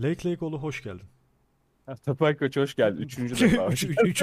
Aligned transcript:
Lake 0.00 0.30
Lakeoğlu 0.30 0.58
hoş 0.58 0.82
geldin. 0.82 1.06
Tapay 2.04 2.36
Koç 2.36 2.56
hoş 2.56 2.74
geldin. 2.74 3.02
Üçüncü 3.02 3.40
defa. 3.50 3.66
Üç, 3.68 3.84
üç, 3.84 4.22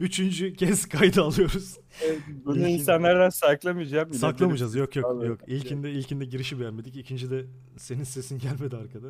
üçüncü 0.00 0.54
kez 0.54 0.86
kaydı 0.88 1.22
alıyoruz. 1.22 1.78
Bunu 2.44 2.56
İlkin- 2.58 2.68
insanlardan 2.68 3.28
saklamayacağım. 3.30 4.14
Saklamayacağız. 4.14 4.74
Yok 4.74 4.96
yok 4.96 5.04
Vallahi. 5.06 5.28
yok. 5.28 5.40
İlkinde 5.46 5.92
ilkinde 5.92 6.24
girişi 6.24 6.60
beğenmedik. 6.60 6.96
İkincide 6.96 7.44
senin 7.76 8.04
sesin 8.04 8.38
gelmedi 8.38 8.76
arkada. 8.76 9.08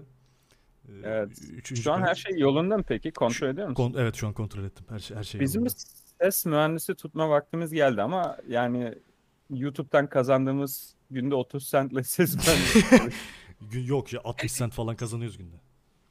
Ee, 0.88 0.92
Evet. 1.04 1.38
Üçüncü 1.52 1.82
Şu 1.82 1.92
an 1.92 2.02
her 2.02 2.14
şey 2.14 2.38
yolunda 2.38 2.76
mı 2.78 2.84
peki? 2.88 3.12
Kontrol 3.12 3.48
ediyor 3.48 3.68
musun? 3.68 3.74
Kon- 3.92 3.94
evet 4.02 4.14
şu 4.14 4.26
an 4.26 4.32
kontrol 4.32 4.64
ettim. 4.64 4.86
Her 4.88 4.98
şey 4.98 5.16
her 5.16 5.24
şey. 5.24 5.40
Bizim 5.40 5.60
yolunda. 5.62 5.74
ses 6.22 6.46
mühendisi 6.46 6.94
tutma 6.94 7.30
vaktimiz 7.30 7.72
geldi 7.72 8.02
ama 8.02 8.36
yani 8.48 8.94
YouTube'dan 9.50 10.06
kazandığımız 10.08 10.94
günde 11.10 11.34
30 11.34 11.70
centle 11.70 12.02
ses 12.04 12.36
mühendisi. 12.36 13.10
Gün 13.60 13.84
yok 13.84 14.12
ya 14.12 14.20
60 14.24 14.54
cent 14.54 14.72
falan 14.72 14.96
kazanıyoruz 14.96 15.38
günde. 15.38 15.56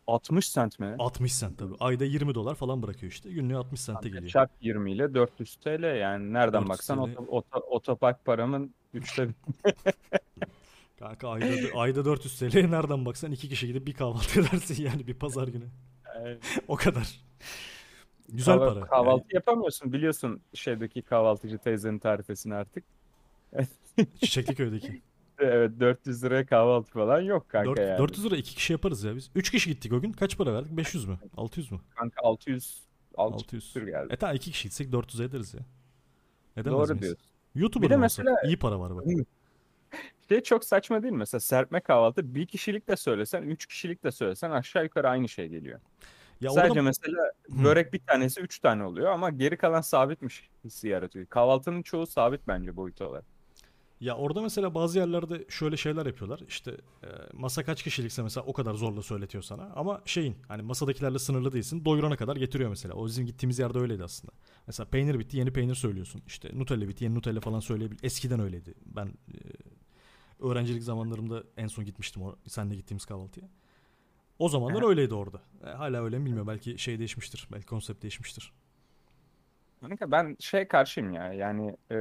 60 0.07 0.53
cent 0.53 0.80
mi? 0.80 0.95
60 0.99 1.40
cent 1.40 1.57
tabii. 1.59 1.76
Ayda 1.80 2.05
20 2.05 2.35
dolar 2.35 2.55
falan 2.55 2.84
bırakıyor 2.84 3.12
işte. 3.12 3.31
Günlüğü 3.31 3.55
60 3.57 3.85
cent'e 3.85 4.09
geliyor. 4.09 4.27
Çarp 4.27 4.52
20 4.62 4.91
ile 4.91 5.13
400 5.13 5.55
TL 5.55 5.95
yani 5.99 6.34
nereden 6.34 6.62
400 6.62 6.70
baksan 6.70 6.98
TL. 6.98 7.16
oto- 7.17 7.26
oto- 7.27 7.63
otopark 7.70 8.26
paramın 8.26 8.73
üçte 8.93 9.27
Kanka 10.99 11.30
ayda, 11.30 11.45
ayda 11.80 12.05
400 12.05 12.40
TL 12.40 12.57
nereden 12.70 13.05
baksan 13.05 13.31
iki 13.31 13.49
kişi 13.49 13.68
gidip 13.68 13.88
bir 13.88 13.93
kahvaltı 13.93 14.40
edersin 14.41 14.84
yani 14.84 15.07
bir 15.07 15.13
pazar 15.13 15.48
günü. 15.48 15.66
O 16.68 16.76
kadar. 16.76 17.21
Güzel 18.29 18.55
Kahva- 18.57 18.73
para. 18.73 18.85
Kahvaltı 18.88 19.35
yapamıyorsun 19.35 19.93
biliyorsun 19.93 20.41
şeydeki 20.54 21.02
kahvaltıcı 21.02 21.57
teyzenin 21.57 21.99
tarifesini 21.99 22.55
artık. 22.55 22.84
Yani 23.54 23.68
Çiçekli 24.20 24.55
köydeki. 24.55 25.02
Evet 25.39 25.71
400 25.79 26.23
liraya 26.23 26.45
kahvaltı 26.45 26.91
falan 26.91 27.21
yok 27.21 27.49
kanka 27.49 27.70
Dört- 27.71 27.79
yani. 27.88 27.98
400 27.98 28.25
lira 28.25 28.35
iki 28.35 28.55
kişi 28.55 28.73
yaparız 28.73 29.03
ya 29.03 29.16
biz. 29.16 29.29
3 29.35 29.52
kişi 29.52 29.70
gittik 29.70 29.93
o 29.93 30.02
gün. 30.02 30.12
Kaç 30.12 30.38
para 30.38 30.53
verdik? 30.53 30.77
500 30.77 31.05
mü? 31.05 31.17
600 31.38 31.71
mü? 31.71 31.79
Kanka 31.95 32.21
600 32.23 32.84
600 33.18 33.43
600. 33.46 33.63
küsür 33.65 33.87
geldi. 33.87 34.13
E 34.13 34.15
tamam 34.18 34.35
iki 34.35 34.51
kişi 34.51 34.63
gitsek 34.63 34.91
400 34.91 35.21
ederiz 35.21 35.54
ya. 35.54 35.59
Edemez 36.57 36.79
Doğru 36.79 36.87
miyiz? 36.87 37.01
diyorsun. 37.01 37.26
YouTuber 37.55 37.85
Bir 37.90 37.93
de 37.93 37.98
mesela- 37.98 38.41
İyi 38.46 38.57
para 38.57 38.79
var 38.79 38.96
bak. 38.96 39.04
Şey 40.29 40.41
çok 40.41 40.65
saçma 40.65 41.04
değil 41.04 41.13
mi? 41.13 41.18
Mesela 41.18 41.41
serpme 41.41 41.79
kahvaltı 41.79 42.35
bir 42.35 42.46
kişilik 42.46 42.87
de 42.87 42.96
söylesen, 42.96 43.43
üç 43.43 43.65
kişilik 43.65 44.03
de 44.03 44.12
söylesen 44.12 44.51
aşağı 44.51 44.84
yukarı 44.84 45.09
aynı 45.09 45.29
şey 45.29 45.48
geliyor. 45.48 45.79
Ya 46.41 46.49
Sadece 46.49 46.71
orada 46.71 46.81
mesela 46.81 47.24
Hı. 47.51 47.63
börek 47.63 47.93
bir 47.93 47.99
tanesi 47.99 48.41
üç 48.41 48.59
tane 48.59 48.84
oluyor 48.84 49.12
ama 49.12 49.29
geri 49.29 49.57
kalan 49.57 49.81
sabitmiş 49.81 50.49
hissi 50.63 50.87
yaratıyor. 50.87 51.26
Kahvaltının 51.26 51.81
çoğu 51.81 52.07
sabit 52.07 52.41
bence 52.48 52.76
boyutu 52.76 53.05
olarak. 53.05 53.26
Ya 54.00 54.16
orada 54.16 54.42
mesela 54.42 54.76
bazı 54.76 55.00
yerlerde 55.00 55.46
şöyle 55.50 55.78
şeyler 55.78 56.05
yapıyorlar. 56.05 56.40
İşte 56.48 56.72
e, 57.04 57.08
masa 57.34 57.64
kaç 57.64 57.84
kişilikse 57.84 58.24
mesela 58.24 58.46
o 58.46 58.54
kadar 58.54 58.74
zorla 58.74 59.02
söyletiyor 59.02 59.44
sana. 59.44 59.72
Ama 59.76 60.02
şeyin 60.05 60.36
hani 60.48 60.62
masadakilerle 60.62 61.20
sınırlı 61.20 61.52
değilsin. 61.52 61.86
Doyurana 61.86 62.16
kadar 62.16 62.36
getiriyor 62.36 62.70
mesela. 62.70 62.94
O 62.94 63.05
bizim 63.05 63.26
gittiğimiz 63.26 63.60
yerde 63.60 63.80
öyleydi 63.80 64.03
aslında. 64.03 64.34
Mesela 64.68 64.90
peynir 64.90 65.20
bitti 65.20 65.38
yeni 65.38 65.53
peynir 65.53 65.75
söylüyorsun. 65.75 66.22
İşte 66.28 66.50
Nutella 66.53 66.88
bitti 66.88 67.03
yeni 67.03 67.16
Nutella 67.16 67.40
falan 67.40 67.59
söyleyebil. 67.59 67.97
Eskiden 68.03 68.40
öyleydi. 68.40 68.74
Ben 68.86 69.08
e, 69.08 69.38
öğrencilik 70.40 70.84
zamanlarımda 70.84 71.44
en 71.58 71.68
son 71.68 71.86
gitmiştim 71.86 72.24
o 72.24 72.36
seninle 72.47 72.75
gittiğimiz 72.75 73.06
kahvaltıya. 73.06 73.50
O 74.40 74.50
zamanlar 74.50 74.90
öyleydi 74.90 75.14
orada. 75.14 75.42
E, 75.66 75.70
hala 75.70 76.03
öyle 76.03 76.20
mi 76.20 76.25
bilmiyorum. 76.25 76.47
Belki 76.47 76.78
şey 76.78 77.00
değişmiştir. 77.00 77.47
Belki 77.52 77.66
konsept 77.66 78.02
değişmiştir. 78.02 78.53
Kanka 79.81 80.12
ben 80.12 80.35
şey 80.40 80.68
karşıyım 80.68 81.13
ya 81.13 81.34
yani 81.34 81.78
e, 81.91 81.97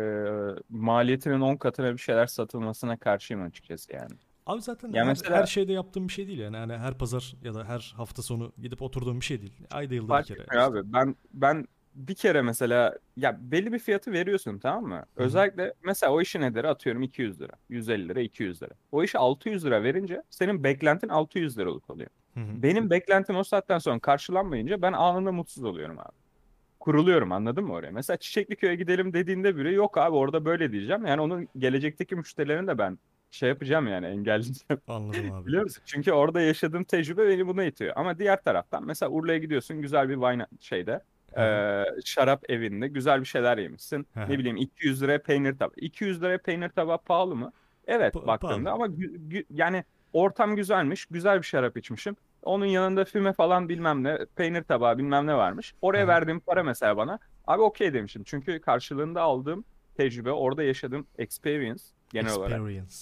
maliyetinin 0.69 1.41
10 1.41 1.57
katına 1.57 1.93
bir 1.93 1.99
şeyler 1.99 2.27
satılmasına 2.27 2.97
karşıyım 2.97 3.43
açıkçası 3.43 3.93
yani. 3.93 4.11
Abi 4.47 4.63
zaten 4.63 4.93
Ya 4.93 5.01
her, 5.03 5.09
mesela- 5.09 5.37
her 5.37 5.47
şeyde 5.47 5.73
yaptığım 5.73 6.09
bir 6.09 6.13
şey 6.13 6.27
değil 6.27 6.39
yani. 6.39 6.57
yani 6.57 6.73
her 6.77 6.99
pazar 6.99 7.35
ya 7.43 7.55
da 7.55 7.65
her 7.65 7.95
hafta 7.97 8.23
sonu 8.23 8.53
gidip 8.63 8.83
oturduğum 8.83 9.21
bir 9.21 9.25
şey 9.25 9.41
değil. 9.41 9.53
Ayda 9.71 9.95
yılda 9.95 10.07
bir 10.07 10.09
Fark 10.09 10.27
kere. 10.27 10.41
etmiyor 10.43 10.63
abi. 10.63 10.93
Ben 10.93 11.17
ben 11.33 11.67
bir 11.95 12.15
kere 12.15 12.43
mesela 12.43 12.99
ya 13.17 13.39
belli 13.41 13.73
bir 13.73 13.79
fiyatı 13.79 14.13
veriyorsun 14.13 14.59
tamam 14.59 14.85
mı? 14.85 15.05
Özellikle 15.17 15.75
mesela 15.85 16.13
o 16.13 16.21
işin 16.21 16.41
ederi 16.43 16.69
atıyorum 16.69 17.03
200 17.03 17.41
lira, 17.41 17.53
150 17.69 18.09
lira, 18.09 18.21
200 18.21 18.63
lira. 18.63 18.73
O 18.93 19.03
işi 19.05 19.19
600 19.19 19.65
lira 19.65 19.83
verince 19.83 20.23
senin 20.31 20.65
beklentin 20.65 21.09
600 21.09 21.59
liralık 21.59 21.91
oluyor. 21.91 22.11
Hı 22.35 22.41
hı. 22.41 22.63
Benim 22.63 22.91
beklentim 22.91 23.37
o 23.37 23.45
saatten 23.45 23.79
sonra 23.79 23.99
karşılanmayınca 23.99 24.83
ben 24.83 24.93
anında 24.93 25.33
mutsuz 25.33 25.65
oluyorum 25.65 25.99
abi. 25.99 26.28
Kuruluyorum 26.93 27.33
anladın 27.33 27.65
mı 27.65 27.73
oraya? 27.73 27.91
Mesela 27.91 28.17
Çiçekliköy'e 28.17 28.75
gidelim 28.75 29.13
dediğinde 29.13 29.57
biri 29.57 29.75
yok 29.75 29.99
abi 29.99 30.17
orada 30.17 30.45
böyle 30.45 30.73
diyeceğim. 30.73 31.07
Yani 31.07 31.21
onun 31.21 31.49
gelecekteki 31.59 32.17
müşterilerini 32.17 32.67
de 32.69 32.79
ben 32.79 32.99
şey 33.31 33.49
yapacağım 33.49 33.87
yani 33.89 34.07
engelleyeceğim. 34.07 34.83
Anladım 34.89 35.33
abi. 35.33 35.47
Biliyor 35.47 35.63
musun? 35.63 35.83
Çünkü 35.87 36.13
orada 36.13 36.41
yaşadığım 36.41 36.85
tecrübe 36.85 37.29
beni 37.29 37.47
buna 37.47 37.65
itiyor. 37.65 37.93
Ama 37.97 38.19
diğer 38.19 38.43
taraftan 38.43 38.87
mesela 38.87 39.11
Urla'ya 39.11 39.39
gidiyorsun 39.39 39.83
güzel 39.83 40.09
bir 40.09 40.15
wine 40.15 40.47
şeyde 40.61 41.01
eee, 41.37 41.85
şarap 42.05 42.51
evinde 42.51 42.89
güzel 42.89 43.21
bir 43.21 43.27
şeyler 43.27 43.59
yemişsin. 43.59 44.07
Ne 44.29 44.39
bileyim 44.39 44.57
200 44.57 45.03
liraya 45.03 45.23
peynir 45.23 45.53
tabağı. 45.59 45.75
200 45.77 46.23
liraya 46.23 46.39
peynir 46.39 46.69
tabağı 46.69 46.99
pahalı 46.99 47.37
mı? 47.37 47.53
Evet 47.87 48.15
Pa- 48.15 48.27
baktığında 48.27 48.53
pahalı. 48.55 48.71
ama 48.71 48.87
gü- 48.87 49.29
gü- 49.29 49.45
yani 49.51 49.85
ortam 50.13 50.57
güzelmiş. 50.57 51.07
Güzel 51.07 51.39
bir 51.39 51.47
şarap 51.47 51.77
içmişim. 51.77 52.17
Onun 52.43 52.67
yanında 52.67 53.05
füme 53.05 53.33
falan 53.33 53.69
bilmem 53.69 54.05
ne, 54.05 54.19
peynir 54.37 54.63
tabağı 54.63 54.99
bilmem 54.99 55.27
ne 55.27 55.35
varmış. 55.35 55.75
Oraya 55.83 56.03
Hı 56.05 56.09
verdiğim 56.09 56.41
para 56.41 56.63
mesela 56.63 56.97
bana. 56.97 57.19
Abi 57.47 57.63
okey 57.63 57.95
demişim. 57.95 58.25
Çünkü 58.25 58.61
karşılığında 58.61 59.23
aldığım 59.23 59.65
tecrübe, 59.97 60.31
orada 60.33 60.63
yaşadığım 60.63 61.07
experience 61.19 61.83
genel 62.13 62.33
olarak. 62.35 62.53
Experience. 62.53 62.95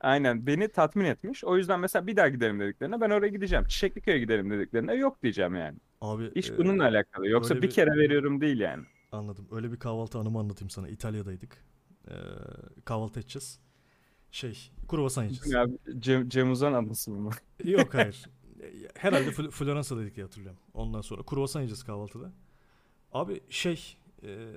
Aynen 0.00 0.46
beni 0.46 0.68
tatmin 0.68 1.04
etmiş. 1.04 1.44
O 1.44 1.56
yüzden 1.56 1.80
mesela 1.80 2.06
bir 2.06 2.16
daha 2.16 2.28
gidelim 2.28 2.60
dediklerine 2.60 3.00
ben 3.00 3.10
oraya 3.10 3.28
gideceğim. 3.28 3.64
Çiçekliköy'e 3.64 4.18
gidelim 4.18 4.50
dediklerine 4.50 4.94
yok 4.94 5.22
diyeceğim 5.22 5.54
yani. 5.54 5.78
Abi 6.00 6.30
İş 6.34 6.50
e, 6.50 6.58
bununla 6.58 6.84
alakalı. 6.84 7.28
Yoksa 7.28 7.56
bir 7.56 7.62
bir- 7.62 7.70
kere 7.70 7.90
veriyorum 7.98 8.40
değil 8.40 8.60
yani. 8.60 8.84
anladım. 9.12 9.48
Öyle 9.52 9.72
bir 9.72 9.76
kahvaltı 9.78 10.18
anımı 10.18 10.38
anlatayım 10.38 10.70
sana. 10.70 10.88
İtalya'daydık. 10.88 11.64
E, 12.08 12.14
kahvaltı 12.84 13.20
edeceğiz. 13.20 13.60
Şey, 14.30 14.70
kruvasan 14.88 15.22
yiyeceğiz. 15.22 15.52
Ya, 15.52 15.66
Cem, 15.98 16.28
Cem 16.28 16.50
Uzan 16.52 16.72
anısı 16.72 17.10
mı? 17.10 17.30
Yok 17.64 17.94
hayır. 17.94 18.24
Herhalde 18.94 19.30
Fl- 19.30 19.50
Floransa'daydık 19.50 20.16
diye 20.16 20.24
hatırlıyorum. 20.24 20.60
Ondan 20.74 21.00
sonra 21.00 21.22
kruvasan 21.22 21.60
yiyeceğiz 21.60 21.82
kahvaltıda. 21.82 22.32
Abi 23.12 23.40
şey 23.50 23.96
e, 24.22 24.50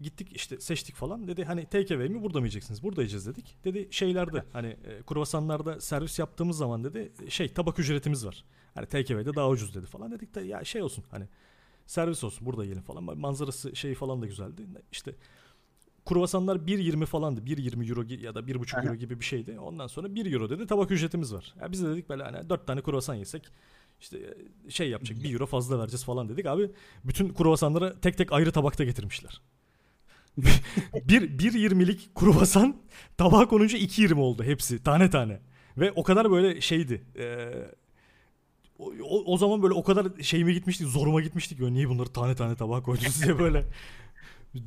gittik 0.00 0.36
işte 0.36 0.60
seçtik 0.60 0.94
falan. 0.94 1.28
Dedi 1.28 1.44
hani 1.44 1.66
take 1.66 1.94
away 1.94 2.08
mi 2.08 2.22
burada 2.22 2.40
mı 2.40 2.46
yiyeceksiniz? 2.46 2.82
Burada 2.82 3.00
yiyeceğiz 3.00 3.26
dedik. 3.26 3.56
Dedi 3.64 3.88
şeylerde 3.90 4.44
hani 4.52 4.68
e, 4.68 5.02
kruvasanlarda 5.06 5.80
servis 5.80 6.18
yaptığımız 6.18 6.56
zaman 6.56 6.84
dedi 6.84 7.12
şey 7.28 7.48
tabak 7.48 7.78
ücretimiz 7.78 8.26
var. 8.26 8.44
Hani 8.74 8.86
take 8.86 9.14
away'de 9.14 9.34
daha 9.34 9.48
ucuz 9.48 9.74
dedi 9.74 9.86
falan. 9.86 10.12
Dedik 10.12 10.34
de 10.34 10.40
ya 10.40 10.64
şey 10.64 10.82
olsun 10.82 11.04
hani 11.10 11.28
servis 11.86 12.24
olsun 12.24 12.46
burada 12.46 12.64
yiyelim 12.64 12.82
falan. 12.82 13.18
Manzarası 13.18 13.76
şeyi 13.76 13.94
falan 13.94 14.22
da 14.22 14.26
güzeldi. 14.26 14.62
İşte 14.92 15.14
kruvasanlar 16.06 16.56
1.20 16.56 17.06
falandı. 17.06 17.40
1.20 17.40 17.88
euro 17.90 18.02
ya 18.24 18.34
da 18.34 18.40
1.5 18.40 18.76
euro 18.78 18.86
Aha. 18.88 18.94
gibi 18.94 19.20
bir 19.20 19.24
şeydi. 19.24 19.58
Ondan 19.58 19.86
sonra 19.86 20.14
1 20.14 20.32
euro 20.32 20.50
dedi 20.50 20.66
tabak 20.66 20.90
ücretimiz 20.90 21.34
var. 21.34 21.54
Ya 21.60 21.72
biz 21.72 21.82
de 21.82 21.88
dedik 21.88 22.08
böyle 22.08 22.22
hani 22.22 22.48
4 22.48 22.66
tane 22.66 22.80
kruvasan 22.82 23.14
yesek 23.14 23.42
işte 24.00 24.18
e, 24.66 24.70
şey 24.70 24.88
yapacak 24.90 25.22
1 25.24 25.32
euro 25.32 25.46
fazla 25.46 25.78
vereceğiz 25.78 26.04
falan 26.04 26.28
dedik. 26.28 26.46
Abi 26.46 26.70
bütün 27.04 27.28
kruvasanları 27.34 28.00
tek 28.00 28.18
tek 28.18 28.32
ayrı 28.32 28.52
tabakta 28.52 28.84
getirmişler. 28.84 29.40
bir 31.08 31.38
1.20'lik 31.38 32.14
kruvasan 32.14 32.76
tabağa 33.16 33.48
konunca 33.48 33.78
2.20 33.78 34.14
oldu 34.14 34.44
hepsi 34.44 34.82
tane 34.82 35.10
tane. 35.10 35.40
Ve 35.78 35.92
o 35.92 36.02
kadar 36.02 36.30
böyle 36.30 36.60
şeydi. 36.60 37.02
e, 37.18 37.48
o, 38.78 38.92
o- 39.02 39.32
o 39.32 39.36
zaman 39.38 39.62
böyle 39.62 39.74
o 39.74 39.82
kadar 39.82 40.06
şeyime 40.22 40.52
gitmiştik, 40.52 40.86
zoruma 40.88 41.20
gitmiştik. 41.20 41.60
Ya, 41.60 41.68
niye 41.70 41.88
bunları 41.88 42.08
tane 42.08 42.34
tane 42.34 42.56
tabağa 42.56 42.82
koydunuz 42.82 43.22
diye 43.22 43.38
böyle. 43.38 43.64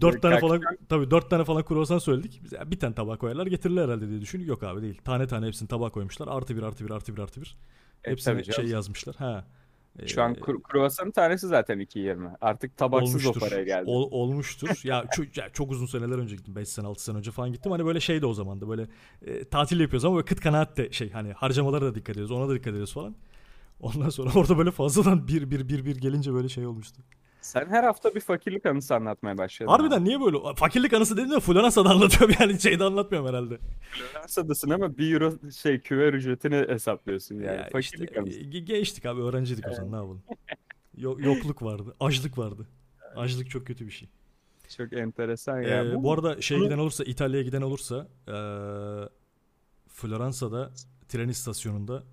Dört 0.02 0.22
tane 0.22 0.40
falan 0.40 0.62
tabii 0.90 1.12
dört 1.12 1.30
tane 1.30 1.44
falan 1.44 1.64
kruvasan 1.66 1.98
söyledik. 2.00 2.42
Biz 2.44 2.72
bir 2.72 2.80
tane 2.80 2.96
tabağa 2.96 3.18
koyarlar 3.18 3.48
getirirler 3.48 3.84
herhalde 3.84 4.10
diye 4.10 4.22
düşündük. 4.22 4.48
Yok 4.48 4.64
abi 4.64 4.82
değil. 4.82 5.02
Tane 5.06 5.28
tane 5.28 5.48
hepsini 5.48 5.68
tabağa 5.68 5.90
koymuşlar. 5.90 6.28
Artı 6.28 6.58
bir 6.58 6.64
artı 6.64 6.86
bir 6.86 6.90
artı 6.90 7.16
bir 7.16 7.22
artı 7.22 7.42
bir. 7.42 7.58
E, 8.04 8.16
canım. 8.16 8.44
şey 8.44 8.66
yazmışlar. 8.66 9.16
Ha. 9.16 9.46
Şu 10.06 10.24
an 10.24 10.32
Ee, 10.32 10.38
kru- 10.40 10.62
kruvasanın 10.62 11.12
tanesi 11.12 11.48
zaten 11.48 11.80
2.20. 11.80 12.36
Artık 12.42 12.78
tabaksız 12.78 13.26
olmuştur. 13.26 13.42
o 13.46 13.50
paraya 13.50 13.64
geldi. 13.64 13.84
Ol- 13.90 14.12
olmuştur. 14.12 14.82
ya, 14.84 15.06
çok, 15.12 15.38
ya 15.38 15.50
çok 15.54 15.72
uzun 15.72 15.86
seneler 15.86 16.18
önce 16.18 16.36
gittim. 16.36 16.56
5 16.56 16.70
sene 16.70 16.88
6 16.88 17.04
sene 17.04 17.18
önce 17.18 17.32
falan 17.32 17.52
gittim. 17.52 17.72
Hani 17.72 17.86
böyle 17.86 18.00
şey 18.00 18.22
de 18.22 18.26
o 18.26 18.34
zaman 18.34 18.62
da 18.62 18.70
böyle 18.70 18.88
e, 19.26 19.44
tatil 19.44 19.80
yapıyoruz 19.80 20.06
ama 20.06 20.16
böyle 20.16 20.26
kıt 20.26 20.40
kanaat 20.40 20.78
de 20.78 20.92
şey 20.92 21.12
hani 21.12 21.34
harcamalara 21.34 21.86
da 21.86 21.96
dikkat 21.96 22.10
ediyoruz. 22.10 22.32
Ona 22.32 22.50
da 22.50 22.54
dikkat 22.56 22.68
ediyoruz 22.68 22.94
falan. 22.94 23.16
Ondan 23.80 24.10
sonra 24.10 24.30
orada 24.36 24.58
böyle 24.58 24.72
fazladan 24.72 25.28
bir 25.28 25.52
bir 25.52 25.70
bir 25.70 25.86
bir 25.86 25.96
gelince 25.96 26.34
böyle 26.34 26.50
şey 26.50 26.66
olmuştu. 26.66 27.02
Sen 27.42 27.66
her 27.66 27.84
hafta 27.84 28.16
bir 28.16 28.20
fakirlik 28.20 28.66
anısı 28.66 28.96
anlatmaya 28.96 29.38
başladın. 29.38 29.72
Harbiden 29.72 30.06
niye 30.06 30.22
böyle? 30.22 30.38
Fakirlik 30.56 30.94
anısı 30.94 31.18
dedim 31.18 31.32
de 31.32 31.40
Floransa'da 31.40 31.90
anlatıyorum 31.94 32.36
yani 32.40 32.62
şeyde 32.62 32.84
anlatmıyorum 32.84 33.30
herhalde. 33.30 33.58
Floransa'dasın 33.92 34.70
ama 34.70 34.98
1 34.98 35.14
euro 35.14 35.34
şey 35.52 35.80
küver 35.80 36.14
ücretini 36.14 36.56
hesaplıyorsun 36.56 37.36
yani. 37.36 37.46
Ya 37.46 37.70
fakirlik 37.72 38.10
işte, 38.10 38.22
anısı. 38.22 38.40
ge- 38.40 38.64
gençtik 38.64 39.06
abi 39.06 39.22
öğrenciydik 39.22 39.66
o 39.72 39.74
zaman 39.74 39.92
ne 39.92 39.96
yapalım. 39.96 40.22
Yo- 40.98 41.20
yokluk 41.20 41.64
vardı. 41.64 41.96
Açlık 42.00 42.38
vardı. 42.38 42.68
Açlık 43.16 43.50
çok 43.50 43.68
kötü 43.68 43.86
bir 43.86 43.92
şey. 43.92 44.10
Çok 44.78 44.94
enteresan 44.94 45.62
ya. 45.62 45.86
Ee, 45.86 46.04
bu 46.04 46.14
arada 46.14 46.42
şey 46.42 46.60
giden 46.60 46.78
olursa 46.78 47.04
İtalya'ya 47.04 47.44
giden 47.44 47.62
olursa 47.62 48.08
ee, 48.28 48.32
Floransa'da 49.88 50.72
tren 51.10 51.30
istasyonunda 51.30 52.04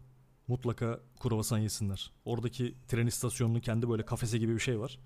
Mutlaka 0.49 1.01
kruvasan 1.21 1.59
yesinler. 1.59 2.13
Oradaki 2.25 2.75
tren 2.89 3.07
istasyonunun 3.07 3.61
kendi 3.61 3.91
böyle 3.91 4.05
kafese 4.05 4.39
gibi 4.39 4.55
bir 4.55 4.61
şey 4.61 4.81
var. 4.81 4.99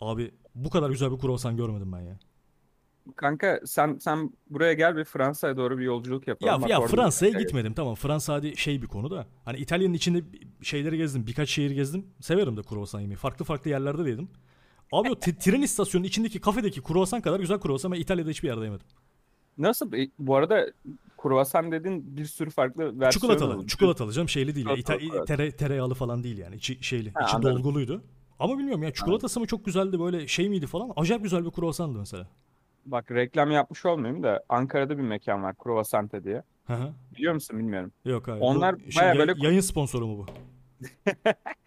Abi 0.00 0.30
bu 0.54 0.70
kadar 0.70 0.90
güzel 0.90 1.12
bir 1.12 1.18
kruvasan 1.18 1.56
görmedim 1.56 1.92
ben 1.92 2.00
ya. 2.00 2.18
Kanka 3.16 3.60
sen 3.64 3.98
sen 4.00 4.30
buraya 4.50 4.72
gel 4.72 4.96
bir 4.96 5.04
Fransa'ya 5.04 5.56
doğru 5.56 5.78
bir 5.78 5.84
yolculuk 5.84 6.28
yapalım. 6.28 6.52
Ya, 6.52 6.62
Bak 6.62 6.70
ya 6.70 6.80
Fransa'ya 6.80 7.32
bir- 7.34 7.38
gitmedim 7.38 7.74
tamam. 7.74 7.94
Fransa 7.94 8.34
hadi 8.34 8.56
şey 8.56 8.82
bir 8.82 8.86
konu 8.86 9.10
da. 9.10 9.26
Hani 9.44 9.58
İtalya'nın 9.58 9.94
içinde 9.94 10.24
şeyleri 10.62 10.96
gezdim. 10.96 11.26
Birkaç 11.26 11.48
şehir 11.50 11.70
gezdim. 11.70 12.06
Severim 12.20 12.56
de 12.56 12.62
kruvasan 12.62 13.00
yemeyi. 13.00 13.16
Farklı 13.16 13.44
farklı 13.44 13.70
yerlerde 13.70 14.04
de 14.04 14.10
yedim. 14.10 14.28
Abi 14.92 15.10
o 15.10 15.14
tren 15.20 15.62
istasyonunun 15.62 16.08
içindeki 16.08 16.40
kafedeki 16.40 16.82
kruvasan 16.82 17.20
kadar 17.20 17.40
güzel 17.40 17.58
kruvasan 17.60 17.92
ben 17.92 18.00
İtalya'da 18.00 18.30
hiçbir 18.30 18.48
yerde 18.48 18.64
yemedim. 18.64 18.86
Nasıl? 19.58 19.92
E, 19.92 20.10
Bu 20.18 20.36
arada 20.36 20.66
kruvasan 21.18 21.72
dedin 21.72 22.16
bir 22.16 22.24
sürü 22.24 22.50
farklı 22.50 22.84
versiyon 22.84 23.10
Çikolatalı. 23.10 23.58
oldu. 23.58 23.66
Çikolatalı 23.66 24.12
canım 24.12 24.28
şeyli 24.28 24.54
değil. 24.54 24.66
ya. 24.66 24.76
Çikolatalı, 24.76 25.06
İta- 25.08 25.24
tere- 25.24 25.56
tereyağlı 25.56 25.94
falan 25.94 26.24
değil 26.24 26.38
yani. 26.38 26.56
İçi 26.56 26.78
şeyli. 26.84 27.12
Ha, 27.14 27.20
içi 27.24 27.36
anladım. 27.36 27.56
dolguluydu. 27.56 28.04
Ama 28.38 28.58
bilmiyorum 28.58 28.82
ya 28.82 28.92
çikolatası 28.92 29.40
mı 29.40 29.46
çok 29.46 29.64
güzeldi 29.64 30.00
böyle 30.00 30.26
şey 30.26 30.48
miydi 30.48 30.66
falan. 30.66 30.92
Acayip 30.96 31.22
güzel 31.22 31.44
bir 31.44 31.50
kruvasandı 31.50 31.98
mesela. 31.98 32.26
Bak 32.86 33.10
reklam 33.10 33.50
yapmış 33.50 33.86
olmayayım 33.86 34.22
da 34.22 34.44
Ankara'da 34.48 34.98
bir 34.98 35.02
mekan 35.02 35.42
var 35.42 35.54
Kruvasante 35.58 36.24
diye. 36.24 36.42
Hı 36.66 36.72
hı. 36.74 36.92
Biliyor 37.16 37.34
musun 37.34 37.58
bilmiyorum. 37.58 37.92
Yok 38.04 38.28
hayır. 38.28 38.40
Onlar 38.40 38.76
Bu 38.86 38.92
şey, 38.92 39.02
baya 39.02 39.08
yay- 39.14 39.18
böyle- 39.18 39.46
yayın 39.46 39.60
sponsoru 39.60 40.06
mu 40.06 40.18
bu? 40.18 40.26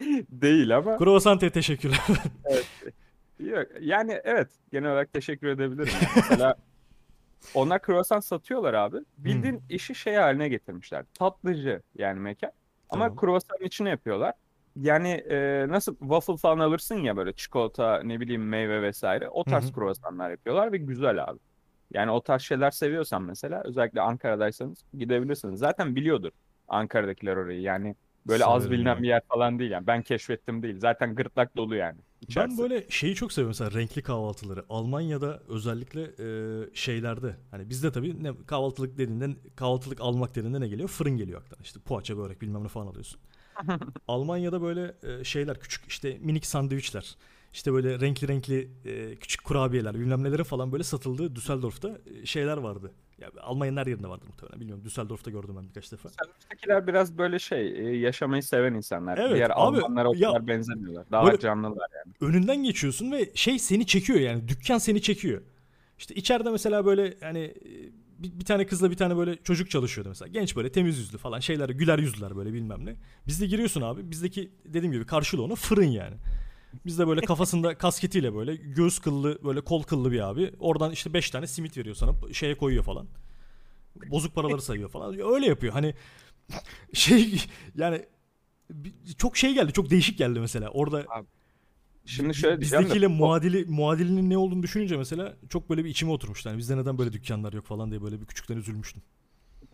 Değil 0.30 0.76
ama. 0.76 0.96
Kruvasante 0.98 1.50
teşekkürler. 1.50 2.00
Yok, 3.40 3.66
yani 3.80 4.20
evet 4.24 4.48
genel 4.72 4.90
olarak 4.90 5.12
teşekkür 5.12 5.46
edebilirim. 5.46 5.92
Mesela 6.16 6.54
onlar 7.54 7.82
kruvasan 7.82 8.20
satıyorlar 8.20 8.74
abi. 8.74 8.96
Bildiğin 9.18 9.62
işi 9.68 9.94
şey 9.94 10.14
haline 10.14 10.48
getirmişler. 10.48 11.04
Tatlıcı 11.14 11.82
yani 11.98 12.20
mekan. 12.20 12.50
Ama 12.90 13.04
Tamam. 13.04 13.16
kruvasanın 13.18 13.64
içine 13.64 13.88
yapıyorlar. 13.88 14.34
Yani 14.76 15.08
e, 15.08 15.66
nasıl 15.68 15.96
waffle 15.96 16.36
falan 16.36 16.58
alırsın 16.58 16.96
ya 16.96 17.16
böyle 17.16 17.32
çikolata 17.32 18.02
ne 18.02 18.20
bileyim 18.20 18.48
meyve 18.48 18.82
vesaire. 18.82 19.28
O 19.28 19.44
tarz 19.44 19.68
hı. 19.68 19.72
kruvasanlar 19.72 20.30
yapıyorlar 20.30 20.72
ve 20.72 20.76
güzel 20.78 21.24
abi. 21.24 21.38
Yani 21.94 22.10
o 22.10 22.22
tarz 22.22 22.42
şeyler 22.42 22.70
seviyorsan 22.70 23.22
mesela 23.22 23.62
özellikle 23.64 24.00
Ankara'daysanız 24.00 24.84
gidebilirsiniz. 24.98 25.58
Zaten 25.58 25.96
biliyordur 25.96 26.30
Ankara'dakiler 26.68 27.36
orayı. 27.36 27.60
Yani 27.60 27.96
böyle 28.26 28.44
az 28.44 28.62
Severim 28.62 28.78
bilinen 28.78 28.96
ya. 28.96 29.02
bir 29.02 29.08
yer 29.08 29.22
falan 29.28 29.58
değil 29.58 29.70
yani. 29.70 29.86
Ben 29.86 30.02
keşfettim 30.02 30.62
değil. 30.62 30.78
Zaten 30.78 31.14
gırtlak 31.14 31.56
dolu 31.56 31.76
yani. 31.76 31.98
Ben 32.22 32.26
içerisi. 32.26 32.58
böyle 32.58 32.86
şeyi 32.90 33.14
çok 33.14 33.32
seviyorum 33.32 33.50
mesela 33.50 33.80
renkli 33.80 34.02
kahvaltıları. 34.02 34.64
Almanya'da 34.68 35.42
özellikle 35.48 36.02
e, 36.02 36.26
şeylerde 36.74 37.36
hani 37.50 37.70
bizde 37.70 37.92
tabii 37.92 38.24
ne 38.24 38.32
kahvaltılık 38.46 38.98
dediğinde 38.98 39.28
kahvaltılık 39.56 40.00
almak 40.00 40.34
dediğinde 40.34 40.60
ne 40.60 40.68
geliyor? 40.68 40.88
Fırın 40.88 41.16
geliyor 41.16 41.40
aklına. 41.40 41.62
İşte 41.62 41.80
poğaça, 41.80 42.16
börek 42.18 42.42
bilmem 42.42 42.64
ne 42.64 42.68
falan 42.68 42.86
alıyorsun. 42.86 43.20
Almanya'da 44.08 44.62
böyle 44.62 44.94
e, 45.02 45.24
şeyler 45.24 45.60
küçük 45.60 45.84
işte 45.88 46.18
minik 46.20 46.46
sandviçler. 46.46 47.16
işte 47.52 47.72
böyle 47.72 48.00
renkli 48.00 48.28
renkli 48.28 48.70
e, 48.84 49.16
küçük 49.16 49.44
kurabiyeler 49.44 49.94
bilmem 49.94 50.24
neleri 50.24 50.44
falan 50.44 50.72
böyle 50.72 50.84
satıldığı 50.84 51.36
Düsseldorf'ta 51.36 51.98
e, 52.22 52.26
şeyler 52.26 52.56
vardı. 52.56 52.92
Ya 53.18 53.30
Almanya'nın 53.40 53.76
her 53.76 53.86
yerinde 53.86 54.08
vardır 54.08 54.26
muhtemelen 54.26 54.60
bilmiyorum. 54.60 54.84
Düsseldorf'ta 54.84 55.30
gördüm 55.30 55.54
ben 55.56 55.68
birkaç 55.68 55.92
defa. 55.92 56.08
Sandviçtekiler 56.08 56.86
biraz 56.86 57.18
böyle 57.18 57.38
şey, 57.38 57.66
yaşamayı 58.00 58.42
seven 58.42 58.74
insanlar. 58.74 59.18
Evet, 59.18 59.34
Diğer 59.34 59.50
abi, 59.50 59.54
Almanlara 59.54 60.08
o 60.08 60.12
kadar 60.12 60.46
benzemiyorlar. 60.46 61.10
Daha 61.10 61.38
canlılar 61.38 61.88
yani. 61.94 62.30
önünden 62.30 62.62
geçiyorsun 62.62 63.12
ve 63.12 63.30
şey 63.34 63.58
seni 63.58 63.86
çekiyor 63.86 64.20
yani 64.20 64.48
dükkan 64.48 64.78
seni 64.78 65.02
çekiyor. 65.02 65.42
İşte 65.98 66.14
içeride 66.14 66.50
mesela 66.50 66.86
böyle 66.86 67.16
hani 67.20 67.54
bir, 68.22 68.40
bir 68.40 68.44
tane 68.44 68.66
kızla 68.66 68.90
bir 68.90 68.96
tane 68.96 69.16
böyle 69.16 69.42
çocuk 69.42 69.70
çalışıyordu 69.70 70.08
mesela. 70.08 70.28
Genç 70.28 70.56
böyle 70.56 70.72
temiz 70.72 70.98
yüzlü 70.98 71.18
falan 71.18 71.40
şeyler 71.40 71.68
güler 71.68 71.98
yüzlüler 71.98 72.36
böyle 72.36 72.52
bilmem 72.52 72.86
ne. 72.86 72.96
Bizde 73.26 73.46
giriyorsun 73.46 73.80
abi 73.80 74.10
bizdeki 74.10 74.52
dediğim 74.64 74.92
gibi 74.92 75.06
karşılığı 75.06 75.42
ona 75.42 75.54
fırın 75.54 75.84
yani. 75.84 76.16
Bizde 76.86 77.08
böyle 77.08 77.20
kafasında 77.20 77.74
kasketiyle 77.78 78.34
böyle 78.34 78.56
göğüs 78.56 78.98
kıllı 78.98 79.44
böyle 79.44 79.60
kol 79.60 79.82
kıllı 79.82 80.12
bir 80.12 80.20
abi. 80.20 80.52
Oradan 80.58 80.92
işte 80.92 81.14
5 81.14 81.30
tane 81.30 81.46
simit 81.46 81.76
veriyor 81.76 81.94
sana 81.94 82.12
şeye 82.32 82.54
koyuyor 82.54 82.84
falan. 82.84 83.06
Bozuk 84.10 84.34
paraları 84.34 84.62
sayıyor 84.62 84.88
falan. 84.88 85.34
Öyle 85.34 85.46
yapıyor. 85.46 85.72
Hani 85.72 85.94
şey 86.92 87.42
yani 87.74 88.06
çok 89.18 89.36
şey 89.36 89.54
geldi. 89.54 89.72
Çok 89.72 89.90
değişik 89.90 90.18
geldi 90.18 90.40
mesela. 90.40 90.68
Orada 90.68 91.06
Şimdi 92.06 92.34
şöyle 92.34 92.60
diyeceğim 92.60 92.82
de 92.84 92.86
Bizdekiyle 92.88 93.06
o- 93.06 93.10
muadili 93.10 93.64
muadilinin 93.68 94.30
ne 94.30 94.38
olduğunu 94.38 94.62
düşününce 94.62 94.96
mesela 94.96 95.36
çok 95.48 95.70
böyle 95.70 95.84
bir 95.84 95.90
içime 95.90 96.12
oturmuştu. 96.12 96.48
Yani 96.48 96.58
bizde 96.58 96.76
neden 96.76 96.98
böyle 96.98 97.12
dükkanlar 97.12 97.52
yok 97.52 97.64
falan 97.66 97.90
diye 97.90 98.02
böyle 98.02 98.20
bir 98.20 98.26
küçükten 98.26 98.56
üzülmüştüm. 98.56 99.02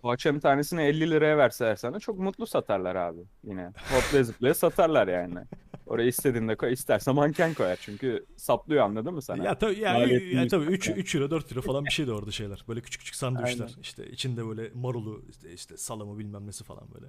poğaçanın 0.02 0.40
tanesini 0.40 0.82
50 0.82 1.10
liraya 1.10 1.38
verseler 1.38 1.76
sana 1.76 2.00
çok 2.00 2.18
mutlu 2.18 2.46
satarlar 2.46 2.96
abi 2.96 3.20
yine. 3.44 3.72
Hoplaya 3.90 4.24
zıplaya 4.24 4.54
satarlar 4.54 5.08
yani. 5.08 5.38
Oraya 5.86 6.08
istediğinde 6.08 6.56
koy, 6.56 6.72
isterse 6.72 7.12
manken 7.12 7.54
koyar 7.54 7.78
çünkü 7.80 8.26
saplıyor 8.36 8.84
anladın 8.84 9.14
mı 9.14 9.22
sana? 9.22 9.44
Ya 9.44 9.58
tabii 9.58 9.78
ya, 9.78 9.92
Maliyetini 9.92 10.34
ya 10.40 10.46
tabii 10.48 10.64
3 10.64 10.70
yükseltiyor. 10.72 10.96
3 11.06 11.14
euro 11.14 11.30
4 11.30 11.52
euro 11.52 11.62
falan 11.62 11.84
bir 11.84 11.90
şey 11.90 12.06
de 12.06 12.12
orada 12.12 12.30
şeyler. 12.30 12.64
Böyle 12.68 12.80
küçük 12.80 13.00
küçük 13.00 13.14
sandviçler. 13.14 13.64
Aynen. 13.64 13.80
İşte 13.82 14.10
içinde 14.10 14.46
böyle 14.48 14.70
marulu 14.74 15.24
işte, 15.30 15.52
işte 15.52 15.76
salamı 15.76 16.18
bilmem 16.18 16.46
nesi 16.46 16.64
falan 16.64 16.84
böyle. 16.94 17.06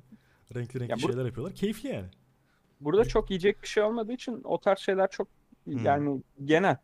Renkli 0.56 0.80
renkli 0.80 0.92
Ya 0.92 0.98
bu- 0.98 1.12
şeyler 1.12 1.26
yapıyorlar. 1.26 1.56
Keyifli 1.56 1.90
yani. 1.90 2.08
Burada 2.82 3.06
çok 3.06 3.30
yiyecek 3.30 3.62
bir 3.62 3.68
şey 3.68 3.84
olmadığı 3.84 4.14
için 4.14 4.42
o 4.44 4.58
tarz 4.60 4.80
şeyler 4.80 5.10
çok 5.10 5.28
Hmm. 5.64 5.86
yani 5.86 6.22
genel. 6.46 6.78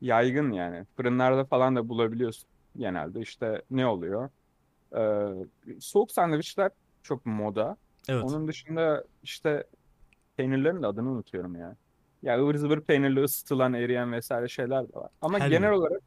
Yaygın 0.00 0.52
yani. 0.52 0.84
Fırınlarda 0.96 1.44
falan 1.44 1.76
da 1.76 1.88
bulabiliyorsun 1.88 2.48
genelde. 2.76 3.20
İşte 3.20 3.62
ne 3.70 3.86
oluyor? 3.86 4.30
Ee, 4.96 5.28
soğuk 5.80 6.10
sandviçler 6.10 6.70
çok 7.02 7.26
moda. 7.26 7.76
Evet. 8.08 8.24
Onun 8.24 8.48
dışında 8.48 9.04
işte 9.22 9.64
peynirlerin 10.36 10.82
de 10.82 10.86
adını 10.86 11.10
unutuyorum 11.10 11.56
ya. 11.56 11.76
Ya 12.22 12.40
ıvır 12.40 12.54
zıvır 12.54 12.80
peynirli 12.80 13.22
ısıtılan, 13.22 13.74
eriyen 13.74 14.12
vesaire 14.12 14.48
şeyler 14.48 14.88
de 14.88 14.92
var. 14.92 15.10
Ama 15.20 15.38
Hellim. 15.38 15.50
genel 15.50 15.72
olarak 15.72 16.00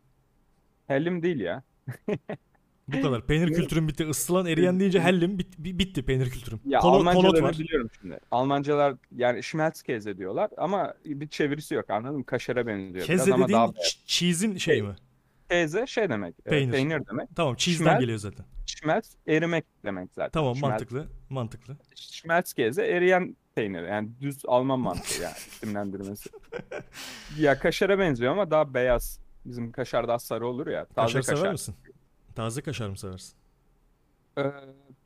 hellim 0.88 1.24
değil 1.24 1.40
ya. 1.40 1.64
Bu 2.98 3.02
kadar. 3.02 3.26
Peynir 3.28 3.54
kültürün 3.54 3.88
bitti. 3.88 4.06
Isıtılan 4.10 4.46
eriyen 4.46 4.80
deyince 4.80 5.00
hellim 5.02 5.40
bit- 5.40 5.58
bi- 5.60 5.80
bitti 5.80 6.06
peynir 6.06 6.30
kültürüm. 6.30 6.60
Ya 6.66 6.80
Kolo- 6.80 6.96
Almancaları 6.96 7.44
var. 7.44 7.54
biliyorum 7.60 7.90
şimdi. 8.02 8.20
Almancalar 8.32 8.96
yani 9.16 9.44
Schmelzkäse 9.44 10.18
diyorlar 10.18 10.50
ama 10.58 10.94
bir 11.06 11.28
çevirisi 11.28 11.76
yok 11.76 11.90
anladın 11.90 12.18
mı? 12.18 12.26
Kaşara 12.26 12.68
benziyor 12.68 12.94
biraz 12.96 13.08
Keze 13.08 13.34
ama 13.34 13.44
dediğin 13.44 13.58
daha 13.58 13.66
ch- 13.66 14.06
cheese'in 14.06 14.58
şey 14.58 14.82
mi? 14.82 14.96
Käse 15.50 15.88
şey 15.88 16.10
demek. 16.10 16.36
e, 16.46 16.50
Peynir. 16.50 16.72
Peynir 16.72 17.02
demek. 17.12 17.30
Tamam 17.36 17.56
cheese'den 17.56 18.00
geliyor 18.00 18.18
zaten. 18.20 18.46
Schmelz 18.66 19.16
erimek 19.28 19.66
demek 19.86 20.10
zaten. 20.14 20.32
Tamam 20.32 20.54
Schmelz- 20.56 20.62
mantıklı. 20.62 21.08
Mantıklı. 21.30 21.78
Schmelzkäse 21.96 22.86
eriyen 22.86 23.36
peynir. 23.56 23.84
Yani 23.84 24.10
düz 24.22 24.38
Alman 24.48 24.80
mantığı 24.80 25.22
yani 25.24 25.34
isimlendirmesi. 25.52 26.30
ya 27.40 27.60
kaşara 27.60 28.00
benziyor 28.00 28.32
ama 28.32 28.52
daha 28.52 28.74
beyaz. 28.74 29.20
Bizim 29.46 29.72
kaşar 29.72 30.08
daha 30.08 30.20
sarı 30.20 30.48
olur 30.48 30.68
ya. 30.68 30.86
Taze 30.86 31.14
Kaşar 31.14 31.22
kaşar. 31.22 31.36
sever 31.36 31.52
misin? 31.52 31.76
Taze 32.40 32.62
kaşar 32.62 32.90
mı 32.90 32.98
seversin? 32.98 33.36
Ee, 34.38 34.44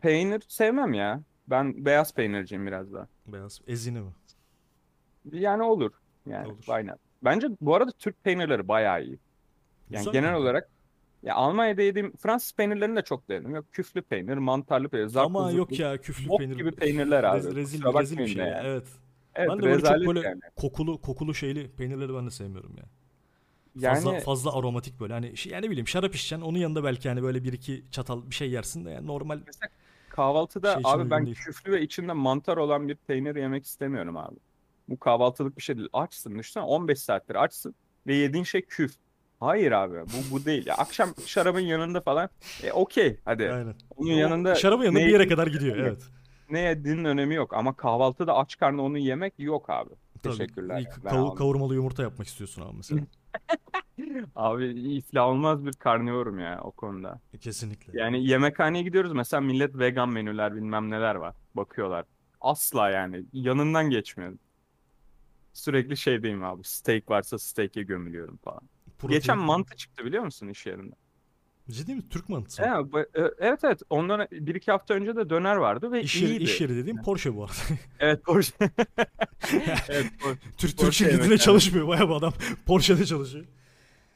peynir 0.02 0.44
sevmem 0.48 0.94
ya. 0.94 1.22
Ben 1.48 1.86
beyaz 1.86 2.14
peynirciyim 2.14 2.68
biraz 2.68 2.94
daha. 2.94 3.08
Beyaz. 3.28 3.62
Ezine 3.68 4.02
mi? 4.02 4.12
Yani 5.32 5.64
olur. 5.64 5.92
Yani 6.26 6.48
Olur. 6.48 6.64
aynen. 6.68 6.96
Bence 7.24 7.48
bu 7.62 7.76
arada 7.76 7.92
Türk 7.92 8.24
peynirleri 8.24 8.68
bayağı 8.68 9.04
iyi. 9.04 9.20
Yani 9.90 9.98
Güzel 10.00 10.14
genel 10.14 10.30
kanka. 10.30 10.42
olarak 10.42 10.70
ya 11.24 11.36
Almanya'da 11.36 11.82
yediğim 11.82 12.16
Fransız 12.18 12.54
peynirlerini 12.54 12.96
de 12.96 13.02
çok 13.02 13.30
denedim. 13.30 13.56
Yok 13.56 13.66
küflü 13.72 14.02
peynir, 14.02 14.38
mantarlı 14.38 14.90
peynir, 14.90 15.08
zartlı 15.08 15.26
Ama 15.40 15.52
yok 15.52 15.80
ya 15.80 15.98
küflü 15.98 16.30
bok 16.30 16.40
peynir. 16.40 16.56
gibi 16.58 16.72
peynirler 16.72 17.24
abi. 17.24 17.38
Rez- 17.40 17.56
rezil, 17.56 17.82
Kusura 17.82 18.02
rezil 18.02 18.18
bir 18.18 18.28
şey 18.28 18.46
yani. 18.46 18.68
Evet. 18.68 18.88
Evet, 19.36 19.50
ben 19.50 19.58
de 19.60 19.64
böyle 19.64 19.82
çok 19.84 20.08
böyle 20.08 20.20
yani. 20.28 20.42
kokulu 20.56 21.02
kokulu 21.02 21.34
şeyli 21.34 21.72
peynirleri 21.72 22.14
ben 22.14 22.26
de 22.26 22.32
sevmiyorum 22.32 22.78
ya. 22.78 22.84
Yani 23.76 23.96
Fazla 24.04 24.20
fazla 24.20 24.60
aromatik 24.60 25.00
böyle 25.00 25.14
hani 25.14 25.38
şey, 25.38 25.52
yani 25.52 25.66
ne 25.66 25.70
bileyim 25.70 25.88
şarap 25.88 26.16
içeceksin 26.16 26.46
onun 26.46 26.58
yanında 26.58 26.84
belki 26.84 27.10
hani 27.10 27.24
böyle 27.24 27.44
bir 27.44 27.54
iki 27.54 27.86
çatal 27.92 28.30
bir 28.30 28.36
şey 28.36 28.50
yersin 28.52 28.86
de 28.86 28.90
yani 28.90 29.08
normal 29.08 29.40
kahvaltıda 30.10 30.74
şey 30.74 30.82
abi 30.86 31.10
ben 31.10 31.26
değil. 31.26 31.36
küflü 31.36 31.72
ve 31.72 31.82
içinde 31.82 32.14
mantar 32.14 32.58
olan 32.58 32.88
bir 32.88 32.96
peynir 32.96 33.36
yemek 33.36 33.66
istemiyorum 33.66 34.18
abi. 34.18 34.36
Bu 34.90 35.00
kahvaltılık 35.00 35.58
bir 35.58 35.62
şey 35.62 35.78
değil. 35.78 35.90
Açsın 35.94 36.40
düşünsene 36.40 36.64
15 36.64 37.00
saattir 37.00 37.36
açsın 37.36 37.76
ve 38.08 38.16
yediğin 38.16 38.44
şey 38.44 38.62
küf. 38.62 38.96
Hayır 39.40 39.72
abi 39.72 39.96
bu 39.96 40.36
bu 40.36 40.46
değil. 40.46 40.68
Ya 40.68 40.76
akşam 40.76 41.14
şarabın 41.26 41.60
yanında 41.60 42.02
falan 42.02 42.30
e, 42.64 42.72
okey 42.72 43.18
hadi. 43.26 43.52
aynen. 43.52 43.76
Onun 43.98 44.14
O 44.14 44.18
yanında 44.18 44.56
şarabın 44.56 44.84
yanında 44.84 45.00
bir 45.00 45.08
yere 45.12 45.28
kadar 45.28 45.48
gidiyor 45.48 45.78
yok. 45.78 45.88
evet. 45.88 46.04
Ne 46.50 46.60
yediğinin 46.60 47.06
önemi 47.06 47.36
yok 47.36 47.54
ama 47.54 47.76
kahvaltıda 47.76 48.36
aç 48.38 48.58
karnına 48.58 48.82
onu 48.82 48.98
yemek 48.98 49.34
yok 49.38 49.70
abi. 49.70 49.90
Tabii, 50.24 50.38
Teşekkürler. 50.38 50.80
bir 50.80 50.86
ya, 50.86 50.92
ben 51.06 51.10
kavu- 51.12 51.26
aldım. 51.26 51.36
kavurmalı 51.36 51.76
yumurta 51.76 52.04
yapmak 52.04 52.28
istiyorsun 52.28 52.62
abi 52.62 52.78
mesela. 52.78 53.02
Abi 54.36 54.66
iflah 54.98 55.28
olmaz 55.28 55.66
bir 55.66 55.74
karnivorum 55.74 56.40
ya 56.40 56.60
o 56.64 56.72
konuda. 56.72 57.20
Kesinlikle. 57.42 58.00
Yani 58.00 58.28
yemekhaneye 58.28 58.84
gidiyoruz 58.84 59.14
mesela 59.14 59.42
millet 59.42 59.76
vegan 59.80 60.10
menüler 60.10 60.56
bilmem 60.56 60.90
neler 60.90 61.16
var. 61.16 61.36
Bakıyorlar. 61.56 62.06
Asla 62.42 62.90
yani 62.90 63.26
yanından 63.34 63.90
geçmiyorum. 63.90 64.40
Sürekli 65.54 65.98
şeydeyim 65.98 66.44
abi. 66.44 66.64
Steak 66.64 67.10
varsa 67.10 67.40
steak'e 67.40 67.84
gömülüyorum 67.84 68.38
falan. 68.38 68.62
Protein- 69.00 69.10
Geçen 69.10 69.38
mantı 69.38 69.76
çıktı 69.76 70.06
biliyor 70.06 70.24
musun 70.24 70.48
iş 70.48 70.66
yerinde? 70.66 70.96
Ciddi 71.72 71.96
mi? 71.96 72.10
Türk 72.10 72.30
mantısı. 72.30 72.62
mı? 72.62 72.68
Ya, 72.68 72.92
bu- 72.92 73.00
e, 73.00 73.06
evet 73.40 73.60
evet 73.64 73.82
ondan 73.90 74.28
bir 74.32 74.56
iki 74.56 74.72
hafta 74.72 74.94
önce 74.94 75.16
de 75.16 75.30
döner 75.30 75.56
vardı 75.56 75.92
ve 75.92 76.02
İş 76.02 76.22
yeri, 76.22 76.32
iyiydi. 76.32 76.44
iş 76.44 76.62
yeri 76.62 76.76
dediğim 76.76 77.02
Porsche 77.02 77.36
bu 77.36 77.44
arada. 77.44 77.54
Evet 78.00 78.24
Porsche. 78.24 78.54
evet 79.90 80.06
Por- 80.20 80.36
Türk, 80.38 80.58
Türk 80.58 80.78
Porsche 80.78 81.06
şirketinde 81.06 81.38
çalışmıyor 81.38 81.88
bayağı 81.88 82.10
bu 82.10 82.16
adam. 82.16 82.34
Porsche'de 82.66 83.06
çalışıyor. 83.06 83.46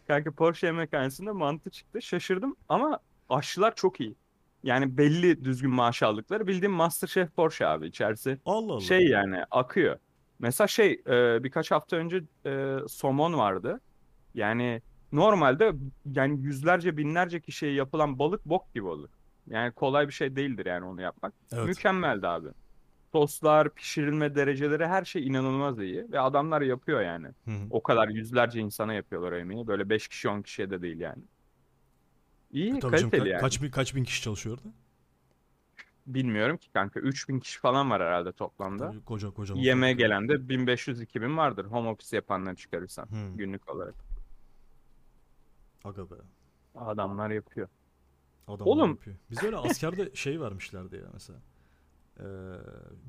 Kanka 0.08 0.32
Porsche 0.32 0.68
yemekhanesinde 0.68 1.32
mantı 1.32 1.70
çıktı. 1.70 2.02
Şaşırdım 2.02 2.56
ama 2.70 3.00
aşçılar 3.30 3.76
çok 3.76 4.00
iyi. 4.02 4.16
Yani 4.64 4.98
belli 4.98 5.44
düzgün 5.44 5.72
maaş 5.72 6.04
aldıkları 6.04 6.48
bildiğim 6.48 6.74
MasterChef 6.74 7.36
Porsche 7.36 7.66
abi 7.66 7.88
içerisi. 7.88 8.38
Allah 8.46 8.74
Allah. 8.74 8.82
Şey 8.82 9.08
yani 9.08 9.38
akıyor. 9.52 9.98
Mesela 10.40 10.68
şey 10.68 10.92
e, 11.08 11.44
birkaç 11.44 11.72
hafta 11.72 11.96
önce 11.96 12.24
e, 12.46 12.76
somon 12.88 13.34
vardı. 13.38 13.82
Yani 14.34 14.82
normalde 15.12 15.74
yani 16.06 16.42
yüzlerce 16.42 16.98
binlerce 16.98 17.42
kişiye 17.42 17.74
yapılan 17.74 18.20
balık 18.20 18.46
bok 18.46 18.74
gibi 18.74 18.86
olur. 18.88 19.10
Yani 19.48 19.72
kolay 19.72 20.08
bir 20.08 20.14
şey 20.14 20.36
değildir 20.36 20.66
yani 20.66 20.86
onu 20.86 21.02
yapmak. 21.02 21.34
Evet. 21.54 21.68
Mükemmeldi 21.68 22.28
abi. 22.28 22.48
Soslar, 23.12 23.74
pişirilme 23.74 24.36
dereceleri 24.36 24.88
her 24.88 25.06
şey 25.06 25.28
inanılmaz 25.28 25.80
iyi. 25.80 26.12
Ve 26.12 26.20
adamlar 26.20 26.62
yapıyor 26.62 27.02
yani. 27.02 27.28
Hı 27.46 27.52
hı. 27.52 27.68
O 27.70 27.84
kadar 27.84 28.08
yüzlerce 28.08 28.60
insana 28.60 28.94
yapıyorlar 28.94 29.32
o 29.32 29.38
yemeği. 29.38 29.68
Böyle 29.68 29.90
5 29.90 30.08
kişi 30.08 30.30
10 30.30 30.42
kişiye 30.42 30.70
de 30.70 30.82
değil 30.82 31.00
yani. 31.00 31.24
İyi 32.52 32.78
E, 32.78 32.80
Tabii 32.80 32.98
canım, 32.98 33.10
kaliteli 33.10 33.30
ka- 33.30 33.32
yani. 33.32 33.42
kaç 33.42 33.62
bin 33.62 33.72
kaç 33.72 33.96
bin 33.96 34.04
kişi 34.04 34.22
çalışıyor 34.22 34.58
orada? 34.58 34.70
Bilmiyorum 36.08 36.58
ki 36.58 36.72
kanka. 36.72 37.00
3000 37.00 37.40
kişi 37.40 37.60
falan 37.60 37.90
var 37.90 38.02
herhalde 38.02 38.32
toplamda. 38.32 38.92
Tabii 38.92 39.06
koca 39.06 39.30
koca. 39.30 39.56
Yemeğe 39.58 39.94
gelen 39.94 40.30
de 40.30 40.34
1500-2000 40.34 41.38
vardır. 41.38 41.66
Home 41.66 41.90
office 41.90 42.16
yapanları 42.16 42.56
çıkarırsan 42.56 43.06
Hı. 43.06 43.38
günlük 43.38 43.70
olarak. 43.70 43.96
Aga 45.84 46.12
be. 46.12 46.16
Adamlar 46.76 47.30
yapıyor. 47.30 47.68
Adamlar 48.48 48.66
Oğlum. 48.72 48.90
yapıyor. 48.90 49.16
Biz 49.32 49.44
öyle 49.44 49.58
askerde 49.58 50.12
şey 50.16 50.42
vermişlerdi 50.42 50.96
ya 50.96 51.10
mesela. 51.14 51.40
Ee, 52.20 52.24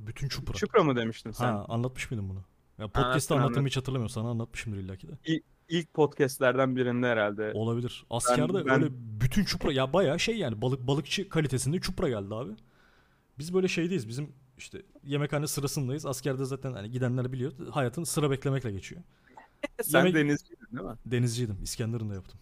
bütün 0.07 0.29
çupra. 0.29 0.53
Çupra 0.55 0.85
mı 0.85 0.97
demiştin 0.97 1.31
sen? 1.31 1.45
Ha 1.53 1.65
anlatmış 1.69 2.11
mıydın 2.11 2.29
bunu? 2.29 2.45
Ya 2.79 2.89
podcast'ta 2.89 3.35
anlattığımı 3.37 3.67
hiç 3.67 3.77
hatırlamıyorum. 3.77 4.09
Sana 4.15 4.29
anlatmışımdır 4.29 4.79
illaki 4.79 5.09
de. 5.09 5.13
İlk 5.69 5.95
podcastlerden 5.95 6.77
birinde 6.77 7.07
herhalde. 7.07 7.53
Olabilir. 7.55 8.07
Askerde 8.11 8.67
ben- 8.67 8.83
öyle 8.83 8.93
bütün 9.21 9.45
çupra 9.45 9.73
ya 9.73 9.93
bayağı 9.93 10.21
şey 10.21 10.39
yani 10.39 10.63
balık 10.63 10.87
balıkçı 10.87 11.29
kalitesinde 11.29 11.81
çupra 11.81 12.09
geldi 12.09 12.35
abi. 12.35 12.53
Biz 13.39 13.55
böyle 13.55 13.69
şeydeyiz. 13.69 14.09
Bizim 14.09 14.33
işte 14.59 14.83
yemekhane 15.05 15.47
sırasındayız. 15.47 16.07
Askerde 16.07 16.45
zaten 16.45 16.73
hani 16.73 16.91
gidenler 16.91 17.33
biliyor. 17.33 17.53
Hayatın 17.71 18.05
sıra 18.05 18.31
beklemekle 18.31 18.71
geçiyor. 18.71 19.03
sen 19.83 19.99
yemek- 20.07 20.15
denizciydin 20.15 20.67
değil 20.77 20.89
mi? 20.89 20.97
Denizciydim. 21.07 21.59
İskenderun'da 21.63 22.15
yaptım. 22.15 22.41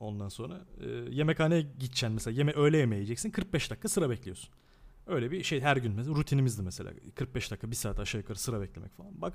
Ondan 0.00 0.28
sonra 0.28 0.66
e, 0.80 0.88
yemekhaneye 1.10 1.60
gideceksin 1.60 2.12
mesela. 2.12 2.38
Yeme 2.38 2.52
öğle 2.52 2.78
yemeği 2.78 2.98
yiyeceksin. 2.98 3.30
45 3.30 3.70
dakika 3.70 3.88
sıra 3.88 4.10
bekliyorsun. 4.10 4.50
Öyle 5.06 5.30
bir 5.30 5.42
şey 5.42 5.60
her 5.60 5.76
gün 5.76 5.92
mesela 5.92 6.16
rutinimizdi 6.16 6.62
mesela. 6.62 6.90
45 7.14 7.50
dakika, 7.50 7.70
bir 7.70 7.76
saat 7.76 8.00
aşağı 8.00 8.20
yukarı 8.20 8.38
sıra 8.38 8.60
beklemek 8.60 8.92
falan. 8.96 9.22
Bak 9.22 9.34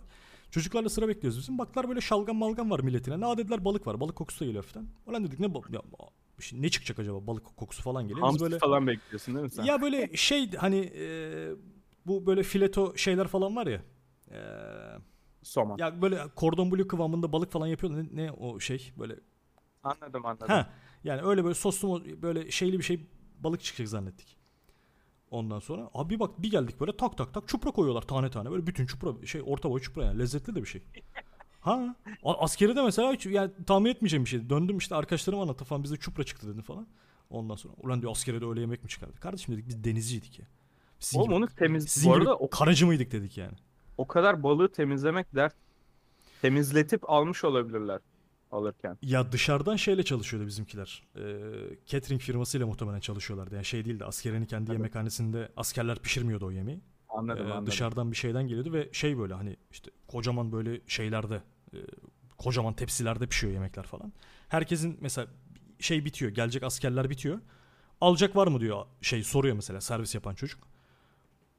çocuklarla 0.52 0.90
sıra 0.90 1.08
bekliyoruz 1.08 1.40
bizim. 1.40 1.58
Baklar 1.58 1.90
böyle 1.90 2.02
şalgam 2.02 2.36
malgam 2.36 2.72
var 2.72 2.80
milletine. 2.80 3.22
Ne 3.22 3.38
dediler 3.38 3.66
balık 3.66 3.88
var. 3.88 4.00
Balık 4.00 4.16
kokusu 4.16 4.40
da 4.40 4.46
geliyor 4.46 4.64
hafiften. 4.64 4.88
Ulan 5.08 5.24
dedik 5.24 5.40
ne 5.40 5.46
ya, 5.46 5.82
şimdi 6.40 6.62
ne 6.62 6.70
çıkacak 6.70 7.00
acaba 7.00 7.28
balık 7.28 7.58
kokusu 7.58 7.84
falan 7.84 8.08
geliyor. 8.08 8.28
Hamsi 8.28 8.44
böyle 8.44 8.60
falan 8.60 8.88
bekliyorsun 8.88 9.36
değil 9.36 9.44
mi 9.44 9.52
sen? 9.52 9.64
ya 9.64 9.82
böyle 9.82 10.18
şey 10.18 10.52
hani 10.52 10.92
e, 10.96 11.50
bu 12.06 12.26
böyle 12.26 12.44
fileto 12.44 12.98
şeyler 12.98 13.28
falan 13.28 13.56
var 13.56 13.68
ya. 13.68 13.82
E, 14.32 14.40
Somon. 15.44 15.78
ya 15.78 16.02
böyle 16.02 16.20
kordon 16.36 16.72
bleu 16.72 16.88
kıvamında 16.88 17.32
balık 17.32 17.52
falan 17.52 17.68
yapıyor. 17.68 17.94
Ne, 17.94 18.24
ne 18.24 18.32
o 18.32 18.60
şey 18.60 18.92
böyle 19.00 19.16
Anladım 19.84 20.26
anladım. 20.26 20.48
Ha 20.48 20.70
yani 21.04 21.22
öyle 21.22 21.44
böyle 21.44 21.56
soslu 21.56 22.04
böyle 22.22 22.52
şeyli 22.52 22.80
bir 22.80 22.84
şey 22.84 23.06
balık 23.40 23.62
çıkacak 23.64 23.88
zannettik. 23.90 24.38
Ondan 25.32 25.60
sonra 25.60 25.90
abi 25.94 26.14
bir 26.14 26.20
bak 26.20 26.42
bir 26.42 26.52
geldik 26.52 26.80
böyle 26.80 26.98
tak 26.98 27.18
tak 27.18 27.34
tak 27.34 27.48
çupra 27.48 27.72
koyuyorlar 27.72 28.02
tane 28.02 28.30
tane 28.30 28.52
böyle 28.52 28.68
bütün 28.68 28.86
çupra 28.86 29.26
şey 29.26 29.42
orta 29.46 29.70
boy 29.70 29.82
çupra 29.82 30.06
yani 30.06 30.20
lezzetli 30.20 30.56
de 30.56 30.62
bir 30.62 30.68
şey. 30.68 30.84
Ha 31.62 31.96
askeri 32.24 32.76
de 32.76 32.82
mesela 32.82 33.14
hiç 33.14 33.26
yani 33.26 33.52
tahmin 33.68 33.90
etmeyeceğim 33.90 34.26
bir 34.26 34.30
şey. 34.30 34.50
Döndüm 34.50 34.78
işte 34.78 34.96
arkadaşlarım 34.96 35.40
anlattı 35.40 35.66
falan 35.66 35.84
bizde 35.84 35.98
çupra 35.98 36.24
çıktı 36.24 36.54
dedi 36.54 36.62
falan. 36.62 36.88
Ondan 37.30 37.56
sonra 37.56 37.74
ulan 37.78 38.02
diyor 38.02 38.12
askere 38.12 38.42
de 38.42 38.46
öyle 38.46 38.62
yemek 38.62 38.84
mi 38.84 38.90
çıkardı? 38.90 39.20
Kardeşim 39.20 39.54
dedik 39.56 39.68
biz 39.68 39.84
denizciydik 39.84 40.40
ya. 40.40 40.46
Sizin 41.00 41.20
Oğlum 41.20 41.30
gibi, 41.30 41.36
onu 41.36 41.48
temiz 41.48 41.90
sizin 41.90 42.12
bu 42.12 42.16
arada 42.16 42.36
o, 42.36 42.50
karacı 42.50 42.88
mıydık 42.88 43.12
dedik 43.12 43.38
yani. 43.38 43.54
o 43.98 44.08
kadar 44.08 44.44
balığı 44.44 44.72
temizlemek 44.72 45.36
dert. 45.36 45.56
Temizletip 46.42 47.10
almış 47.10 47.44
olabilirler 47.44 48.00
alırken. 48.52 48.98
Ya 49.02 49.32
dışarıdan 49.32 49.76
şeyle 49.76 50.04
çalışıyordu 50.04 50.48
bizimkiler. 50.48 51.04
Ee, 51.16 51.22
catering 51.86 52.22
firmasıyla 52.22 52.68
muhtemelen 52.68 53.00
çalışıyorlardı. 53.00 53.56
Yani 53.56 53.66
şey 53.66 53.86
değil 53.86 54.00
de 54.00 54.06
askerin 54.06 54.46
kendi 54.46 54.66
Tabii. 54.66 54.76
yemekhanesinde 54.78 55.52
askerler 55.58 56.00
pişirmiyordu 56.00 56.46
o 56.46 56.52
yemeği. 56.52 56.82
Anladım 57.10 57.48
Ee, 57.48 57.52
anladım. 57.52 57.66
dışarıdan 57.66 58.12
bir 58.12 58.18
şeyden 58.18 58.48
geliyordu 58.48 58.74
ve 58.74 58.90
şey 58.92 59.18
böyle 59.18 59.34
hani 59.34 59.58
işte 59.72 59.92
kocaman 60.08 60.52
böyle 60.52 60.82
şeylerde 60.88 61.42
e, 61.74 61.78
kocaman 62.38 62.74
tepsilerde 62.74 63.28
pişiyor 63.28 63.54
yemekler 63.54 63.84
falan. 63.84 64.14
Herkesin 64.50 64.98
mesela 65.02 65.28
şey 65.80 66.06
bitiyor 66.06 66.32
gelecek 66.32 66.64
askerler 66.64 67.10
bitiyor. 67.10 67.40
Alacak 68.02 68.36
var 68.36 68.48
mı 68.48 68.60
diyor 68.60 68.86
şey 69.02 69.24
soruyor 69.24 69.56
mesela 69.56 69.82
servis 69.82 70.16
yapan 70.16 70.36
çocuk. 70.36 70.60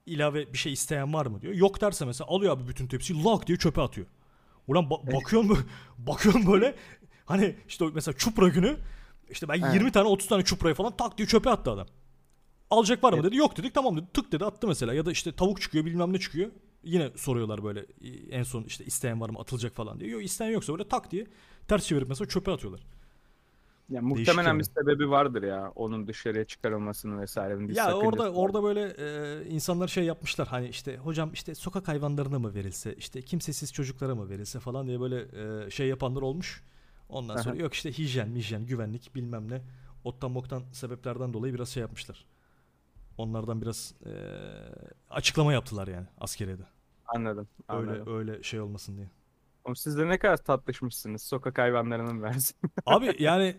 İlave 0.07 0.53
bir 0.53 0.59
şey 0.59 0.73
isteyen 0.73 1.13
var 1.13 1.27
mı 1.27 1.41
diyor. 1.41 1.55
Yok 1.55 1.81
derse 1.81 2.05
mesela 2.05 2.29
alıyor 2.31 2.57
abi 2.57 2.69
bütün 2.69 2.87
tepsiyi 2.87 3.23
lak 3.25 3.47
diye 3.47 3.59
çöpe 3.59 3.81
atıyor. 3.81 4.07
Ulan 4.69 4.85
ba- 4.85 5.13
bakıyorum 5.13 5.49
böyle, 5.49 5.61
bakıyorum 5.99 6.47
böyle 6.47 6.75
hani 7.25 7.57
işte 7.69 7.85
mesela 7.95 8.17
çupra 8.17 8.49
günü 8.49 8.77
işte 9.31 9.49
ben 9.49 9.61
Evet. 9.63 9.75
20 9.75 9.93
tane 9.93 10.09
30 10.09 10.29
tane 10.29 10.45
çuprayı 10.45 10.75
falan 10.75 10.97
tak 10.97 11.19
diye 11.19 11.29
çöpe 11.29 11.51
attı 11.51 11.71
adam. 11.71 11.87
Alacak 12.71 13.05
var 13.05 13.13
mı 13.13 13.19
Evet. 13.19 13.31
dedi. 13.31 13.37
Yok 13.37 13.57
dedik 13.57 13.75
tamam 13.75 13.97
dedi. 13.97 14.07
Tık 14.15 14.33
dedi 14.33 14.45
attı 14.45 14.69
mesela. 14.69 14.95
Ya 14.95 15.07
da 15.07 15.13
işte 15.13 15.33
tavuk 15.33 15.61
çıkıyor 15.61 15.85
bilmem 15.85 16.13
ne 16.13 16.19
çıkıyor. 16.19 16.51
Yine 16.85 17.11
soruyorlar 17.17 17.65
böyle 17.65 17.87
en 18.31 18.43
son 18.43 18.63
işte 18.65 18.85
isteyen 18.85 19.21
var 19.21 19.31
mı 19.31 19.39
atılacak 19.39 19.75
falan 19.75 20.01
diye. 20.01 20.11
Yok 20.11 20.25
isteyen 20.25 20.51
yoksa 20.51 20.73
böyle 20.73 20.89
tak 20.89 21.11
diye 21.11 21.27
ters 21.69 21.87
çevirip 21.87 22.09
mesela 22.09 22.29
çöpe 22.29 22.51
atıyorlar. 22.51 22.81
Ya 23.91 24.03
muhtemelen 24.03 24.59
bir 24.59 24.65
sebebi 24.65 25.11
vardır 25.11 25.43
ya 25.43 25.73
onun 25.75 26.07
dışarıya 26.07 26.45
çıkarılmasının 26.45 27.21
vesairenin 27.21 27.69
bir 27.69 27.77
ya 27.77 27.97
orada 27.97 28.25
var. 28.25 28.33
orada 28.35 28.63
böyle 28.63 28.95
e, 28.99 29.45
insanlar 29.49 29.89
şey 29.89 30.05
yapmışlar 30.05 30.49
hani 30.49 30.69
işte 30.69 30.97
hocam 30.97 31.33
işte 31.33 31.55
sokak 31.55 31.89
hayvanlarına 31.89 32.39
mı 32.39 32.55
verilse 32.55 32.95
işte 32.95 33.23
kimsesiz 33.23 33.73
çocuklara 33.73 34.15
mı 34.15 34.29
verilse 34.29 34.61
falan 34.61 34.87
diye 34.87 35.01
böyle 35.01 35.27
e, 35.67 35.71
şey 35.71 35.89
yapanlar 35.89 36.23
olmuş. 36.23 36.63
Ondan 37.09 37.37
sonra 37.37 37.55
Aha. 37.55 37.63
yok 37.63 37.75
işte 37.75 37.93
hijyen, 37.93 38.35
hijyen, 38.35 38.67
güvenlik 38.67 39.15
bilmem 39.15 39.51
ne. 39.51 39.63
Ottan 40.05 40.35
boktan 40.35 40.63
sebeplerden 40.73 41.33
dolayı 41.33 41.55
biraz 41.55 41.69
şey 41.69 41.81
yapmışlar. 41.81 42.27
Onlardan 43.19 43.63
biraz 43.63 43.95
e, 44.07 44.13
açıklama 45.11 45.53
yaptılar 45.53 45.89
yani 45.89 46.07
askeriyede. 46.19 46.63
Anladım. 47.07 47.49
Öyle 47.69 47.91
anladım. 47.91 48.19
öyle 48.19 48.43
şey 48.43 48.61
olmasın 48.61 48.97
diye. 48.97 49.11
Oğlum 49.65 49.77
siz 49.77 49.99
de 49.99 50.09
ne 50.09 50.19
kadar 50.19 50.37
tatlışmışsınız 50.37 51.23
sokak 51.23 51.59
hayvanlarının 51.59 52.23
versin. 52.23 52.57
Abi 52.87 53.17
yani 53.19 53.57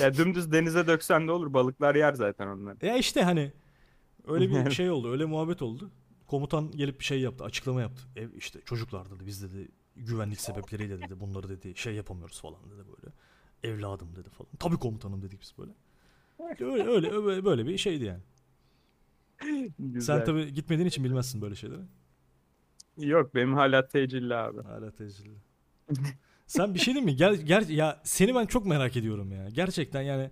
ya 0.00 0.14
dümdüz 0.14 0.52
denize 0.52 0.86
döksen 0.86 1.28
de 1.28 1.32
olur 1.32 1.52
balıklar 1.52 1.94
yer 1.94 2.12
zaten 2.12 2.46
onları. 2.46 2.86
ya 2.86 2.96
işte 2.96 3.22
hani 3.22 3.52
öyle 4.26 4.66
bir 4.66 4.70
şey 4.70 4.90
oldu, 4.90 5.12
öyle 5.12 5.24
muhabbet 5.24 5.62
oldu. 5.62 5.90
Komutan 6.26 6.70
gelip 6.70 7.00
bir 7.00 7.04
şey 7.04 7.20
yaptı, 7.20 7.44
açıklama 7.44 7.80
yaptı. 7.80 8.02
Ev 8.16 8.28
işte 8.36 8.60
çocuklar 8.64 9.10
dedi 9.10 9.26
biz 9.26 9.42
dedi 9.42 9.68
güvenlik 9.96 10.40
sebepleriyle 10.40 11.00
dedi 11.00 11.20
bunları 11.20 11.48
dedi 11.48 11.76
şey 11.76 11.94
yapamıyoruz 11.94 12.40
falan 12.40 12.60
dedi 12.70 12.82
böyle. 12.88 13.14
Evladım 13.62 14.16
dedi 14.16 14.30
falan. 14.30 14.50
Tabii 14.58 14.76
komutanım 14.76 15.22
dedik 15.22 15.40
biz 15.40 15.54
böyle. 15.58 15.72
Öyle 16.60 16.88
öyle 16.88 17.10
öyle 17.10 17.44
böyle 17.44 17.66
bir 17.66 17.78
şeydi 17.78 18.04
yani. 18.04 18.22
Güzel. 19.78 20.16
Sen 20.16 20.24
tabii 20.24 20.54
gitmediğin 20.54 20.88
için 20.88 21.04
bilmezsin 21.04 21.40
böyle 21.42 21.54
şeyleri. 21.54 21.80
Yok 22.98 23.34
benim 23.34 23.54
hala 23.54 23.88
tecilli 23.88 24.34
abi. 24.34 24.62
Hala 24.62 24.90
tecrübeli. 24.90 25.38
Sen 26.48 26.74
bir 26.74 26.78
şey 26.78 26.94
değil 26.94 27.04
mi? 27.04 27.16
Gel, 27.16 27.34
gel 27.34 27.68
ya 27.68 28.00
seni 28.04 28.34
ben 28.34 28.46
çok 28.46 28.66
merak 28.66 28.96
ediyorum 28.96 29.32
ya. 29.32 29.48
Gerçekten 29.48 30.02
yani 30.02 30.30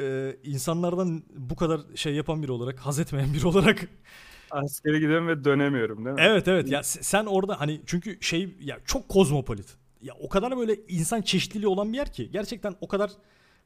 e, 0.00 0.36
insanlardan 0.44 1.22
bu 1.36 1.56
kadar 1.56 1.80
şey 1.94 2.14
yapan 2.14 2.42
biri 2.42 2.52
olarak, 2.52 2.78
haz 2.78 2.98
etmeyen 2.98 3.34
biri 3.34 3.46
olarak. 3.46 3.88
Askere 4.50 4.98
gidiyorum 4.98 5.28
ve 5.28 5.44
dönemiyorum 5.44 6.04
değil 6.04 6.16
mi? 6.16 6.22
evet 6.22 6.48
evet 6.48 6.70
ya 6.70 6.82
sen 6.82 7.26
orada 7.26 7.60
hani 7.60 7.80
çünkü 7.86 8.18
şey 8.20 8.54
ya 8.60 8.78
çok 8.84 9.08
kozmopolit. 9.08 9.76
Ya 10.02 10.14
o 10.20 10.28
kadar 10.28 10.56
böyle 10.56 10.76
insan 10.88 11.22
çeşitliliği 11.22 11.68
olan 11.68 11.92
bir 11.92 11.96
yer 11.98 12.12
ki 12.12 12.30
gerçekten 12.30 12.74
o 12.80 12.88
kadar 12.88 13.10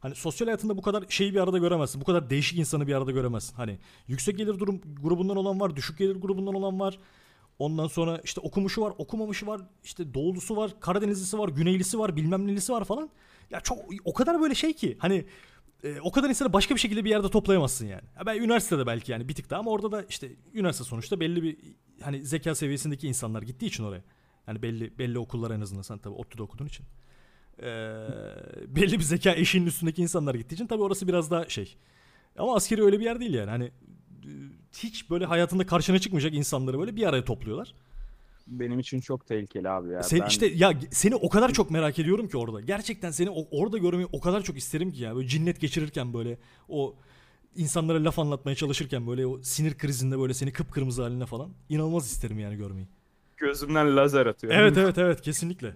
hani 0.00 0.14
sosyal 0.14 0.46
hayatında 0.48 0.76
bu 0.76 0.82
kadar 0.82 1.04
şeyi 1.08 1.34
bir 1.34 1.40
arada 1.40 1.58
göremezsin. 1.58 2.00
Bu 2.00 2.04
kadar 2.04 2.30
değişik 2.30 2.58
insanı 2.58 2.86
bir 2.86 2.94
arada 2.94 3.10
göremezsin. 3.10 3.56
Hani 3.56 3.78
yüksek 4.08 4.38
gelir 4.38 4.58
durum 4.58 4.80
grubundan 5.02 5.36
olan 5.36 5.60
var, 5.60 5.76
düşük 5.76 5.98
gelir 5.98 6.16
grubundan 6.16 6.54
olan 6.54 6.80
var. 6.80 6.98
Ondan 7.58 7.86
sonra 7.86 8.20
işte 8.24 8.40
okumuşu 8.40 8.82
var, 8.82 8.92
okumamışı 8.98 9.46
var, 9.46 9.60
işte 9.84 10.14
doğulusu 10.14 10.56
var, 10.56 10.80
Karadenizlisi 10.80 11.38
var, 11.38 11.48
Güneylisi 11.48 11.98
var, 11.98 12.16
bilmem 12.16 12.46
nelisi 12.46 12.72
var 12.72 12.84
falan. 12.84 13.10
Ya 13.50 13.60
çok 13.60 13.78
o 14.04 14.12
kadar 14.12 14.40
böyle 14.40 14.54
şey 14.54 14.72
ki 14.72 14.96
hani 15.00 15.24
e, 15.84 16.00
o 16.00 16.12
kadar 16.12 16.28
insanı 16.28 16.52
başka 16.52 16.74
bir 16.74 16.80
şekilde 16.80 17.04
bir 17.04 17.10
yerde 17.10 17.30
toplayamazsın 17.30 17.86
yani. 17.86 18.02
Ya 18.18 18.26
ben 18.26 18.36
üniversitede 18.36 18.86
belki 18.86 19.12
yani 19.12 19.28
bir 19.28 19.34
tık 19.34 19.50
daha 19.50 19.60
ama 19.60 19.70
orada 19.70 19.92
da 19.92 20.02
işte 20.08 20.32
üniversite 20.54 20.84
sonuçta 20.84 21.20
belli 21.20 21.42
bir 21.42 21.56
hani 22.02 22.24
zeka 22.24 22.54
seviyesindeki 22.54 23.08
insanlar 23.08 23.42
gittiği 23.42 23.66
için 23.66 23.84
oraya. 23.84 24.02
Yani 24.46 24.62
belli 24.62 24.98
belli 24.98 25.18
okullar 25.18 25.50
en 25.50 25.60
azından 25.60 25.82
sen 25.82 25.98
tabii 25.98 26.14
ODTÜ'de 26.14 26.42
okuduğun 26.42 26.66
için. 26.66 26.86
e, 27.58 27.66
belli 28.68 28.98
bir 28.98 29.04
zeka 29.04 29.32
eşiğinin 29.34 29.68
üstündeki 29.68 30.02
insanlar 30.02 30.34
gittiği 30.34 30.54
için 30.54 30.66
tabii 30.66 30.82
orası 30.82 31.08
biraz 31.08 31.30
daha 31.30 31.48
şey. 31.48 31.76
Ama 32.38 32.54
askeri 32.56 32.84
öyle 32.84 33.00
bir 33.00 33.04
yer 33.04 33.20
değil 33.20 33.34
yani. 33.34 33.50
Hani 33.50 33.70
hiç 34.74 35.10
böyle 35.10 35.24
hayatında 35.26 35.66
karşına 35.66 35.98
çıkmayacak 35.98 36.34
insanları 36.34 36.78
böyle 36.78 36.96
bir 36.96 37.06
araya 37.08 37.24
topluyorlar. 37.24 37.74
Benim 38.46 38.78
için 38.78 39.00
çok 39.00 39.26
tehlikeli 39.26 39.68
abi 39.68 39.92
ya. 39.92 40.02
Sen 40.02 40.20
Ben- 40.20 40.26
işte 40.26 40.46
ya 40.46 40.72
seni 40.90 41.14
o 41.14 41.28
kadar 41.28 41.52
çok 41.52 41.70
merak 41.70 41.98
ediyorum 41.98 42.28
ki 42.28 42.36
orada. 42.36 42.60
Gerçekten 42.60 43.10
seni 43.10 43.30
o- 43.30 43.48
orada 43.50 43.78
görmeyi 43.78 44.08
o 44.12 44.20
kadar 44.20 44.42
çok 44.42 44.56
isterim 44.56 44.92
ki 44.92 45.02
ya. 45.02 45.16
Böyle 45.16 45.28
cinnet 45.28 45.60
geçirirken 45.60 46.14
böyle 46.14 46.38
o 46.68 46.94
insanlara 47.56 48.04
laf 48.04 48.18
anlatmaya 48.18 48.54
çalışırken 48.54 49.06
böyle 49.06 49.26
o 49.26 49.42
sinir 49.42 49.74
krizinde 49.78 50.18
böyle 50.18 50.34
seni 50.34 50.52
kıpkırmızı 50.52 51.02
haline 51.02 51.26
falan 51.26 51.50
inanılmaz 51.68 52.06
isterim 52.06 52.38
yani 52.38 52.56
görmeyi. 52.56 52.86
gözümden 53.36 53.96
lazer 53.96 54.26
atıyor. 54.26 54.52
Evet 54.56 54.76
evet 54.78 54.98
evet 54.98 55.20
kesinlikle. 55.20 55.74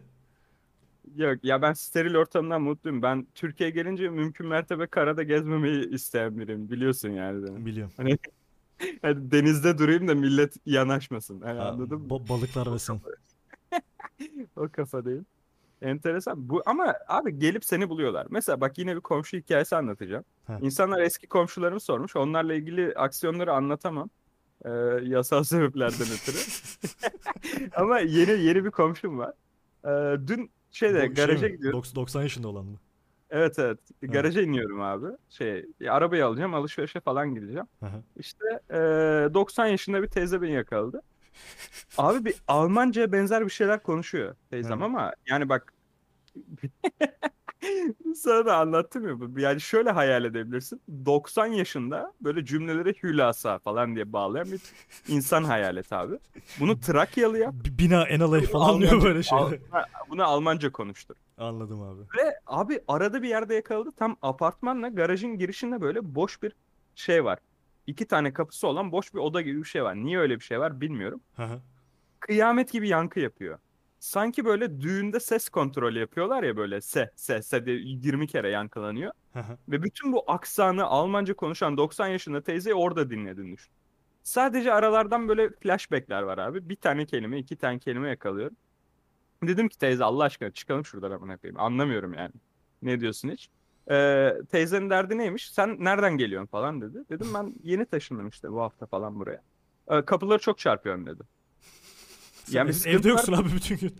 Yok 1.17 1.45
ya 1.45 1.63
ben 1.63 1.73
steril 1.73 2.15
ortamdan 2.15 2.63
mutluyum. 2.63 3.03
Ben 3.03 3.27
Türkiye'ye 3.35 3.75
gelince 3.75 4.09
mümkün 4.09 4.47
mertebe 4.47 4.87
karada 4.87 5.23
gezmemeyi 5.23 5.91
isteyen 5.91 6.39
biriyim. 6.39 6.71
Biliyorsun 6.71 7.09
yani. 7.11 7.67
Biliyorum. 7.67 7.93
Hani, 7.97 8.19
hani 9.03 9.31
denizde 9.31 9.79
durayım 9.79 10.09
da 10.09 10.15
millet 10.15 10.57
yanaşmasın. 10.67 11.41
Hani 11.41 11.59
Ha, 11.59 11.69
anladın 11.69 12.01
mı? 12.01 12.09
ba- 12.09 12.29
balıklar 12.29 12.73
ve 12.75 12.79
sen. 12.79 13.01
O 14.57 14.69
kafadayım. 14.73 15.27
Enteresan. 15.83 16.49
Bu 16.49 16.63
ama 16.67 16.95
abi 17.09 17.39
gelip 17.39 17.65
seni 17.65 17.89
buluyorlar. 17.89 18.27
Mesela 18.31 18.61
bak 18.61 18.79
yine 18.79 18.97
bir 18.97 19.01
komşu 19.01 19.37
hikayesi 19.37 19.77
anlatacağım. 19.77 20.25
Ha. 20.47 20.59
İnsanlar 20.63 21.01
eski 21.01 21.27
komşularımı 21.27 21.81
sormuş. 21.81 22.17
Onlarla 22.17 22.55
ilgili 22.55 22.95
aksiyonları 22.95 23.53
anlatamam. 23.53 24.11
Ee, 24.65 24.71
yasal 25.03 25.43
sebeplerden 25.45 26.07
ötürü. 26.15 26.37
ama 27.77 27.99
yeni 27.99 28.31
yeni 28.45 28.65
bir 28.65 28.71
komşum 28.71 29.19
var. 29.19 29.33
Ee, 29.85 30.27
dün 30.27 30.51
şeyde 30.71 30.99
şey 31.01 31.09
garaja 31.09 31.49
gidiyorum. 31.49 31.81
Dok- 31.81 31.95
90 31.95 32.23
yaşında 32.23 32.49
olan 32.49 32.65
mı? 32.67 32.79
Evet 33.31 33.59
evet. 33.59 33.79
Garaja 34.03 34.43
iniyorum 34.43 34.81
abi. 34.81 35.07
Şey, 35.31 35.67
arabayı 35.89 36.27
alacağım, 36.27 36.55
alışverişe 36.55 37.01
falan 37.01 37.35
gideceğim. 37.35 37.67
Hı. 37.81 37.87
İşte 38.17 38.45
eee, 38.71 39.35
90 39.35 39.67
yaşında 39.67 40.03
bir 40.03 40.09
teyze 40.09 40.43
beni 40.43 40.53
yakaladı. 40.53 41.03
Abi 41.99 42.25
bir 42.25 42.35
Almanca'ya 42.49 43.13
benzer 43.13 43.45
bir 43.45 43.51
şeyler 43.51 43.83
konuşuyor 43.83 44.35
teyzem 44.51 44.83
ama 44.83 45.13
yani 45.27 45.49
bak 45.49 45.73
sana 48.15 48.47
da 48.47 48.57
anlattım 48.57 49.09
ya. 49.09 49.21
bu. 49.21 49.41
Yani 49.41 49.61
şöyle 49.61 49.91
hayal 49.91 50.25
edebilirsin. 50.25 50.83
90 51.05 51.47
yaşında 51.47 52.13
böyle 52.21 52.45
cümleleri 52.45 52.95
hülasa 53.03 53.59
falan 53.59 53.95
diye 53.95 54.13
bağlayan 54.13 54.47
bir 54.53 54.61
insan 55.09 55.45
hayal 55.45 55.77
et 55.77 55.93
abi. 55.93 56.19
Bunu 56.61 56.81
Trakyalı 56.81 57.39
yap. 57.39 57.55
B- 57.55 57.79
Bina 57.79 58.05
enalay 58.09 58.41
falan 58.43 58.81
diyor 58.81 58.93
Almanca- 58.93 59.05
böyle 59.05 59.23
şeyler. 59.23 59.43
Al- 59.43 59.53
ha, 59.71 59.85
Bunu 60.11 60.25
Almanca 60.25 60.73
konuştur. 60.73 61.17
Anladım 61.39 61.83
abi. 61.83 62.03
Ve 62.03 62.41
abi 62.47 62.81
arada 62.89 63.23
bir 63.23 63.29
yerde 63.29 63.55
yakaladı. 63.55 63.91
Tam 63.97 64.17
apartmanla 64.23 64.89
garajın 64.89 65.39
girişinde 65.39 65.81
böyle 65.81 66.15
boş 66.15 66.43
bir 66.43 66.53
şey 66.95 67.25
var. 67.25 67.39
İki 67.87 68.07
tane 68.07 68.33
kapısı 68.33 68.67
olan 68.69 68.93
boş 68.93 69.15
bir 69.15 69.19
oda 69.19 69.41
gibi 69.41 69.59
bir 69.59 69.69
şey 69.69 69.83
var. 69.85 69.97
Niye 69.97 70.19
öyle 70.19 70.35
bir 70.37 70.45
şey 70.45 70.61
var 70.61 70.81
bilmiyorum. 70.81 71.21
Kıyamet 72.21 72.73
gibi 72.73 72.89
yankı 72.89 73.21
yapıyor. 73.21 73.59
Sanki 74.01 74.45
böyle 74.45 74.81
düğünde 74.81 75.21
ses 75.21 75.49
kontrolü 75.49 75.99
yapıyorlar 75.99 76.43
ya 76.43 76.57
böyle 76.57 76.81
se 76.81 77.11
se 77.17 77.43
se 77.43 77.67
diye 77.67 77.77
20 77.77 78.27
kere 78.27 78.51
yankılanıyor. 78.51 79.13
Ve 79.69 79.83
bütün 79.83 80.13
bu 80.13 80.25
aksanı 80.31 80.85
Almanca 80.85 81.35
konuşan 81.35 81.77
90 81.77 82.09
yaşında 82.09 82.43
teyzeyi 82.43 82.75
orada 82.75 83.11
dinledin 83.11 83.53
düşün. 83.53 83.73
Sadece 84.23 84.73
aralardan 84.73 85.29
böyle 85.29 85.51
flashbackler 85.51 86.23
var 86.23 86.39
abi. 86.39 86.69
Bir 86.69 86.77
tane 86.77 87.07
kelime, 87.07 87.39
iki 87.39 87.57
tane 87.57 87.79
kelime 87.79 88.09
yakalıyorum. 88.09 88.57
Dedim 89.43 89.69
ki 89.69 89.79
teyze 89.79 90.05
Allah 90.05 90.25
aşkına 90.25 90.51
çıkalım 90.51 90.85
şuradan 90.85 91.11
amına 91.11 91.37
koyayım. 91.37 91.61
Anlamıyorum 91.61 92.15
yani. 92.15 92.33
Ne 92.83 93.01
diyorsun 93.01 93.29
hiç? 93.29 93.49
Ee, 93.91 94.33
teyzenin 94.51 94.91
derdi 94.91 95.19
neymiş? 95.19 95.51
Sen 95.53 95.77
nereden 95.85 96.17
geliyorsun 96.17 96.47
falan 96.47 96.81
dedi. 96.81 96.99
Dedim 97.11 97.27
ben 97.35 97.55
yeni 97.63 97.87
taşındım 97.87 98.29
işte 98.29 98.53
bu 98.53 98.61
hafta 98.61 98.87
falan 98.87 99.21
buraya. 99.21 99.43
Ee, 99.91 100.03
kapıları 100.03 100.39
çok 100.39 100.59
çarpıyorum 100.59 101.07
dedi. 101.07 101.23
Sen 102.45 102.59
Yani 102.59 102.71
ev- 102.71 102.91
evde 102.91 102.99
var. 103.09 103.11
yoksun 103.11 103.33
abi 103.33 103.49
bütün 103.57 103.77
gün. 103.77 103.95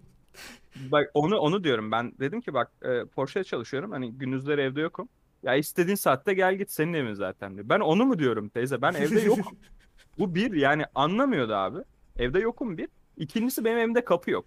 Bak 0.77 1.11
onu 1.15 1.37
onu 1.39 1.65
diyorum 1.65 1.93
ben. 1.93 2.13
Dedim 2.21 2.41
ki 2.41 2.55
bak 2.55 2.73
e, 2.83 3.05
Porsche'de 3.05 3.45
çalışıyorum. 3.45 3.91
Hani 3.91 4.13
gündüzleri 4.13 4.61
evde 4.61 4.81
yokum. 4.81 5.09
Ya 5.43 5.55
istediğin 5.55 5.97
saatte 5.97 6.35
gel 6.35 6.55
git 6.55 6.71
senin 6.71 6.93
evin 6.95 7.15
zaten 7.15 7.55
diyor. 7.55 7.69
Ben 7.69 7.81
onu 7.81 8.05
mu 8.07 8.19
diyorum 8.19 8.49
teyze? 8.49 8.83
Ben 8.83 8.95
evde 8.95 9.21
yokum. 9.21 9.59
Bu 10.19 10.35
bir 10.35 10.53
yani 10.53 10.85
anlamıyordu 10.95 11.55
abi. 11.55 11.79
Evde 12.17 12.39
yokum 12.41 12.79
bir. 12.79 12.89
İkincisi 13.17 13.65
benim 13.65 13.79
evimde 13.79 14.05
kapı 14.05 14.31
yok. 14.31 14.47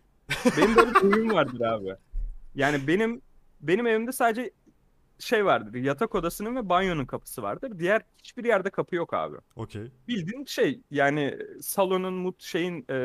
Benim 0.57 0.75
böyle 0.75 0.89
bir 0.89 0.99
huyum 0.99 1.31
vardır 1.31 1.61
abi. 1.61 1.95
Yani 2.55 2.87
benim 2.87 3.21
benim 3.61 3.87
evimde 3.87 4.11
sadece 4.11 4.51
şey 5.19 5.45
vardır. 5.45 5.73
Yatak 5.73 6.15
odasının 6.15 6.55
ve 6.55 6.69
banyonun 6.69 7.05
kapısı 7.05 7.41
vardır. 7.41 7.79
Diğer 7.79 8.01
hiçbir 8.17 8.45
yerde 8.45 8.69
kapı 8.69 8.95
yok 8.95 9.13
abi. 9.13 9.37
Okey. 9.55 9.91
Bildiğin 10.07 10.45
şey 10.45 10.81
yani 10.91 11.37
salonun 11.61 12.13
mut 12.13 12.41
şeyin 12.41 12.85
e, 12.89 12.97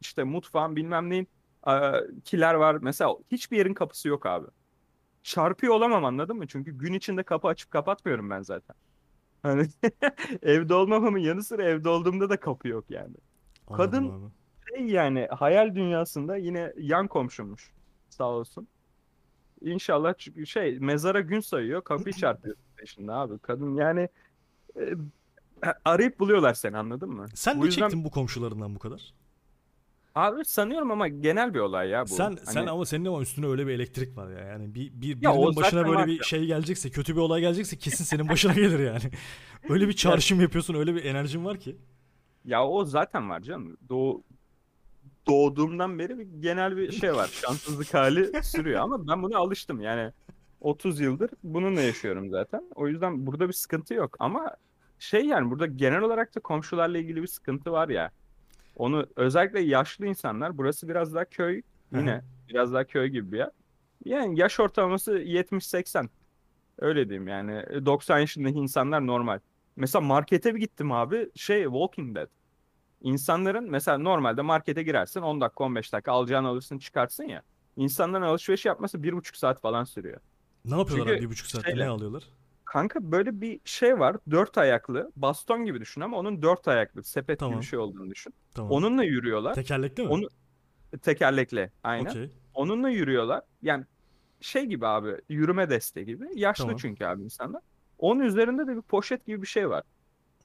işte 0.00 0.24
mutfağın 0.24 0.76
bilmem 0.76 1.10
neyin 1.10 1.28
e, 1.66 1.72
kiler 2.24 2.54
var. 2.54 2.76
Mesela 2.80 3.16
hiçbir 3.30 3.56
yerin 3.56 3.74
kapısı 3.74 4.08
yok 4.08 4.26
abi. 4.26 4.46
Çarpıyor 5.22 5.74
olamam 5.74 6.04
anladın 6.04 6.36
mı? 6.36 6.46
Çünkü 6.46 6.78
gün 6.78 6.92
içinde 6.92 7.22
kapı 7.22 7.48
açıp 7.48 7.70
kapatmıyorum 7.70 8.30
ben 8.30 8.42
zaten. 8.42 8.76
Hani 9.42 9.66
evde 10.42 10.74
olmamamın 10.74 11.18
yanı 11.18 11.42
sıra 11.42 11.62
evde 11.64 11.88
olduğumda 11.88 12.30
da 12.30 12.40
kapı 12.40 12.68
yok 12.68 12.84
yani. 12.90 13.14
Anladım 13.68 13.90
Kadın- 13.90 14.24
abi. 14.26 14.32
Şey 14.76 14.86
yani 14.86 15.26
hayal 15.30 15.74
dünyasında 15.74 16.36
yine 16.36 16.72
yan 16.78 17.06
komşummuş. 17.08 17.70
Sağ 18.08 18.24
olsun. 18.28 18.68
İnşallah 19.60 20.14
çünkü 20.18 20.46
şey 20.46 20.78
mezara 20.78 21.20
gün 21.20 21.40
sayıyor 21.40 21.84
kapıyı 21.84 22.12
çarpıyor 22.14 22.56
peşinde 22.76 23.12
abi. 23.12 23.38
Kadın 23.38 23.74
yani 23.74 24.08
e, 24.76 24.82
arayıp 25.84 26.18
buluyorlar 26.20 26.54
seni 26.54 26.76
anladın 26.78 27.10
mı? 27.10 27.26
Sen 27.34 27.60
ne 27.60 27.64
yüzden- 27.64 27.80
çektin 27.82 28.04
bu 28.04 28.10
komşularından 28.10 28.74
bu 28.74 28.78
kadar? 28.78 29.14
Abi 30.14 30.44
sanıyorum 30.44 30.90
ama 30.90 31.08
genel 31.08 31.54
bir 31.54 31.58
olay 31.58 31.88
ya 31.88 32.02
bu. 32.02 32.08
Sen 32.08 32.36
sen 32.44 32.54
Hani- 32.60 32.70
ama 32.70 32.86
senin 32.86 33.04
ama 33.04 33.20
üstünde 33.22 33.46
öyle 33.46 33.66
bir 33.66 33.72
elektrik 33.72 34.16
var 34.16 34.30
ya. 34.30 34.38
Yani 34.44 34.74
bir, 34.74 34.92
bir 34.92 35.08
Ya 35.22 35.32
birinin 35.32 35.56
başına 35.56 35.82
zaten 35.82 35.88
böyle 35.94 36.06
bir 36.06 36.16
ya. 36.18 36.22
şey 36.22 36.46
gelecekse, 36.46 36.90
kötü 36.90 37.14
bir 37.16 37.20
olay 37.20 37.40
gelecekse 37.40 37.76
kesin 37.78 38.04
senin 38.04 38.28
başına 38.28 38.52
gelir 38.54 38.78
yani. 38.78 39.02
Öyle 39.68 39.88
bir 39.88 39.92
çağrışım 39.92 40.40
yapıyorsun, 40.40 40.74
öyle 40.74 40.94
bir 40.94 41.04
enerjin 41.04 41.44
var 41.44 41.58
ki. 41.60 41.76
Ya 42.44 42.66
o 42.66 42.84
zaten 42.84 43.30
var 43.30 43.40
canım. 43.40 43.76
Doğu, 43.88 44.22
doğduğumdan 45.26 45.98
beri 45.98 46.18
bir 46.18 46.26
genel 46.40 46.76
bir 46.76 46.92
şey 46.92 47.14
var. 47.14 47.26
Şanssızlık 47.26 47.94
hali 47.94 48.42
sürüyor 48.42 48.80
ama 48.80 49.08
ben 49.08 49.22
buna 49.22 49.38
alıştım. 49.38 49.80
Yani 49.80 50.12
30 50.60 51.00
yıldır 51.00 51.30
bununla 51.42 51.80
yaşıyorum 51.80 52.30
zaten. 52.30 52.62
O 52.74 52.88
yüzden 52.88 53.26
burada 53.26 53.48
bir 53.48 53.52
sıkıntı 53.52 53.94
yok. 53.94 54.16
Ama 54.18 54.56
şey 54.98 55.26
yani 55.26 55.50
burada 55.50 55.66
genel 55.66 56.00
olarak 56.00 56.34
da 56.34 56.40
komşularla 56.40 56.98
ilgili 56.98 57.22
bir 57.22 57.26
sıkıntı 57.26 57.72
var 57.72 57.88
ya. 57.88 58.10
Onu 58.76 59.06
özellikle 59.16 59.60
yaşlı 59.60 60.06
insanlar 60.06 60.58
burası 60.58 60.88
biraz 60.88 61.14
daha 61.14 61.24
köy 61.24 61.62
yine 61.92 62.22
biraz 62.48 62.72
daha 62.72 62.84
köy 62.84 63.08
gibi 63.08 63.32
bir 63.32 63.38
yer. 63.38 63.50
Yani 64.04 64.40
yaş 64.40 64.60
ortalaması 64.60 65.18
70-80. 65.18 66.08
Öyle 66.78 67.08
diyeyim 67.08 67.28
yani 67.28 67.86
90 67.86 68.18
yaşındaki 68.18 68.58
insanlar 68.58 69.06
normal. 69.06 69.38
Mesela 69.76 70.02
markete 70.02 70.54
bir 70.54 70.60
gittim 70.60 70.92
abi 70.92 71.30
şey 71.34 71.62
Walking 71.64 72.16
Dead. 72.16 72.28
İnsanların 73.04 73.70
mesela 73.70 73.98
normalde 73.98 74.42
markete 74.42 74.82
girersin 74.82 75.20
10 75.20 75.40
dakika 75.40 75.64
15 75.64 75.92
dakika 75.92 76.12
alacağını 76.12 76.48
alırsın 76.48 76.78
çıkarsın 76.78 77.24
ya. 77.24 77.42
İnsanların 77.76 78.22
alışveriş 78.22 78.64
yapması 78.64 79.02
bir 79.02 79.12
buçuk 79.12 79.36
saat 79.36 79.60
falan 79.60 79.84
sürüyor. 79.84 80.20
Ne 80.64 80.78
yapıyorlar 80.78 81.06
Çünkü 81.06 81.18
abi 81.18 81.24
bir 81.24 81.30
buçuk 81.30 81.46
saatte 81.46 81.70
şeyle- 81.70 81.84
ne 81.84 81.88
alıyorlar? 81.88 82.24
Kanka 82.64 83.12
böyle 83.12 83.40
bir 83.40 83.60
şey 83.64 83.98
var 83.98 84.16
dört 84.30 84.58
ayaklı 84.58 85.12
baston 85.16 85.64
gibi 85.64 85.80
düşün 85.80 86.00
ama 86.00 86.16
onun 86.18 86.42
dört 86.42 86.68
ayaklı 86.68 87.02
sepet 87.04 87.38
gibi 87.38 87.38
Tamam. 87.38 87.60
bir 87.60 87.64
şey 87.66 87.78
olduğunu 87.78 88.10
düşün. 88.10 88.34
Tamam. 88.54 88.70
Onunla 88.70 89.04
yürüyorlar 89.04 89.54
Tekerlekli 89.54 90.02
mi? 90.02 90.08
Onu- 90.08 90.28
tekerlekle 91.02 91.72
aynen. 91.82 92.10
Okey. 92.10 92.30
Onunla 92.54 92.88
yürüyorlar. 92.88 93.42
Yani 93.62 93.84
şey 94.40 94.64
gibi 94.66 94.86
abi 94.86 95.16
yürüme 95.28 95.70
desteği 95.70 96.06
gibi. 96.06 96.24
Yaşlı 96.34 96.62
Tamam. 96.64 96.76
çünkü 96.76 97.04
abi 97.04 97.22
insanlar. 97.22 97.62
Onun 97.98 98.20
üzerinde 98.20 98.66
de 98.66 98.76
bir 98.76 98.82
poşet 98.82 99.26
gibi 99.26 99.42
bir 99.42 99.46
şey 99.46 99.70
var. 99.70 99.82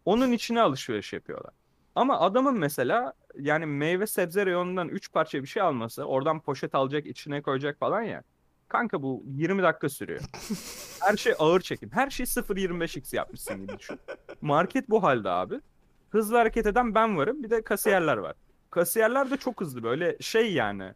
Onun 0.06 0.32
içine 0.32 0.62
alışveriş 0.62 1.14
yapıyorlar. 1.14 1.54
Ama 1.96 2.20
adamın 2.20 2.60
mesela 2.60 3.14
yani 3.40 3.66
meyve 3.66 4.08
sebze 4.08 4.46
reyonundan 4.46 4.88
3 4.90 5.12
parça 5.12 5.42
bir 5.42 5.48
şey 5.48 5.62
alması, 5.62 6.04
oradan 6.04 6.40
poşet 6.40 6.76
alacak, 6.76 7.06
içine 7.06 7.42
koyacak 7.42 7.80
falan 7.80 8.02
ya. 8.02 8.24
Kanka 8.68 9.02
bu 9.02 9.24
20 9.28 9.64
dakika 9.64 9.90
sürüyor. 9.90 10.22
Her 11.02 11.18
şey 11.18 11.34
ağır 11.40 11.62
çekim. 11.62 11.90
Her 11.92 12.10
şey 12.10 12.26
0.25x 12.26 13.16
yapmışsın 13.16 13.62
gibi 13.62 13.80
düşün. 13.80 14.00
Market 14.42 14.90
bu 14.90 15.04
halde 15.04 15.30
abi. 15.30 15.62
Hızlı 16.10 16.38
hareket 16.38 16.66
eden 16.66 16.96
ben 16.96 17.18
varım. 17.18 17.44
Bir 17.44 17.50
de 17.50 17.62
kasiyerler 17.62 18.18
var. 18.18 18.36
Kasiyerler 18.72 19.32
de 19.32 19.38
çok 19.38 19.62
hızlı 19.62 19.84
böyle 19.84 20.18
şey 20.20 20.54
yani 20.54 20.94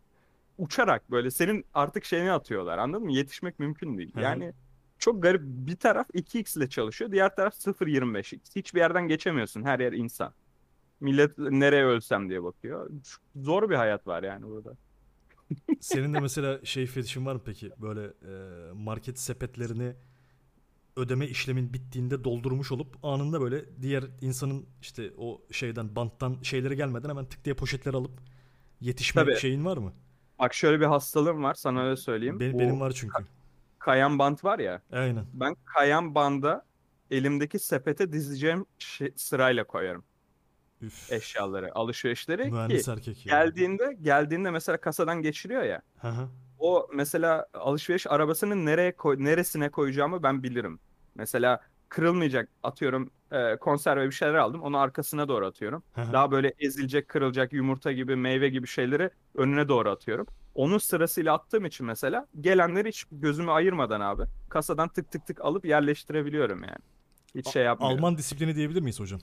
uçarak 0.58 1.12
böyle 1.12 1.32
senin 1.32 1.66
artık 1.74 2.06
şeyini 2.06 2.32
atıyorlar 2.32 2.78
anladın 2.78 3.04
mı? 3.04 3.12
Yetişmek 3.12 3.60
mümkün 3.60 3.98
değil. 3.98 4.14
Yani 4.18 4.54
çok 5.00 5.24
garip 5.24 5.42
bir 5.44 5.76
taraf 5.76 6.10
2x 6.10 6.60
ile 6.60 6.70
çalışıyor 6.70 7.12
diğer 7.12 7.36
taraf 7.36 7.54
0.25x. 7.54 8.56
Hiçbir 8.56 8.80
yerden 8.80 9.08
geçemiyorsun 9.08 9.64
her 9.64 9.80
yer 9.80 9.94
insan. 9.94 10.34
Millet 11.04 11.38
nereye 11.38 11.86
ölsem 11.86 12.30
diye 12.30 12.44
bakıyor. 12.44 12.90
Zor 13.36 13.70
bir 13.70 13.76
hayat 13.76 14.08
var 14.08 14.24
yani 14.24 14.46
burada. 14.46 14.74
Senin 15.80 16.14
de 16.14 16.20
mesela 16.22 16.66
şey 16.66 16.86
fetişin 16.86 17.26
var 17.26 17.36
mı 17.36 17.42
peki? 17.46 17.72
Böyle 17.78 18.04
e, 18.06 18.72
market 18.74 19.20
sepetlerini 19.20 19.94
ödeme 20.96 21.28
işlemin 21.28 21.74
bittiğinde 21.74 22.24
doldurmuş 22.24 22.72
olup 22.72 23.06
anında 23.06 23.42
böyle 23.42 23.82
diğer 23.82 24.04
insanın 24.22 24.66
işte 24.82 25.12
o 25.18 25.42
şeyden 25.52 25.96
banttan 25.96 26.38
şeyleri 26.42 26.76
gelmeden 26.76 27.10
hemen 27.10 27.26
tık 27.26 27.46
diye 27.46 27.56
poşetleri 27.56 27.98
alıp 27.98 28.12
yetişme 28.82 29.22
Tabii. 29.22 29.36
şeyin 29.38 29.66
var 29.66 29.78
mı? 29.78 29.94
Bak 30.40 30.54
şöyle 30.54 30.80
bir 30.80 30.86
hastalığım 30.86 31.44
var 31.44 31.54
sana 31.54 31.84
öyle 31.84 31.96
söyleyeyim. 31.96 32.40
Benim, 32.40 32.54
Bu 32.54 32.60
benim 32.60 32.80
var 32.80 32.92
çünkü. 32.92 33.24
kayan 33.80 34.20
bant 34.20 34.44
var 34.44 34.60
ya. 34.60 34.82
Aynen. 34.92 35.26
Ben 35.34 35.56
kayan 35.66 36.16
banda 36.16 36.66
elimdeki 37.12 37.60
sepete 37.60 38.12
dizeceğim 38.14 38.66
şey- 38.80 39.14
sırayla 39.16 39.64
koyarım 39.68 40.04
Üf. 40.84 41.12
eşyaları, 41.12 41.76
alışverişleri 41.76 42.44
ki 42.44 42.52
Mühendis 42.52 42.88
erkek 42.88 43.26
ya. 43.26 43.46
geldiğinde 43.46 43.98
geldiğinde 44.02 44.52
mesela 44.52 44.78
kasadan 44.78 45.22
geçiriyor 45.22 45.64
ya. 45.64 45.82
Hı 46.02 46.08
hı. 46.08 46.28
O 46.60 46.88
mesela 46.94 47.48
alışveriş 47.54 48.08
arabasının 48.08 48.66
nereye 48.66 48.96
koy, 48.96 49.16
neresine 49.20 49.70
koyacağımı 49.70 50.24
ben 50.24 50.44
bilirim. 50.44 50.80
Mesela 51.16 51.62
kırılmayacak 51.90 52.50
atıyorum 52.64 53.12
e, 53.32 53.56
konserve 53.56 54.06
bir 54.06 54.12
şeyler 54.12 54.34
aldım 54.34 54.62
onu 54.62 54.78
arkasına 54.78 55.28
doğru 55.28 55.46
atıyorum. 55.46 55.84
Hı 55.94 56.02
hı. 56.02 56.14
Daha 56.14 56.32
böyle 56.32 56.54
ezilecek, 56.60 57.08
kırılacak 57.08 57.54
yumurta 57.54 57.92
gibi, 57.92 58.16
meyve 58.16 58.50
gibi 58.50 58.68
şeyleri 58.68 59.10
önüne 59.36 59.68
doğru 59.68 59.90
atıyorum. 59.90 60.28
Onun 60.56 60.78
sırasıyla 60.78 61.34
attığım 61.34 61.66
için 61.66 61.86
mesela 61.86 62.28
gelenleri 62.42 62.90
hiç 62.90 63.06
gözümü 63.12 63.52
ayırmadan 63.52 64.02
abi 64.02 64.24
kasadan 64.50 64.90
tık 64.90 65.12
tık 65.12 65.28
tık 65.28 65.42
alıp 65.42 65.66
yerleştirebiliyorum 65.66 66.64
yani. 66.64 66.84
Hiç 67.36 67.48
şey 67.48 67.64
yapmıyorum. 67.64 67.98
Alman 67.98 68.18
disiplini 68.18 68.56
diyebilir 68.56 68.82
miyiz 68.82 69.00
hocam? 69.00 69.20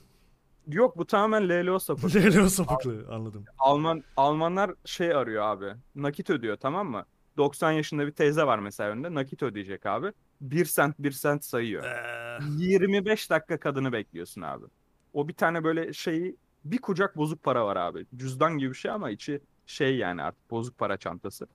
Yok 0.67 0.97
bu 0.97 1.07
tamamen 1.07 1.49
LLO 1.49 1.79
sapık. 1.79 2.15
Lelo 2.15 2.49
sapıklığı 2.49 3.05
anladım. 3.09 3.45
Alman 3.59 4.03
Almanlar 4.17 4.71
şey 4.85 5.13
arıyor 5.13 5.43
abi. 5.43 5.73
Nakit 5.95 6.29
ödüyor 6.29 6.57
tamam 6.57 6.89
mı? 6.89 7.05
90 7.37 7.71
yaşında 7.71 8.07
bir 8.07 8.11
teyze 8.11 8.43
var 8.43 8.59
mesela 8.59 8.89
önünde. 8.89 9.13
Nakit 9.13 9.43
ödeyecek 9.43 9.85
abi. 9.85 10.13
1 10.41 10.65
sent 10.65 10.99
1 10.99 11.11
sent 11.11 11.45
sayıyor. 11.45 11.83
Ee, 11.83 12.39
25 12.57 13.29
dakika 13.29 13.59
kadını 13.59 13.91
bekliyorsun 13.91 14.41
abi. 14.41 14.65
O 15.13 15.27
bir 15.27 15.33
tane 15.33 15.63
böyle 15.63 15.93
şeyi 15.93 16.37
bir 16.65 16.77
kucak 16.77 17.17
bozuk 17.17 17.43
para 17.43 17.65
var 17.65 17.75
abi. 17.75 18.05
Cüzdan 18.15 18.57
gibi 18.57 18.69
bir 18.69 18.75
şey 18.75 18.91
ama 18.91 19.09
içi 19.09 19.41
şey 19.65 19.97
yani 19.97 20.23
artık 20.23 20.51
bozuk 20.51 20.77
para 20.77 20.97
çantası. 20.97 21.47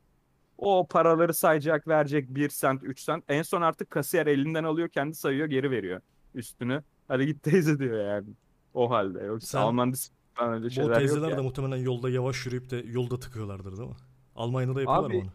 O 0.58 0.86
paraları 0.86 1.34
sayacak, 1.34 1.88
verecek 1.88 2.34
1 2.34 2.48
sent, 2.48 2.84
3 2.84 3.00
sent. 3.00 3.24
En 3.28 3.42
son 3.42 3.62
artık 3.62 3.90
kasiyer 3.90 4.26
elinden 4.26 4.64
alıyor, 4.64 4.88
kendi 4.88 5.14
sayıyor, 5.14 5.46
geri 5.46 5.70
veriyor 5.70 6.00
üstünü. 6.34 6.82
Hadi 7.08 7.26
git 7.26 7.42
teyze 7.42 7.78
diyor 7.78 8.08
yani. 8.14 8.28
O 8.76 8.90
halde. 8.90 9.24
Yoksa 9.24 9.46
Sen- 9.46 9.58
Alman 9.58 9.92
disiplini 9.92 10.48
öyle 10.48 10.64
bu 10.64 10.70
şeyler 10.70 10.88
yok 10.88 10.98
teyzeler 10.98 11.28
yani. 11.28 11.38
de 11.38 11.42
muhtemelen 11.42 11.76
yolda 11.76 12.10
yavaş 12.10 12.46
yürüyüp 12.46 12.70
de 12.70 12.76
yolda 12.86 13.18
tıkıyorlardır 13.18 13.76
değil 13.76 13.88
mi? 13.88 13.96
Almanya'da 14.36 14.74
da 14.74 14.80
yapıyorlar 14.80 15.10
Abi, 15.10 15.16
mı 15.16 15.22
onu? 15.22 15.30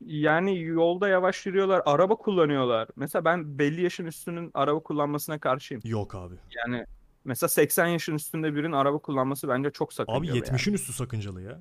Yani 0.00 0.58
yolda 0.60 1.08
yavaş 1.08 1.46
yürüyorlar, 1.46 1.82
araba 1.86 2.16
kullanıyorlar. 2.16 2.88
Mesela 2.96 3.24
ben 3.24 3.58
belli 3.58 3.82
yaşın 3.82 4.06
üstünün 4.06 4.50
araba 4.54 4.80
kullanmasına 4.80 5.38
karşıyım. 5.38 5.82
Yok 5.84 6.14
abi. 6.14 6.34
Yani 6.56 6.86
mesela 7.24 7.48
80 7.48 7.86
yaşın 7.86 8.14
üstünde 8.14 8.54
birinin 8.54 8.72
araba 8.72 8.98
kullanması 8.98 9.48
bence 9.48 9.70
çok 9.70 9.88
Abi 9.88 9.94
sakıncalı 9.94 10.26
yani. 10.26 10.38
70'in 10.38 10.74
üstü 10.74 10.92
sakıncalı 10.92 11.42
ya. 11.42 11.60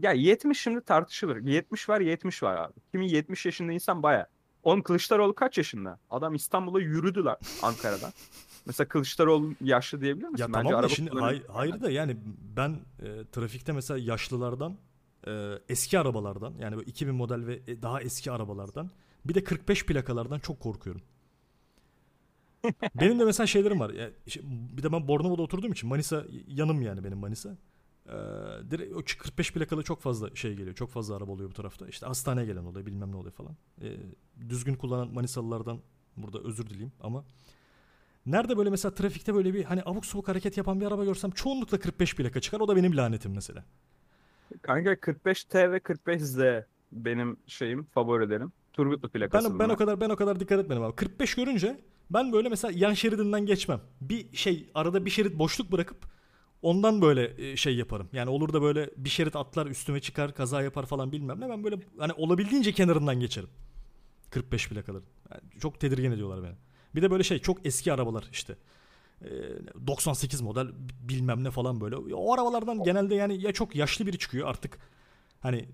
Ya 0.00 0.12
70 0.12 0.60
şimdi 0.60 0.80
tartışılır. 0.80 1.36
70 1.36 1.88
var 1.88 2.00
70 2.00 2.42
var 2.42 2.56
abi. 2.56 2.72
Kimi 2.92 3.10
70 3.10 3.46
yaşında 3.46 3.72
insan 3.72 4.02
baya. 4.02 4.26
Oğlum 4.62 4.82
Kılıçdaroğlu 4.82 5.34
kaç 5.34 5.58
yaşında? 5.58 5.98
Adam 6.10 6.34
İstanbul'a 6.34 6.80
yürüdü 6.80 7.24
lan 7.24 7.36
Ankara'dan. 7.62 8.12
Mesela 8.68 8.88
Kılıçdaroğlu 8.88 9.54
yaşlı 9.60 10.00
diyebilir 10.00 10.28
misin? 10.28 10.42
Ya 10.44 10.52
Bence 10.52 10.68
tamam 10.68 10.82
da 10.82 10.88
şimdi 10.88 11.10
hay- 11.10 11.42
hayır 11.48 11.80
da 11.80 11.90
yani 11.90 12.16
ben 12.56 12.70
e, 13.02 13.24
trafikte 13.32 13.72
mesela 13.72 13.98
yaşlılardan 13.98 14.76
e, 15.26 15.52
eski 15.68 15.98
arabalardan 15.98 16.54
yani 16.60 16.76
böyle 16.76 16.90
2000 16.90 17.14
model 17.14 17.46
ve 17.46 17.60
e, 17.66 17.82
daha 17.82 18.00
eski 18.02 18.30
arabalardan 18.32 18.90
bir 19.24 19.34
de 19.34 19.44
45 19.44 19.86
plakalardan 19.86 20.38
çok 20.38 20.60
korkuyorum. 20.60 21.02
benim 23.00 23.18
de 23.18 23.24
mesela 23.24 23.46
şeylerim 23.46 23.80
var. 23.80 23.90
Ya, 23.90 24.10
işte 24.26 24.40
bir 24.76 24.82
de 24.82 24.92
ben 24.92 25.08
Bornova'da 25.08 25.42
oturduğum 25.42 25.72
için 25.72 25.88
Manisa 25.88 26.24
yanım 26.46 26.82
yani 26.82 27.04
benim 27.04 27.18
Manisa. 27.18 27.56
Ee, 28.06 28.12
direkt 28.70 28.96
o 28.96 29.02
45 29.02 29.52
plakalı 29.52 29.82
çok 29.82 30.00
fazla 30.00 30.36
şey 30.36 30.54
geliyor. 30.54 30.74
Çok 30.74 30.90
fazla 30.90 31.16
araba 31.16 31.32
oluyor 31.32 31.50
bu 31.50 31.54
tarafta. 31.54 31.88
İşte 31.88 32.06
hastaneye 32.06 32.46
gelen 32.46 32.64
oluyor 32.64 32.86
bilmem 32.86 33.12
ne 33.12 33.16
oluyor 33.16 33.32
falan. 33.32 33.56
Ee, 33.82 33.96
düzgün 34.48 34.74
kullanan 34.74 35.14
Manisalılardan 35.14 35.78
burada 36.16 36.38
özür 36.38 36.66
dileyeyim 36.66 36.92
ama 37.00 37.24
Nerede 38.28 38.56
böyle 38.56 38.70
mesela 38.70 38.94
trafikte 38.94 39.34
böyle 39.34 39.54
bir 39.54 39.64
hani 39.64 39.82
abuk 39.84 40.06
subuk 40.06 40.28
hareket 40.28 40.56
yapan 40.56 40.80
bir 40.80 40.86
araba 40.86 41.04
görsem 41.04 41.30
çoğunlukla 41.30 41.78
45 41.78 42.14
plaka 42.16 42.40
çıkar. 42.40 42.60
O 42.60 42.68
da 42.68 42.76
benim 42.76 42.96
lanetim 42.96 43.32
mesela. 43.34 43.64
Kanka 44.62 44.92
45T 44.92 45.72
ve 45.72 45.76
45Z 45.76 46.64
benim 46.92 47.36
şeyim 47.46 47.84
favorilerim. 47.84 48.52
Turgutlu 48.72 49.08
plakası 49.08 49.50
Ben 49.50 49.58
ben 49.58 49.68
o 49.68 49.76
kadar 49.76 50.00
ben 50.00 50.10
o 50.10 50.16
kadar 50.16 50.40
dikkat 50.40 50.60
etmedim 50.60 50.82
abi. 50.82 50.96
45 50.96 51.34
görünce 51.34 51.80
ben 52.10 52.32
böyle 52.32 52.48
mesela 52.48 52.72
yan 52.76 52.94
şeridinden 52.94 53.46
geçmem. 53.46 53.80
Bir 54.00 54.36
şey 54.36 54.70
arada 54.74 55.04
bir 55.04 55.10
şerit 55.10 55.38
boşluk 55.38 55.72
bırakıp 55.72 55.98
ondan 56.62 57.02
böyle 57.02 57.50
e, 57.50 57.56
şey 57.56 57.76
yaparım. 57.76 58.08
Yani 58.12 58.30
olur 58.30 58.52
da 58.52 58.62
böyle 58.62 58.90
bir 58.96 59.10
şerit 59.10 59.36
atlar 59.36 59.66
üstüme 59.66 60.00
çıkar 60.00 60.34
kaza 60.34 60.62
yapar 60.62 60.86
falan 60.86 61.12
bilmem 61.12 61.40
ne. 61.40 61.48
Ben 61.48 61.64
böyle 61.64 61.76
hani 61.98 62.12
olabildiğince 62.12 62.72
kenarından 62.72 63.20
geçerim. 63.20 63.48
45 64.30 64.68
plakaları. 64.68 65.04
Yani 65.30 65.60
çok 65.60 65.80
tedirgin 65.80 66.12
ediyorlar 66.12 66.42
beni. 66.42 66.54
Bir 66.98 67.02
de 67.02 67.10
böyle 67.10 67.22
şey 67.22 67.38
çok 67.38 67.66
eski 67.66 67.92
arabalar 67.92 68.28
işte. 68.32 68.56
Ee, 69.22 69.28
98 69.86 70.40
model 70.40 70.66
bilmem 71.08 71.44
ne 71.44 71.50
falan 71.50 71.80
böyle. 71.80 71.96
O 71.96 72.34
arabalardan 72.34 72.82
genelde 72.82 73.14
yani 73.14 73.42
ya 73.42 73.52
çok 73.52 73.76
yaşlı 73.76 74.06
biri 74.06 74.18
çıkıyor 74.18 74.48
artık 74.48 74.78
hani 75.40 75.56
e, 75.56 75.66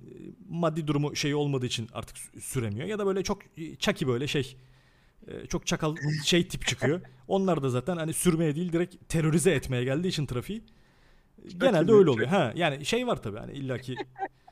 maddi 0.48 0.86
durumu 0.86 1.16
şey 1.16 1.34
olmadığı 1.34 1.66
için 1.66 1.88
artık 1.92 2.16
sü- 2.16 2.40
süremiyor 2.40 2.86
ya 2.86 2.98
da 2.98 3.06
böyle 3.06 3.22
çok 3.22 3.42
e, 3.58 3.76
çaki 3.76 4.08
böyle 4.08 4.26
şey 4.26 4.56
e, 5.28 5.46
çok 5.46 5.66
çakal 5.66 5.96
şey 6.24 6.48
tip 6.48 6.66
çıkıyor. 6.66 7.00
Onlar 7.28 7.62
da 7.62 7.68
zaten 7.68 7.96
hani 7.96 8.12
sürmeye 8.12 8.56
değil 8.56 8.72
direkt 8.72 9.08
terörize 9.08 9.50
etmeye 9.50 9.84
geldiği 9.84 10.08
için 10.08 10.26
trafiği 10.26 10.62
genelde 11.58 11.92
öyle 11.92 12.10
oluyor. 12.10 12.28
Ha 12.28 12.52
yani 12.56 12.84
şey 12.84 13.06
var 13.06 13.22
tabii 13.22 13.38
hani 13.38 13.52
illaki 13.52 13.96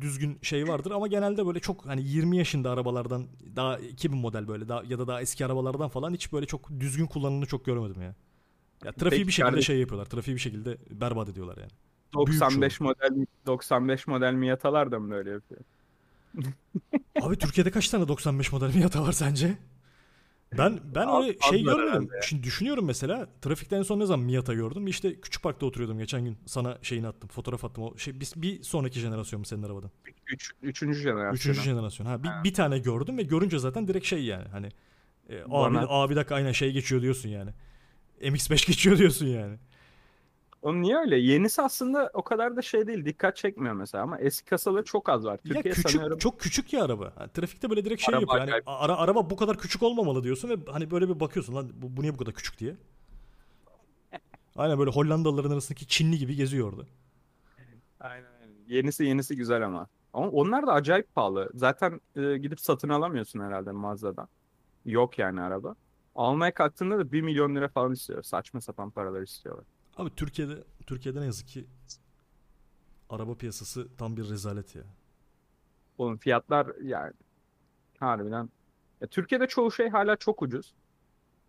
düzgün 0.00 0.38
şey 0.42 0.68
vardır 0.68 0.90
ama 0.90 1.06
genelde 1.06 1.46
böyle 1.46 1.60
çok 1.60 1.86
hani 1.86 2.02
20 2.02 2.36
yaşında 2.36 2.70
arabalardan 2.70 3.26
daha 3.56 3.78
2000 3.78 4.18
model 4.18 4.48
böyle 4.48 4.68
daha 4.68 4.82
ya 4.82 4.98
da 4.98 5.06
daha 5.06 5.20
eski 5.20 5.46
arabalardan 5.46 5.88
falan 5.88 6.14
hiç 6.14 6.32
böyle 6.32 6.46
çok 6.46 6.70
düzgün 6.80 7.06
kullanımını 7.06 7.46
çok 7.46 7.64
görmedim 7.64 8.02
ya. 8.02 8.14
Ya 8.84 8.92
trafiği 8.92 9.10
Peki 9.10 9.26
bir 9.26 9.32
şekilde 9.32 9.50
kardeşim. 9.50 9.66
şey 9.66 9.80
yapıyorlar. 9.80 10.06
Trafiği 10.06 10.36
bir 10.36 10.40
şekilde 10.40 10.78
berbat 10.90 11.28
ediyorlar 11.28 11.56
yani. 11.56 11.70
95 12.14 12.80
model 12.80 13.26
95 13.46 14.06
model 14.06 14.32
Miata'lar 14.32 14.92
da 14.92 14.98
mı 14.98 15.14
öyle 15.14 15.30
yapıyor? 15.30 15.60
Abi 17.20 17.38
Türkiye'de 17.38 17.70
kaç 17.70 17.88
tane 17.88 18.08
95 18.08 18.52
model 18.52 18.74
Miata 18.74 19.02
var 19.02 19.12
sence? 19.12 19.58
Ben 20.58 20.80
ben 20.94 21.06
Az- 21.06 21.24
öyle 21.24 21.38
şey 21.50 21.62
görmedim. 21.62 22.08
Şimdi 22.22 22.42
düşünüyorum 22.42 22.84
mesela 22.84 23.28
trafikte 23.42 23.76
en 23.76 23.82
son 23.82 24.00
ne 24.00 24.06
zaman 24.06 24.26
Miata 24.26 24.54
gördüm? 24.54 24.86
İşte 24.86 25.20
Küçük 25.20 25.42
Park'ta 25.42 25.66
oturuyordum 25.66 25.98
geçen 25.98 26.24
gün. 26.24 26.38
Sana 26.46 26.78
şeyini 26.82 27.06
attım, 27.08 27.28
fotoğraf 27.28 27.64
attım. 27.64 27.84
O 27.84 27.98
şey 27.98 28.20
bir, 28.20 28.32
bir 28.36 28.62
sonraki 28.62 29.00
jenerasyon 29.00 29.40
mu 29.40 29.44
senin 29.44 29.62
arabadan? 29.62 29.90
Üç, 30.26 30.50
üçüncü 30.62 31.00
jenerasyon. 31.00 31.34
Üçüncü 31.34 31.60
jenerasyon. 31.60 32.06
Ha 32.06 32.22
bir, 32.22 32.30
bir 32.44 32.54
tane 32.54 32.78
gördüm 32.78 33.18
ve 33.18 33.22
görünce 33.22 33.58
zaten 33.58 33.88
direkt 33.88 34.06
şey 34.06 34.24
yani 34.24 34.48
hani 34.48 34.68
e, 35.28 35.42
abi 35.50 35.78
abi 35.88 36.16
dakika 36.16 36.34
aynen 36.34 36.52
şey 36.52 36.72
geçiyor 36.72 37.02
diyorsun 37.02 37.28
yani. 37.28 37.50
MX-5 38.20 38.66
geçiyor 38.66 38.98
diyorsun 38.98 39.26
yani. 39.26 39.58
Oğlum 40.62 40.82
niye 40.82 40.96
öyle? 40.96 41.16
Yenisi 41.16 41.62
aslında 41.62 42.10
o 42.14 42.22
kadar 42.22 42.56
da 42.56 42.62
şey 42.62 42.86
değil. 42.86 43.04
Dikkat 43.04 43.36
çekmiyor 43.36 43.74
mesela 43.74 44.04
ama 44.04 44.18
eski 44.18 44.44
kasaları 44.44 44.84
çok 44.84 45.08
az 45.08 45.24
var. 45.24 45.32
Ya 45.32 45.38
Türkiye 45.54 45.74
küçük 45.74 45.90
sanıyorum 45.90 46.18
çok 46.18 46.40
küçük 46.40 46.72
ya 46.72 46.84
araba. 46.84 47.12
Ha, 47.16 47.28
trafikte 47.28 47.70
böyle 47.70 47.84
direkt 47.84 48.02
şey 48.02 48.14
Araba 48.14 48.38
yapıyor. 48.38 48.54
Yani 48.54 48.62
ara, 48.66 48.96
araba 48.96 49.30
bu 49.30 49.36
kadar 49.36 49.58
küçük 49.58 49.82
olmamalı 49.82 50.24
diyorsun 50.24 50.48
ve 50.48 50.56
hani 50.72 50.90
böyle 50.90 51.08
bir 51.08 51.20
bakıyorsun 51.20 51.54
lan 51.54 51.70
bu, 51.74 51.96
bu 51.96 52.02
niye 52.02 52.14
bu 52.14 52.16
kadar 52.16 52.34
küçük 52.34 52.58
diye. 52.58 52.76
Aynen 54.56 54.78
böyle 54.78 54.90
Hollandalıların 54.90 55.50
arasındaki 55.50 55.86
Çinli 55.86 56.18
gibi 56.18 56.36
geziyor 56.36 56.72
orada. 56.72 56.82
Aynen 58.00 58.26
aynen. 58.40 58.54
Yenisi 58.66 59.04
yenisi 59.04 59.36
güzel 59.36 59.64
ama. 59.66 59.86
Ama 60.12 60.28
onlar 60.28 60.66
da 60.66 60.72
acayip 60.72 61.14
pahalı. 61.14 61.50
Zaten 61.54 62.00
e, 62.16 62.38
gidip 62.38 62.60
satın 62.60 62.88
alamıyorsun 62.88 63.40
herhalde 63.40 63.72
mağazadan. 63.72 64.28
Yok 64.84 65.18
yani 65.18 65.40
araba. 65.40 65.76
Almaya 66.14 66.54
kalktığında 66.54 66.98
da 66.98 67.12
1 67.12 67.22
milyon 67.22 67.54
lira 67.56 67.68
falan 67.68 67.92
istiyor. 67.92 68.22
Saçma 68.22 68.60
sapan 68.60 68.90
paralar 68.90 69.22
istiyorlar. 69.22 69.64
Abi 69.96 70.10
Türkiye'de 70.16 70.64
Türkiye'de 70.86 71.20
ne 71.20 71.24
yazık 71.24 71.48
ki 71.48 71.66
araba 73.10 73.34
piyasası 73.34 73.96
tam 73.96 74.16
bir 74.16 74.30
rezalet 74.30 74.74
ya. 74.74 74.82
Oğlum 75.98 76.16
fiyatlar 76.16 76.66
yani 76.82 77.12
harbiden. 77.98 78.50
Ya, 79.00 79.08
Türkiye'de 79.08 79.46
çoğu 79.46 79.72
şey 79.72 79.88
hala 79.88 80.16
çok 80.16 80.42
ucuz. 80.42 80.74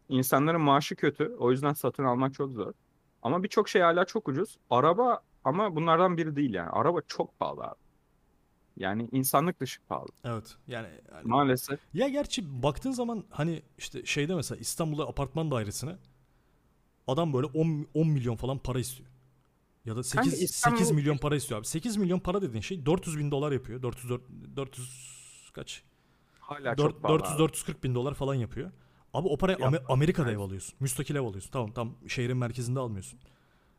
İnsanların 0.10 0.62
maaşı 0.62 0.96
kötü. 0.96 1.36
O 1.40 1.52
yüzden 1.52 1.74
satın 1.74 2.04
almak 2.04 2.34
çok 2.34 2.52
zor. 2.52 2.74
Ama 3.22 3.44
birçok 3.44 3.70
şey 3.70 3.82
hala 3.82 4.06
çok 4.06 4.28
ucuz. 4.28 4.58
Araba 4.70 5.22
ama 5.44 5.76
bunlardan 5.76 6.18
biri 6.18 6.36
değil 6.36 6.54
yani. 6.54 6.70
Araba 6.70 7.02
çok 7.08 7.40
pahalı 7.40 7.64
abi. 7.64 7.76
Yani 8.78 9.10
insanlık 9.12 9.60
dışı 9.60 9.82
pahalı. 9.90 10.10
Evet. 10.24 10.56
Yani, 10.68 10.88
yani 11.14 11.28
Maalesef. 11.28 11.80
ya 11.94 12.08
gerçi 12.08 12.64
baktığın 12.64 12.92
zaman 12.92 13.24
hani 13.30 13.62
işte 13.78 14.06
şeyde 14.06 14.36
mesela 14.36 14.60
İstanbul'da 14.60 15.08
apartman 15.08 15.52
dairesine 15.52 15.98
adam 17.08 17.34
böyle 17.34 17.48
10, 17.48 17.88
10 17.94 18.08
milyon 18.08 18.36
falan 18.36 18.58
para 18.58 18.80
istiyor. 18.80 19.10
Ya 19.86 19.96
da 19.96 20.04
8, 20.04 20.42
İstanbul- 20.42 20.78
8 20.78 20.92
milyon 20.92 21.18
para 21.18 21.36
istiyor 21.36 21.60
abi. 21.60 21.68
8 21.68 21.98
milyon 21.98 22.20
para 22.20 22.42
dediğin 22.42 22.62
şey 22.62 22.86
400 22.86 23.18
bin 23.18 23.32
dolar 23.32 23.52
yapıyor. 23.52 23.82
400 23.82 24.10
400, 24.10 24.56
400 24.56 25.50
kaç? 25.54 25.84
Hala 26.40 26.78
4, 26.78 26.92
çok 26.92 27.02
pahalı. 27.02 27.20
400 27.20 27.34
abi. 27.34 27.40
440 27.40 27.84
bin 27.84 27.96
dolar 27.96 28.14
falan 28.14 28.34
yapıyor. 28.36 28.72
Abi 29.14 29.28
o 29.28 29.38
parayı 29.38 29.58
Amer- 29.58 29.84
Amerika'da 29.90 30.28
ev 30.30 30.34
evet. 30.36 30.42
alıyorsun. 30.46 30.76
Müstakil 30.80 31.16
ev 31.16 31.22
alıyorsun. 31.22 31.52
Tamam 31.52 31.72
tam 31.72 31.96
şehrin 32.08 32.38
merkezinde 32.38 32.80
almıyorsun. 32.80 33.20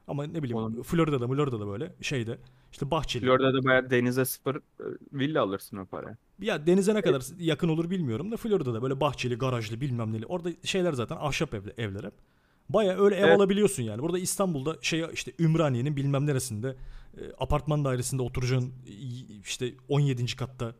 Ama 0.08 0.24
ne 0.26 0.42
bileyim 0.42 0.56
Onun- 0.56 0.82
Florida'da 0.82 1.28
Florida'da 1.28 1.66
böyle 1.66 1.94
şeyde 2.00 2.38
işte 2.72 2.90
bahçeli. 2.90 3.24
Florida'da 3.24 3.64
bayağı 3.64 3.90
denize 3.90 4.24
sıfır 4.24 4.56
e, 4.56 4.60
villa 5.12 5.42
alırsın 5.42 5.76
o 5.76 5.86
paraya. 5.86 6.16
Ya 6.40 6.66
denize 6.66 6.94
ne 6.94 7.02
kadar 7.02 7.22
yakın 7.38 7.68
olur 7.68 7.90
bilmiyorum 7.90 8.32
da 8.32 8.36
Florida'da 8.36 8.82
böyle 8.82 9.00
bahçeli, 9.00 9.34
garajlı 9.34 9.80
bilmem 9.80 10.12
neli. 10.12 10.26
Orada 10.26 10.50
şeyler 10.64 10.92
zaten 10.92 11.16
ahşap 11.20 11.54
evle, 11.54 11.74
evler 11.78 12.04
hep. 12.04 12.14
Baya 12.68 12.98
öyle 12.98 13.16
ev 13.16 13.24
Evet. 13.24 13.36
alabiliyorsun 13.36 13.82
yani. 13.82 14.02
Burada 14.02 14.18
İstanbul'da 14.18 14.76
şey 14.82 15.04
işte 15.12 15.32
Ümraniye'nin 15.38 15.96
bilmem 15.96 16.26
neresinde 16.26 16.76
e, 17.16 17.20
apartman 17.38 17.84
dairesinde 17.84 18.22
oturacaksın 18.22 18.72
y- 18.86 19.38
işte 19.44 19.74
17. 19.88 20.36
katta 20.36 20.74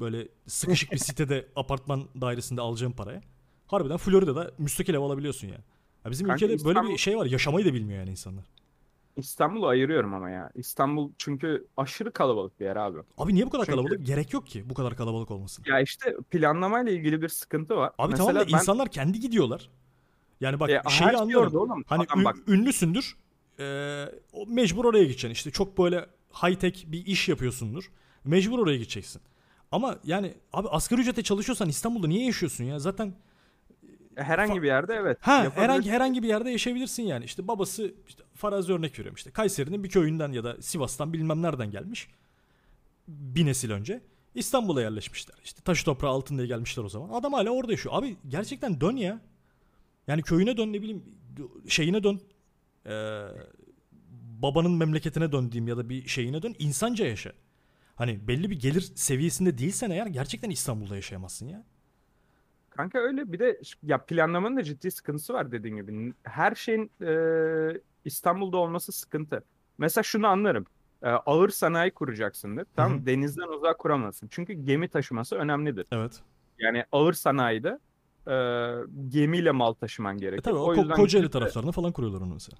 böyle 0.00 0.28
sıkışık 0.46 0.92
bir 0.92 0.96
sitede 1.08 1.48
apartman 1.56 2.04
dairesinde 2.20 2.60
alacağın 2.60 2.92
paraya. 2.92 3.20
Harbiden 3.66 3.96
Florida'da 3.96 4.50
müstakil 4.58 4.94
ev 4.94 4.98
alabiliyorsun 4.98 5.48
yani. 5.48 5.64
Ya 6.04 6.10
bizim 6.10 6.26
Kanka 6.26 6.46
ülkede 6.46 6.64
böyle 6.64 6.78
bir 6.78 6.82
İstanbul- 6.84 6.96
şey 6.96 7.16
var. 7.16 7.26
Yaşamayı 7.26 7.66
da 7.66 7.74
bilmiyor 7.74 7.98
yani 8.00 8.10
insanlar. 8.10 8.44
İstanbul'u 9.16 9.66
ayırıyorum 9.66 10.14
ama 10.14 10.30
ya. 10.30 10.50
İstanbul 10.54 11.10
çünkü 11.18 11.66
aşırı 11.76 12.12
kalabalık 12.12 12.60
bir 12.60 12.64
yer 12.64 12.76
abi. 12.76 12.98
Abi 13.18 13.34
niye 13.34 13.46
bu 13.46 13.50
kadar 13.50 13.64
Çünkü- 13.64 13.76
kalabalık? 13.78 14.06
Gerek 14.06 14.32
yok 14.32 14.46
ki 14.46 14.70
bu 14.70 14.74
kadar 14.74 14.96
kalabalık 14.96 15.30
olmasın. 15.30 15.64
Ya 15.68 15.80
işte 15.80 16.16
planlamayla 16.30 16.92
ilgili 16.92 17.22
bir 17.22 17.28
sıkıntı 17.28 17.76
var. 17.76 17.92
Abi 17.98 18.10
Mesela 18.10 18.28
tamam 18.28 18.42
da 18.42 18.46
ben- 18.52 18.58
insanlar 18.58 18.88
kendi 18.88 19.20
gidiyorlar. 19.20 19.70
Yani 20.44 20.60
bak 20.60 20.70
E, 20.70 20.82
şeyi 20.90 21.08
şey 21.10 21.16
anlıyorum. 21.20 21.56
oğlum. 21.56 21.84
Hani 21.86 22.02
Adam 22.02 22.18
ün- 22.18 22.24
bak 22.24 22.36
ünlüsündür. 22.48 23.16
O 24.32 24.46
mecbur 24.46 24.84
oraya 24.84 25.02
gideceksin. 25.04 25.30
İşte 25.30 25.50
çok 25.50 25.78
böyle 25.78 26.06
high 26.42 26.54
tech 26.56 26.84
bir 26.86 27.06
iş 27.06 27.28
yapıyorsundur. 27.28 27.90
Mecbur 28.24 28.58
oraya 28.58 28.76
gideceksin. 28.76 29.22
Ama 29.72 29.98
yani 30.04 30.34
abi 30.52 30.68
asgari 30.68 31.00
ücrete 31.00 31.22
çalışıyorsan 31.22 31.68
İstanbul'da 31.68 32.06
niye 32.06 32.26
yaşıyorsun 32.26 32.64
ya? 32.64 32.78
Zaten 32.78 33.14
herhangi 34.16 34.62
bir 34.62 34.66
yerde 34.66 34.94
evet. 34.94 35.18
ha 35.20 35.50
herhangi 35.54 35.90
herhangi 35.90 36.22
bir 36.22 36.28
yerde 36.28 36.50
yaşayabilirsin 36.50 37.02
yani. 37.02 37.24
İşte 37.24 37.48
babası 37.48 37.94
işte 38.08 38.22
farazi 38.34 38.72
örnek 38.72 38.98
veriyorum 38.98 39.16
işte 39.16 39.30
Kayseri'nin 39.30 39.84
bir 39.84 39.88
köyünden 39.88 40.32
ya 40.32 40.44
da 40.44 40.62
Sivas'tan 40.62 41.12
bilmem 41.12 41.42
nereden 41.42 41.70
gelmiş. 41.70 42.08
Bir 43.08 43.46
nesil 43.46 43.70
önce. 43.70 44.00
İstanbul'a 44.34 44.80
yerleşmişler. 44.80 45.36
İşte 45.44 45.62
taşı 45.62 45.84
toprağı 45.84 46.10
altın 46.10 46.36
diye 46.38 46.46
gelmişler 46.46 46.84
o 46.84 46.88
zaman. 46.88 47.08
Adam 47.08 47.32
hala 47.32 47.50
orada 47.50 47.72
yaşıyor. 47.72 47.94
Abi 47.98 48.16
gerçekten 48.28 48.80
dön 48.80 48.96
ya. 48.96 49.20
Yani 50.06 50.22
köyüne 50.22 50.56
dön 50.56 50.72
ne 50.72 50.82
bileyim 50.82 51.04
şeyine 51.68 52.02
dön. 52.02 52.20
Ee, 52.86 53.26
babanın 54.42 54.72
memleketine 54.72 55.32
dön 55.32 55.52
diyeyim 55.52 55.68
ya 55.68 55.76
da 55.76 55.88
bir 55.88 56.08
şeyine 56.08 56.42
dön. 56.42 56.54
insanca 56.58 57.06
yaşa. 57.06 57.32
Hani 57.96 58.28
belli 58.28 58.50
bir 58.50 58.60
gelir 58.60 58.80
seviyesinde 58.80 59.58
değilsen 59.58 59.90
eğer 59.90 60.06
gerçekten 60.06 60.50
İstanbul'da 60.50 60.96
yaşayamazsın 60.96 61.48
ya. 61.48 61.64
Kanka 62.70 62.98
öyle 62.98 63.32
bir 63.32 63.38
de 63.38 63.60
ya 63.82 64.04
planlamanın 64.04 64.56
da 64.56 64.62
ciddi 64.62 64.90
sıkıntısı 64.90 65.32
var 65.32 65.52
dediğin 65.52 65.76
gibi. 65.76 66.12
Her 66.22 66.54
şeyin 66.54 66.90
e, 67.02 67.12
İstanbul'da 68.04 68.56
olması 68.56 68.92
sıkıntı. 68.92 69.44
Mesela 69.78 70.02
şunu 70.02 70.26
anlarım. 70.26 70.66
E, 71.02 71.08
ağır 71.08 71.48
sanayi 71.48 71.90
kuracaksındır. 71.90 72.66
Tamam 72.76 72.98
mı? 72.98 73.06
Denizden 73.06 73.48
uzak 73.48 73.78
kuramazsın. 73.78 74.28
Çünkü 74.30 74.52
gemi 74.52 74.88
taşıması 74.88 75.36
önemlidir. 75.36 75.86
Evet. 75.92 76.22
Yani 76.58 76.84
ağır 76.92 77.12
sanayide 77.12 77.78
e, 78.28 78.34
gemiyle 79.08 79.50
mal 79.50 79.72
taşıman 79.72 80.16
E 80.16 80.20
gerekir. 80.20 80.42
tabii 80.42 80.56
o, 80.56 80.62
o 80.62 80.74
Ko- 80.74 80.80
yüzden 80.80 80.96
Kocaeli 80.96 81.30
taraflarına 81.30 81.72
falan 81.72 81.92
kuruyorlar 81.92 82.20
onu 82.20 82.32
mesela. 82.34 82.58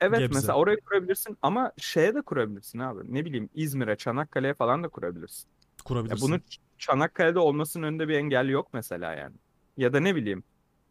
Evet 0.00 0.18
Gebze. 0.20 0.34
mesela 0.34 0.54
oraya 0.54 0.76
kurabilirsin 0.80 1.38
ama 1.42 1.72
şeye 1.78 2.14
de 2.14 2.22
kurabilirsin 2.22 2.78
abi. 2.78 3.14
Ne 3.14 3.24
bileyim 3.24 3.48
İzmir'e, 3.54 3.96
Çanakkale'ye 3.96 4.54
falan 4.54 4.82
da 4.84 4.88
kurabilirsin. 4.88 5.48
Ya 5.48 5.84
Kurabilirsin. 5.84 6.28
bunun 6.28 6.38
Ç- 6.38 6.58
Çanakkale'de 6.78 7.38
olmasının 7.38 7.86
önünde 7.86 8.08
bir 8.08 8.14
engel 8.14 8.48
yok 8.48 8.68
mesela 8.72 9.14
yani. 9.14 9.36
Ya 9.76 9.92
da 9.92 10.00
ne 10.00 10.14
bileyim. 10.14 10.44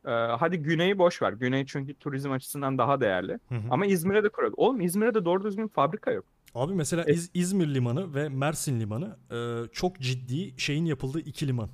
e, 0.06 0.10
hadi 0.12 0.58
Güney'i 0.58 0.98
boş 0.98 1.22
ver. 1.22 1.34
Güney 1.34 1.66
çünkü 1.66 1.94
turizm 1.94 2.32
açısından 2.32 2.78
daha 2.78 3.02
değerli. 3.02 3.32
Hı 3.50 3.56
hı. 3.56 3.62
Ama 3.70 3.86
İzmir'e 3.86 4.24
de 4.24 4.30
kurabilir. 4.30 4.56
Oğlum 4.58 4.82
İzmir'e 4.82 5.14
de 5.16 5.26
doğru 5.26 5.44
düzgün 5.44 5.68
fabrika 5.68 6.12
yok. 6.12 6.26
Abi 6.56 6.74
mesela 6.74 7.04
E- 7.08 7.14
İz- 7.14 7.32
İzmir 7.34 7.74
limanı 7.74 8.14
ve 8.16 8.30
Mersin 8.30 8.80
limanı 8.80 9.18
e, 9.32 9.38
çok 9.72 10.00
ciddi 10.00 10.54
şeyin 10.62 10.86
yapıldığı 10.86 11.20
iki 11.20 11.48
liman. 11.48 11.70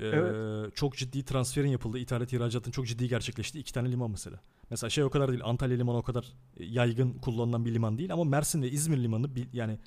Evet. 0.00 0.76
Çok 0.76 0.96
ciddi 0.96 1.24
transferin 1.24 1.68
yapıldığı, 1.68 1.98
ithalat 1.98 2.32
ihracatın 2.32 2.70
çok 2.70 2.86
ciddi 2.86 3.08
gerçekleştiği 3.08 3.60
iki 3.60 3.72
tane 3.72 3.92
liman 3.92 4.10
mesela. 4.10 4.40
Mesela 4.70 4.90
şey 4.90 5.04
o 5.04 5.10
kadar 5.10 5.28
değil, 5.28 5.40
Antalya 5.44 5.76
limanı 5.76 5.96
o 5.96 6.02
kadar 6.02 6.24
e, 6.56 6.64
yaygın 6.64 7.12
kullanılan 7.12 7.64
bir 7.64 7.74
liman 7.74 7.98
değil 7.98 8.12
ama 8.12 8.24
Mersin 8.24 8.62
ve 8.62 8.70
İzmir 8.70 9.02
limanı 9.02 9.26
yani 9.52 9.78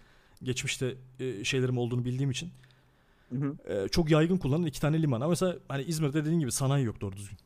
geçmişte 0.44 0.96
e, 1.20 1.44
şeylerim 1.44 1.78
olduğunu 1.78 2.06
bildiğim 2.06 2.32
için 2.32 2.52
Hı 3.30 3.36
hı. 3.36 3.74
e, 3.74 3.88
çok 3.88 4.12
yaygın 4.12 4.38
kullanılan 4.38 4.68
iki 4.68 4.82
tane 4.82 5.02
liman. 5.02 5.22
Ama 5.22 5.30
mesela 5.30 5.56
hani 5.68 5.84
İzmir'de 5.84 6.26
dediğin 6.26 6.40
gibi 6.40 6.52
sanayi 6.52 6.86
yok 6.86 7.02
doğru 7.02 7.16
düzgün. 7.16 7.38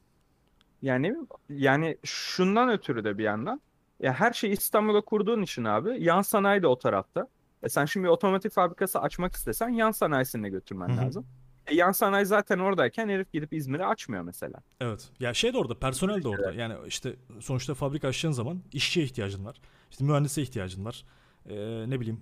Yani 0.82 1.16
yani 1.50 1.98
şundan 2.04 2.70
ötürü 2.70 3.04
de 3.04 3.18
bir 3.18 3.24
yandan 3.24 3.62
ya 4.00 4.14
her 4.14 4.34
şeyi 4.34 4.54
İstanbul'a 4.54 5.02
kurduğun 5.02 5.42
için 5.42 5.64
abi 5.64 6.04
yan 6.04 6.22
sanayi 6.22 6.62
de 6.62 6.68
o 6.68 6.80
tarafta. 6.80 7.28
E 7.64 7.70
sen 7.70 7.86
şimdi 7.86 8.10
otomotiv 8.10 8.50
fabrikası 8.50 9.00
açmak 9.00 9.34
istesen 9.34 9.70
yan 9.70 9.92
sanayisine 9.92 10.50
götürmen 10.50 10.90
Hı 10.90 10.94
hı. 10.94 10.98
lazım. 10.98 11.26
E 11.68 11.76
yan 11.76 11.92
sanayi 11.92 12.26
zaten 12.26 12.60
oradayken 12.60 13.10
herif 13.10 13.32
gidip 13.34 13.54
İzmir'e 13.54 13.86
açmıyor 13.86 14.24
mesela. 14.24 14.62
Evet. 14.82 15.10
Ya 15.20 15.34
şey 15.34 15.54
de 15.54 15.58
orada, 15.58 15.80
personel 15.80 16.24
de 16.24 16.28
orada. 16.28 16.52
Yani 16.52 16.76
işte 16.88 17.16
sonuçta 17.40 17.74
fabrika 17.74 18.08
açtığın 18.08 18.32
zaman 18.32 18.62
işçiye 18.74 19.06
ihtiyacın 19.06 19.46
var. 19.46 19.62
İşte 19.92 20.04
mühendise 20.04 20.42
ihtiyacın 20.42 20.86
var. 20.86 21.06
Ee, 21.46 21.56
ne 21.90 22.00
bileyim 22.00 22.20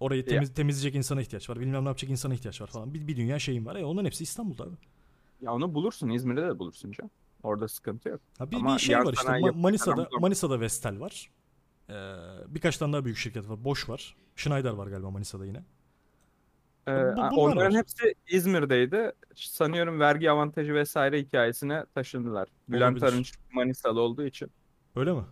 orayı 0.00 0.26
temiz, 0.26 0.54
temizleyecek 0.54 0.94
insana 0.94 1.20
ihtiyaç 1.20 1.50
var. 1.50 1.60
Bilmem 1.60 1.84
ne 1.84 1.88
yapacak 1.88 2.10
insana 2.10 2.34
ihtiyaç 2.34 2.60
var 2.60 2.66
falan. 2.66 2.94
Bir, 2.94 3.06
bir 3.06 3.16
dünya 3.16 3.38
şeyin 3.38 3.66
var. 3.66 3.76
E 3.76 3.84
onların 3.84 4.06
hepsi 4.06 4.24
İstanbul'da 4.24 4.64
abi. 4.64 4.74
Ya 5.40 5.52
onu 5.54 5.74
bulursun 5.74 6.08
İzmir'de 6.08 6.42
de 6.42 6.58
bulursun 6.58 6.92
canım. 6.92 7.10
Orada 7.42 7.68
sıkıntı 7.68 8.08
yok. 8.08 8.20
Ha 8.38 8.50
bir, 8.50 8.56
Ama 8.56 8.74
bir 8.74 8.80
şey 8.80 8.98
var 8.98 9.12
işte 9.12 9.28
Ma- 9.28 9.60
Manisa'da. 9.60 10.08
Manisa'da 10.20 10.60
Vestel 10.60 11.00
var. 11.00 11.30
Ee, 11.90 11.94
birkaç 12.48 12.76
tane 12.76 12.92
daha 12.92 13.04
büyük 13.04 13.18
şirket 13.18 13.48
var. 13.48 13.64
Boş 13.64 13.88
var. 13.88 14.16
Schneider 14.36 14.70
var 14.70 14.86
galiba 14.86 15.10
Manisa'da 15.10 15.46
yine. 15.46 15.62
Ee, 16.88 17.12
Bu- 17.12 17.16
bunlar 17.16 17.30
onların 17.32 17.72
var. 17.74 17.78
hepsi 17.80 18.14
İzmir'deydi. 18.28 19.12
Sanıyorum 19.34 20.00
vergi 20.00 20.30
avantajı 20.30 20.74
vesaire 20.74 21.20
hikayesine 21.20 21.84
taşındılar. 21.94 22.48
Bülent 22.68 22.98
Olabilir. 22.98 23.14
Arınç 23.14 23.32
Manisalı 23.52 24.00
olduğu 24.00 24.24
için. 24.26 24.50
Öyle 24.96 25.12
mi? 25.12 25.22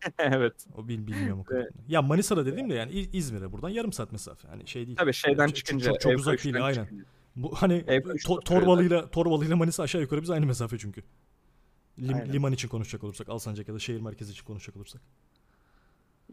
Evet. 0.18 0.66
O 0.76 0.88
bil, 0.88 1.06
bilmiyorum 1.06 1.40
o 1.40 1.44
kadarını. 1.44 1.68
Ya 1.88 2.02
Manisa'da 2.02 2.46
dediğim 2.46 2.70
de 2.70 2.74
yani 2.74 2.92
İ- 2.92 3.16
İzmir'e 3.16 3.52
buradan 3.52 3.68
yarım 3.68 3.92
saat 3.92 4.12
mesafe. 4.12 4.48
Yani 4.48 4.68
şey 4.68 4.86
değil. 4.86 4.96
Tabii 4.96 5.12
şeyden 5.12 5.46
Çok- 5.46 5.56
çıkınca. 5.56 5.90
çok, 5.90 6.00
çok 6.00 6.18
uzak 6.18 6.44
değil 6.44 6.64
aynen. 6.64 6.82
çıkınca. 6.84 7.04
Bu 7.36 7.54
hani 7.54 7.74
Ev 7.86 8.00
to- 8.00 8.12
koşusu 8.12 8.40
Torbalı'yla 8.40 9.10
Torbalı'yla 9.10 9.56
Manisa 9.56 9.82
aşağı 9.82 10.00
yukarı 10.02 10.22
biz 10.22 10.30
aynı 10.30 10.46
mesafe 10.46 10.78
çünkü. 10.78 11.02
Lim- 11.98 12.14
Aynen. 12.14 12.32
liman 12.32 12.52
için 12.52 12.68
konuşacak 12.68 13.04
olursak, 13.04 13.28
Alsancak 13.28 13.68
ya 13.68 13.74
da 13.74 13.78
şehir 13.78 14.00
merkezi 14.00 14.32
için 14.32 14.44
konuşacak 14.44 14.76
olursak. 14.76 15.00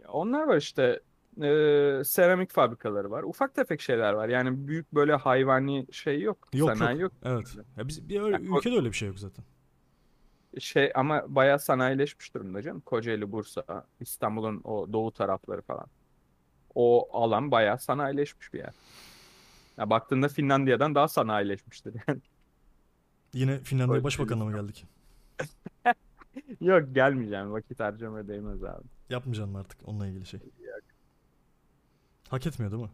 Ya 0.02 0.10
Onlar 0.12 0.48
var 0.48 0.58
işte. 0.58 1.00
Ee, 1.44 2.04
seramik 2.04 2.52
fabrikaları 2.52 3.12
var. 3.12 3.24
Ufak 3.24 3.56
tefek 3.56 3.82
şeyler 3.82 4.14
var. 4.14 4.30
Yani 4.30 4.68
büyük 4.68 4.94
böyle 4.94 5.16
hayvani 5.16 5.88
şey 5.92 6.22
yok. 6.22 6.48
Yok 6.54 6.78
sanayi 6.78 7.00
yok. 7.02 7.14
yok. 7.14 7.22
Evet. 7.24 7.56
Ya 7.78 7.88
biz 7.88 8.10
bir 8.10 8.22
öyle, 8.22 8.46
Ya, 8.46 8.52
o- 8.54 8.58
ülkede 8.58 8.76
öyle 8.76 8.88
bir 8.88 8.94
şey 8.96 9.08
yok 9.08 9.20
zaten. 9.20 9.46
Şey 10.60 10.92
ama 10.96 11.24
bayağı 11.28 11.60
sanayileşmiş 11.60 12.34
durumda 12.34 12.62
canım. 12.62 12.82
Kocaeli, 12.82 13.32
Bursa, 13.32 13.86
İstanbul'un 14.00 14.62
o 14.64 14.94
doğu 14.94 15.12
tarafları 15.12 15.62
falan. 15.62 15.88
O 16.76 17.10
alan 17.24 17.52
bayağı 17.52 17.80
sanayileşmiş 17.80 18.54
bir 18.54 18.60
yer. 18.60 18.74
Ya 19.78 19.90
baktığında 19.90 20.28
Finlandiya'dan 20.28 20.96
daha 20.96 21.08
sanayileşmiştir 21.08 21.96
yani. 22.08 22.22
Yine 23.34 23.58
Finlandiya 23.58 23.96
Öyle 23.96 24.04
Başbakanı'na 24.04 24.46
mı 24.46 24.52
geldik? 24.58 24.86
Yok 26.62 26.96
gelmeyeceğim. 26.96 27.52
Vakit 27.52 27.80
harcamaya 27.80 28.28
değmez 28.28 28.64
abi. 28.64 28.84
Yapmayacaksın 29.10 29.52
mı 29.52 29.60
artık 29.60 29.80
onunla 29.86 30.08
ilgili 30.08 30.26
şey? 30.26 30.40
Hak 32.30 32.48
etmiyor 32.48 32.72
değil 32.72 32.84
mi? 32.84 32.90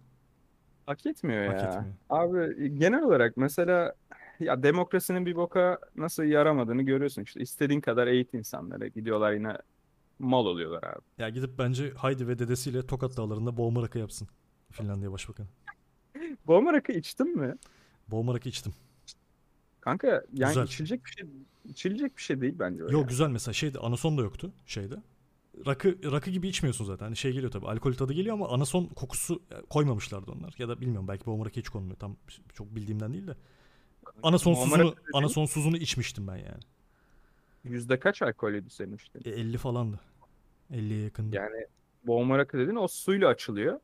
Hak 0.86 1.06
etmiyor 1.06 1.46
Hak 1.46 1.62
ya. 1.62 1.68
etmiyor. 1.70 1.94
Abi 2.10 2.76
genel 2.80 3.04
olarak 3.04 3.38
mesela 3.38 3.94
ya 4.40 4.64
demokrasinin 4.64 5.26
bir 5.26 5.36
boka 5.36 5.80
nasıl 5.96 6.24
yaramadığını 6.24 6.82
görüyorsun 6.82 7.22
işte. 7.24 7.40
istediğin 7.42 7.82
kadar 7.82 8.08
eğit 8.08 8.34
insanlara. 8.34 8.88
Gidiyorlar 8.88 9.32
yine 9.34 9.58
mal 10.20 10.46
oluyorlar 10.46 10.84
abi. 10.84 11.02
Ya 11.18 11.30
gidip 11.30 11.60
bence 11.60 11.92
Haydi 11.98 12.28
ve 12.28 12.40
dedesiyle 12.40 12.88
Tokat 12.88 13.18
Dağları'nda 13.18 13.58
boğma 13.58 13.82
rakı 13.82 14.00
yapsın. 14.00 14.28
Finlandiya 14.72 15.12
Başbakanı. 15.12 15.48
Boğma 16.48 16.74
rakı 16.74 16.92
içtin 16.92 17.38
mi? 17.38 17.56
Boğma 18.08 18.34
rakı 18.34 18.50
içtim. 18.50 18.74
Kanka 19.82 20.08
yani 20.34 20.50
Güzel. 20.50 20.64
içilecek 20.64 21.06
bir 21.06 21.10
şey 21.12 21.26
içilecek 21.66 22.18
bir 22.18 22.22
şey 22.22 22.42
değil 22.42 22.56
bence 22.60 22.84
o 22.84 22.92
Yok 22.92 23.02
ya. 23.02 23.08
güzel 23.08 23.30
mesela 23.30 23.54
şeyde 23.54 23.80
anason 23.80 24.18
da 24.18 24.22
yoktu 24.22 24.54
şeyde. 24.66 24.96
Rakı 25.68 26.12
rakı 26.12 26.30
gibi 26.30 26.48
içmiyorsun 26.48 26.86
zaten. 26.86 27.06
Hani 27.06 27.16
şey 27.16 27.32
geliyor 27.32 27.52
tabii. 27.52 27.66
Alkol 27.68 27.94
tadı 27.94 28.14
geliyor 28.14 28.34
ama 28.34 28.50
anason 28.50 28.86
kokusu 28.86 29.42
e, 29.52 29.62
koymamışlardı 29.70 30.32
onlar. 30.32 30.56
Ya 30.58 30.70
da 30.70 30.82
bilmiyorum 30.82 31.08
belki 31.08 31.26
boğma 31.26 31.46
rakı 31.46 31.60
hiç 31.60 31.70
konmuyor. 31.70 31.98
Tam 31.98 32.16
çok 32.54 32.76
bildiğimden 32.76 33.14
değil 33.14 33.28
de. 33.28 33.36
Anason 34.24 34.54
Boğma 34.54 34.66
suzunu 34.66 34.88
rakı 34.88 34.98
dediğin- 35.02 35.18
anason 35.18 35.46
suzunu 35.46 35.78
içmiştim 35.78 36.28
ben 36.28 36.36
yani. 36.38 36.60
Yüzde 37.64 38.00
kaç 38.00 38.22
alkolüydü 38.22 38.70
senin 38.70 38.96
işte? 38.96 39.20
E, 39.26 39.30
50 39.30 39.58
falandı. 39.58 40.00
50'ye 40.72 41.04
yakındı. 41.04 41.36
Yani 41.36 41.66
Boğma 42.04 42.38
rakı 42.38 42.58
dediğin 42.58 42.76
o 42.76 42.88
suyla 42.88 43.28
açılıyor. 43.28 43.80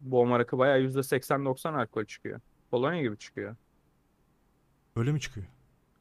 Boğma 0.00 0.38
rakı 0.38 0.58
bayağı 0.58 0.80
%80-90 0.80 1.74
alkol 1.74 2.04
çıkıyor. 2.04 2.40
Polonya 2.70 3.02
gibi 3.02 3.18
çıkıyor. 3.18 3.56
Öyle 4.96 5.12
mi 5.12 5.20
çıkıyor? 5.20 5.46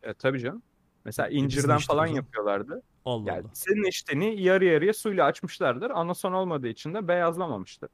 E, 0.04 0.14
tabii 0.14 0.40
canım. 0.40 0.62
Mesela 1.06 1.30
incirden 1.30 1.78
falan 1.80 2.08
yapıyorlardı. 2.08 2.82
Allah 3.06 3.30
Yani 3.32 3.42
Allah. 3.42 3.50
senin 3.54 3.84
içtiğini 3.90 4.42
yarı 4.42 4.66
yarıya 4.66 4.94
suyla 4.94 5.26
açmışlardır. 5.26 5.90
Anason 5.92 6.34
olmadığı 6.34 6.68
için 6.68 6.94
de 6.94 7.08
beyazlamamıştır. 7.08 7.90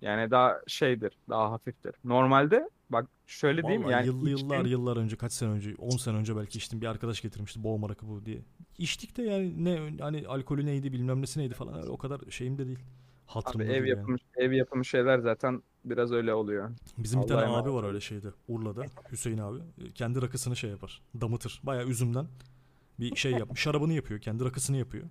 Yani 0.00 0.30
daha 0.30 0.60
şeydir, 0.66 1.12
daha 1.28 1.50
hafiftir. 1.50 1.94
Normalde 2.04 2.70
bak 2.90 3.06
şöyle 3.26 3.62
diyeyim 3.62 3.82
Vallahi 3.82 3.92
yani 3.92 4.06
yıllı 4.06 4.30
yıllar 4.30 4.56
içtiğin- 4.58 4.70
yıllar 4.70 4.96
önce 4.96 5.16
kaç 5.16 5.32
sene 5.32 5.50
önce 5.50 5.74
10 5.78 5.90
sene 5.90 6.16
önce 6.16 6.36
belki 6.36 6.58
içtim 6.58 6.80
bir 6.80 6.86
arkadaş 6.86 7.20
getirmişti 7.22 7.64
boğma 7.64 7.88
rakı 7.88 8.08
bu 8.08 8.26
diye. 8.26 8.42
İçtik 8.78 9.16
de 9.16 9.22
yani 9.22 9.64
ne 9.64 9.96
hani 10.00 10.26
alkolü 10.28 10.66
neydi 10.66 10.92
bilmem 10.92 11.22
nesi 11.22 11.40
neydi 11.40 11.54
falan 11.54 11.74
öyle 11.78 11.90
o 11.90 11.96
kadar 11.96 12.20
şeyim 12.30 12.58
de 12.58 12.66
değil. 12.66 12.78
Abi 12.78 12.84
Hatırımda 13.26 13.64
ev 13.64 13.68
değil 13.70 13.80
yani. 13.80 13.88
yapımı 13.98 14.16
ev 14.36 14.52
yapımı 14.52 14.84
şeyler 14.84 15.18
zaten 15.18 15.62
biraz 15.84 16.12
öyle 16.12 16.34
oluyor. 16.34 16.70
Bizim 16.98 17.20
bir 17.20 17.24
Allah'a 17.26 17.40
tane 17.40 17.50
emanet 17.50 17.66
abi 17.66 17.74
var 17.74 17.84
öyle 17.84 18.00
şeyde 18.00 18.28
Urla'da 18.48 18.84
Hüseyin 19.12 19.38
abi. 19.38 19.58
E, 19.58 19.90
Kendi 19.92 20.22
rakısını 20.22 20.56
şey 20.56 20.70
yapar. 20.70 21.02
Damıtır. 21.20 21.60
Bayağı 21.62 21.86
üzümden 21.86 22.26
bir 23.00 23.16
şey 23.16 23.32
yapmış. 23.32 23.60
Şarabını 23.60 23.92
yapıyor. 23.92 24.20
Kendi 24.20 24.44
rakısını 24.44 24.76
yapıyor. 24.76 25.04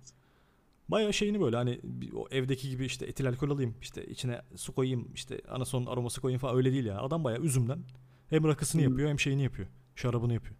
Bayağı 0.88 1.12
şeyini 1.12 1.40
böyle 1.40 1.56
hani 1.56 1.80
o 2.14 2.28
evdeki 2.30 2.70
gibi 2.70 2.84
işte 2.86 3.06
etil 3.06 3.28
alkol 3.28 3.50
alayım 3.50 3.74
işte 3.80 4.06
içine 4.06 4.42
su 4.56 4.74
koyayım 4.74 5.08
işte 5.14 5.40
anason 5.48 5.86
aroması 5.86 6.20
koyayım 6.20 6.38
falan 6.40 6.56
öyle 6.56 6.72
değil 6.72 6.84
ya. 6.86 6.98
Adam 7.00 7.24
bayağı 7.24 7.40
üzümden 7.40 7.78
hem 8.30 8.44
rakısını 8.44 8.82
Hmm. 8.82 8.88
yapıyor 8.88 9.08
hem 9.08 9.20
şeyini 9.20 9.42
yapıyor. 9.42 9.68
Şarabını 9.96 10.34
yapıyor. 10.34 10.56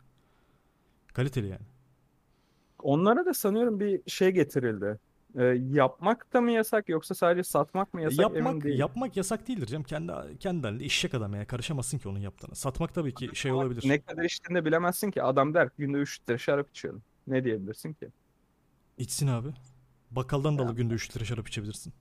Kaliteli 1.15 1.47
yani. 1.49 1.67
Onlara 2.83 3.27
da 3.27 3.35
sanıyorum 3.35 3.81
bir 3.81 4.01
şey 4.07 4.31
getirildi. 4.31 4.99
Ee, 5.39 5.43
yapmak 5.71 6.33
da 6.33 6.41
mı 6.41 6.51
yasak 6.53 6.89
yoksa 6.89 7.15
sadece 7.15 7.43
satmak 7.45 7.95
mı 7.95 8.03
yasak 8.03 8.37
emin 8.37 8.37
yapmak 8.37 8.65
değilim. 8.65 8.79
yapmak 8.79 9.17
yasak 9.17 9.49
değildir 9.49 9.67
canım. 9.67 9.85
Kendi 9.85 10.13
kendi 10.41 10.67
halinde 10.67 10.85
eşek 10.85 11.15
adam 11.15 11.35
ya. 11.35 11.47
Karışamazsın 11.47 11.99
ki 11.99 12.09
onun 12.09 12.19
yaptığına. 12.19 12.55
Satmak 12.55 12.95
tabii 12.95 13.15
ki 13.15 13.31
şey 13.35 13.53
olabilir. 13.53 13.83
Ne 13.89 14.01
kadar 14.03 14.25
içtiğini 14.25 14.65
bilemezsin 14.65 15.11
ki. 15.11 15.23
Adam 15.23 15.55
der 15.55 15.69
günde 15.79 15.99
3 15.99 16.21
litre 16.21 16.39
şarap 16.39 16.71
içiyorum. 16.71 17.03
Ne 17.27 17.45
diyebilirsin 17.45 17.93
ki? 17.93 18.09
İçsin 18.99 19.27
abi. 19.27 19.49
Bakkaldan 20.11 20.59
da 20.59 20.63
alıp 20.63 20.77
günde 20.77 20.95
3 20.95 21.11
litre 21.11 21.25
şarap 21.25 21.49
içebilirsin. 21.49 21.93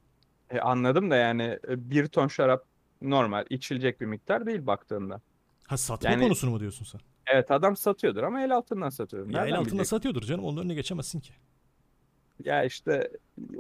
E, 0.50 0.60
anladım 0.60 1.12
da 1.12 1.16
yani 1.16 1.60
e, 1.70 1.90
bir 1.90 2.08
ton 2.08 2.28
şarap 2.28 2.66
normal 3.02 3.46
içilecek 3.50 4.02
bir 4.02 4.06
miktar 4.06 4.46
değil 4.46 4.66
baktığında. 4.68 5.22
Ha 5.68 5.78
satma 5.78 6.10
Yani- 6.10 6.24
konusunu 6.24 6.52
mu 6.52 6.60
diyorsun 6.60 6.86
sen? 6.86 7.02
Evet 7.28 7.52
adam 7.52 7.76
satıyordur 7.78 8.24
ama 8.24 8.42
el 8.42 8.56
altından 8.56 8.90
satıyor. 8.90 9.30
Ya 9.30 9.46
el 9.46 9.56
altında 9.56 9.72
bilecek? 9.72 9.88
satıyordur 9.88 10.22
canım. 10.22 10.46
Onun 10.46 10.62
önüne 10.62 10.74
geçemezsin 10.74 11.20
ki. 11.20 11.34
Ya 12.44 12.64
işte 12.64 13.12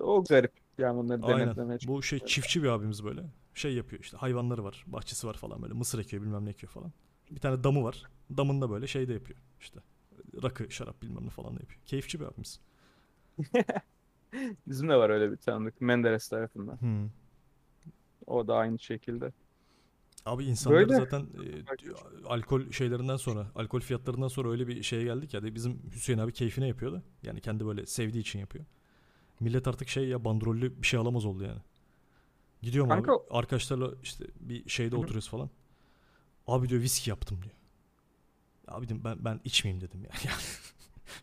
o 0.02 0.23
garip. 0.23 0.52
Yani 0.78 0.97
bunları 0.97 1.21
Aynen. 1.23 1.39
denetlemeye 1.39 1.80
Bu 1.88 2.04
şey 2.04 2.19
çiftçi 2.19 2.63
bir 2.63 2.67
abimiz 2.67 3.04
böyle. 3.04 3.21
Şey 3.54 3.73
yapıyor 3.73 4.02
işte 4.02 4.17
hayvanları 4.17 4.63
var. 4.63 4.84
Bahçesi 4.88 5.28
var 5.28 5.34
falan 5.34 5.62
böyle. 5.62 5.73
Mısır 5.73 5.99
ekiyor 5.99 6.23
bilmem 6.23 6.45
ne 6.45 6.49
ekiyor 6.49 6.71
falan. 6.71 6.91
Bir 7.32 7.39
tane 7.39 7.63
damı 7.63 7.84
var. 7.84 8.04
Damında 8.38 8.69
böyle 8.69 8.88
şey 8.88 9.08
de 9.08 9.13
yapıyor. 9.13 9.39
İşte 9.60 9.80
rakı, 10.43 10.72
şarap 10.72 11.02
bilmem 11.02 11.26
ne 11.26 11.30
falan 11.30 11.52
yapıyor. 11.52 11.82
Keyifçi 11.86 12.19
bir 12.19 12.26
abimiz. 12.26 12.60
Bizim 14.67 14.89
de 14.89 14.96
var 14.96 15.10
öyle 15.10 15.32
bir 15.32 15.38
tanıdık 15.38 15.82
Menderes 15.82 16.28
tarafından. 16.28 16.82
Hmm. 16.82 17.10
O 18.28 18.48
da 18.48 18.56
aynı 18.56 18.80
şekilde. 18.80 19.32
Abi 20.26 20.46
insanlar 20.46 20.80
Böyle. 20.80 20.96
zaten 20.96 21.22
e, 21.22 22.26
alkol 22.26 22.72
şeylerinden 22.72 23.17
sonra, 23.17 23.52
alkol 23.56 23.80
fiyatlarından 23.80 24.28
sonra 24.28 24.50
öyle 24.50 24.67
bir 24.67 24.84
şeye 24.84 25.04
geldik 25.04 25.34
ya. 25.34 25.43
de 25.43 25.56
Bizim 25.56 25.82
Hüseyin 25.96 26.19
abi 26.19 26.34
keyfine 26.34 26.67
yapıyor 26.67 26.93
da. 26.93 27.02
Yani 27.24 27.41
kendi 27.41 27.65
böyle 27.65 27.86
sevdiği 27.86 28.22
için 28.22 28.39
yapıyor. 28.39 28.65
Millet 29.39 29.67
artık 29.67 29.89
şey 29.89 30.08
ya 30.08 30.26
bandrollü 30.26 30.82
bir 30.82 30.88
şey 30.88 31.00
alamaz 31.00 31.26
oldu 31.26 31.43
yani. 31.43 31.60
Gidiyorum 32.62 32.89
Kanka- 32.89 33.12
abi 33.13 33.22
arkadaşlarla 33.30 33.91
işte 34.04 34.26
bir 34.39 34.69
şeyde 34.69 34.96
Hı 34.96 35.00
hı. 35.00 35.04
oturuyoruz 35.04 35.30
falan. 35.30 35.50
Abi 36.48 36.69
diyor 36.69 36.82
viski 36.82 37.10
yaptım 37.10 37.38
diyor. 37.43 37.56
Abi 38.67 38.86
dedim 38.86 39.02
ben 39.04 39.17
ben 39.19 39.39
içmeyeyim 39.43 39.82
dedim 39.82 39.99
yani. 40.04 40.19
Yani 40.26 40.41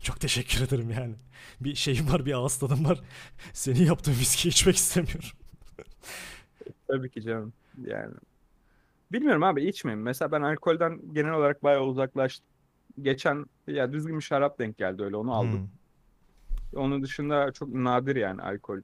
Çok 0.01 0.19
teşekkür 0.19 0.61
ederim 0.61 0.89
yani. 0.91 1.15
Bir 1.61 1.75
şeyim 1.75 2.11
var 2.11 2.25
bir 2.25 2.33
ağız 2.33 2.57
tadım 2.57 2.85
var. 2.85 3.01
Senin 3.53 3.85
yaptığın 3.85 4.11
viski 4.11 4.49
içmek 4.49 4.75
istemiyorum. 4.75 5.29
Tabii 6.87 7.09
ki 7.09 7.21
canım. 7.21 7.53
Yani. 7.83 8.13
Bilmiyorum 9.11 9.43
abi 9.43 9.67
içmeyeyim. 9.67 10.03
Mesela 10.03 10.31
ben 10.31 10.41
alkolden 10.41 11.13
genel 11.13 11.33
olarak 11.33 11.63
bayağı 11.63 11.83
uzaklaştım. 11.83 12.47
Geçen 13.01 13.45
ya 13.67 13.93
düzgün 13.93 14.17
bir 14.17 14.23
şarap 14.23 14.59
denk 14.59 14.77
geldi 14.77 15.03
öyle 15.03 15.15
onu 15.15 15.33
aldım. 15.33 15.69
Hmm. 16.73 16.79
Onun 16.81 17.03
dışında 17.03 17.51
çok 17.51 17.73
nadir 17.73 18.15
yani 18.15 18.41
alkol. 18.41 18.79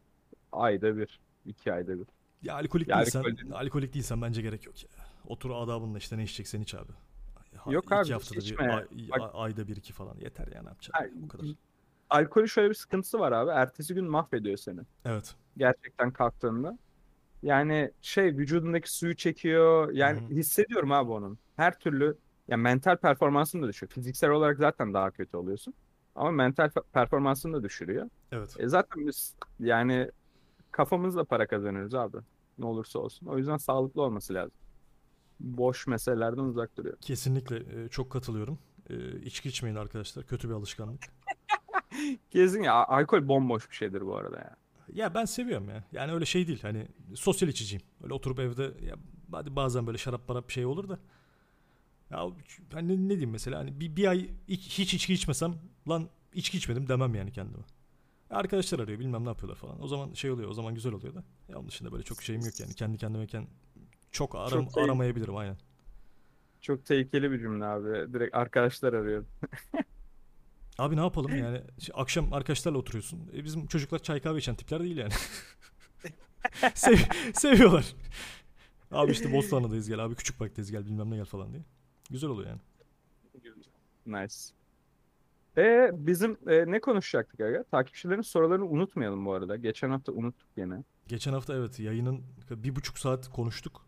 Ayda 0.52 0.98
bir, 0.98 1.20
iki 1.46 1.74
ayda 1.74 2.00
bir. 2.00 2.08
Ya 2.43 2.56
alkolik 2.56 2.88
Ya 2.88 2.98
değilsen, 2.98 3.20
alkol 3.20 3.38
değil. 3.38 3.52
alkolik 3.54 3.93
değilsen 3.93 4.22
bence 4.22 4.41
gerek 4.41 4.65
yok 4.65 4.84
ya. 4.84 4.89
Otur 5.28 5.52
adabınla 5.52 5.98
işte 5.98 6.17
ne 6.17 6.24
içeceksen 6.24 6.62
iç 6.62 6.76
abi. 6.76 6.91
Yok 7.73 7.84
iki 7.86 7.95
abi, 7.95 8.12
haftada 8.12 8.39
içme. 8.39 8.58
bir, 8.65 8.69
ay- 8.69 8.86
Bak- 9.10 9.21
ay- 9.21 9.30
ayda 9.34 9.67
bir 9.67 9.75
iki 9.75 9.93
falan 9.93 10.15
yeter 10.19 10.47
ya 10.47 10.62
ne 10.63 10.67
yapacaksın 10.69 11.03
Ay- 11.03 11.08
ya, 11.19 11.25
o 11.25 11.27
kadar. 11.27 11.45
Alkolün 12.10 12.45
şöyle 12.45 12.69
bir 12.69 12.73
sıkıntısı 12.75 13.19
var 13.19 13.32
abi. 13.32 13.51
Ertesi 13.51 13.93
gün 13.93 14.06
mahvediyor 14.06 14.58
seni. 14.58 14.80
Evet. 15.06 15.36
Gerçekten 15.58 16.12
kalktığında. 16.12 16.77
Yani 17.43 17.91
şey 18.01 18.25
vücudundaki 18.25 18.93
suyu 18.93 19.15
çekiyor. 19.15 19.91
Yani 19.91 20.19
Hı 20.21 20.25
hı. 20.25 20.30
hissediyorum 20.30 20.91
abi 20.91 21.12
onun. 21.12 21.39
Her 21.56 21.80
türlü 21.80 22.17
ya 22.47 22.58
mental 22.58 22.97
performansın 22.97 23.62
da 23.63 23.67
düşüyor. 23.67 23.91
Fiziksel 23.91 24.30
olarak 24.30 24.58
zaten 24.58 24.93
daha 24.93 25.12
kötü 25.12 25.38
oluyorsun. 25.38 25.73
Ama 26.15 26.32
mental 26.32 26.69
performansını 26.93 27.53
da 27.58 27.63
düşürüyor. 27.63 28.10
Evet. 28.32 28.56
E 28.60 28.67
zaten 28.67 29.08
biz 29.08 29.36
yani 29.60 30.12
kafamızla 30.71 31.23
para 31.23 31.47
kazanıyoruz 31.47 31.95
abi. 31.95 32.17
Ne 32.58 32.65
olursa 32.65 32.99
olsun. 32.99 33.27
O 33.27 33.38
yüzden 33.38 33.58
sağlıklı 33.58 34.01
olması 34.01 34.34
lazım. 34.34 34.58
Boş 35.39 35.88
meselelerden 35.88 36.41
uzak 36.41 36.78
duruyor. 36.78 36.97
Kesinlikle 37.02 37.84
e, 37.84 37.89
çok 37.89 38.12
katılıyorum. 38.12 38.60
E, 38.89 39.19
içki 39.19 39.50
içmeyin 39.50 39.76
arkadaşlar. 39.76 40.26
Kötü 40.26 40.50
bir 40.50 40.54
alışkanlık. 40.54 41.02
Kesin 42.32 42.63
ya 42.63 42.73
alkol 42.73 43.28
bomboş 43.28 43.69
bir 43.69 43.76
şeydir 43.76 44.02
bu 44.02 44.15
arada 44.15 44.38
ya. 44.38 44.56
Ya 44.93 45.13
ben 45.15 45.26
seviyorum 45.26 45.69
ya. 45.69 45.84
Yani 45.91 46.12
öyle 46.12 46.26
şey 46.26 46.47
değil. 46.47 46.62
Hani 46.62 46.88
sosyal 47.15 47.50
içiciyim. 47.50 47.84
Öyle 48.04 48.13
oturup 48.13 48.39
evde 48.39 48.63
ya 48.63 48.95
hadi 49.32 49.56
bazen 49.56 49.88
böyle 49.88 49.97
şarap 49.97 50.30
marap 50.30 50.47
bir 50.47 50.54
şey 50.54 50.65
olur 50.65 50.89
da. 50.89 51.00
Ya 52.12 52.28
hani 52.73 53.06
ne 53.06 53.10
diyeyim 53.10 53.30
mesela 53.30 53.60
hani 53.60 53.80
bir, 53.80 53.95
bir 53.95 54.08
ay 54.08 54.30
hiç, 54.47 54.80
hiç 54.80 54.93
içki 54.93 55.13
içmesem 55.13 55.56
lan 55.89 56.10
içki 56.34 56.58
içmedim 56.58 56.89
demem 56.89 57.15
yani 57.15 57.32
kendime. 57.32 57.63
Arkadaşlar 58.30 58.80
arıyor 58.80 59.00
bilmem 59.00 59.26
ne 59.26 59.30
yapıyorlar 59.30 59.56
falan. 59.58 59.84
O 59.84 59.88
zaman 59.88 60.13
şey 60.13 60.32
oluyor 60.32 60.50
o 60.50 60.54
zaman 60.54 60.76
güzel 60.76 60.93
oluyor 60.93 61.15
da. 61.15 61.23
Ya 61.50 61.58
onun 61.58 61.67
dışında 61.67 61.91
böyle 61.91 62.04
çok 62.04 62.23
şeyim 62.23 62.41
yok 62.41 62.60
yani. 62.60 62.73
Kendi 62.73 62.97
kendimeyken 62.97 63.47
çok, 64.12 64.36
aram, 64.36 64.50
Çok 64.50 64.74
şey- 64.74 64.84
aramayabilirim 64.84 65.36
aynen. 65.36 65.58
Çok 66.62 66.86
tehlikeli 66.86 67.32
bir 67.32 67.39
cümle 67.39 67.65
abi. 67.65 68.13
Direkt 68.13 68.36
arkadaşlar 68.36 68.93
arıyor. 68.93 69.26
Abi 70.78 70.96
ne 70.96 71.00
yapalım 71.00 71.38
yani 71.38 71.62
Şimdi 71.80 71.98
akşam 71.98 72.34
arkadaşlarla 72.34 72.78
oturuyorsun. 72.78 73.32
E 73.34 73.43
bizim 73.43 73.67
çocuklar 73.67 74.00
çay 74.00 74.22
kahve 74.22 74.38
içen 74.38 74.56
tipler 74.56 74.84
değil 74.84 74.98
yani. 74.98 75.12
Sev- 76.74 77.34
seviyorlar. 77.34 77.96
Abi 78.91 79.12
işte 79.12 79.34
Bostanlı'dayız 79.34 79.89
gel 79.89 80.00
abi 80.00 80.15
küçük 80.15 80.39
parktayız 80.39 80.72
gel 80.72 80.86
bilmem 80.86 81.12
ne 81.12 81.15
gel 81.15 81.26
falan 81.26 81.52
diye. 81.54 81.63
Güzel 82.10 82.30
oluyor 82.30 82.50
yani. 82.50 82.60
Nice. 84.06 84.36
E 85.58 85.91
bizim 85.93 86.38
e, 86.48 86.72
ne 86.72 86.80
konuşacaktık 86.80 87.39
aga? 87.39 87.63
Takipçilerin 87.63 88.22
sorularını 88.22 88.65
unutmayalım 88.65 89.26
bu 89.26 89.34
arada. 89.34 89.56
Geçen 89.56 89.89
hafta 89.89 90.12
unuttuk 90.12 90.48
yine. 90.58 90.84
Geçen 91.08 91.34
hafta 91.34 91.56
evet 91.56 91.80
yayının 91.80 92.24
bir 92.50 92.76
buçuk 92.76 93.00
saat 93.00 93.30
konuştuk. 93.30 93.87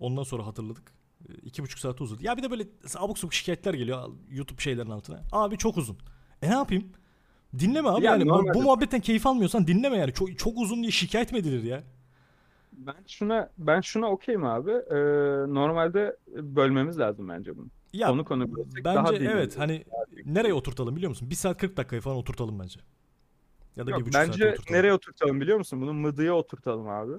Ondan 0.00 0.22
sonra 0.22 0.46
hatırladık. 0.46 0.92
E, 1.28 1.32
iki 1.34 1.62
buçuk 1.62 1.78
saat 1.78 2.00
uzadı. 2.00 2.24
Ya 2.24 2.36
bir 2.36 2.42
de 2.42 2.50
böyle 2.50 2.66
abuk 2.98 3.18
sabuk 3.18 3.34
şikayetler 3.34 3.74
geliyor 3.74 4.10
YouTube 4.30 4.60
şeylerin 4.60 4.90
altına. 4.90 5.22
Abi 5.32 5.58
çok 5.58 5.76
uzun. 5.76 5.98
E 6.42 6.50
ne 6.50 6.54
yapayım? 6.54 6.92
Dinleme 7.58 7.88
abi 7.88 8.04
Ya 8.04 8.12
yani. 8.12 8.28
Bu, 8.28 8.54
bu 8.54 8.62
muhabbetten 8.62 9.00
keyif 9.00 9.26
almıyorsan 9.26 9.66
dinleme 9.66 9.96
yani. 9.96 10.12
Çok, 10.12 10.38
çok 10.38 10.58
uzun 10.58 10.82
diye 10.82 10.90
şikayet 10.90 11.32
mi 11.32 11.38
edilir 11.38 11.62
ya? 11.62 11.82
Ben 12.72 12.94
şuna 13.06 13.50
ben 13.58 13.80
şuna 13.80 14.06
okeyim 14.06 14.44
abi. 14.44 14.70
E, 14.70 14.96
normalde 15.54 16.16
bölmemiz 16.36 16.98
lazım 16.98 17.28
bence 17.28 17.56
bunu. 17.56 17.66
Ya 17.92 18.08
Konu 18.08 18.24
konu 18.24 18.48
daha 18.84 19.04
bence 19.04 19.20
dinlenir. 19.20 19.34
evet 19.34 19.58
hani 19.58 19.84
nereye 20.24 20.54
oturtalım 20.54 20.96
biliyor 20.96 21.08
musun? 21.10 21.30
1 21.30 21.34
saat 21.34 21.58
40 21.58 21.76
dakikaya 21.76 22.00
falan 22.00 22.16
oturtalım 22.16 22.58
bence. 22.58 22.80
Ya 23.76 23.86
da 23.86 23.90
Yok, 23.90 24.00
bir 24.00 24.04
buçuk 24.06 24.14
saate 24.14 24.30
bence 24.32 24.50
oturtalım. 24.50 24.78
nereye 24.78 24.92
oturtalım 24.92 25.40
biliyor 25.40 25.58
musun? 25.58 25.80
Bunu 25.80 25.92
mıdıya 25.92 26.34
oturtalım 26.34 26.88
abi. 26.88 27.12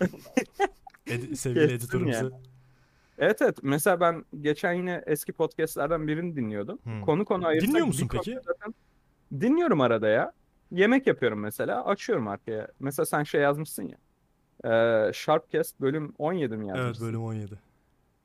Edi- 1.06 1.36
sevgili 1.36 1.60
Kessin 1.68 1.76
editörümüze. 1.76 2.18
yani. 2.18 2.32
Evet 3.18 3.42
evet. 3.42 3.58
Mesela 3.62 4.00
ben 4.00 4.24
geçen 4.40 4.72
yine 4.72 5.02
eski 5.06 5.32
podcastlerden 5.32 6.06
birini 6.08 6.36
dinliyordum. 6.36 6.78
Hmm. 6.82 7.00
Konu 7.04 7.24
konu 7.24 7.46
ayırsak 7.46 7.68
Dinliyor 7.68 7.84
bir 7.86 7.88
musun 7.88 8.08
konuda 8.08 8.22
peki? 8.24 8.38
zaten- 8.44 8.74
Dinliyorum 9.40 9.80
arada 9.80 10.08
ya. 10.08 10.32
Yemek 10.70 11.06
yapıyorum 11.06 11.40
mesela. 11.40 11.84
Açıyorum 11.84 12.28
arkaya. 12.28 12.68
Mesela 12.80 13.06
sen 13.06 13.22
şey 13.22 13.40
yazmışsın 13.40 13.88
ya. 13.88 13.96
Ee, 14.64 15.12
Sharpcast 15.12 15.80
bölüm 15.80 16.14
17 16.18 16.56
mi 16.56 16.64
Evet 16.68 16.76
yazmışsın? 16.76 17.06
bölüm 17.08 17.22
17. 17.24 17.58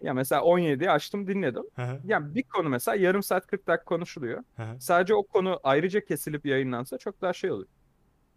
Ya 0.01 0.13
mesela 0.13 0.41
17'yi 0.41 0.91
açtım 0.91 1.28
dinledim. 1.28 1.63
Hı 1.75 1.82
hı, 1.82 1.99
Yani 2.05 2.36
bir 2.36 2.43
konu 2.43 2.69
mesela 2.69 2.95
yarım 2.95 3.23
saat 3.23 3.47
40 3.47 3.67
dakika 3.67 3.84
konuşuluyor. 3.86 4.43
hı 4.55 4.63
hı. 4.63 4.80
Sadece 4.82 5.13
o 5.15 5.23
konu 5.23 5.59
ayrıca 5.63 6.05
kesilip 6.05 6.45
yayınlansa 6.45 6.97
çok 6.97 7.21
daha 7.21 7.34
şey 7.34 7.51
olur. 7.51 7.65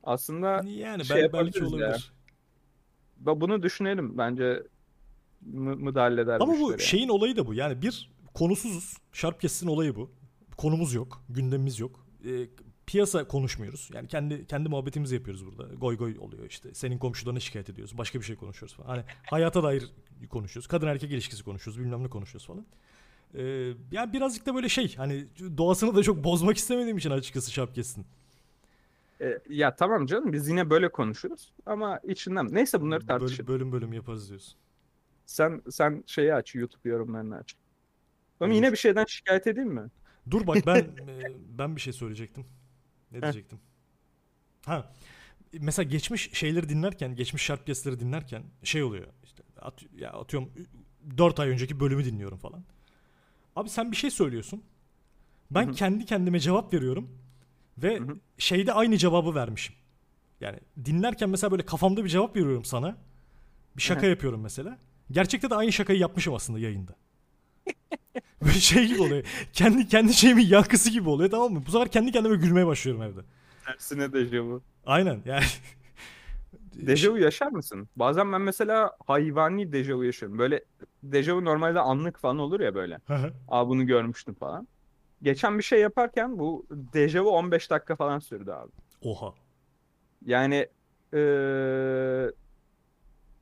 Aslında 0.05 0.61
Yani 0.64 1.05
şey 1.05 1.16
bel- 1.16 1.22
belki 1.22 1.36
yapabiliriz 1.36 1.61
ya. 1.62 1.68
olabilir. 1.78 2.12
Bunu 3.21 3.62
düşünelim 3.62 4.18
bence 4.18 4.62
mı, 5.43 5.95
da 5.95 6.03
halleder 6.03 6.41
Ama 6.41 6.61
bu 6.61 6.71
yani. 6.71 6.83
şeyin 6.83 7.09
olayı 7.09 7.37
da 7.37 7.47
bu. 7.47 7.55
Yani 7.55 7.83
bir 7.83 8.11
konusuzuz. 8.35 8.97
Sharpcast'in 9.12 9.66
olayı 9.66 9.97
bu. 9.97 10.11
Konumuz 10.57 10.95
yok. 10.95 11.25
Gündemimiz 11.29 11.81
yok. 11.81 12.07
Ee, 12.25 12.47
piyasa 12.87 13.29
konuşmuyoruz. 13.29 13.91
Yani 13.95 14.09
kendi 14.09 14.47
kendi 14.47 14.68
muhabbetimizi 14.68 15.14
yapıyoruz 15.14 15.47
burada. 15.47 15.75
Goy 15.75 15.97
goy 15.97 16.18
oluyor 16.18 16.45
işte. 16.49 16.75
Senin 16.75 16.99
komşularına 16.99 17.41
şikayet 17.41 17.71
ediyoruz. 17.71 17.99
Başka 17.99 18.21
bir 18.21 18.25
şey 18.25 18.37
konuşuyoruz 18.37 18.77
falan. 18.77 18.89
Hani 18.89 19.03
hayata 19.31 19.62
dair 19.62 19.91
konuşuyoruz. 20.31 20.66
Kadın 20.66 20.87
erkek 20.87 21.11
ilişkisi 21.11 21.45
konuşuyoruz. 21.45 21.81
Bilmem 21.81 22.05
ne 22.05 22.09
konuşuyoruz 22.09 22.47
falan. 22.47 22.66
Ee, 23.35 23.73
yani 23.93 24.12
birazcık 24.12 24.47
da 24.47 24.55
böyle 24.55 24.68
şey 24.68 24.95
hani 24.97 25.27
doğasını 25.59 25.97
da 25.97 26.03
çok 26.03 26.25
bozmak 26.25 26.57
istemediğim 26.57 26.99
için 26.99 27.11
açıkçası 27.11 27.53
Sharpcast'in. 27.53 28.07
E, 29.21 29.39
ya 29.49 29.77
tamam 29.77 30.07
canım 30.07 30.33
biz 30.33 30.49
yine 30.49 30.71
böyle 30.71 30.93
konuşuruz 30.93 31.53
ama 31.66 31.99
içinden 31.99 32.49
neyse 32.55 32.81
bunları 32.81 33.01
Böl- 33.01 33.07
tartışalım. 33.07 33.49
bölüm 33.49 33.73
bölüm 33.73 33.93
yaparız 33.93 34.29
diyorsun. 34.29 34.59
Sen 35.27 35.62
sen 35.71 36.05
şeyi 36.07 36.35
aç 36.35 36.55
YouTube 36.55 36.89
yorumlarını 36.89 37.37
aç. 37.37 37.55
Ama 38.41 38.49
Olur. 38.49 38.57
yine 38.57 38.73
bir 38.73 38.77
şeyden 38.77 39.05
şikayet 39.05 39.47
edeyim 39.47 39.71
mi? 39.73 39.91
Dur 40.31 40.47
bak 40.47 40.66
ben 40.66 40.77
e, 41.09 41.23
ben 41.59 41.77
bir 41.77 41.81
şey 41.81 41.93
söyleyecektim. 41.93 42.47
Ne 43.12 43.23
diyecektim? 43.23 43.59
Ha. 44.66 44.93
Mesela 45.61 45.89
geçmiş 45.91 46.31
şeyleri 46.33 46.68
dinlerken, 46.68 47.14
geçmiş 47.14 47.43
Sharpcast'leri 47.43 48.01
dinlerken 48.01 48.43
şey 48.62 48.83
oluyor. 48.83 49.07
İşte 49.25 49.43
at, 49.61 49.83
ya 49.97 50.11
atıyorum 50.12 50.51
4 51.18 51.41
ay 51.41 51.49
önceki 51.49 51.81
bölümü 51.81 52.05
dinliyorum 52.05 52.39
falan. 52.39 52.64
Abi 53.57 53.68
sen 53.68 53.91
bir 53.93 53.97
şey 53.97 54.11
söylüyorsun. 54.11 54.62
Ben 55.51 55.73
kendi 55.73 56.05
kendime 56.05 56.41
cevap 56.41 56.75
veriyorum 56.75 57.18
ve 57.79 57.99
Hı 57.99 58.05
hı. 58.05 58.16
şeyde 58.39 58.73
aynı 58.73 58.97
cevabı 58.97 59.35
vermişim. 59.35 59.75
Yani 60.41 60.59
dinlerken 60.85 61.31
mesela 61.31 61.51
böyle 61.51 61.62
kafamda 61.62 62.05
bir 62.05 62.09
cevap 62.09 62.37
veriyorum 62.37 62.64
sana. 62.64 62.97
Bir 63.77 63.83
şaka 63.83 64.07
Hı 64.07 64.11
yapıyorum 64.11 64.41
mesela. 64.41 64.79
Gerçekte 65.11 65.51
de 65.51 65.55
aynı 65.55 65.73
şakayı 65.73 65.99
yapmışım 65.99 66.35
aslında 66.35 66.59
yayında. 66.59 66.93
Böyle 68.43 68.61
şey 68.61 68.87
gibi 68.87 69.03
oluyor. 69.03 69.25
Kendi 69.53 69.89
kendi 69.89 70.14
şeyimin 70.14 70.47
yankısı 70.47 70.91
gibi 70.91 71.09
oluyor 71.09 71.31
tamam 71.31 71.53
mı? 71.53 71.62
Bu 71.66 71.71
sefer 71.71 71.89
kendi 71.89 72.12
kendime 72.12 72.37
gülmeye 72.37 72.66
başlıyorum 72.66 73.03
evde. 73.03 73.21
Tersine 73.66 74.12
dejavu. 74.12 74.62
Aynen 74.87 75.23
yani. 75.25 75.45
Dejavu 76.75 77.18
yaşar 77.18 77.47
mısın? 77.53 77.89
Bazen 77.97 78.33
ben 78.33 78.41
mesela 78.41 78.97
hayvani 79.07 79.73
dejavu 79.73 80.05
yaşıyorum. 80.05 80.39
Böyle 80.39 80.64
dejavu 81.03 81.45
normalde 81.45 81.81
anlık 81.81 82.18
falan 82.18 82.39
olur 82.39 82.61
ya 82.61 82.75
böyle. 82.75 83.01
Aa 83.49 83.68
bunu 83.68 83.87
görmüştüm 83.87 84.35
falan. 84.35 84.68
Geçen 85.23 85.59
bir 85.59 85.62
şey 85.62 85.81
yaparken 85.81 86.39
bu 86.39 86.66
dejavu 86.71 87.31
15 87.31 87.71
dakika 87.71 87.97
falan 87.97 88.18
sürdü 88.18 88.51
abi. 88.51 88.71
Oha. 89.03 89.35
Yani 90.25 90.68
eee, 91.12 92.31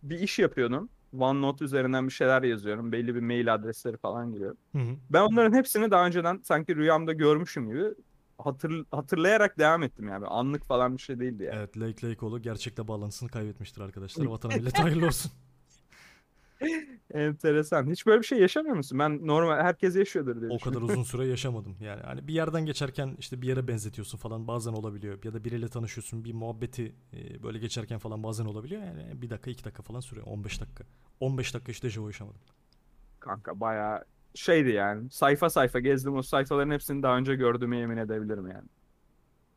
bir 0.03 0.19
iş 0.21 0.39
yapıyordum. 0.39 0.89
OneNote 1.19 1.65
üzerinden 1.65 2.07
bir 2.07 2.13
şeyler 2.13 2.43
yazıyorum. 2.43 2.93
Belli 2.93 3.15
bir 3.15 3.21
mail 3.21 3.55
adresleri 3.55 3.97
falan 3.97 4.33
giriyor. 4.33 4.57
Hı 4.73 4.79
hı. 4.79 4.97
Ben 5.11 5.23
onların 5.23 5.57
hepsini 5.57 5.91
daha 5.91 6.07
önceden 6.07 6.41
sanki 6.45 6.77
rüyamda 6.77 7.13
görmüşüm 7.13 7.69
gibi 7.69 7.85
hatır, 8.39 8.85
hatırlayarak 8.91 9.59
devam 9.59 9.83
ettim 9.83 10.09
yani. 10.09 10.27
Anlık 10.27 10.65
falan 10.65 10.97
bir 10.97 11.03
şey 11.03 11.21
değildi 11.21 11.43
yani. 11.43 11.57
Evet 11.59 11.79
Lake 11.79 12.09
Lakeoğlu 12.09 12.43
gerçekte 12.43 12.89
bağlantısını 12.89 13.29
kaybetmiştir 13.29 13.81
arkadaşlar. 13.81 14.25
Vatana 14.31 14.57
millet 14.57 14.79
hayırlı 14.79 15.07
olsun. 15.07 15.33
Enteresan. 17.15 17.91
Hiç 17.91 18.07
böyle 18.07 18.21
bir 18.21 18.27
şey 18.27 18.39
yaşamıyor 18.39 18.77
musun? 18.77 18.99
Ben 18.99 19.27
normal 19.27 19.57
herkes 19.57 19.97
yaşıyordur 19.97 20.41
diye 20.41 20.51
O 20.51 20.59
kadar 20.59 20.83
uzun 20.83 21.03
süre 21.03 21.27
yaşamadım. 21.27 21.77
Yani 21.81 22.03
hani 22.03 22.29
bir 22.29 22.35
yerden 22.35 22.67
geçerken 22.67 23.17
işte 23.19 23.43
bir 23.43 23.49
yere 23.49 23.69
benzetiyorsun 23.69 24.19
falan 24.19 24.49
bazen 24.49 24.73
olabiliyor. 24.73 25.25
Ya 25.25 25.35
da 25.35 25.45
biriyle 25.45 25.69
tanışıyorsun 25.69 26.25
bir 26.25 26.33
muhabbeti 26.33 26.95
e, 27.13 27.43
böyle 27.43 27.59
geçerken 27.59 27.99
falan 27.99 28.23
bazen 28.23 28.45
olabiliyor. 28.45 28.83
Yani 28.83 29.23
bir 29.23 29.31
dakika 29.31 29.51
iki 29.51 29.65
dakika 29.65 29.83
falan 29.83 30.01
sürüyor. 30.01 30.27
15 30.27 30.61
dakika. 30.61 30.85
15 31.21 31.55
dakika 31.55 31.73
işte 31.73 31.89
dejavu 31.89 32.07
yaşamadım. 32.07 32.41
Kanka 33.21 33.61
bayağı 33.61 34.05
şeydi 34.35 34.71
yani. 34.71 35.11
Sayfa 35.11 35.51
sayfa 35.51 35.79
gezdim. 35.79 36.17
O 36.17 36.23
sayfaların 36.23 36.71
hepsini 36.71 37.03
daha 37.03 37.17
önce 37.17 37.35
gördüğüme 37.35 37.77
yemin 37.77 37.97
edebilirim 37.97 38.49
yani. 38.49 38.69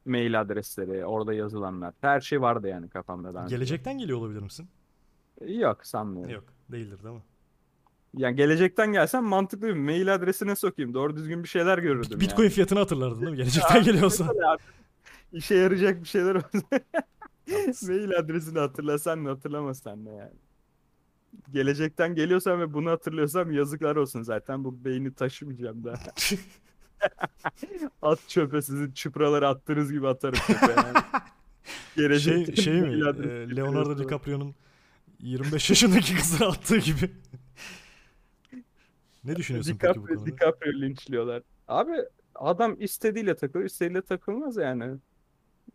Mail 0.05 0.41
adresleri, 0.41 1.05
orada 1.05 1.33
yazılanlar. 1.33 1.93
Her 2.01 2.21
şey 2.21 2.41
vardı 2.41 2.67
yani 2.67 2.89
kafamda 2.89 3.33
daha 3.33 3.43
önce. 3.43 3.55
Gelecekten 3.55 3.97
geliyor 3.97 4.17
olabilir 4.17 4.41
misin? 4.41 4.69
Yok 5.47 5.85
sanmıyorum. 5.85 6.33
Yok 6.33 6.43
değildir 6.71 7.03
değil 7.03 7.15
mi? 7.15 7.21
Yani 8.17 8.35
gelecekten 8.35 8.91
gelsem 8.93 9.23
mantıklı 9.23 9.67
bir 9.67 9.73
mail 9.73 10.13
adresine 10.15 10.55
sokayım. 10.55 10.93
Doğru 10.93 11.15
düzgün 11.15 11.43
bir 11.43 11.49
şeyler 11.49 11.77
görürdüm 11.77 12.19
Bitcoin 12.19 12.49
fiyatını 12.49 12.79
hatırlardın 12.79 13.21
değil 13.21 13.31
mi? 13.31 13.37
Gelecekten 13.37 13.83
geliyorsa. 13.83 14.23
yani. 14.41 14.57
İşe 15.33 15.55
yarayacak 15.55 16.03
bir 16.03 16.07
şeyler 16.07 16.35
olsa. 16.35 16.49
Mail 17.87 18.17
adresini 18.17 18.59
hatırlasan 18.59 19.25
da 19.25 19.29
hatırlamasan 19.29 20.05
da 20.05 20.11
yani. 20.11 20.33
Gelecekten 21.51 22.15
geliyorsam 22.15 22.59
ve 22.59 22.73
bunu 22.73 22.89
hatırlıyorsam 22.89 23.51
yazıklar 23.51 23.95
olsun 23.95 24.21
zaten. 24.21 24.63
Bu 24.63 24.85
beyni 24.85 25.13
taşımayacağım 25.13 25.83
daha. 25.83 25.95
At 28.01 28.19
çöpe 28.29 28.61
sizin 28.61 28.91
çıpraları 28.91 29.47
attığınız 29.47 29.91
gibi 29.91 30.07
atarım 30.07 30.39
çöpe 30.47 30.71
yani. 30.71 30.97
şey, 31.95 32.07
Gelecekten 32.07 32.63
şey 32.63 32.73
mi? 32.81 32.87
mail 32.87 33.01
e, 33.01 33.05
adresi 33.09 33.55
Leonardo. 33.55 33.97
DiCaprio'nun 34.03 34.55
25 35.21 35.69
yaşındaki 35.69 36.15
kızlara 36.15 36.49
attığı 36.49 36.77
gibi. 36.77 37.11
ne 39.23 39.35
düşünüyorsun 39.35 39.77
peki 39.81 39.99
bu 39.99 40.07
DiCaprio, 40.07 40.15
konuda? 40.15 40.25
DiCaprio 40.37 40.73
linçliyorlar. 40.73 41.43
Abi 41.67 41.91
adam 42.35 42.75
istediğiyle 42.79 43.35
takılır, 43.35 43.65
istediğiyle 43.65 44.01
takılmaz 44.01 44.57
yani. 44.57 44.97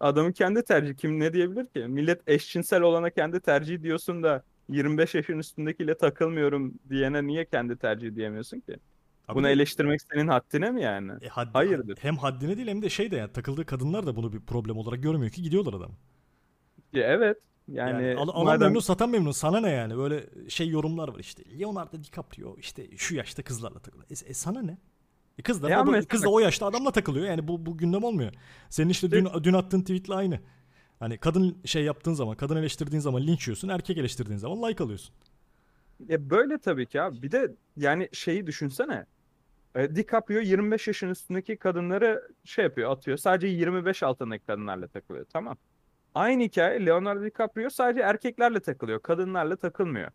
Adamın 0.00 0.32
kendi 0.32 0.64
tercihi. 0.64 0.96
Kim 0.96 1.20
ne 1.20 1.32
diyebilir 1.32 1.66
ki? 1.66 1.78
Millet 1.78 2.28
eşcinsel 2.28 2.82
olana 2.82 3.10
kendi 3.10 3.40
tercihi 3.40 3.82
diyorsun 3.82 4.22
da 4.22 4.42
25 4.68 5.14
yaşın 5.14 5.38
üstündekiyle 5.38 5.96
takılmıyorum 5.96 6.74
diyene 6.90 7.26
niye 7.26 7.44
kendi 7.44 7.76
tercihi 7.76 8.16
diyemiyorsun 8.16 8.60
ki? 8.60 8.76
Abi 9.28 9.38
Bunu 9.38 9.48
eleştirmek 9.48 10.00
senin 10.12 10.28
haddine 10.28 10.70
mi 10.70 10.82
yani? 10.82 11.12
E, 11.20 11.28
had- 11.28 11.52
Hayırdır? 11.52 11.98
Hem 12.00 12.16
haddine 12.16 12.56
değil 12.56 12.68
hem 12.68 12.82
de 12.82 12.88
şey 12.88 13.10
de 13.10 13.16
yani 13.16 13.32
takıldığı 13.32 13.66
kadınlar 13.66 14.06
da 14.06 14.16
bunu 14.16 14.32
bir 14.32 14.40
problem 14.40 14.76
olarak 14.76 15.02
görmüyor 15.02 15.32
ki 15.32 15.42
gidiyorlar 15.42 15.74
adam. 15.74 15.90
Ya 16.92 17.04
evet. 17.06 17.36
Yani, 17.68 18.06
Yani, 18.06 18.18
al- 18.20 18.28
alan 18.28 18.44
madem 18.44 18.60
memnun 18.68 18.80
satan 18.80 19.10
memnun 19.10 19.30
sana 19.30 19.60
ne 19.60 19.70
yani 19.70 19.96
böyle 19.96 20.26
şey 20.48 20.68
yorumlar 20.68 21.08
var 21.08 21.18
işte 21.18 21.42
Leonardo 21.60 22.02
DiCaprio 22.04 22.56
işte 22.58 22.96
şu 22.96 23.14
yaşta 23.14 23.42
kızlarla 23.42 23.78
takılıyor. 23.78 24.08
E, 24.10 24.12
e, 24.30 24.34
sana 24.34 24.62
ne? 24.62 24.78
E, 25.38 25.42
kız 25.42 25.62
da, 25.62 25.70
Ya 25.70 25.82
o 25.82 25.86
da- 25.86 25.90
mesela- 25.90 26.08
kız 26.08 26.22
da 26.22 26.28
o 26.30 26.38
yaşta 26.38 26.66
adamla 26.66 26.90
takılıyor 26.90 27.26
yani 27.26 27.48
bu, 27.48 27.66
bu 27.66 27.76
gündem 27.78 28.04
olmuyor. 28.04 28.32
Senin 28.68 28.88
işte 28.88 29.10
dün, 29.10 29.28
dün 29.42 29.52
attığın 29.54 29.80
tweetle 29.80 30.14
aynı. 30.14 30.40
Hani 30.98 31.18
kadın 31.18 31.58
şey 31.64 31.84
yaptığın 31.84 32.14
zaman 32.14 32.36
kadın 32.36 32.56
eleştirdiğin 32.56 33.00
zaman 33.00 33.22
linç 33.26 33.48
yiyorsun 33.48 33.68
erkek 33.68 33.98
eleştirdiğin 33.98 34.38
zaman 34.38 34.70
like 34.70 34.84
alıyorsun. 34.84 35.14
E 36.10 36.30
böyle 36.30 36.58
tabii 36.58 36.86
ki 36.86 37.02
abi. 37.02 37.22
Bir 37.22 37.32
de 37.32 37.54
yani 37.76 38.08
şeyi 38.12 38.46
düşünsene. 38.46 39.06
E, 39.74 39.96
DiCaprio 39.96 40.40
25 40.40 40.86
yaşın 40.86 41.08
üstündeki 41.08 41.56
kadınları 41.56 42.28
şey 42.44 42.64
yapıyor, 42.64 42.90
atıyor. 42.90 43.16
Sadece 43.16 43.46
25 43.46 44.02
altındaki 44.02 44.46
kadınlarla 44.46 44.86
takılıyor. 44.88 45.26
Tamam. 45.32 45.56
Aynı 46.16 46.42
hikaye 46.42 46.86
Leonardo 46.86 47.24
DiCaprio 47.24 47.70
sadece 47.70 48.00
erkeklerle 48.00 48.60
takılıyor. 48.60 49.02
Kadınlarla 49.02 49.56
takılmıyor. 49.56 50.10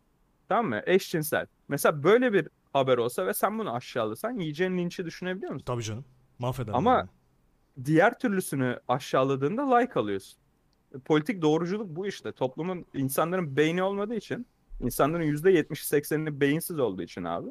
Tamam 0.48 0.68
mı? 0.68 0.82
Eşcinsel. 0.86 1.46
Mesela 1.68 2.02
böyle 2.02 2.32
bir 2.32 2.48
haber 2.72 2.98
olsa 2.98 3.26
ve 3.26 3.34
sen 3.34 3.58
bunu 3.58 3.74
aşağılasan 3.74 4.38
yiyeceğin 4.38 4.78
linçi 4.78 5.04
düşünebiliyor 5.04 5.52
musun? 5.52 5.64
Tabii 5.66 5.82
canım 5.82 6.04
mahveder. 6.38 6.72
Ama- 6.72 6.94
yani. 6.94 7.08
Diğer 7.84 8.18
türlüsünü 8.18 8.80
aşağıladığında 8.88 9.76
like 9.76 10.00
alıyorsun. 10.00 10.38
E, 10.94 10.98
Politik 10.98 11.42
doğruculuk 11.42 11.96
bu 11.96 12.06
işte. 12.06 12.32
Toplumun, 12.32 12.86
insanların 12.94 13.56
beyni 13.56 13.82
olmadığı 13.82 14.14
için, 14.14 14.46
insanların 14.80 15.24
%70-80'ini 15.24 16.40
beyinsiz 16.40 16.78
olduğu 16.78 17.02
için 17.02 17.24
abi. 17.24 17.48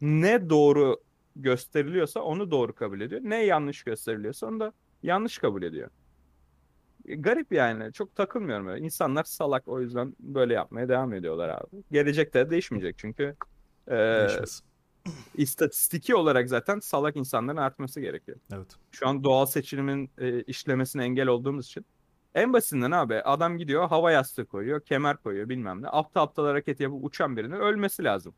Ne 0.00 0.50
doğru 0.50 1.00
gösteriliyorsa 1.36 2.20
onu 2.20 2.50
doğru 2.50 2.74
kabul 2.74 3.00
ediyor. 3.00 3.20
Ne 3.24 3.44
yanlış 3.44 3.82
gösteriliyorsa 3.82 4.46
onu 4.46 4.60
da 4.60 4.72
yanlış 5.02 5.38
kabul 5.38 5.62
ediyor. 5.62 5.90
Garip 7.04 7.52
yani. 7.52 7.92
Çok 7.92 8.16
takılmıyorum 8.16 8.66
öyle. 8.66 8.84
İnsanlar 8.84 9.24
salak 9.24 9.68
o 9.68 9.80
yüzden 9.80 10.16
böyle 10.20 10.54
yapmaya 10.54 10.88
devam 10.88 11.12
ediyorlar 11.12 11.48
abi. 11.48 11.82
Gelecekte 11.92 12.46
de 12.46 12.50
değişmeyecek 12.50 12.98
çünkü 12.98 13.36
e, 13.88 13.92
Değişmez. 13.96 14.62
istatistiki 15.34 16.14
olarak 16.14 16.48
zaten 16.48 16.80
salak 16.80 17.16
insanların 17.16 17.56
artması 17.56 18.00
gerekiyor. 18.00 18.38
Evet. 18.52 18.76
Şu 18.90 19.08
an 19.08 19.24
doğal 19.24 19.46
seçilimin 19.46 20.10
e, 20.18 20.42
işlemesine 20.42 21.04
engel 21.04 21.26
olduğumuz 21.28 21.66
için. 21.66 21.86
En 22.34 22.52
basitinden 22.52 22.90
abi 22.90 23.14
adam 23.14 23.58
gidiyor 23.58 23.88
hava 23.88 24.12
yastığı 24.12 24.46
koyuyor, 24.46 24.80
kemer 24.80 25.16
koyuyor 25.16 25.48
bilmem 25.48 25.82
ne. 25.82 25.88
Aptal 25.88 26.22
aptal 26.22 26.44
hareket 26.46 26.80
yapıp 26.80 27.04
uçan 27.04 27.36
birinin 27.36 27.56
ölmesi 27.56 28.04
lazım. 28.04 28.34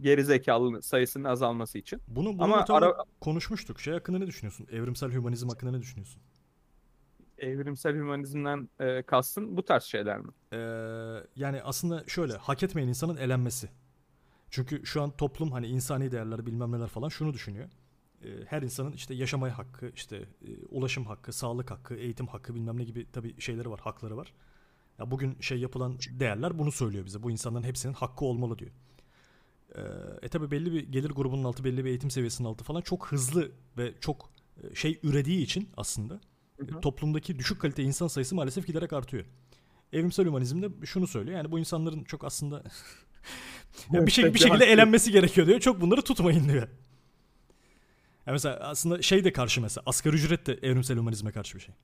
Geri 0.00 0.24
zekalı 0.24 0.82
sayısının 0.82 1.24
azalması 1.24 1.78
için. 1.78 2.00
Bunu, 2.08 2.32
bunu 2.38 2.42
Ama 2.42 2.64
ara- 2.68 2.96
konuşmuştuk. 3.20 3.80
Şey 3.80 3.94
hakkında 3.94 4.18
ne 4.18 4.26
düşünüyorsun? 4.26 4.66
Evrimsel 4.72 5.12
hümanizm 5.12 5.48
hakkında 5.48 5.70
ne 5.70 5.80
düşünüyorsun? 5.80 6.22
Evrimsel 7.38 7.94
hümanizmden 7.94 8.68
e, 8.80 9.02
kastın 9.02 9.56
bu 9.56 9.64
tarz 9.64 9.82
şeyler 9.82 10.18
mi? 10.18 10.30
Ee, 10.52 10.56
yani 11.36 11.62
aslında 11.62 12.04
şöyle 12.06 12.32
hak 12.36 12.62
etmeyen 12.62 12.88
insanın 12.88 13.16
elenmesi. 13.16 13.68
Çünkü 14.50 14.86
şu 14.86 15.02
an 15.02 15.10
toplum 15.10 15.52
hani 15.52 15.66
insani 15.66 16.12
değerler 16.12 16.46
bilmem 16.46 16.72
neler 16.72 16.88
falan 16.88 17.08
şunu 17.08 17.34
düşünüyor. 17.34 17.68
e, 18.24 18.28
her 18.46 18.62
insanın 18.62 18.92
işte 18.92 19.14
yaşamaya 19.14 19.58
hakkı, 19.58 19.90
işte 19.94 20.16
e, 20.16 20.66
ulaşım 20.68 21.06
hakkı, 21.06 21.32
sağlık 21.32 21.70
hakkı, 21.70 21.94
eğitim 21.94 22.26
hakkı 22.26 22.54
bilmem 22.54 22.78
ne 22.78 22.84
gibi 22.84 23.06
tabii 23.12 23.40
şeyleri 23.40 23.70
var, 23.70 23.80
hakları 23.80 24.16
var. 24.16 24.32
Ya 24.98 25.10
bugün 25.10 25.36
şey 25.40 25.58
yapılan 25.58 25.98
değerler 26.10 26.58
bunu 26.58 26.72
söylüyor 26.72 27.06
bize. 27.06 27.22
Bu 27.22 27.30
insanların 27.30 27.64
hepsinin 27.64 27.94
hakkı 27.94 28.24
olmalı 28.24 28.58
diyor. 28.58 28.70
E, 29.74 29.80
e 30.22 30.28
tabi 30.28 30.50
belli 30.50 30.72
bir 30.72 30.92
gelir 30.92 31.10
grubunun 31.10 31.44
altı, 31.44 31.64
belli 31.64 31.84
bir 31.84 31.90
eğitim 31.90 32.10
seviyesinin 32.10 32.48
altı 32.48 32.64
falan 32.64 32.80
çok 32.80 33.12
hızlı 33.12 33.52
ve 33.78 33.94
çok 34.00 34.30
e, 34.62 34.74
şey 34.74 35.00
ürediği 35.02 35.42
için 35.42 35.68
aslında 35.76 36.20
hı 36.58 36.80
toplumdaki 36.80 37.38
düşük 37.38 37.60
kalite 37.60 37.82
insan 37.82 38.06
sayısı 38.06 38.34
maalesef 38.34 38.66
giderek 38.66 38.92
artıyor. 38.92 39.24
Evrimsel 39.92 40.26
hümanizm 40.26 40.62
de 40.62 40.86
şunu 40.86 41.06
söylüyor. 41.06 41.36
Yani 41.36 41.50
bu 41.50 41.58
insanların 41.58 42.04
çok 42.04 42.24
aslında 42.24 42.62
yani 43.92 44.06
bir, 44.06 44.12
şey, 44.12 44.34
bir 44.34 44.38
şekilde 44.38 44.64
elenmesi 44.64 45.12
gerekiyor 45.12 45.46
diyor. 45.46 45.60
Çok 45.60 45.80
bunları 45.80 46.02
tutmayın 46.02 46.48
diyor. 46.48 46.68
Yani 48.26 48.34
mesela 48.34 48.56
aslında 48.56 49.02
şey 49.02 49.24
de 49.24 49.32
karşı 49.32 49.60
mesela 49.60 49.82
asgari 49.86 50.16
ücret 50.16 50.46
de 50.46 50.58
evrimsel 50.62 50.96
hümanizme 50.96 51.32
karşı 51.32 51.58
bir 51.58 51.62
şey. 51.62 51.74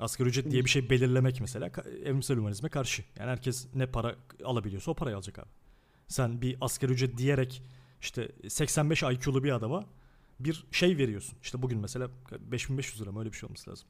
Asgari 0.00 0.28
ücret 0.28 0.50
diye 0.50 0.64
bir 0.64 0.70
şey 0.70 0.90
belirlemek 0.90 1.40
mesela 1.40 1.70
evrimsel 2.04 2.36
hümanizme 2.36 2.68
karşı. 2.68 3.04
Yani 3.18 3.30
herkes 3.30 3.66
ne 3.74 3.86
para 3.86 4.16
alabiliyorsa 4.44 4.90
o 4.90 4.94
parayı 4.94 5.16
alacak 5.16 5.38
abi. 5.38 5.48
Sen 6.08 6.42
bir 6.42 6.56
asgari 6.60 6.92
ücret 6.92 7.18
diyerek 7.18 7.62
işte 8.00 8.32
85 8.48 9.02
IQ'lu 9.02 9.44
bir 9.44 9.52
adama 9.52 9.86
bir 10.40 10.64
şey 10.70 10.96
veriyorsun. 10.96 11.38
İşte 11.42 11.62
bugün 11.62 11.78
mesela 11.78 12.10
5500 12.40 13.02
lira 13.02 13.12
mı 13.12 13.18
öyle 13.20 13.32
bir 13.32 13.36
şey 13.36 13.46
olması 13.46 13.70
lazım. 13.70 13.88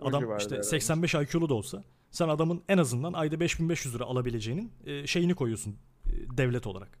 Adam 0.00 0.36
işte 0.38 0.62
85 0.62 1.14
IQ'lu 1.14 1.48
da 1.48 1.54
olsa 1.54 1.84
sen 2.10 2.28
adamın 2.28 2.62
en 2.68 2.78
azından 2.78 3.12
ayda 3.12 3.40
5500 3.40 3.94
lira 3.94 4.04
alabileceğinin 4.04 4.72
e, 4.86 5.06
şeyini 5.06 5.34
koyuyorsun 5.34 5.76
e, 6.06 6.10
devlet 6.36 6.66
olarak. 6.66 6.98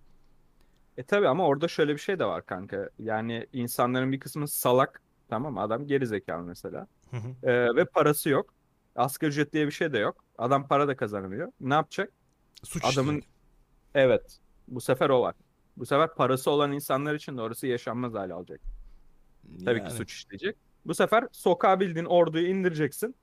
E 0.96 1.02
tabi 1.02 1.28
ama 1.28 1.46
orada 1.46 1.68
şöyle 1.68 1.92
bir 1.92 1.98
şey 1.98 2.18
de 2.18 2.24
var 2.24 2.46
kanka. 2.46 2.90
Yani 2.98 3.46
insanların 3.52 4.12
bir 4.12 4.20
kısmı 4.20 4.48
salak 4.48 5.02
tamam 5.28 5.58
adam 5.58 5.86
geri 5.86 6.06
zekalı 6.06 6.42
mesela. 6.42 6.86
Ee, 7.42 7.76
ve 7.76 7.84
parası 7.84 8.28
yok. 8.28 8.54
Asgari 8.96 9.30
ücret 9.30 9.52
diye 9.52 9.66
bir 9.66 9.72
şey 9.72 9.92
de 9.92 9.98
yok. 9.98 10.24
Adam 10.38 10.68
para 10.68 10.88
da 10.88 10.96
kazanamıyor. 10.96 11.52
Ne 11.60 11.74
yapacak? 11.74 12.12
Suç 12.62 12.84
Adamın 12.84 13.10
işleyecek. 13.10 13.30
evet 13.94 14.38
bu 14.68 14.80
sefer 14.80 15.10
o 15.10 15.20
var. 15.20 15.34
Bu 15.76 15.86
sefer 15.86 16.14
parası 16.14 16.50
olan 16.50 16.72
insanlar 16.72 17.14
için 17.14 17.36
de 17.36 17.40
orası 17.42 17.66
yaşanmaz 17.66 18.14
hale 18.14 18.34
alacak. 18.34 18.60
Tabii 19.64 19.78
yani. 19.78 19.88
ki 19.88 19.94
suç 19.94 20.12
işleyecek. 20.12 20.56
Bu 20.86 20.94
sefer 20.94 21.28
sokağa 21.32 21.80
bildiğin 21.80 22.06
orduyu 22.06 22.48
indireceksin. 22.48 23.14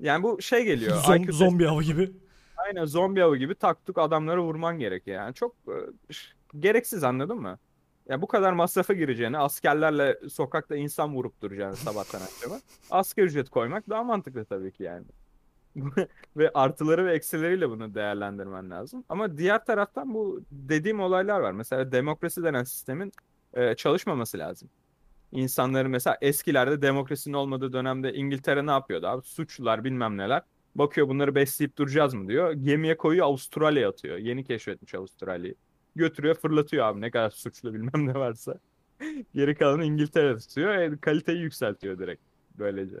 Yani 0.00 0.22
bu 0.22 0.42
şey 0.42 0.64
geliyor. 0.64 0.96
Zom, 1.06 1.32
zombi 1.32 1.68
avı 1.68 1.82
gibi. 1.82 2.12
Aynen 2.56 2.84
zombi 2.84 3.24
avı 3.24 3.36
gibi 3.36 3.54
taktuk 3.54 3.98
adamları 3.98 4.42
vurman 4.42 4.78
gerekiyor. 4.78 5.16
Yani 5.16 5.34
çok 5.34 5.56
e, 5.68 5.76
gereksiz 6.58 7.04
anladın 7.04 7.38
mı? 7.38 7.58
Ya 8.08 8.22
bu 8.22 8.26
kadar 8.26 8.52
masrafa 8.52 8.92
gireceğini, 8.92 9.38
askerlerle 9.38 10.18
sokakta 10.28 10.76
insan 10.76 11.14
vurup 11.14 11.40
duracağını 11.42 11.76
sabahtan 11.76 12.20
akşama 12.20 12.60
asgari 12.90 13.26
ücret 13.26 13.50
koymak 13.50 13.88
daha 13.88 14.04
mantıklı 14.04 14.44
tabii 14.44 14.72
ki 14.72 14.82
yani. 14.82 15.04
ve 16.36 16.50
artıları 16.54 17.06
ve 17.06 17.12
eksileriyle 17.14 17.70
bunu 17.70 17.94
değerlendirmen 17.94 18.70
lazım. 18.70 19.04
Ama 19.08 19.38
diğer 19.38 19.64
taraftan 19.64 20.14
bu 20.14 20.40
dediğim 20.50 21.00
olaylar 21.00 21.40
var. 21.40 21.52
Mesela 21.52 21.92
demokrasi 21.92 22.42
denen 22.42 22.64
sistemin 22.64 23.12
e, 23.54 23.74
çalışmaması 23.74 24.38
lazım. 24.38 24.70
İnsanların 25.32 25.90
mesela 25.90 26.18
eskilerde 26.20 26.82
demokrasinin 26.82 27.34
olmadığı 27.34 27.72
dönemde 27.72 28.14
İngiltere 28.14 28.66
ne 28.66 28.70
yapıyordu 28.70 29.06
abi? 29.06 29.26
Suçlular 29.26 29.84
bilmem 29.84 30.16
neler. 30.16 30.42
Bakıyor 30.74 31.08
bunları 31.08 31.34
besleyip 31.34 31.78
duracağız 31.78 32.14
mı 32.14 32.28
diyor. 32.28 32.52
Gemiye 32.52 32.96
koyuyor 32.96 33.26
Avustralya'ya 33.26 33.88
atıyor. 33.88 34.16
Yeni 34.18 34.44
keşfetmiş 34.44 34.94
Avustralya'yı. 34.94 35.54
Götürüyor 35.96 36.34
fırlatıyor 36.34 36.86
abi 36.86 37.00
ne 37.00 37.10
kadar 37.10 37.30
suçlu 37.30 37.74
bilmem 37.74 38.06
ne 38.06 38.14
varsa. 38.14 38.58
Geri 39.34 39.54
kalanı 39.54 39.84
İngiltere 39.84 40.38
tutuyor. 40.38 40.74
E, 40.74 40.96
kaliteyi 41.00 41.38
yükseltiyor 41.40 41.98
direkt 41.98 42.22
böylece. 42.58 42.96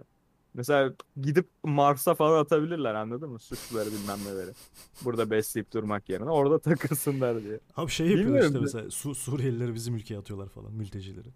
Mesela 0.54 0.94
gidip 1.20 1.48
Mars'a 1.64 2.14
falan 2.14 2.38
atabilirler 2.38 2.94
anladın 2.94 3.30
mı? 3.30 3.38
Suçluları 3.38 3.86
bilmem 3.92 4.18
neleri. 4.26 4.50
Burada 5.04 5.30
besleyip 5.30 5.72
durmak 5.72 6.08
yerine 6.08 6.30
orada 6.30 6.58
takılsınlar 6.70 7.42
diye. 7.42 7.60
Abi 7.76 7.90
şey 7.90 8.08
yapıyor 8.08 8.44
işte 8.44 8.58
mesela 8.58 8.90
Su 8.90 9.14
Suriyelileri 9.14 9.74
bizim 9.74 9.94
ülkeye 9.94 10.18
atıyorlar 10.18 10.48
falan 10.48 10.72
mültecileri. 10.72 11.28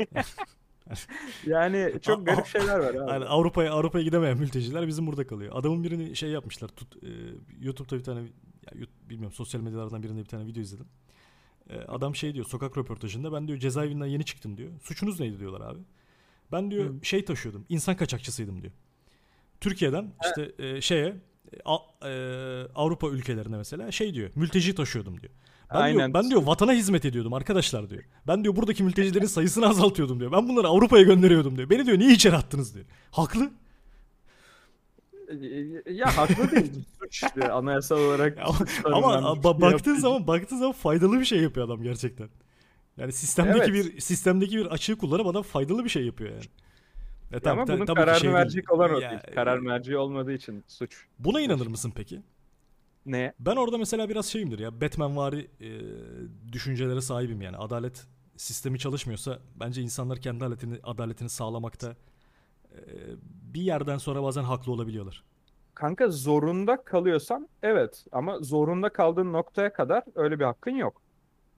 yani 1.46 1.92
çok 2.02 2.26
garip 2.26 2.46
şeyler 2.46 2.78
var 2.78 2.94
abi. 2.94 3.10
Yani 3.10 3.24
Avrupa'ya 3.24 3.72
Avrupa'ya 3.72 4.04
gidemeyen 4.04 4.38
mülteciler 4.38 4.86
bizim 4.86 5.06
burada 5.06 5.26
kalıyor. 5.26 5.52
Adamın 5.54 5.84
birini 5.84 6.16
şey 6.16 6.30
yapmışlar. 6.30 6.68
Tut, 6.68 6.96
e, 7.04 7.08
YouTube'da 7.60 7.98
bir 7.98 8.04
tane 8.04 8.20
ya, 8.20 8.86
bilmiyorum 9.10 9.34
sosyal 9.34 9.60
medyalardan 9.60 10.02
birinde 10.02 10.20
bir 10.20 10.28
tane 10.28 10.46
video 10.46 10.62
izledim. 10.62 10.86
E, 11.70 11.78
adam 11.78 12.14
şey 12.14 12.34
diyor 12.34 12.46
sokak 12.46 12.78
röportajında 12.78 13.32
ben 13.32 13.48
diyor 13.48 13.58
cezaevinden 13.58 14.06
yeni 14.06 14.24
çıktım 14.24 14.56
diyor. 14.56 14.70
Suçunuz 14.82 15.20
neydi 15.20 15.38
diyorlar 15.38 15.60
abi. 15.60 15.80
Ben 16.52 16.70
diyor 16.70 16.84
Hı. 16.84 17.04
şey 17.04 17.24
taşıyordum. 17.24 17.64
insan 17.68 17.96
kaçakçısıydım 17.96 18.62
diyor. 18.62 18.72
Türkiye'den 19.60 20.12
işte 20.24 20.52
e, 20.64 20.80
şeye 20.80 21.16
a, 21.64 21.76
e, 22.08 22.12
Avrupa 22.74 23.08
ülkelerine 23.08 23.56
mesela 23.56 23.92
şey 23.92 24.14
diyor. 24.14 24.30
Mülteci 24.34 24.74
taşıyordum 24.74 25.20
diyor. 25.20 25.32
Ben 25.74 25.76
Aynen. 25.80 25.98
diyor 25.98 26.14
ben 26.14 26.30
diyor 26.30 26.42
vatana 26.42 26.72
hizmet 26.72 27.04
ediyordum 27.04 27.32
arkadaşlar 27.32 27.90
diyor. 27.90 28.02
Ben 28.26 28.44
diyor 28.44 28.56
buradaki 28.56 28.82
mültecilerin 28.84 29.26
sayısını 29.26 29.68
azaltıyordum 29.68 30.20
diyor. 30.20 30.32
Ben 30.32 30.48
bunları 30.48 30.68
Avrupa'ya 30.68 31.04
gönderiyordum 31.04 31.56
diyor. 31.56 31.70
Beni 31.70 31.86
diyor 31.86 31.98
niye 31.98 32.12
içeri 32.12 32.36
attınız 32.36 32.74
diyor. 32.74 32.86
Haklı. 33.10 33.50
Ya 35.90 36.16
haklı 36.16 36.50
değil. 36.50 36.84
Suç 37.02 37.24
anayasal 37.50 37.98
olarak. 37.98 38.38
ama 38.84 39.14
ba- 39.16 39.60
baktığın 39.60 39.94
zaman 39.94 40.26
baktığın 40.26 40.56
zaman 40.56 40.72
faydalı 40.72 41.20
bir 41.20 41.24
şey 41.24 41.40
yapıyor 41.40 41.66
adam 41.66 41.82
gerçekten. 41.82 42.28
Yani 42.98 43.12
sistemdeki 43.12 43.70
evet. 43.70 43.94
bir 43.94 44.00
sistemdeki 44.00 44.56
bir 44.56 44.66
açığı 44.66 44.98
kullanıp 44.98 45.26
adam 45.26 45.42
faydalı 45.42 45.84
bir 45.84 45.88
şey 45.88 46.06
yapıyor 46.06 46.30
yani. 46.30 46.44
E, 47.32 47.40
tabii, 47.40 47.60
Ama 47.60 47.66
bunun 47.66 47.86
tabii 47.86 47.96
kararını 47.96 48.20
şey 48.20 48.32
verecek 48.32 48.72
olan 48.72 48.94
o 48.94 49.00
değil. 49.00 49.20
Karar 49.34 49.58
merci 49.58 49.96
olmadığı 49.96 50.32
için 50.32 50.64
suç. 50.68 51.06
Buna 51.18 51.40
inanır 51.40 51.66
mısın 51.66 51.92
peki? 51.96 52.22
Ne? 53.06 53.32
Ben 53.38 53.56
orada 53.56 53.78
mesela 53.78 54.08
biraz 54.08 54.26
şeyimdir 54.26 54.58
ya 54.58 54.80
Batman 54.80 55.16
vari 55.16 55.50
e, 55.60 55.70
düşüncelere 56.52 57.00
sahibim 57.00 57.42
yani. 57.42 57.56
Adalet 57.56 58.06
sistemi 58.36 58.78
çalışmıyorsa 58.78 59.38
bence 59.60 59.82
insanlar 59.82 60.18
kendi 60.20 60.44
adaletini 60.44 60.78
adaletini 60.82 61.28
sağlamakta 61.28 61.96
e, 62.72 62.78
bir 63.54 63.62
yerden 63.62 63.98
sonra 63.98 64.22
bazen 64.22 64.42
haklı 64.42 64.72
olabiliyorlar. 64.72 65.24
Kanka 65.74 66.08
zorunda 66.08 66.84
kalıyorsan 66.84 67.48
evet 67.62 68.04
ama 68.12 68.38
zorunda 68.38 68.88
kaldığın 68.88 69.32
noktaya 69.32 69.72
kadar 69.72 70.02
öyle 70.14 70.38
bir 70.38 70.44
hakkın 70.44 70.76
yok. 70.76 71.02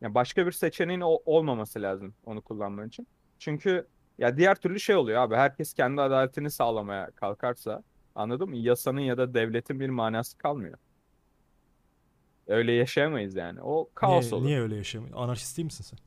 Yani 0.00 0.14
başka 0.14 0.46
bir 0.46 0.52
seçeneğin 0.52 1.02
olmaması 1.04 1.82
lazım 1.82 2.14
onu 2.24 2.42
kullanman 2.42 2.88
için. 2.88 3.06
Çünkü 3.38 3.86
ya 4.18 4.36
diğer 4.36 4.54
türlü 4.54 4.80
şey 4.80 4.96
oluyor 4.96 5.22
abi. 5.22 5.34
Herkes 5.34 5.74
kendi 5.74 6.00
adaletini 6.00 6.50
sağlamaya 6.50 7.10
kalkarsa 7.10 7.82
anladın 8.14 8.48
mı? 8.48 8.56
Yasanın 8.56 9.00
ya 9.00 9.18
da 9.18 9.34
devletin 9.34 9.80
bir 9.80 9.88
manası 9.88 10.38
kalmıyor. 10.38 10.78
Öyle 12.46 12.72
yaşayamayız 12.72 13.36
yani. 13.36 13.62
O 13.62 13.90
kaos 13.94 14.24
niye, 14.24 14.34
olur. 14.34 14.46
Niye 14.46 14.60
öyle 14.60 14.76
yaşayamayız? 14.76 15.16
Anarşist 15.16 15.56
değil 15.56 15.64
misin 15.64 15.84
sen? 15.84 15.98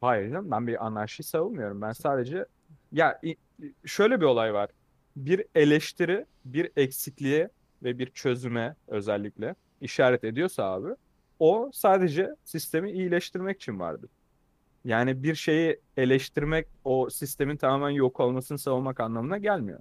Hayır 0.00 0.30
canım 0.30 0.50
ben 0.50 0.66
bir 0.66 0.86
anarşi 0.86 1.22
savunmuyorum. 1.22 1.82
Ben 1.82 1.92
sadece 1.92 2.46
ya 2.92 3.20
şöyle 3.84 4.20
bir 4.20 4.26
olay 4.26 4.54
var. 4.54 4.70
Bir 5.16 5.44
eleştiri, 5.54 6.26
bir 6.44 6.70
eksikliğe 6.76 7.50
ve 7.82 7.98
bir 7.98 8.06
çözüme 8.06 8.76
özellikle 8.86 9.54
işaret 9.80 10.24
ediyorsa 10.24 10.64
abi 10.64 10.88
o 11.38 11.70
sadece 11.72 12.30
sistemi 12.44 12.92
iyileştirmek 12.92 13.56
için 13.56 13.80
vardır. 13.80 14.10
Yani 14.84 15.22
bir 15.22 15.34
şeyi 15.34 15.80
eleştirmek 15.96 16.68
o 16.84 17.10
sistemin 17.10 17.56
tamamen 17.56 17.90
yok 17.90 18.20
olmasını 18.20 18.58
savunmak 18.58 19.00
anlamına 19.00 19.38
gelmiyor. 19.38 19.80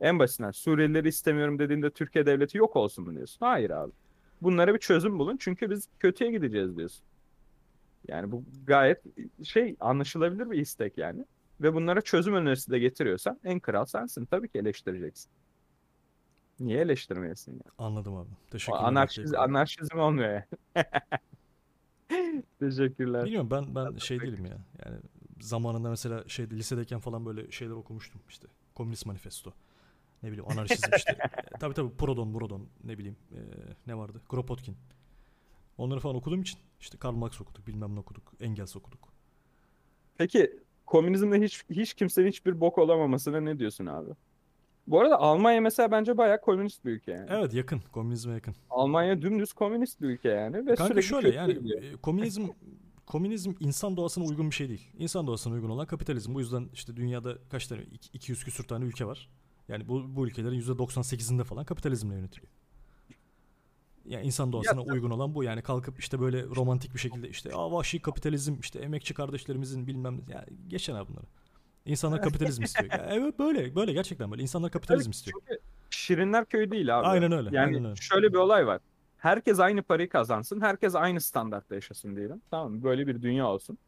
En 0.00 0.18
basitinden 0.18 0.50
Suriyelileri 0.50 1.08
istemiyorum 1.08 1.58
dediğinde 1.58 1.90
Türkiye 1.90 2.26
devleti 2.26 2.58
yok 2.58 2.76
olsun 2.76 3.04
mu 3.04 3.14
diyorsun? 3.14 3.46
Hayır 3.46 3.70
abi. 3.70 3.92
Bunlara 4.42 4.74
bir 4.74 4.78
çözüm 4.78 5.18
bulun 5.18 5.36
çünkü 5.36 5.70
biz 5.70 5.88
kötüye 5.98 6.30
gideceğiz 6.30 6.76
diyorsun. 6.76 7.04
Yani 8.08 8.32
bu 8.32 8.44
gayet 8.66 9.02
şey 9.44 9.76
anlaşılabilir 9.80 10.50
bir 10.50 10.58
istek 10.58 10.98
yani. 10.98 11.24
Ve 11.60 11.74
bunlara 11.74 12.00
çözüm 12.00 12.34
önerisi 12.34 12.70
de 12.70 12.78
getiriyorsan 12.78 13.40
en 13.44 13.60
kral 13.60 13.84
sensin. 13.84 14.24
Tabii 14.24 14.48
ki 14.48 14.58
eleştireceksin. 14.58 15.30
Niye 16.60 16.80
eleştirmeyesin 16.80 17.52
yani? 17.52 17.62
Anladım 17.78 18.16
abi. 18.16 18.28
Teşekkürler. 18.50 18.84
Anarşiz, 18.84 19.34
anarşizm 19.34 19.98
olmuyor 19.98 20.28
yani. 20.32 20.84
Teşekkürler. 22.60 23.24
Bilmiyorum 23.24 23.50
ben 23.50 23.74
ben 23.74 23.96
şey 23.96 24.20
değilim 24.20 24.44
ya. 24.44 24.58
Yani 24.84 24.98
zamanında 25.40 25.90
mesela 25.90 26.24
şeyde 26.28 26.56
lisedeyken 26.56 27.00
falan 27.00 27.26
böyle 27.26 27.50
şeyler 27.50 27.72
okumuştum 27.72 28.20
işte. 28.28 28.48
Komünist 28.74 29.06
manifesto. 29.06 29.52
Ne 30.22 30.32
bileyim 30.32 30.50
anarşizm 30.50 30.90
işte. 30.96 31.12
e, 31.54 31.58
tabii 31.58 31.74
tabii 31.74 31.96
Proudhon, 31.96 32.34
Burodon 32.34 32.68
ne 32.84 32.98
bileyim 32.98 33.16
e, 33.32 33.40
ne 33.86 33.98
vardı? 33.98 34.20
Kropotkin. 34.28 34.76
Onları 35.78 36.00
falan 36.00 36.16
okuduğum 36.16 36.42
için 36.42 36.58
işte 36.80 36.98
Karl 36.98 37.14
Marx 37.14 37.40
okuduk, 37.40 37.66
bilmem 37.66 37.94
ne 37.94 37.98
okuduk, 38.00 38.32
Engels 38.40 38.76
okuduk. 38.76 39.08
Peki 40.16 40.60
komünizmde 40.86 41.40
hiç 41.40 41.64
hiç 41.70 41.94
kimsenin 41.94 42.28
hiçbir 42.28 42.60
bok 42.60 42.78
olamamasına 42.78 43.40
ne 43.40 43.58
diyorsun 43.58 43.86
abi? 43.86 44.10
Bu 44.90 45.00
arada 45.00 45.20
Almanya 45.20 45.60
mesela 45.60 45.90
bence 45.90 46.18
bayağı 46.18 46.40
komünist 46.40 46.84
bir 46.84 46.90
ülke 46.90 47.12
yani. 47.12 47.26
Evet 47.30 47.54
yakın. 47.54 47.80
Komünizme 47.92 48.34
yakın. 48.34 48.54
Almanya 48.70 49.22
dümdüz 49.22 49.52
komünist 49.52 50.00
bir 50.00 50.06
ülke 50.06 50.28
yani. 50.28 50.66
Ve 50.66 50.74
Kanka 50.74 51.02
şöyle 51.02 51.34
yani 51.34 51.54
gidiyor. 51.54 51.82
E, 51.82 51.96
komünizm 51.96 52.46
komünizm 53.06 53.52
insan 53.60 53.96
doğasına 53.96 54.24
uygun 54.24 54.50
bir 54.50 54.54
şey 54.54 54.68
değil. 54.68 54.88
İnsan 54.98 55.26
doğasına 55.26 55.54
uygun 55.54 55.70
olan 55.70 55.86
kapitalizm. 55.86 56.34
Bu 56.34 56.40
yüzden 56.40 56.68
işte 56.72 56.96
dünyada 56.96 57.38
kaç 57.50 57.66
tane 57.66 57.82
200 58.12 58.44
küsür 58.44 58.64
tane 58.64 58.84
ülke 58.84 59.06
var. 59.06 59.28
Yani 59.68 59.88
bu, 59.88 60.16
bu 60.16 60.26
ülkelerin 60.26 60.60
%98'inde 60.60 61.44
falan 61.44 61.64
kapitalizmle 61.64 62.14
yönetiliyor. 62.14 62.52
Yani 64.04 64.26
insan 64.26 64.52
doğasına 64.52 64.80
Ya- 64.80 64.92
uygun 64.92 65.10
olan 65.10 65.34
bu. 65.34 65.44
Yani 65.44 65.62
kalkıp 65.62 65.98
işte 65.98 66.20
böyle 66.20 66.44
romantik 66.44 66.94
bir 66.94 66.98
şekilde 66.98 67.28
işte 67.28 67.54
Aa, 67.54 67.72
vahşi 67.72 68.02
kapitalizm 68.02 68.56
işte 68.60 68.78
emekçi 68.78 69.14
kardeşlerimizin 69.14 69.86
bilmem 69.86 70.18
ne. 70.18 70.32
Yani 70.34 70.46
geçen 70.68 70.94
abi 70.94 71.08
bunları. 71.08 71.26
İnsanlar 71.88 72.22
kapitalizm 72.22 72.62
istiyor. 72.62 72.92
Ya 72.92 73.08
evet 73.10 73.38
böyle 73.38 73.74
böyle 73.74 73.92
gerçekten 73.92 74.30
böyle. 74.30 74.42
İnsanlar 74.42 74.70
kapitalizm 74.70 75.10
istiyor. 75.10 75.40
Çünkü 75.48 75.60
Şirinler 75.90 76.44
köyü 76.44 76.70
değil 76.70 76.98
abi. 76.98 77.06
Aynen 77.06 77.32
öyle, 77.32 77.48
Yani 77.52 77.66
aynen 77.66 77.84
öyle. 77.84 77.96
şöyle 77.96 78.28
bir 78.32 78.38
olay 78.38 78.66
var. 78.66 78.80
Herkes 79.18 79.60
aynı 79.60 79.82
parayı 79.82 80.08
kazansın. 80.08 80.60
Herkes 80.60 80.94
aynı 80.94 81.20
standartta 81.20 81.74
yaşasın 81.74 82.16
diyelim. 82.16 82.42
Tamam 82.50 82.72
mı? 82.72 82.82
Böyle 82.82 83.06
bir 83.06 83.22
dünya 83.22 83.46
olsun. 83.46 83.78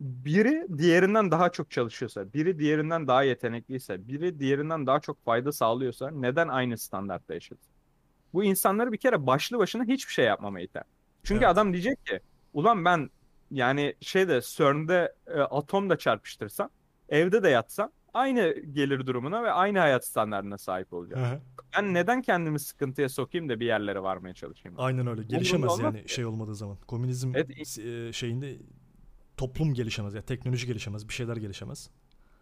Biri 0.00 0.66
diğerinden 0.78 1.30
daha 1.30 1.52
çok 1.52 1.70
çalışıyorsa, 1.70 2.32
biri 2.32 2.58
diğerinden 2.58 3.06
daha 3.06 3.22
yetenekliyse, 3.22 4.08
biri 4.08 4.38
diğerinden 4.40 4.86
daha 4.86 5.00
çok 5.00 5.24
fayda 5.24 5.52
sağlıyorsa 5.52 6.10
neden 6.10 6.48
aynı 6.48 6.78
standartta 6.78 7.34
yaşasın? 7.34 7.68
Bu 8.34 8.44
insanları 8.44 8.92
bir 8.92 8.96
kere 8.98 9.26
başlı 9.26 9.58
başına 9.58 9.84
hiçbir 9.84 10.12
şey 10.12 10.24
yapmamaya 10.24 10.64
iter. 10.64 10.82
Çünkü 11.22 11.44
Evet. 11.44 11.52
adam 11.52 11.72
diyecek 11.72 12.06
ki 12.06 12.20
ulan 12.54 12.84
ben 12.84 13.10
yani 13.50 13.94
şeyde 14.00 14.40
CERN'de 14.44 15.14
e, 15.26 15.40
atom 15.40 15.90
da 15.90 15.98
çarpıştırsam, 15.98 16.70
evde 17.08 17.42
de 17.42 17.48
yatsam 17.48 17.90
aynı 18.14 18.54
gelir 18.72 19.06
durumuna 19.06 19.42
ve 19.42 19.50
aynı 19.50 19.78
hayat 19.78 20.04
standartına 20.04 20.58
sahip 20.58 20.92
olacağım. 20.92 21.24
Hı 21.24 21.34
hı. 21.34 21.40
Ben 21.76 21.94
neden 21.94 22.22
kendimi 22.22 22.60
sıkıntıya 22.60 23.08
sokayım 23.08 23.48
da 23.48 23.60
bir 23.60 23.66
yerlere 23.66 24.02
varmaya 24.02 24.34
çalışayım? 24.34 24.74
Aynen 24.80 25.06
öyle. 25.06 25.22
Gelişemez 25.22 25.70
olmaz 25.70 25.94
yani 25.94 26.06
ki. 26.06 26.14
şey 26.14 26.24
olmadığı 26.24 26.54
zaman. 26.54 26.76
Komünizm 26.86 27.32
Evet. 27.34 27.78
e, 27.78 28.12
şeyinde 28.12 28.56
toplum 29.36 29.74
gelişemez 29.74 30.14
ya 30.14 30.22
teknoloji 30.22 30.66
gelişemez, 30.66 31.08
bir 31.08 31.12
şeyler 31.12 31.36
gelişemez. 31.36 31.90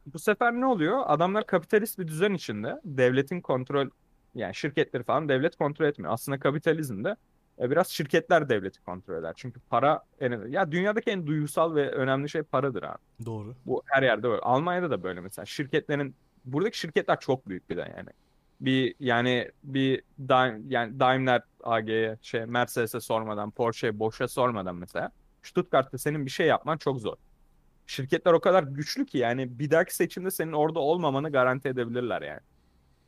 Bu 0.07 0.19
sefer 0.19 0.53
ne 0.53 0.67
oluyor? 0.67 1.03
Adamlar 1.07 1.47
kapitalist 1.47 1.99
bir 1.99 2.09
düzen 2.09 2.35
içinde 2.35 2.81
devletin 2.85 3.41
kontrol 3.41 3.89
yani 4.35 4.55
şirketleri 4.55 5.03
falan 5.03 5.29
devlet 5.29 5.57
kontrol 5.57 5.87
etmiyor. 5.87 6.13
Aslında 6.13 6.39
kapitalizmde 6.39 7.17
biraz 7.59 7.89
şirketler 7.89 8.49
devleti 8.49 8.85
kontrol 8.85 9.15
eder. 9.15 9.33
Çünkü 9.37 9.61
para 9.61 10.03
en, 10.21 10.49
ya 10.49 10.73
dünyadaki 10.73 11.11
en 11.11 11.27
duygusal 11.27 11.75
ve 11.75 11.91
önemli 11.91 12.29
şey 12.29 12.43
paradır 12.43 12.83
abi. 12.83 12.99
Doğru. 13.27 13.55
Bu 13.67 13.83
her 13.87 14.03
yerde 14.03 14.23
böyle. 14.23 14.41
Almanya'da 14.41 14.91
da 14.91 15.03
böyle 15.03 15.21
mesela. 15.21 15.47
Şirketlerin 15.47 16.15
buradaki 16.45 16.79
şirketler 16.79 17.21
çok 17.21 17.49
büyük 17.49 17.71
bir 17.71 17.77
de 17.77 17.93
yani. 17.97 18.09
Bir 18.61 18.95
yani 19.01 19.51
bir 19.65 20.03
Daim, 20.19 20.71
yani 20.71 21.01
Daimler 21.01 21.43
AG'ye 21.65 22.19
şey 22.23 22.47
Mercedes'e 22.47 23.01
sormadan, 23.01 23.51
Porsche'ye, 23.51 23.99
Bosch'e 23.99 24.29
sormadan 24.29 24.77
mesela 24.77 25.11
Stuttgart'ta 25.43 25.99
senin 25.99 26.27
bir 26.27 26.31
şey 26.31 26.47
yapman 26.47 26.77
çok 26.77 27.01
zor. 27.01 27.17
Şirketler 27.87 28.33
o 28.33 28.41
kadar 28.41 28.63
güçlü 28.63 29.07
ki 29.07 29.19
yani 29.19 29.59
bir 29.59 29.71
dahaki 29.71 29.95
seçimde 29.95 30.31
senin 30.31 30.53
orada 30.53 30.81
olmamanı 30.81 31.33
garanti 31.33 31.69
edebilirler 31.69 32.23
yani. 32.23 32.41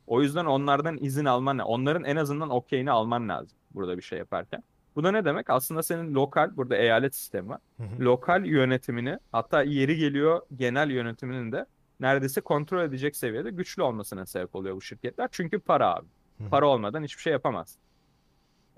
O 0.07 0.21
yüzden 0.21 0.45
onlardan 0.45 0.97
izin 0.97 1.25
alman, 1.25 1.59
onların 1.59 2.03
en 2.03 2.15
azından 2.15 2.49
okeyini 2.49 2.91
alman 2.91 3.29
lazım 3.29 3.58
burada 3.73 3.97
bir 3.97 4.01
şey 4.01 4.19
yaparken. 4.19 4.63
Bu 4.95 5.03
da 5.03 5.11
ne 5.11 5.25
demek? 5.25 5.49
Aslında 5.49 5.83
senin 5.83 6.13
lokal, 6.13 6.57
burada 6.57 6.75
eyalet 6.75 7.15
sistemi 7.15 7.49
var 7.49 7.59
Hı 7.77 7.83
hı. 7.83 7.99
lokal 7.99 8.45
yönetimini 8.45 9.19
hatta 9.31 9.63
yeri 9.63 9.97
geliyor 9.97 10.41
genel 10.55 10.91
yönetiminin 10.91 11.51
de 11.51 11.65
neredeyse 11.99 12.41
kontrol 12.41 12.83
edecek 12.83 13.15
seviyede 13.15 13.49
güçlü 13.49 13.83
olmasına 13.83 14.25
sebep 14.25 14.55
oluyor 14.55 14.75
bu 14.75 14.81
şirketler. 14.81 15.29
Çünkü 15.31 15.59
para 15.59 15.95
abi. 15.95 16.07
Hı 16.37 16.43
hı. 16.43 16.49
Para 16.49 16.67
olmadan 16.67 17.03
hiçbir 17.03 17.21
şey 17.21 17.33
yapamaz. 17.33 17.77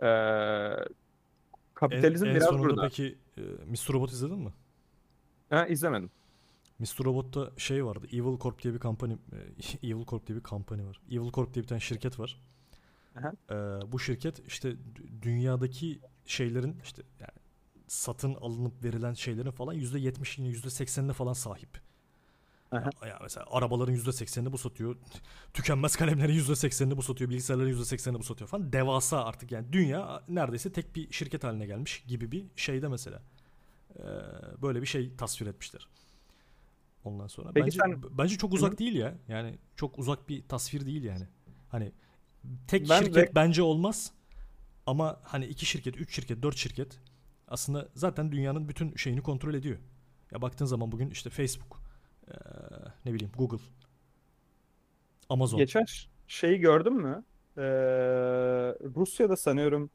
Ee, 0.04 0.72
kapitalizm 1.74 2.26
en, 2.26 2.30
en 2.30 2.36
biraz 2.36 2.60
burada. 2.60 2.82
peki 2.82 3.18
e, 3.38 3.42
Mr. 3.42 3.94
Robot 3.94 4.12
izledin 4.12 4.40
mi? 4.40 4.54
Ha, 5.50 5.68
izlemedim. 5.68 6.10
Mr. 6.80 7.06
Robot'ta 7.06 7.52
şey 7.58 7.86
vardı. 7.86 8.08
Evil 8.08 8.40
Corp 8.40 8.64
diye 8.64 8.74
bir 8.74 8.80
company, 8.80 9.14
e, 9.14 9.88
Evil 9.88 10.06
Corp 10.06 10.28
diye 10.28 10.38
bir 10.38 10.44
company 10.44 10.86
var. 10.86 11.02
Evil 11.12 11.32
Corp 11.32 11.54
diye 11.54 11.64
bir 11.64 11.68
tane 11.68 11.82
şirket 11.82 12.20
var. 12.20 12.42
Aha. 13.20 13.32
Ee, 13.50 13.92
bu 13.92 14.00
şirket 14.00 14.48
işte 14.48 14.70
dü- 14.70 15.22
dünyadaki 15.22 16.00
şeylerin 16.26 16.80
işte 16.84 17.02
yani 17.20 17.32
satın 17.88 18.36
alınıp 18.36 18.84
verilen 18.84 19.14
şeylerin 19.14 19.52
falan 19.52 19.76
%70'ine 19.76 20.48
%80'ine 20.52 21.14
falan 21.14 21.34
sahip. 21.34 21.82
Aha. 22.72 22.90
Ya, 23.02 23.08
ya 23.08 23.20
mesela 23.24 23.46
arabaların 23.52 23.96
%80'ini 23.96 24.52
bu 24.52 24.58
satıyor. 24.58 24.96
Tükenmez 25.54 25.96
kalemlerin 25.96 26.34
%80'ini 26.40 26.98
bu 26.98 27.02
satıyor. 27.02 27.30
Bilgisayarların 27.30 27.74
%80'ini 27.74 28.20
bu 28.20 28.24
satıyor 28.24 28.48
falan. 28.48 28.74
Devasa 28.74 29.24
artık 29.26 29.52
yani 29.52 29.74
dünya 29.74 30.24
neredeyse 30.28 30.72
tek 30.72 30.96
bir 30.96 31.12
şirket 31.12 31.44
haline 31.44 31.66
gelmiş 31.66 32.04
gibi 32.08 32.32
bir 32.32 32.46
şeyde 32.56 32.88
mesela. 32.88 33.22
Ee, 34.00 34.04
böyle 34.62 34.82
bir 34.82 34.88
şey 34.88 35.16
tasvir 35.16 35.48
etmişler. 35.48 35.88
Ondan 37.04 37.28
sonra 37.28 37.52
Peki 37.54 37.66
bence 37.66 37.78
sen- 37.86 38.04
bence 38.18 38.38
çok 38.38 38.54
uzak 38.54 38.74
Hı. 38.74 38.78
değil 38.78 38.96
ya. 38.96 39.18
Yani 39.28 39.58
çok 39.76 40.00
uzak 40.00 40.30
bir 40.30 40.48
tasvir 40.48 40.86
değil 40.86 41.04
yani. 41.04 41.28
Hani 41.70 41.92
tek 42.68 42.90
Ben 42.90 43.00
şirket 43.04 43.30
rek- 43.30 43.36
bence 43.36 43.62
olmaz. 43.64 44.12
Ama 44.86 45.20
hani 45.24 45.46
iki 45.46 45.66
şirket, 45.66 45.98
üç 45.98 46.16
şirket, 46.16 46.44
dört 46.44 46.56
şirket 46.58 47.00
aslında 47.48 47.90
zaten 47.96 48.32
dünyanın 48.32 48.70
bütün 48.70 48.96
şeyini 48.96 49.22
kontrol 49.22 49.54
ediyor. 49.54 49.78
Ya 50.32 50.42
baktığın 50.42 50.66
zaman 50.66 50.92
bugün 50.92 51.10
işte 51.10 51.30
Facebook, 51.30 51.82
eee, 52.28 52.34
ne 53.06 53.14
bileyim 53.14 53.32
Google, 53.38 53.58
Amazon. 55.30 55.58
Geçen 55.60 55.86
şeyi 56.28 56.60
gördün 56.60 56.94
mü? 56.94 57.24
Ee, 57.58 57.62
Rusya'da 58.96 59.38
sanıyorum 59.38 59.90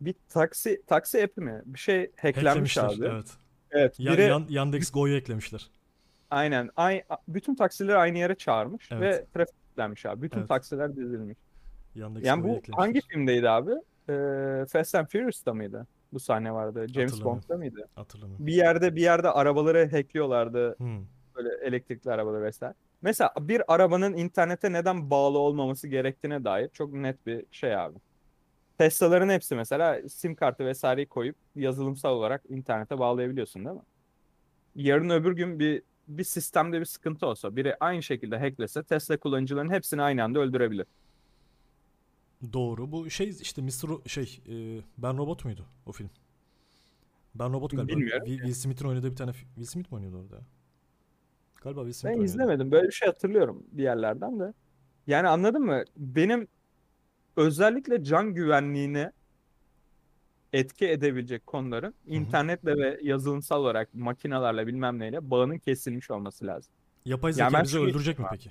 bir 0.00 0.14
taksi 0.28 0.82
taksi 0.86 1.24
app'i 1.24 1.40
mi? 1.40 1.62
Bir 1.66 1.78
şey 1.78 2.10
hacklenmiş 2.20 2.78
abi. 2.78 3.04
Evet. 3.04 3.30
Evet. 3.70 4.00
Ya, 4.00 4.12
biri 4.12 4.22
Yan- 4.22 4.46
Yandex 4.48 4.90
Go'yu 4.92 5.16
eklemişler. 5.16 5.70
aynen 6.30 6.70
ay, 6.76 7.02
bütün 7.28 7.54
taksileri 7.54 7.96
aynı 7.96 8.18
yere 8.18 8.34
çağırmış 8.34 8.88
Evet. 8.92 9.02
ve 9.02 9.26
trafik 9.34 9.54
kilitlenmiş 9.76 10.06
abi. 10.06 10.22
Bütün 10.22 10.38
Evet. 10.38 10.48
taksiler 10.48 10.96
dizilmiş. 10.96 11.38
Yandex 11.94 12.24
Yani 12.24 12.42
bu 12.44 12.48
eklemişler. 12.48 12.74
hangi 12.76 13.00
filmdeydi 13.00 13.50
abi? 13.50 13.72
Ee, 14.08 14.64
Fast 14.68 14.94
and 14.94 15.06
Furious'ta 15.06 15.54
mıydı? 15.54 15.86
Bu 16.12 16.20
sahne 16.20 16.52
vardı. 16.52 16.86
James 16.88 17.12
Hatırlamıyorum. 17.12 17.42
Bond'da 17.42 17.56
mıydı? 17.58 17.88
Hatırlamıyorum. 17.94 18.46
Bir 18.46 18.52
yerde 18.54 18.96
bir 18.96 19.00
yerde 19.02 19.30
arabaları 19.30 19.90
hackliyorlardı. 19.90 20.78
Hmm. 20.78 21.04
Böyle 21.36 21.48
elektrikli 21.64 22.10
arabaları 22.10 22.42
vesaire. 22.42 22.74
Mesela 23.02 23.32
bir 23.40 23.62
arabanın 23.74 24.12
internete 24.16 24.72
neden 24.72 25.10
bağlı 25.10 25.38
olmaması 25.38 25.88
gerektiğine 25.88 26.44
dair 26.44 26.68
çok 26.68 26.92
net 26.92 27.26
bir 27.26 27.44
şey 27.50 27.76
abi. 27.76 27.98
Tesla'ların 28.78 29.28
hepsi 29.28 29.54
mesela 29.54 30.08
sim 30.08 30.34
kartı 30.34 30.64
vesaireyi 30.66 31.06
koyup 31.06 31.36
yazılımsal 31.54 32.12
olarak 32.12 32.42
internete 32.48 32.98
bağlayabiliyorsun 32.98 33.64
değil 33.64 33.76
mi? 33.76 33.82
Yarın 34.74 35.10
öbür 35.10 35.32
gün 35.36 35.58
bir 35.58 35.82
bir 36.08 36.24
sistemde 36.24 36.80
bir 36.80 36.84
sıkıntı 36.84 37.26
olsa, 37.26 37.56
biri 37.56 37.76
aynı 37.80 38.02
şekilde 38.02 38.38
hacklese 38.38 38.82
Tesla 38.82 39.16
kullanıcıların 39.16 39.70
hepsini 39.70 40.02
aynı 40.02 40.24
anda 40.24 40.38
öldürebilir. 40.38 40.86
Doğru. 42.52 42.92
Bu 42.92 43.10
şey 43.10 43.28
işte 43.40 43.62
Mr. 43.62 43.68
Ro- 43.68 44.08
şey 44.08 44.40
e, 44.48 44.80
Ben 44.98 45.18
Robot 45.18 45.44
muydu 45.44 45.66
o 45.86 45.92
film? 45.92 46.10
Ben 47.34 47.52
Robot 47.52 47.70
galiba. 47.70 47.88
Bilmiyorum 47.88 48.26
Will, 48.26 48.38
Will 48.38 48.54
Smith'in 48.54 48.88
oynadığı 48.88 49.10
bir 49.10 49.16
tane 49.16 49.32
Will 49.32 49.64
Smith 49.64 49.92
mi 49.92 49.96
oynuyordu 49.96 50.18
orada? 50.18 50.40
Galiba 51.62 51.80
Will 51.80 51.92
Smith 51.92 52.04
Ben 52.04 52.18
oynuyordu. 52.18 52.32
izlemedim. 52.32 52.70
Böyle 52.70 52.86
bir 52.88 52.92
şey 52.92 53.06
hatırlıyorum 53.08 53.62
bir 53.72 53.82
yerlerden 53.82 54.40
de. 54.40 54.52
Yani 55.06 55.28
anladın 55.28 55.62
mı? 55.62 55.84
Benim 55.96 56.48
özellikle 57.36 58.04
can 58.04 58.34
güvenliğine 58.34 59.12
etki 60.52 60.88
edebilecek 60.88 61.46
konuların 61.46 61.94
internetle 62.06 62.76
ve 62.76 62.98
yazılımsal 63.02 63.60
olarak 63.60 63.94
makinalarla 63.94 64.66
bilmem 64.66 64.98
neyle 64.98 65.30
bağının 65.30 65.58
kesilmiş 65.58 66.10
olması 66.10 66.46
lazım. 66.46 66.72
Yapay 67.04 67.30
Ya 67.30 67.32
zeka 67.32 67.52
ben 67.52 67.62
bizi 67.62 67.72
şunu 67.72 67.88
öldürecek 67.88 68.18
mi 68.18 68.26
peki? 68.30 68.50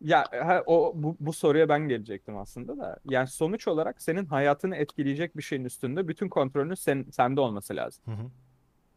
Ya 0.00 0.24
ha, 0.30 0.62
o 0.66 0.92
bu, 0.96 1.16
bu 1.20 1.32
soruya 1.32 1.68
ben 1.68 1.88
gelecektim 1.88 2.36
aslında 2.36 2.78
da. 2.78 2.98
Yani 3.10 3.28
sonuç 3.28 3.68
olarak 3.68 4.02
senin 4.02 4.26
hayatını 4.26 4.76
etkileyecek 4.76 5.36
bir 5.36 5.42
şeyin 5.42 5.64
üstünde 5.64 6.08
bütün 6.08 6.28
kontrolünün 6.28 6.74
sen, 6.74 7.06
sende 7.12 7.40
olması 7.40 7.76
lazım. 7.76 8.04
Hı 8.04 8.10
hı. 8.10 8.30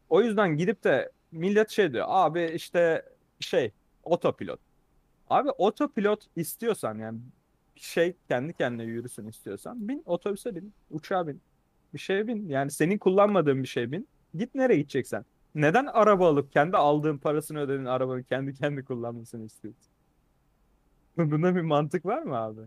O 0.08 0.22
yüzden 0.22 0.56
gidip 0.56 0.84
de 0.84 1.12
millet 1.32 1.70
şey 1.70 1.92
diyor. 1.92 2.06
Abi 2.08 2.44
işte 2.54 3.02
şey 3.40 3.72
otopilot. 4.02 4.60
Abi 5.30 5.50
otopilot 5.50 6.26
istiyorsan 6.36 6.98
yani 6.98 7.18
şey 7.76 8.16
kendi 8.28 8.52
kendine 8.52 8.84
yürüsün 8.84 9.28
istiyorsan 9.28 9.88
bin 9.88 10.02
otobüse 10.06 10.54
bin, 10.54 10.72
uçağa 10.90 11.26
bin, 11.26 11.40
bir 11.94 11.98
şeye 11.98 12.26
bin. 12.26 12.48
Yani 12.48 12.70
senin 12.70 12.98
kullanmadığın 12.98 13.62
bir 13.62 13.68
şey 13.68 13.92
bin. 13.92 14.08
Git 14.34 14.54
nereye 14.54 14.76
gideceksen. 14.76 15.24
Neden 15.54 15.86
araba 15.86 16.28
alıp 16.28 16.52
kendi 16.52 16.76
aldığın 16.76 17.18
parasını 17.18 17.60
ödediğin 17.60 17.84
arabanı 17.84 18.24
kendi 18.24 18.54
kendi 18.54 18.84
kullanmasını 18.84 19.44
istiyorsun? 19.44 19.82
Bunda 21.16 21.56
bir 21.56 21.60
mantık 21.60 22.06
var 22.06 22.22
mı 22.22 22.36
abi? 22.36 22.60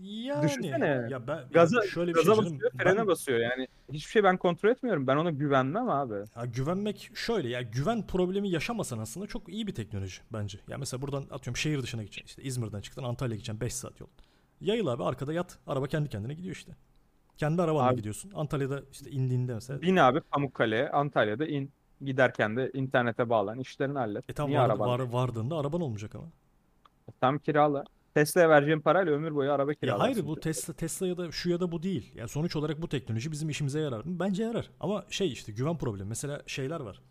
Yani 0.00 0.44
Düşünsene. 0.44 1.06
ya 1.10 1.26
ben 1.26 1.38
Gaza, 1.52 1.76
ya 1.84 1.90
şöyle 1.90 2.14
bir 2.14 2.14
şey 2.14 2.24
gaza 2.24 2.42
canım. 2.42 2.54
basıyor, 2.54 2.70
frene 2.72 2.98
Ben- 2.98 3.06
basıyor. 3.06 3.38
Yani 3.38 3.68
hiçbir 3.92 4.10
şey 4.10 4.24
ben 4.24 4.36
kontrol 4.36 4.70
etmiyorum. 4.70 5.06
Ben 5.06 5.16
ona 5.16 5.30
güvenmem 5.30 5.88
abi. 5.88 6.14
Ya 6.14 6.44
güvenmek 6.44 7.10
şöyle 7.14 7.48
ya 7.48 7.62
güven 7.62 8.06
problemi 8.06 8.50
yaşamasan 8.50 8.98
aslında 8.98 9.26
çok 9.26 9.48
iyi 9.48 9.66
bir 9.66 9.74
teknoloji 9.74 10.20
bence. 10.32 10.58
Ya 10.68 10.78
mesela 10.78 11.02
buradan 11.02 11.22
atıyorum 11.22 11.56
şehir 11.56 11.82
dışına 11.82 12.02
gideceksin 12.02 12.26
işte 12.28 12.42
İzmir'den 12.42 12.80
çıktın 12.80 13.02
Antalya'ya 13.04 13.36
gideceksin 13.36 13.60
5 13.60 13.74
saat 13.74 14.00
yol. 14.00 14.08
Yayıl 14.60 14.86
abi 14.86 15.04
arkada 15.04 15.32
yat 15.32 15.58
araba 15.66 15.86
kendi 15.86 16.08
kendine 16.08 16.34
gidiyor 16.34 16.54
işte. 16.56 16.72
Kendi 17.38 17.62
arabanla 17.62 17.88
Abi- 17.88 17.96
gidiyorsun. 17.96 18.30
Antalya'da 18.34 18.82
işte 18.92 19.10
indiğinde 19.10 19.54
mesela. 19.54 19.82
Bin 19.82 19.96
abi 19.96 20.20
Pamukkale'ye, 20.20 20.88
Antalya'da 20.88 21.46
in. 21.46 21.70
Giderken 22.04 22.56
de 22.56 22.70
internete 22.74 23.28
bağlan, 23.28 23.58
işlerini 23.58 23.98
hallet. 23.98 24.30
E 24.30 24.32
tam 24.32 24.48
Niye 24.48 24.58
var, 24.58 24.64
araban? 24.64 24.88
var, 24.88 25.00
vardığında 25.00 25.58
araban 25.58 25.80
olmayacak 25.80 26.14
ama. 26.14 26.26
Tam 27.20 27.38
kirala. 27.38 27.84
Tesla'ya 28.14 28.48
vereceğin 28.48 28.80
parayla 28.80 29.12
ömür 29.12 29.34
boyu 29.34 29.52
araba 29.52 29.70
Ya 29.70 29.74
kiralarsın. 29.74 30.12
hayır 30.14 30.26
bu 30.26 30.40
Tesla 30.40 30.72
Tesla 30.72 31.06
ya 31.06 31.16
da 31.16 31.32
şu 31.32 31.50
ya 31.50 31.60
da 31.60 31.72
bu 31.72 31.82
değil. 31.82 32.12
Ya 32.14 32.28
sonuç 32.28 32.56
olarak 32.56 32.82
bu 32.82 32.88
teknoloji 32.88 33.32
bizim 33.32 33.48
işimize 33.48 33.80
yarar 33.80 34.04
mı? 34.04 34.20
Bence 34.20 34.42
yarar. 34.44 34.70
Ama 34.80 35.04
şey 35.10 35.32
işte 35.32 35.52
güven 35.52 35.78
problemi. 35.78 36.08
Mesela 36.08 36.42
şeyler 36.46 36.80
var. 36.80 37.02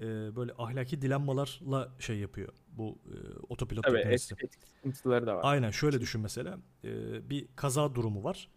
Ee, 0.00 0.36
böyle 0.36 0.52
ahlaki 0.58 1.02
dilenmalarla 1.02 1.88
şey 1.98 2.18
yapıyor. 2.18 2.48
Bu 2.68 2.98
e, 3.06 3.14
otopilot 3.48 3.84
Tabii 3.84 3.96
teknolojisi. 3.96 4.34
etik, 4.34 4.44
etik 4.44 4.68
sıkıntıları 4.68 5.26
da 5.26 5.36
var. 5.36 5.40
Aynen 5.44 5.70
şöyle 5.70 6.00
düşün 6.00 6.20
mesela. 6.20 6.58
Ee, 6.84 7.30
bir 7.30 7.46
kaza 7.56 7.94
durumu 7.94 8.24
var. 8.24 8.48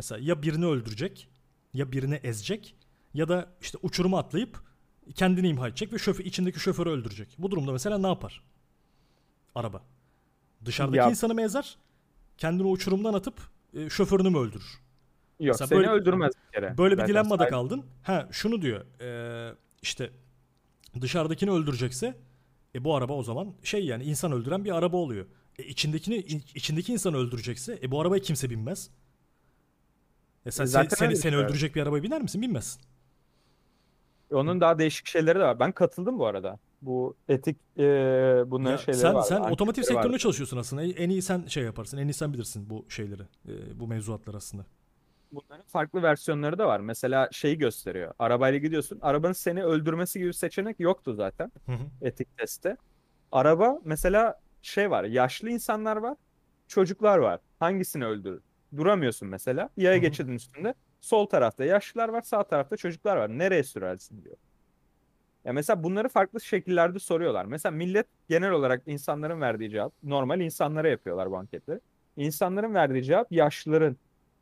Mesela 0.00 0.20
ya 0.24 0.42
birini 0.42 0.66
öldürecek 0.66 1.28
ya 1.74 1.92
birini 1.92 2.14
ezecek 2.14 2.74
ya 3.14 3.28
da 3.28 3.48
işte 3.60 3.78
uçuruma 3.82 4.18
atlayıp 4.18 4.58
kendini 5.14 5.48
imha 5.48 5.68
edecek 5.68 5.92
ve 5.92 5.98
şoför, 5.98 6.24
içindeki 6.24 6.60
şoförü 6.60 6.90
öldürecek. 6.90 7.36
Bu 7.38 7.50
durumda 7.50 7.72
mesela 7.72 7.98
ne 7.98 8.06
yapar? 8.06 8.42
Araba. 9.54 9.82
Dışarıdaki 10.64 10.98
Ya- 10.98 11.10
insanı 11.10 11.34
mı 11.34 11.42
ezer? 11.42 11.78
Kendini 12.38 12.66
uçurumdan 12.66 13.14
atıp 13.14 13.40
e, 13.74 13.90
şoförünü 13.90 14.30
mü 14.30 14.38
öldürür? 14.38 14.80
Yok 15.40 15.54
Mesela 15.54 15.66
seni 15.68 15.78
böyle- 15.78 15.90
öldürmez 15.90 16.32
bir 16.46 16.52
kere. 16.52 16.78
Böyle 16.78 16.98
bir 16.98 17.06
dilemmada 17.06 17.48
kaldın. 17.48 17.84
Ha 18.02 18.28
şunu 18.32 18.62
diyor. 18.62 18.84
e, 19.00 19.54
işte 19.82 20.10
dışarıdakini 21.00 21.50
öldürecekse 21.50 22.18
e 22.74 22.84
bu 22.84 22.96
araba 22.96 23.12
o 23.12 23.22
zaman 23.22 23.54
şey 23.62 23.84
yani 23.86 24.04
insan 24.04 24.32
öldüren 24.32 24.64
bir 24.64 24.70
araba 24.76 24.96
oluyor. 24.96 25.26
E 25.58 25.62
içindekini 25.64 26.16
iç- 26.16 26.56
içindeki 26.56 26.92
insanı 26.92 27.16
öldürecekse 27.16 27.78
e 27.82 27.90
bu 27.90 28.00
arabaya 28.00 28.22
kimse 28.22 28.50
binmez. 28.50 28.90
E 30.46 30.50
sen 30.50 30.64
E 30.64 30.66
zaten 30.66 30.88
se- 30.88 30.96
seni 30.98 31.16
seni 31.16 31.32
şey. 31.32 31.40
öldürecek 31.40 31.74
bir 31.74 31.82
arabaya 31.82 32.02
biner 32.02 32.22
misin? 32.22 32.42
Binmezsin. 32.42 32.82
Onun 34.32 34.60
daha 34.60 34.78
değişik 34.78 35.06
şeyleri 35.06 35.38
de 35.38 35.42
var. 35.42 35.60
Ben 35.60 35.72
katıldım 35.72 36.18
bu 36.18 36.26
arada. 36.26 36.58
Bu 36.82 37.16
etik 37.28 37.56
e, 37.78 37.82
bunların 38.46 38.70
Ya 38.72 38.78
şeyleri 38.78 39.00
sen 39.00 39.14
var. 39.14 39.22
sen 39.22 39.40
otomotiv 39.40 39.82
sektöründe 39.82 40.18
çalışıyorsun 40.18 40.56
aslında. 40.56 40.82
En 40.82 41.10
iyi 41.10 41.22
sen 41.22 41.46
şey 41.46 41.64
yaparsın. 41.64 41.98
En 41.98 42.08
iyi 42.08 42.12
sen 42.14 42.32
bilirsin 42.32 42.70
bu 42.70 42.86
şeyleri. 42.88 43.22
e, 43.48 43.80
bu 43.80 43.86
mevzuatlar 43.88 44.34
aslında. 44.34 44.66
Bunların 45.32 45.64
farklı 45.66 46.02
versiyonları 46.02 46.58
da 46.58 46.66
var. 46.68 46.80
Mesela 46.80 47.28
şeyi 47.32 47.58
gösteriyor. 47.58 48.14
Arabayla 48.18 48.58
gidiyorsun. 48.58 48.98
Arabanın 49.02 49.32
seni 49.32 49.64
öldürmesi 49.64 50.18
gibi 50.18 50.28
bir 50.28 50.32
seçenek 50.32 50.80
yoktu 50.80 51.14
zaten 51.14 51.52
Hı 51.66 51.72
hı. 51.72 51.84
etik 52.02 52.36
testte. 52.38 52.76
Araba 53.32 53.78
mesela 53.84 54.40
şey 54.62 54.90
var. 54.90 55.04
Yaşlı 55.04 55.50
insanlar 55.50 55.96
var. 55.96 56.16
Çocuklar 56.68 57.18
var. 57.18 57.40
Hangisini 57.60 58.04
öldürür? 58.06 58.42
Duramıyorsun 58.76 59.28
mesela. 59.28 59.68
Yaya 59.76 59.94
Hı 59.96 59.98
hı. 59.98 60.02
geçidin 60.02 60.32
üstünde. 60.32 60.74
Sol 61.00 61.26
tarafta 61.26 61.64
yaşlılar 61.64 62.08
var. 62.08 62.22
Sağ 62.22 62.42
tarafta 62.44 62.76
çocuklar 62.76 63.16
var. 63.16 63.28
Nereye 63.38 63.62
sürersin 63.62 64.24
diyor. 64.24 64.36
Ya 65.44 65.52
mesela 65.52 65.82
bunları 65.82 66.08
farklı 66.08 66.40
şekillerde 66.40 66.98
soruyorlar. 66.98 67.44
Mesela 67.44 67.72
millet 67.76 68.06
genel 68.28 68.50
olarak 68.50 68.82
insanların 68.86 69.40
verdiği 69.40 69.70
cevap 69.70 69.92
normal 70.02 70.40
insanlara 70.40 70.88
yapıyorlar 70.88 71.30
bu 71.30 71.36
anketleri. 71.36 71.80
İnsanların 72.16 72.74
verdiği 72.74 73.04
cevap 73.04 73.32
yaşlıların 73.32 73.96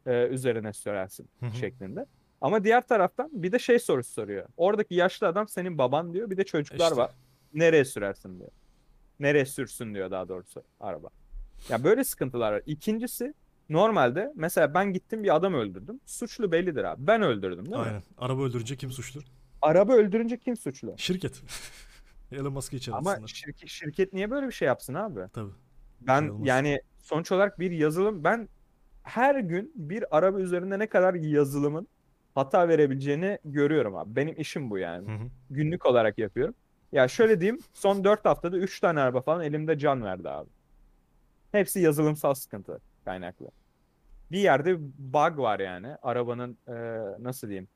e, 0.07 0.27
üzerine 0.27 0.73
sürersin 0.73 1.29
şeklinde. 1.61 2.07
Ama 2.41 2.65
diğer 2.65 2.87
taraftan 2.87 3.31
bir 3.33 3.53
de 3.53 3.59
şey 3.59 3.79
sorusu 3.79 4.13
soruyor. 4.13 4.47
Oradaki 4.57 4.95
yaşlı 4.95 5.27
adam 5.27 5.49
senin 5.49 5.79
baban 5.79 6.13
diyor. 6.15 6.31
Bir 6.31 6.37
de 6.37 6.45
çocuklar 6.45 6.85
İşte. 6.85 6.97
var. 6.97 7.11
Nereye 7.55 7.85
sürersin 7.85 8.39
diyor. 8.39 8.51
Nereye 9.21 9.47
sürsün 9.47 9.95
diyor 9.95 10.11
daha 10.11 10.29
doğrusu 10.29 10.63
araba. 10.81 11.09
Ya 11.69 11.85
böyle 11.85 12.05
sıkıntılar 12.05 12.53
var. 12.53 12.63
İkincisi 12.67 13.35
normalde 13.69 14.33
mesela 14.37 14.75
ben 14.75 14.93
gittim 14.93 15.25
bir 15.25 15.37
adam 15.37 15.55
öldürdüm. 15.55 16.01
Suçlu 16.07 16.53
bellidir 16.53 16.85
abi. 16.85 17.07
Ben 17.07 17.23
öldürdüm 17.23 17.67
değil 17.67 17.77
mi? 17.77 17.83
Aynen. 17.83 18.03
Araba 18.19 18.43
öldürünce 18.43 18.77
kim 18.77 18.91
suçlu? 18.93 19.21
Araba 19.63 19.93
öldürünce 19.93 20.39
kim 20.39 20.57
suçlu? 20.57 20.95
Şirket. 20.99 21.43
Elon 22.33 22.53
Musk'ı 22.53 22.77
içeri 22.77 22.95
Ama 22.97 23.11
atsınlar. 23.11 23.29
şirket, 23.29 23.69
şirket 23.69 24.13
niye 24.13 24.31
böyle 24.31 24.47
bir 24.47 24.53
şey 24.53 24.67
yapsın 24.67 24.95
abi? 24.95 25.21
Tabii. 25.33 25.53
Ben 26.01 26.29
olmaz. 26.29 26.47
yani 26.49 26.81
sonuç 26.99 27.33
olarak 27.33 27.59
bir 27.61 27.71
yazılım 27.71 28.25
ben 28.25 28.49
her 29.03 29.35
gün 29.35 29.73
bir 29.75 30.17
araba 30.17 30.41
üzerinde 30.41 30.79
ne 30.79 30.87
kadar 30.87 31.15
yazılımın 31.15 31.89
hata 32.35 32.69
verebileceğini 32.69 33.39
görüyorum 33.45 33.97
abi. 33.97 34.17
Benim 34.17 34.35
işim 34.41 34.71
bu 34.71 34.79
yani. 34.79 35.09
Hı 35.09 35.25
hı. 35.25 35.29
Günlük 35.51 35.87
olarak 35.87 36.19
yapıyorum. 36.19 36.55
Ya 36.93 37.09
şöyle 37.09 37.41
diyeyim 37.41 37.61
son 37.75 38.05
4 38.05 38.25
haftada 38.25 38.57
3 38.59 38.81
tane 38.81 39.01
araba 39.01 39.21
falan 39.21 39.45
elimde 39.45 39.79
can 39.79 40.03
verdi 40.05 40.29
abi. 40.31 40.51
Hepsi 41.53 41.81
yazılımsal 41.81 42.35
sıkıntı 42.35 42.81
kaynaklı. 43.05 43.51
Bir 44.33 44.39
yerde 44.39 44.77
bug 44.99 45.39
var 45.39 45.61
yani. 45.61 45.89
Arabanın 46.03 46.59
e, 46.69 46.75
nasıl 47.23 47.49
diyeyim? 47.49 47.69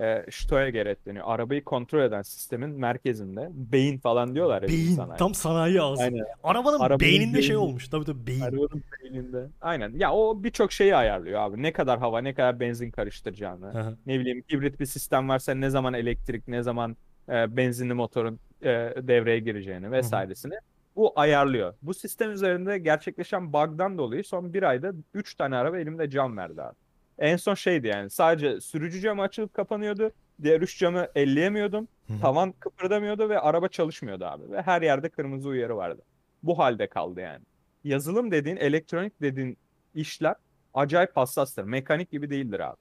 E, 0.00 0.26
Steuergerät 0.30 1.06
deniyor. 1.06 1.24
Arabayı 1.28 1.64
kontrol 1.64 2.00
eden 2.02 2.22
sistemin 2.22 2.70
merkezinde. 2.70 3.48
Beyin 3.52 3.98
falan 3.98 4.34
diyorlar 4.34 4.62
ya 4.62 4.68
Beyin. 4.68 4.94
sana. 4.94 5.16
Tam 5.16 5.34
sanayi 5.34 5.82
ağzı. 5.82 6.02
Aynen. 6.02 6.24
Arabanın, 6.44 6.78
Arabanın 6.80 7.00
beyninde 7.00 7.42
şey 7.42 7.50
beyni. 7.50 7.58
olmuş. 7.58 7.88
Tabii 7.88 8.04
tabii 8.04 8.26
beyin. 8.26 8.40
Arabanın 8.40 8.82
beyninde. 9.02 9.46
Aynen. 9.60 9.92
Ya 9.96 10.12
o 10.12 10.42
birçok 10.44 10.72
şeyi 10.72 10.96
ayarlıyor 10.96 11.40
abi. 11.40 11.62
Ne 11.62 11.72
kadar 11.72 11.98
hava, 11.98 12.20
ne 12.20 12.34
kadar 12.34 12.60
benzin 12.60 12.90
karıştıracağını. 12.90 13.96
Ne 14.06 14.20
bileyim 14.20 14.44
hibrit 14.52 14.80
bir 14.80 14.86
sistem 14.86 15.28
varsa 15.28 15.54
ne 15.54 15.70
zaman 15.70 15.94
elektrik, 15.94 16.48
ne 16.48 16.62
zaman 16.62 16.96
e, 17.28 17.56
benzinli 17.56 17.94
motorun 17.94 18.40
e, 18.62 18.68
devreye 19.02 19.38
gireceğini 19.38 19.90
vesairesini 19.92 20.54
bu 20.96 21.12
ayarlıyor. 21.16 21.74
Bu 21.82 21.94
sistem 21.94 22.30
üzerinde 22.30 22.78
gerçekleşen 22.78 23.52
bug'dan 23.52 23.98
dolayı 23.98 24.24
son 24.24 24.54
bir 24.54 24.62
ayda 24.62 24.92
3 25.14 25.34
tane 25.34 25.56
araba 25.56 25.78
elimde 25.78 26.10
cam 26.10 26.36
verdi 26.36 26.62
abi. 26.62 26.74
En 27.18 27.36
son 27.36 27.54
şeydi 27.54 27.86
yani 27.86 28.10
sadece 28.10 28.60
sürücü 28.60 29.00
camı 29.00 29.22
açılıp 29.22 29.54
kapanıyordu. 29.54 30.10
Diğer 30.42 30.60
üç 30.60 30.78
camı 30.78 31.08
elleyemiyordum. 31.14 31.88
Hı 32.06 32.12
hı. 32.12 32.20
Tavan 32.20 32.52
kıpırdamıyordu 32.52 33.28
ve 33.28 33.40
araba 33.40 33.68
çalışmıyordu 33.68 34.24
abi. 34.24 34.50
Ve 34.50 34.62
her 34.62 34.82
yerde 34.82 35.08
kırmızı 35.08 35.48
uyarı 35.48 35.76
vardı. 35.76 36.02
Bu 36.42 36.58
halde 36.58 36.86
kaldı 36.86 37.20
yani. 37.20 37.44
Yazılım 37.84 38.30
dediğin, 38.30 38.56
elektronik 38.56 39.22
dediğin 39.22 39.58
işler 39.94 40.34
acayip 40.74 41.16
hassastır. 41.16 41.64
Mekanik 41.64 42.10
gibi 42.10 42.30
değildir 42.30 42.60
abi. 42.60 42.76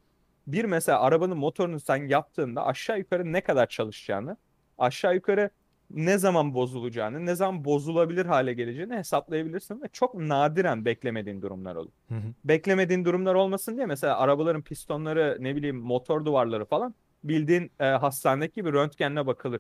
Bir 0.48 0.66
mesela 0.66 1.02
arabanın 1.02 1.38
motorunu 1.38 1.80
sen 1.80 2.08
yaptığında 2.08 2.66
aşağı 2.66 3.00
yukarı 3.00 3.34
ne 3.34 3.42
kadar 3.42 3.68
çalışacağını, 3.68 4.38
aşağı 4.78 5.16
yukarı 5.16 5.50
ne 5.92 6.18
zaman 6.18 6.54
bozulacağını, 6.54 7.26
ne 7.26 7.36
zaman 7.36 7.66
bozulabilir 7.66 8.26
hale 8.26 8.54
geleceğini 8.54 8.96
hesaplayabilirsin 8.96 9.82
ve 9.82 9.88
çok 9.94 10.16
nadiren 10.16 10.86
beklemediğin 10.86 11.42
durumlar 11.42 11.76
olur. 11.76 11.92
Hı 12.10 12.16
hı. 12.16 12.34
Beklemediğin 12.46 13.06
durumlar 13.06 13.36
olmasın 13.36 13.76
diye 13.76 13.86
mesela 13.86 14.18
arabaların 14.18 14.62
pistonları, 14.62 15.38
ne 15.40 15.56
bileyim 15.56 15.78
motor 15.78 16.26
duvarları 16.26 16.66
falan 16.66 16.96
bildiğin 17.24 17.72
e, 17.80 17.86
hastanedeki 17.86 18.56
gibi 18.56 18.74
röntgenle 18.74 19.28
bakılır. 19.28 19.60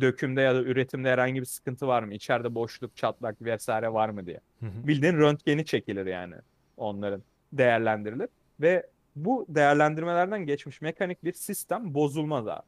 Dökümde 0.00 0.40
ya 0.40 0.54
da 0.54 0.62
üretimde 0.62 1.10
herhangi 1.10 1.40
bir 1.40 1.46
sıkıntı 1.46 1.86
var 1.86 2.02
mı? 2.02 2.14
İçeride 2.14 2.54
boşluk, 2.54 2.96
çatlak 2.96 3.42
vesaire 3.42 3.92
var 3.92 4.08
mı 4.08 4.26
diye. 4.26 4.40
Hı 4.60 4.66
hı. 4.66 4.86
Bildiğin 4.88 5.12
röntgeni 5.12 5.64
çekilir 5.64 6.06
yani 6.06 6.34
onların 6.76 7.22
değerlendirilir 7.52 8.28
ve 8.60 8.86
bu 9.16 9.46
değerlendirmelerden 9.48 10.46
geçmiş 10.46 10.80
mekanik 10.80 11.24
bir 11.24 11.32
sistem 11.32 11.94
bozulmaz 11.94 12.48
abi. 12.48 12.62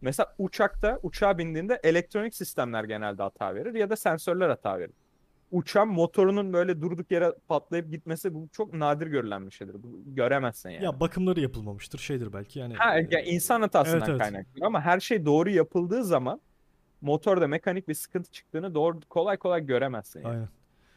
Mesela 0.00 0.34
uçakta 0.38 0.98
uçağa 1.02 1.38
bindiğinde 1.38 1.80
elektronik 1.84 2.34
sistemler 2.34 2.84
genelde 2.84 3.22
hata 3.22 3.54
verir 3.54 3.74
ya 3.74 3.90
da 3.90 3.96
sensörler 3.96 4.48
hata 4.48 4.78
verir. 4.78 4.94
Uçağın 5.50 5.88
motorunun 5.88 6.52
böyle 6.52 6.80
durduk 6.80 7.10
yere 7.10 7.32
patlayıp 7.48 7.90
gitmesi 7.90 8.34
bu 8.34 8.48
çok 8.52 8.74
nadir 8.74 9.06
görülen 9.06 9.46
bir 9.46 9.50
şeydir. 9.50 9.74
Bu 9.82 10.00
göremezsin 10.06 10.70
yani. 10.70 10.84
Ya 10.84 11.00
bakımları 11.00 11.40
yapılmamıştır 11.40 11.98
şeydir 11.98 12.32
belki 12.32 12.58
yani. 12.58 12.74
Ha, 12.74 12.98
e, 12.98 13.08
ya 13.10 13.20
insan 13.20 13.60
hatasından 13.60 13.98
Evet, 13.98 14.08
evet. 14.08 14.20
kaynaklı 14.20 14.66
ama 14.66 14.80
her 14.80 15.00
şey 15.00 15.24
doğru 15.26 15.50
yapıldığı 15.50 16.04
zaman 16.04 16.40
motorda 17.00 17.48
mekanik 17.48 17.88
bir 17.88 17.94
sıkıntı 17.94 18.32
çıktığını 18.32 18.74
doğru 18.74 19.00
kolay 19.08 19.36
kolay 19.36 19.66
göremezsin 19.66 20.20
yani. 20.20 20.32
Aynen. 20.32 20.48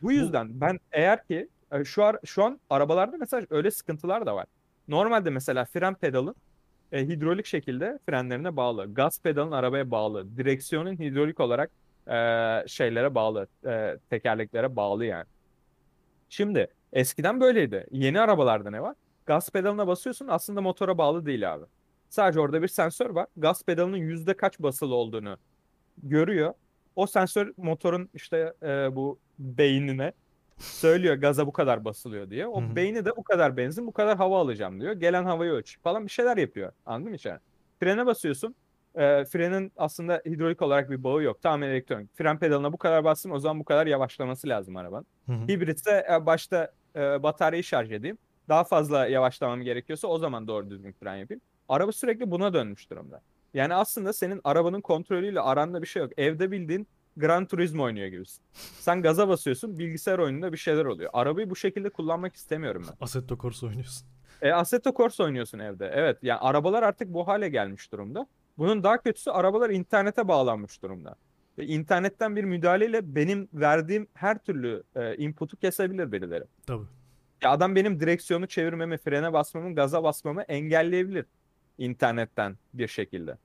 Bu 0.02 0.12
yüzden 0.12 0.62
ben 0.62 0.80
eğer 0.92 1.28
ki 1.28 1.50
e, 1.72 1.84
şu 1.84 2.04
ar 2.04 2.18
şu 2.26 2.44
an 2.44 2.60
arabalarda 2.70 3.18
mesela 3.18 3.48
öyle 3.50 3.72
sıkıntılar 3.72 4.26
da 4.26 4.36
var. 4.36 4.46
Normalde 4.88 5.30
mesela 5.30 5.66
fren 5.66 5.96
pedalın 5.96 6.36
e, 6.92 7.08
hidrolik 7.08 7.46
şekilde 7.46 8.00
frenlerine 8.06 8.56
bağlı. 8.56 8.94
Gaz 8.94 9.22
pedalın 9.22 9.52
arabaya 9.52 9.92
bağlı. 9.92 10.38
Direksiyonun 10.38 11.00
hidrolik 11.00 11.40
olarak 11.40 11.72
e, 12.08 12.14
şeylere 12.68 13.16
bağlı. 13.16 13.48
e, 13.66 13.98
tekerleklere 14.10 14.76
bağlı 14.76 15.06
yani. 15.06 15.26
Şimdi 16.30 16.68
eskiden 16.94 17.42
böyleydi. 17.42 17.88
Yeni 17.92 18.22
arabalarda 18.22 18.70
ne 18.70 18.82
var? 18.82 18.96
Gaz 19.26 19.50
pedalına 19.50 19.88
basıyorsun 19.88 20.28
aslında 20.28 20.62
motora 20.62 20.98
bağlı 20.98 21.26
değil 21.26 21.54
abi. 21.54 21.66
Sadece 22.10 22.40
orada 22.40 22.62
bir 22.62 22.68
sensör 22.68 23.10
var. 23.10 23.28
Gaz 23.38 23.64
pedalının 23.64 23.98
yüzde 23.98 24.38
kaç 24.38 24.60
basılı 24.60 24.96
olduğunu 24.96 25.38
görüyor. 26.04 26.54
O 26.96 27.08
sensör 27.08 27.54
motorun 27.58 28.10
işte 28.14 28.54
e, 28.64 28.96
bu 28.96 29.20
beynine 29.40 30.14
söylüyor 30.60 31.16
gaza 31.16 31.48
bu 31.48 31.54
kadar 31.54 31.86
basılıyor 31.86 32.30
diye. 32.30 32.48
O 32.48 32.62
Hı 32.62 32.66
hı. 32.66 32.76
beyni 32.76 33.06
de 33.06 33.16
bu 33.16 33.24
kadar 33.24 33.58
benzin, 33.58 33.88
bu 33.88 33.92
kadar 33.94 34.18
hava 34.18 34.40
alacağım 34.42 34.82
diyor. 34.82 34.94
Gelen 34.94 35.24
havayı 35.24 35.52
ölç 35.52 35.80
falan 35.84 36.06
bir 36.06 36.12
şeyler 36.12 36.38
yapıyor. 36.38 36.72
Anladın 36.86 37.10
mı 37.10 37.16
içeri? 37.16 37.38
Frene 37.80 38.06
basıyorsun. 38.06 38.56
E, 38.96 39.26
frenin 39.26 39.72
aslında 39.78 40.22
hidrolik 40.26 40.62
olarak 40.62 40.90
bir 40.90 41.04
bağı 41.04 41.24
yok. 41.24 41.42
Tamamen 41.42 41.70
elektronik. 41.70 42.18
Fren 42.18 42.40
pedalına 42.40 42.74
bu 42.74 42.78
kadar 42.78 43.04
bastım 43.04 43.32
o 43.32 43.40
zaman 43.40 43.60
bu 43.60 43.66
kadar 43.66 43.88
yavaşlaması 43.88 44.48
lazım 44.50 44.78
arabanın. 44.78 45.06
Hı 45.26 45.32
hı. 45.34 45.48
Hibritse 45.48 46.08
e, 46.12 46.26
başta 46.26 46.72
e, 46.96 47.24
bataryayı 47.24 47.64
şarj 47.64 47.92
edeyim. 47.92 48.18
daha 48.50 48.64
fazla 48.64 49.08
yavaşlamam 49.08 49.62
gerekiyorsa 49.62 50.08
o 50.08 50.18
zaman 50.18 50.48
doğru 50.48 50.70
düzgün 50.70 50.92
fren 50.92 51.16
yapayım. 51.16 51.42
Araba 51.70 51.92
sürekli 51.92 52.32
buna 52.32 52.54
dönmüş 52.54 52.90
durumda. 52.90 53.22
Yani 53.54 53.74
aslında 53.74 54.14
senin 54.14 54.42
arabanın 54.44 54.82
kontrolüyle 54.82 55.42
aranda 55.42 55.82
bir 55.82 55.88
şey 55.88 56.02
yok. 56.02 56.12
Evde 56.18 56.52
bildiğin 56.52 56.88
Gran 57.20 57.46
Turismo 57.46 57.84
oynuyor 57.84 58.08
gibisin. 58.08 58.44
Sen 58.80 59.02
gaza 59.02 59.28
basıyorsun, 59.28 59.80
bilgisayar 59.80 60.20
oyununda 60.20 60.52
bir 60.52 60.58
şeyler 60.58 60.86
oluyor. 60.86 61.10
Arabayı 61.14 61.50
bu 61.50 61.56
şekilde 61.56 61.90
kullanmak 61.90 62.36
istemiyorum 62.36 62.86
ben. 62.88 63.06
Assetto 63.06 63.38
Corsa 63.38 63.68
oynuyorsun. 63.68 64.08
E, 64.42 64.52
Assetto 64.52 64.94
Corsa 64.94 65.24
oynuyorsun 65.24 65.60
evde. 65.60 65.92
Evet, 65.94 66.18
yani 66.22 66.40
arabalar 66.40 66.84
artık 66.84 67.14
bu 67.14 67.28
hale 67.28 67.50
gelmiş 67.50 67.92
durumda. 67.92 68.28
Bunun 68.58 68.84
daha 68.84 68.98
kötüsü 68.98 69.32
arabalar 69.32 69.70
internete 69.70 70.28
bağlanmış 70.28 70.82
durumda. 70.82 71.16
Ve 71.58 71.66
internetten 71.66 72.36
bir 72.36 72.44
müdahaleyle 72.44 73.16
benim 73.16 73.50
verdiğim 73.54 74.08
her 74.14 74.38
türlü 74.38 74.84
e, 74.96 75.16
input'u 75.16 75.58
kesebilir 75.58 76.12
birileri. 76.12 76.44
Tabii. 76.68 76.86
Ya 77.44 77.52
adam 77.52 77.76
benim 77.76 78.00
direksiyonu 78.00 78.48
çevirmemi, 78.48 78.98
frene 78.98 79.34
basmamı, 79.34 79.76
gaza 79.76 80.04
basmamı 80.04 80.42
engelleyebilir 80.42 81.26
internetten 81.78 82.58
bir 82.74 82.88
şekilde. 82.88 83.38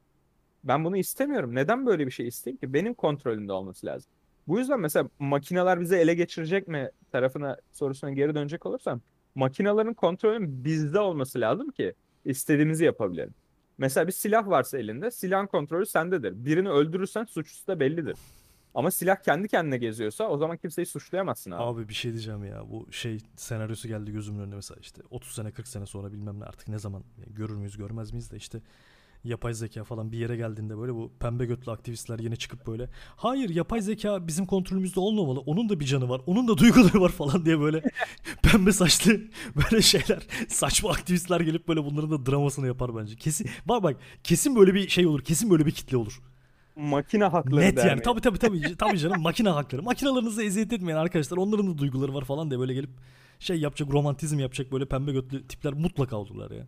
Ben 0.64 0.84
bunu 0.84 0.96
istemiyorum. 0.96 1.54
Neden 1.54 1.86
böyle 1.86 2.06
bir 2.06 2.10
şey 2.10 2.28
isteyeyim 2.28 2.60
ki? 2.60 2.72
Benim 2.72 2.94
kontrolümde 2.94 3.52
olması 3.52 3.86
lazım. 3.86 4.10
Bu 4.48 4.58
yüzden 4.58 4.80
mesela 4.80 5.08
makineler 5.18 5.80
bize 5.80 5.98
ele 6.00 6.14
geçirecek 6.14 6.68
mi 6.68 6.90
tarafına 7.12 7.56
sorusuna 7.72 8.10
geri 8.10 8.34
dönecek 8.34 8.66
olursam 8.66 9.00
makinelerin 9.34 9.94
kontrolünün 9.94 10.64
bizde 10.64 11.00
olması 11.00 11.40
lazım 11.40 11.70
ki 11.70 11.94
istediğimizi 12.24 12.84
yapabilelim. 12.84 13.34
Mesela 13.78 14.06
bir 14.06 14.12
silah 14.12 14.48
varsa 14.48 14.78
elinde 14.78 15.10
silahın 15.10 15.46
kontrolü 15.46 15.86
sendedir. 15.86 16.44
Birini 16.44 16.70
öldürürsen 16.70 17.24
suçlusu 17.24 17.66
da 17.66 17.80
bellidir. 17.80 18.16
Ama 18.74 18.90
silah 18.90 19.16
kendi 19.16 19.48
kendine 19.48 19.78
geziyorsa 19.78 20.28
o 20.28 20.38
zaman 20.38 20.56
kimseyi 20.56 20.86
suçlayamazsın 20.86 21.50
abi. 21.50 21.62
Abi 21.62 21.88
bir 21.88 21.94
şey 21.94 22.12
diyeceğim 22.12 22.44
ya. 22.44 22.70
Bu 22.70 22.92
şey 22.92 23.18
senaryosu 23.36 23.88
geldi 23.88 24.12
gözümün 24.12 24.40
önüne 24.40 24.54
mesela 24.54 24.78
işte 24.80 25.02
30 25.10 25.32
sene 25.32 25.50
40 25.50 25.68
sene 25.68 25.86
sonra 25.86 26.12
bilmem 26.12 26.40
ne 26.40 26.44
artık 26.44 26.68
ne 26.68 26.78
zaman 26.78 27.02
yani 27.18 27.34
görür 27.34 27.56
müyüz 27.56 27.76
görmez 27.76 28.12
miyiz 28.12 28.30
de 28.30 28.36
işte 28.36 28.60
yapay 29.24 29.54
zeka 29.54 29.84
falan 29.84 30.12
bir 30.12 30.18
yere 30.18 30.36
geldiğinde 30.36 30.78
böyle 30.78 30.94
bu 30.94 31.12
pembe 31.20 31.46
götlü 31.46 31.72
aktivistler 31.72 32.18
yine 32.18 32.36
çıkıp 32.36 32.66
böyle 32.66 32.88
hayır 33.16 33.50
yapay 33.50 33.80
zeka 33.80 34.26
bizim 34.26 34.46
kontrolümüzde 34.46 35.00
olmamalı. 35.00 35.40
Onun 35.40 35.68
da 35.68 35.80
bir 35.80 35.84
canı 35.84 36.08
var. 36.08 36.20
Onun 36.26 36.48
da 36.48 36.58
duyguları 36.58 37.00
var 37.00 37.08
falan 37.12 37.44
diye 37.44 37.60
böyle 37.60 37.82
pembe 38.42 38.72
saçlı 38.72 39.20
böyle 39.56 39.82
şeyler 39.82 40.26
saçma 40.48 40.90
aktivistler 40.90 41.40
gelip 41.40 41.68
böyle 41.68 41.84
bunların 41.84 42.10
da 42.10 42.30
dramasını 42.30 42.66
yapar 42.66 42.96
bence. 42.96 43.16
Kesin 43.16 43.50
bak 43.66 43.82
bak 43.82 43.96
kesin 44.24 44.56
böyle 44.56 44.74
bir 44.74 44.88
şey 44.88 45.06
olur. 45.06 45.20
Kesin 45.20 45.50
böyle 45.50 45.66
bir 45.66 45.72
kitle 45.72 45.96
olur. 45.96 46.20
Makine 46.76 47.24
hakları 47.24 47.60
Net 47.60 47.78
yani. 47.78 47.88
derneği. 47.88 48.02
Tabii 48.02 48.20
tabii 48.20 48.38
tabii. 48.38 48.76
tabii 48.78 48.98
canım 48.98 49.22
makine 49.22 49.48
hakları. 49.48 49.82
Makinalarınızı 49.82 50.42
eziyet 50.42 50.72
etmeyin 50.72 50.98
arkadaşlar. 50.98 51.36
Onların 51.36 51.74
da 51.74 51.78
duyguları 51.78 52.14
var 52.14 52.24
falan 52.24 52.50
diye 52.50 52.60
böyle 52.60 52.74
gelip 52.74 52.90
şey 53.38 53.60
yapacak, 53.60 53.90
romantizm 53.92 54.38
yapacak 54.38 54.72
böyle 54.72 54.86
pembe 54.86 55.12
götlü 55.12 55.46
tipler 55.46 55.72
mutlaka 55.72 56.16
olurlar 56.16 56.50
ya. 56.50 56.66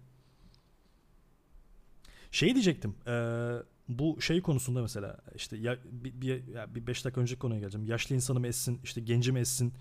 Şey 2.30 2.54
diyecektim. 2.54 2.94
eee, 3.06 3.52
bu 3.88 4.20
şey 4.20 4.40
konusunda 4.42 4.82
mesela 4.82 5.18
işte 5.34 5.56
ya, 5.56 5.78
bir, 5.90 6.20
bir, 6.20 6.46
ya 6.48 6.74
bir 6.74 6.86
beş 6.86 7.04
dakika 7.04 7.20
önceki 7.20 7.38
konuya 7.38 7.60
geleceğim. 7.60 7.86
Yaşlı 7.86 8.14
insanı 8.14 8.40
mı 8.40 8.46
essin, 8.46 8.80
işte 8.84 9.00
genci 9.00 9.32
mi 9.32 9.40
essin 9.40 9.72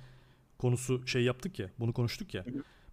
konusu 0.58 1.08
şey 1.08 1.24
yaptık 1.24 1.60
ya. 1.60 1.70
Bunu 1.80 1.94
konuştuk 1.94 2.34
ya. 2.34 2.46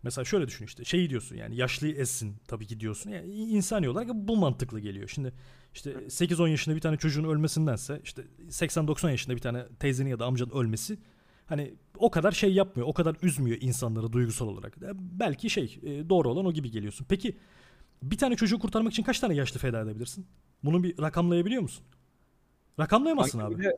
Mesela 0.03 0.25
şöyle 0.25 0.47
düşün 0.47 0.65
işte 0.65 0.85
şeyi 0.85 1.11
diyorsun 1.11 1.37
yani 1.37 1.57
yaşlıyı 1.57 1.95
essin 1.95 2.37
tabii 2.49 2.67
ki 2.67 2.81
diyorsun. 2.81 3.11
Yani 3.11 3.33
insani 3.33 3.89
olarak 3.89 4.09
bu 4.15 4.37
mantıklı 4.37 4.81
geliyor. 4.81 5.09
Şimdi 5.09 5.33
işte 5.75 5.91
8-10 5.93 6.49
yaşında 6.49 6.77
bir 6.77 6.81
tane 6.81 6.97
çocuğun 6.97 7.25
ölmesindense 7.25 8.01
işte 8.05 8.23
80-90 8.49 9.11
yaşında 9.11 9.37
bir 9.37 9.41
tane 9.41 9.67
teyzenin 9.79 10.11
ya 10.11 10.19
da 10.19 10.27
amcanın 10.27 10.51
ölmesi 10.51 10.99
hani 11.47 11.75
o 11.97 12.11
kadar 12.11 12.33
şey 12.33 12.53
yapmıyor. 12.53 12.89
O 12.89 12.93
kadar 12.93 13.17
üzmüyor 13.23 13.59
insanları 13.61 14.13
duygusal 14.13 14.49
olarak. 14.49 14.79
E, 14.83 14.91
Belki 14.95 15.51
şey 15.51 15.79
e, 15.83 16.09
doğru 16.09 16.29
olan 16.31 16.47
o 16.47 16.53
gibi 16.53 16.71
geliyorsun. 16.71 17.07
Peki 17.09 17.37
bir 18.03 18.19
tane 18.19 18.37
çocuğu 18.37 18.59
kurtarmak 18.59 18.93
için 18.93 19.03
kaç 19.03 19.21
tane 19.21 19.35
yaşlı 19.35 19.61
feda 19.61 19.81
edebilirsin? 19.81 20.27
Bunu 20.65 20.83
bir 20.83 20.99
rakamlayabiliyor 21.03 21.63
musun? 21.63 21.85
Rakamlayamazsın 22.81 23.39
Kanka 23.39 23.55
abi. 23.55 23.61
bir 23.61 23.65
de 23.69 23.77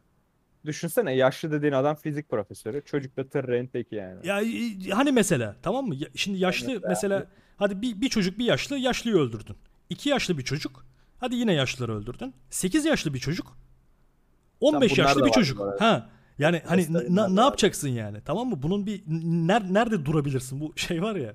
düşünsene 0.65 1.13
yaşlı 1.17 1.53
dediğin 1.53 1.73
adam 1.73 1.97
fizik 1.97 2.29
profesörü. 2.29 2.83
Çocuk 2.85 3.17
da 3.17 3.29
tır 3.29 3.49
renteki 3.49 3.95
yani. 3.95 4.27
Ya 4.27 4.41
e, 4.41 4.91
hani 4.91 5.13
mesela 5.13 5.57
tamam 5.63 5.87
mı? 5.87 5.95
Ya- 5.95 6.09
Şimdi 6.15 6.39
yaşlı 6.39 6.67
mesela- 6.69 6.89
mesela 6.89 7.27
hadi 7.57 7.83
bir, 7.83 8.01
bir 8.01 8.09
çocuk 8.09 8.39
bir 8.39 8.45
yaşlı 8.45 8.79
yaşlıyı 8.79 9.17
öldürdün. 9.17 9.57
İki 9.91 10.09
yaşlı 10.09 10.39
bir 10.39 10.43
çocuk 10.45 10.87
hadi 11.21 11.35
yine 11.35 11.53
yaşlıları 11.53 11.97
öldürdün. 11.97 12.35
Sekiz 12.51 12.85
yaşlı 12.85 13.15
bir 13.15 13.19
çocuk. 13.19 13.57
15 14.61 14.93
bunlar 14.93 15.05
yaşlı 15.05 15.21
da 15.21 15.25
bir 15.25 15.31
var 15.31 15.35
çocuk. 15.35 15.59
bu 15.59 15.65
arada. 15.65 15.85
Ha 15.85 16.11
yani 16.39 16.63
hani 16.67 16.81
Göstereyim 16.81 17.15
n- 17.15 17.23
ben 17.23 17.31
de 17.31 17.37
ne 17.37 17.41
yapacaksın 17.41 17.89
yani? 17.89 18.19
Tamam 18.25 18.49
mı? 18.49 18.63
Bunun 18.63 18.87
bir 18.87 19.03
ner- 19.49 19.75
nerede 19.75 20.05
durabilirsin? 20.05 20.61
Bu 20.61 20.73
şey 20.77 21.03
var 21.03 21.17
ya. 21.17 21.35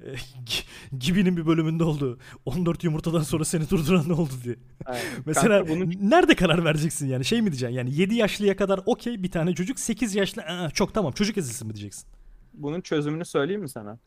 E, 0.00 0.12
Gi- 0.46 0.64
Gibi'nin 0.98 1.36
bir 1.36 1.46
bölümünde 1.46 1.84
oldu. 1.84 2.18
14 2.46 2.84
yumurtadan 2.84 3.22
sonra 3.22 3.44
seni 3.44 3.70
durduran 3.70 4.08
ne 4.08 4.12
oldu 4.12 4.32
diye. 4.44 4.56
Aynen. 4.84 5.02
Mesela 5.26 5.58
Kanka 5.58 5.74
bunun 5.74 5.94
nerede 6.10 6.34
karar 6.34 6.64
vereceksin 6.64 7.08
yani? 7.08 7.24
Şey 7.24 7.42
mi 7.42 7.50
diyeceksin? 7.50 7.76
Yani 7.76 7.94
7 7.94 8.14
yaşlıya 8.14 8.56
kadar 8.56 8.80
okey 8.86 9.22
bir 9.22 9.30
tane 9.30 9.54
çocuk 9.54 9.78
8 9.78 10.14
yaşlı 10.14 10.42
"Aa, 10.42 10.70
çok 10.70 10.94
tamam 10.94 11.12
çocuk 11.12 11.38
ezilsin 11.38 11.68
mi 11.68 11.74
diyeceksin? 11.74 12.08
bunun 12.54 12.80
çözümünü 12.80 13.24
söyleyeyim 13.24 13.62
mi 13.62 13.68
sana? 13.68 13.98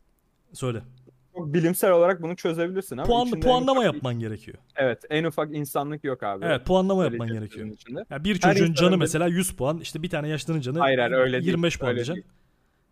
Söyle. 0.52 0.82
Çok 1.34 1.54
bilimsel 1.54 1.90
olarak 1.90 2.22
bunu 2.22 2.36
çözebilirsin 2.36 2.96
ama 2.96 3.06
Puan, 3.06 3.40
puanlama 3.40 3.80
ufak- 3.80 3.84
yapman 3.94 4.18
gerekiyor. 4.18 4.58
Evet, 4.76 5.02
en 5.10 5.24
ufak 5.24 5.54
insanlık 5.54 6.04
yok 6.04 6.22
abi. 6.22 6.44
Evet 6.44 6.66
puanlama 6.66 7.02
Böyle 7.02 7.14
yapman 7.16 7.28
gerekiyor. 7.38 7.66
içinde. 7.66 8.04
Ya 8.10 8.24
bir 8.24 8.38
çocuğun 8.38 8.72
canı 8.74 8.90
bir- 8.92 8.96
mesela 8.96 9.26
100 9.26 9.50
puan, 9.50 9.78
işte 9.78 10.02
bir 10.02 10.10
tane 10.10 10.28
yaşlının 10.28 10.60
canı 10.60 10.78
Hayır, 10.78 10.98
hayır, 10.98 11.12
öyle 11.12 11.32
değil, 11.32 11.46
25 11.46 11.78
puan 11.78 11.88
öyle 11.90 11.96
diyeceksin. 11.96 12.22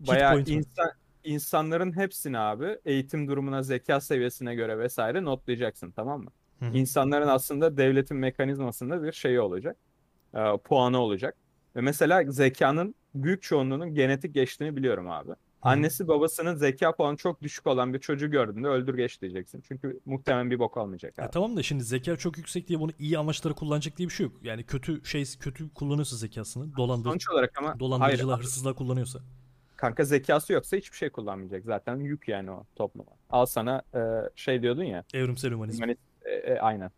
değil. 0.01 0.09
Bayağı 0.09 0.33
point 0.33 0.49
var. 0.79 0.87
İnsan, 1.27 1.67
insanların 1.67 1.97
hepsini 1.97 2.39
abi 2.39 2.79
eğitim 2.85 3.29
durumuna, 3.29 3.63
zeka 3.63 4.01
seviyesine 4.01 4.55
göre 4.55 4.79
vesaire 4.79 5.25
notlayacaksın 5.25 5.91
tamam 5.91 6.23
mı? 6.23 6.31
Hı. 6.59 6.65
İnsanların 6.75 7.29
aslında 7.29 7.77
devletin 7.77 8.17
mekanizmasında 8.17 9.03
bir 9.03 9.13
şeyi 9.13 9.41
olacak. 9.41 9.77
e, 10.35 10.57
puanı 10.65 10.99
olacak. 10.99 11.37
Ve 11.77 11.81
mesela 11.81 12.25
zekanın 12.33 12.95
büyük 13.15 13.43
çoğunluğunun 13.43 13.95
genetik 13.95 14.35
geçtiğini 14.35 14.77
biliyorum 14.77 15.11
abi. 15.11 15.33
Annesi 15.63 16.09
babasının 16.09 16.55
zeka 16.57 16.97
puanı 16.97 17.17
çok 17.17 17.43
düşük 17.43 17.67
olan 17.67 17.95
bir 17.95 17.99
çocuğu 17.99 18.31
gördüğünde 18.31 18.69
öldür 18.69 18.95
geç 18.97 19.23
diyeceksin. 19.23 19.61
Çünkü 19.69 20.01
muhtemelen 20.05 20.51
bir 20.51 20.59
bok 20.59 20.77
olmayacak 20.77 21.19
Ya 21.19 21.25
abi. 21.25 21.31
tamam 21.33 21.57
da 21.57 21.63
şimdi 21.63 21.85
zeka 21.85 22.17
çok 22.17 22.39
yüksek 22.39 22.69
diye 22.69 22.81
bunu 22.81 22.91
iyi 22.99 23.19
amaçlara 23.19 23.55
kullanacak 23.55 23.97
diye 23.99 24.09
bir 24.09 24.13
şey 24.15 24.27
yok. 24.27 24.37
Yani 24.43 24.65
kötü 24.65 25.05
şey 25.05 25.25
kötü 25.41 25.75
kullanıyorsa 25.75 26.17
zekasını, 26.17 26.77
dolandır, 26.77 27.11
Sonuç 27.11 27.31
olarak 27.31 27.59
ama 27.59 27.69
hayır 27.69 27.81
dolandırıcılar, 27.81 28.41
hırsızlar 28.41 28.75
kullanıyorsa. 28.75 29.21
Kanka 29.77 30.05
zekası 30.05 30.53
yoksa 30.53 30.77
hiçbir 30.77 30.97
şey 30.97 31.11
kullanmayacak. 31.11 31.65
Zaten 31.65 31.97
yük 31.97 32.29
yani 32.29 32.51
o 32.51 32.65
topluma. 32.77 33.11
Al 33.31 33.47
sana 33.47 33.83
e, 33.95 34.01
şey 34.37 34.63
diyordun 34.63 34.85
ya. 34.85 35.05
Evrimsel 35.15 35.51
hümanizm. 35.51 35.83
Humanist, 35.83 36.01
e, 36.25 36.31
e, 36.31 36.59
aynen. 36.59 36.91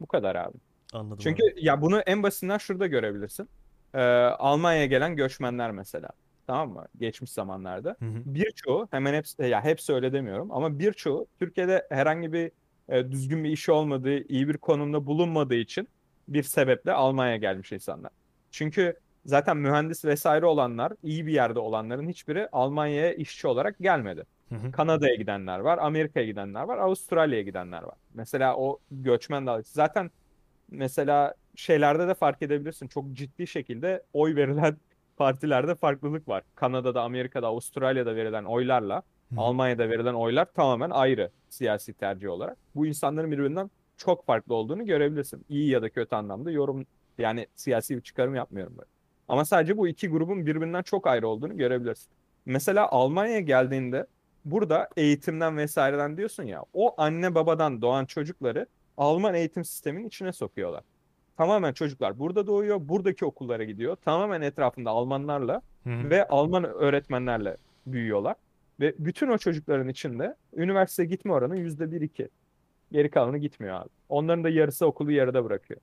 Bu 0.00 0.06
kadar 0.06 0.36
abi. 0.36 0.56
Anladım. 0.92 1.18
Çünkü 1.22 1.42
abi. 1.42 1.64
ya 1.64 1.82
bunu 1.82 2.00
en 2.00 2.22
basitinden 2.22 2.58
şurada 2.58 2.86
görebilirsin. 2.86 3.48
Ee, 3.94 4.00
Almanya'ya 4.38 4.86
gelen 4.86 5.16
göçmenler 5.16 5.70
mesela. 5.70 6.08
Tamam 6.46 6.70
mı? 6.70 6.86
Geçmiş 6.98 7.30
zamanlarda. 7.30 7.96
Hı 7.98 8.04
hı. 8.04 8.22
Birçoğu 8.24 8.88
hemen 8.90 9.14
hepsi 9.14 9.42
ya 9.42 9.64
hepsi 9.64 9.92
öyle 9.92 10.12
demiyorum 10.12 10.52
ama 10.52 10.78
birçoğu 10.78 11.26
Türkiye'de 11.38 11.86
herhangi 11.90 12.32
bir 12.32 12.50
e, 12.88 13.10
düzgün 13.10 13.44
bir 13.44 13.50
işi 13.50 13.72
olmadığı, 13.72 14.18
iyi 14.28 14.48
bir 14.48 14.56
konumda 14.56 15.06
bulunmadığı 15.06 15.54
için 15.54 15.88
bir 16.28 16.42
sebeple 16.42 16.92
Almanya'ya 16.92 17.36
gelmiş 17.36 17.72
insanlar. 17.72 18.10
Çünkü 18.50 18.96
zaten 19.26 19.56
mühendis 19.56 20.04
vesaire 20.04 20.46
olanlar, 20.46 20.92
iyi 21.02 21.26
bir 21.26 21.32
yerde 21.32 21.58
olanların 21.58 22.08
hiçbiri 22.08 22.48
Almanya'ya 22.52 23.12
işçi 23.14 23.46
olarak 23.46 23.78
gelmedi. 23.78 24.24
Kanada'ya 24.72 25.14
gidenler 25.14 25.58
var, 25.58 25.78
Amerika'ya 25.78 26.26
gidenler 26.26 26.62
var, 26.62 26.78
Avustralya'ya 26.78 27.42
gidenler 27.42 27.82
var. 27.82 27.94
Mesela 28.14 28.56
o 28.56 28.78
göçmen 28.90 29.46
dalgası. 29.46 29.74
Zaten 29.74 30.10
mesela 30.70 31.34
şeylerde 31.54 32.08
de 32.08 32.14
fark 32.14 32.42
edebilirsin. 32.42 32.88
Çok 32.88 33.12
ciddi 33.12 33.46
şekilde 33.46 34.02
oy 34.12 34.36
verilen 34.36 34.76
partilerde 35.16 35.74
farklılık 35.74 36.28
var. 36.28 36.42
Kanada'da, 36.54 37.02
Amerika'da, 37.02 37.46
Avustralya'da 37.46 38.16
verilen 38.16 38.44
oylarla 38.44 39.02
Hı. 39.34 39.40
Almanya'da 39.40 39.88
verilen 39.88 40.14
oylar 40.14 40.52
tamamen 40.52 40.90
ayrı 40.90 41.30
siyasi 41.48 41.94
tercih 41.94 42.28
olarak. 42.28 42.56
Bu 42.74 42.86
insanların 42.86 43.30
birbirinden 43.30 43.70
çok 43.96 44.26
farklı 44.26 44.54
olduğunu 44.54 44.86
görebilirsin. 44.86 45.44
İyi 45.48 45.70
ya 45.70 45.82
da 45.82 45.88
kötü 45.88 46.16
anlamda 46.16 46.50
yorum 46.50 46.86
yani 47.18 47.46
siyasi 47.54 47.96
bir 47.96 48.02
çıkarım 48.02 48.34
yapmıyorum 48.34 48.76
böyle. 48.78 48.95
Ama 49.28 49.44
sadece 49.44 49.76
bu 49.76 49.88
iki 49.88 50.08
grubun 50.08 50.46
birbirinden 50.46 50.82
çok 50.82 51.06
ayrı 51.06 51.28
olduğunu 51.28 51.56
görebilirsin. 51.56 52.08
Mesela 52.46 52.88
Almanya'ya 52.88 53.40
geldiğinde 53.40 54.06
burada 54.44 54.88
eğitimden 54.96 55.56
vesaireden 55.56 56.16
diyorsun 56.16 56.42
ya 56.42 56.64
o 56.74 56.94
anne 56.98 57.34
babadan 57.34 57.82
doğan 57.82 58.04
çocukları 58.04 58.66
Alman 58.96 59.34
eğitim 59.34 59.64
sisteminin 59.64 60.08
içine 60.08 60.32
sokuyorlar. 60.32 60.84
Tamamen 61.36 61.72
çocuklar 61.72 62.18
burada 62.18 62.46
doğuyor, 62.46 62.88
buradaki 62.88 63.24
okullara 63.24 63.64
gidiyor. 63.64 63.96
Tamamen 63.96 64.40
etrafında 64.40 64.90
Almanlarla 64.90 65.62
Hı 65.84 66.10
ve 66.10 66.28
Alman 66.28 66.64
öğretmenlerle 66.64 67.56
büyüyorlar. 67.86 68.36
Ve 68.80 68.94
bütün 68.98 69.28
o 69.28 69.38
çocukların 69.38 69.88
içinde 69.88 70.34
üniversite 70.54 71.04
gitme 71.04 71.32
oranı 71.32 71.58
yüzde 71.58 71.92
bir 71.92 72.00
iki. 72.00 72.28
Geri 72.92 73.10
kalanı 73.10 73.38
gitmiyor 73.38 73.80
abi. 73.80 73.88
Onların 74.08 74.44
da 74.44 74.48
yarısı 74.48 74.86
okulu 74.86 75.12
yarıda 75.12 75.44
bırakıyor. 75.44 75.80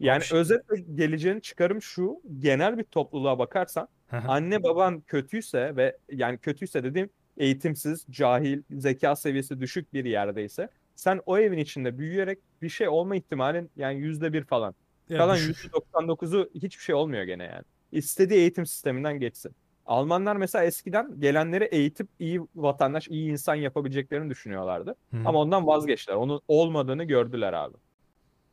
Yani 0.00 0.22
Abi 0.30 0.38
özetle 0.38 0.80
geleceğini 0.94 1.42
çıkarım 1.42 1.82
şu, 1.82 2.20
genel 2.38 2.78
bir 2.78 2.84
topluluğa 2.84 3.38
bakarsan 3.38 3.88
anne 4.10 4.62
baban 4.62 5.00
kötüyse 5.00 5.76
ve 5.76 5.96
yani 6.12 6.38
kötüyse 6.38 6.84
dediğim 6.84 7.10
eğitimsiz, 7.36 8.06
cahil, 8.10 8.62
zeka 8.70 9.16
seviyesi 9.16 9.60
düşük 9.60 9.94
bir 9.94 10.04
yerdeyse 10.04 10.68
sen 10.94 11.20
o 11.26 11.38
evin 11.38 11.58
içinde 11.58 11.98
büyüyerek 11.98 12.38
bir 12.62 12.68
şey 12.68 12.88
olma 12.88 13.16
ihtimalin 13.16 13.70
yani 13.76 13.98
yüzde 14.00 14.32
bir 14.32 14.44
falan. 14.44 14.74
Ya 15.08 15.18
Kalan 15.18 15.36
düşük. 15.36 15.72
%99'u 15.72 16.50
hiçbir 16.54 16.82
şey 16.82 16.94
olmuyor 16.94 17.24
gene 17.24 17.44
yani. 17.44 17.64
İstediği 17.92 18.38
eğitim 18.38 18.66
sisteminden 18.66 19.20
geçsin. 19.20 19.52
Almanlar 19.86 20.36
mesela 20.36 20.64
eskiden 20.64 21.20
gelenleri 21.20 21.64
eğitip 21.64 22.08
iyi 22.18 22.40
vatandaş, 22.54 23.08
iyi 23.08 23.30
insan 23.30 23.54
yapabileceklerini 23.54 24.30
düşünüyorlardı. 24.30 24.94
Hı. 25.10 25.16
Ama 25.24 25.38
ondan 25.38 25.66
vazgeçtiler. 25.66 26.16
Onun 26.16 26.40
olmadığını 26.48 27.04
gördüler 27.04 27.52
abi. 27.52 27.76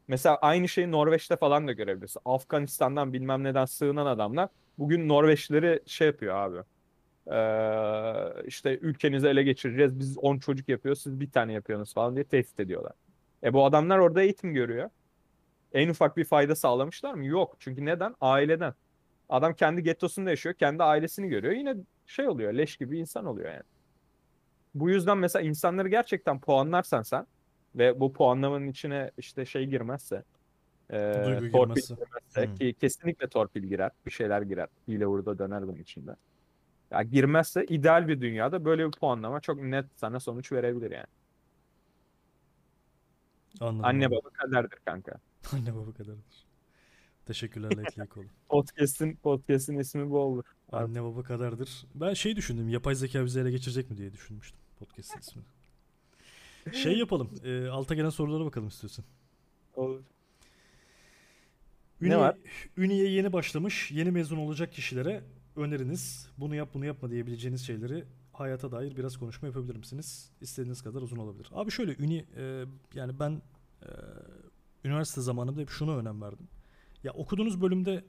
Mesela 0.08 0.36
aynı 0.36 0.68
şeyi 0.68 0.91
Norveç'te 0.91 1.38
falan 1.38 1.68
da 1.68 1.72
görebilirsin. 1.72 2.22
Afganistan'dan 2.26 3.14
bilmem 3.14 3.43
neden 3.43 3.66
sığınan 3.66 4.05
adamlar 4.05 4.49
bugün 4.78 5.10
Norveçlileri 5.10 5.82
şey 5.86 6.08
yapıyor 6.08 6.36
abi. 6.36 6.58
Ee, 7.32 8.47
işte 8.47 8.78
ülkenizi 8.80 9.28
ele 9.28 9.43
geçireceğiz. 9.43 9.99
Biz 9.99 10.18
10 10.18 10.39
çocuk 10.39 10.70
yapıyoruz. 10.70 11.01
Siz 11.01 11.20
bir 11.20 11.32
tane 11.32 11.53
yapıyorsunuz 11.53 11.93
falan 11.93 12.16
diye 12.16 12.26
tehdit 12.26 12.60
ediyorlar. 12.60 12.93
E 13.43 13.53
bu 13.53 13.66
adamlar 13.66 13.97
orada 13.99 14.22
eğitim 14.22 14.53
görüyor. 14.53 14.89
En 15.74 15.89
ufak 15.89 16.18
bir 16.18 16.26
fayda 16.26 16.55
sağlamışlar 16.55 17.14
mı? 17.14 17.26
Yok. 17.26 17.55
Çünkü 17.60 17.86
neden? 17.86 18.16
Aileden. 18.22 18.74
Adam 19.30 19.53
kendi 19.53 19.84
gettosunda 19.84 20.30
yaşıyor. 20.30 20.55
Kendi 20.55 20.84
ailesini 20.84 21.30
görüyor. 21.30 21.53
Yine 21.53 21.76
şey 22.05 22.28
oluyor. 22.28 22.53
Leş 22.53 22.78
gibi 22.78 22.99
insan 22.99 23.26
oluyor 23.26 23.51
yani. 23.51 23.64
Bu 24.76 24.89
yüzden 24.89 25.18
mesela 25.18 25.43
insanları 25.43 25.89
gerçekten 25.89 26.39
puanlarsan 26.39 27.01
sen 27.01 27.28
ve 27.78 28.00
bu 28.00 28.14
puanlamanın 28.14 28.68
içine 28.68 29.12
işte 29.18 29.46
şey 29.46 29.66
girmezse 29.66 30.24
e, 30.90 31.24
Duygu 31.26 31.52
torpil 31.52 31.74
girmezse. 31.74 31.96
girmezse 31.96 32.46
Hmm. 32.48 32.56
ki 32.56 32.74
kesinlikle 32.82 33.28
torpil 33.28 33.64
girer. 33.64 33.92
Bir 34.06 34.12
şeyler 34.12 34.42
girer. 34.42 34.68
Hile 34.88 35.08
burada 35.08 35.40
döner 35.40 35.68
bunun 35.68 35.78
içinde. 35.78 36.16
Ya 36.92 37.04
girmezse 37.04 37.66
ideal 37.66 38.08
bir 38.08 38.22
dünyada 38.22 38.66
böyle 38.66 38.86
bir 38.88 38.92
puanlama 38.92 39.40
çok 39.40 39.62
net 39.64 39.86
sana 39.96 40.20
sonuç 40.20 40.52
verebilir 40.52 40.92
yani. 40.92 41.06
Anladım 43.60 43.86
Anne 43.86 44.06
abi. 44.08 44.16
baba 44.16 44.30
kaderdir 44.30 44.78
kanka. 44.86 45.12
Anne 45.54 45.76
baba 45.76 45.94
kadardır. 45.94 46.48
Teşekkürler 47.26 47.78
Lekli 47.78 48.08
kolu. 48.08 48.26
Podcast'in 48.50 49.16
podcast'in 49.16 49.80
ismi 49.80 50.10
bu 50.10 50.20
olur. 50.20 50.44
Anne 50.72 51.04
baba 51.04 51.24
kadardır. 51.24 51.86
Ben 51.96 52.14
şey 52.14 52.36
düşündüm. 52.36 52.70
Yapay 52.70 52.96
zeka 52.96 53.26
bizi 53.26 53.40
ele 53.40 53.52
geçirecek 53.52 53.90
mi 53.90 53.98
diye 53.98 54.14
düşünmüştüm. 54.14 54.60
Podcast'ın 54.80 55.20
ismini. 55.20 55.46
Şey 56.74 56.97
yapalım. 56.97 57.30
e, 57.43 57.68
alta 57.68 57.95
gelen 57.95 58.09
sorulara 58.09 58.45
bakalım 58.45 58.68
istiyorsan. 58.68 59.05
Olur. 59.76 60.01
Üniye, 62.01 62.18
var? 62.18 62.38
Üniye 62.78 63.09
yeni 63.09 63.34
başlamış, 63.34 63.91
yeni 63.91 64.11
mezun 64.11 64.38
olacak 64.38 64.74
kişilere 64.74 65.24
öneriniz, 65.55 66.30
bunu 66.38 66.55
yap 66.55 66.70
bunu 66.74 66.86
yapma 66.86 67.09
diyebileceğiniz 67.09 67.68
şeyleri 67.68 68.03
hayata 68.34 68.72
dair 68.72 68.97
biraz 68.97 69.18
konuşma 69.18 69.47
yapabilir 69.47 69.76
misiniz? 69.76 70.32
İstediğiniz 70.41 70.82
kadar 70.82 71.01
uzun 71.01 71.18
olabilir. 71.18 71.49
Abi 71.53 71.72
şöyle 71.72 71.95
Üni, 71.95 72.26
e, 72.38 72.65
yani 72.93 73.20
ben 73.20 73.41
e, 73.82 73.89
üniversite 74.84 75.22
zamanında 75.22 75.61
hep 75.61 75.70
şuna 75.70 75.97
önem 75.97 76.22
verdim. 76.22 76.47
Ya 77.03 77.13
okuduğunuz 77.13 77.61
bölümde 77.61 78.03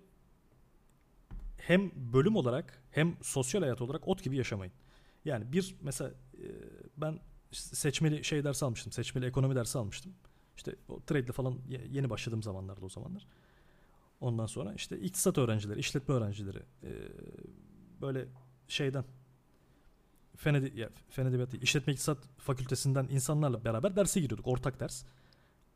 hem 1.56 1.90
bölüm 2.12 2.36
olarak 2.36 2.82
hem 2.90 3.16
sosyal 3.22 3.62
hayat 3.62 3.80
olarak 3.80 4.09
ot 4.09 4.22
gibi 4.24 4.36
yaşamayın. 4.36 4.72
Yani 5.24 5.52
bir 5.52 5.74
mesela 5.82 6.11
e, 6.34 6.46
ben 6.96 7.18
seçmeli 7.53 8.24
şey 8.24 8.44
dersi 8.44 8.64
almıştım. 8.64 8.92
Seçmeli 8.92 9.26
ekonomi 9.26 9.55
dersi 9.55 9.78
almıştım. 9.78 10.12
İşte 10.57 10.74
o 10.88 11.01
trade'le 11.01 11.32
falan 11.32 11.59
ye- 11.68 11.86
yeni 11.90 12.11
başladığım 12.11 12.42
zamanlarda 12.42 12.84
o 12.84 12.88
zamanlar. 12.88 13.26
Ondan 14.20 14.46
sonra 14.46 14.74
işte 14.74 14.99
iktisat 15.01 15.38
öğrencileri, 15.38 15.78
işletme 15.80 16.14
öğrencileri 16.14 16.59
e, 16.82 16.90
böyle 18.01 18.28
şeyden 18.68 19.05
fen, 20.36 20.55
edi- 20.55 20.80
ya, 20.80 20.90
fen 21.11 21.26
edebiyatı, 21.26 21.57
işletme 21.57 21.92
iktisat 21.92 22.18
fakültesinden 22.38 23.09
insanlarla 23.11 23.64
beraber 23.64 23.96
derse 23.96 24.20
giriyorduk. 24.20 24.46
Ortak 24.46 24.80
ders. 24.80 25.05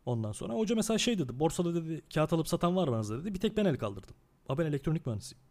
Ondan 0.07 0.33
sonra 0.33 0.53
hoca 0.55 0.75
mesela 0.75 0.99
şey 0.99 1.19
dedi. 1.19 1.39
Borsada 1.39 1.75
dedi 1.75 2.03
kağıt 2.15 2.33
alıp 2.33 2.49
satan 2.49 2.77
var 2.77 2.89
mı 2.89 2.95
aranızda 2.95 3.21
dedi. 3.21 3.35
Bir 3.35 3.41
tek 3.41 3.57
ben 3.57 3.65
el 3.65 3.79
kaldırdım. 3.79 4.15
Ama 4.49 4.59
ben 4.59 4.67
elektronik 4.67 5.07
mühendisiyim. 5.07 5.43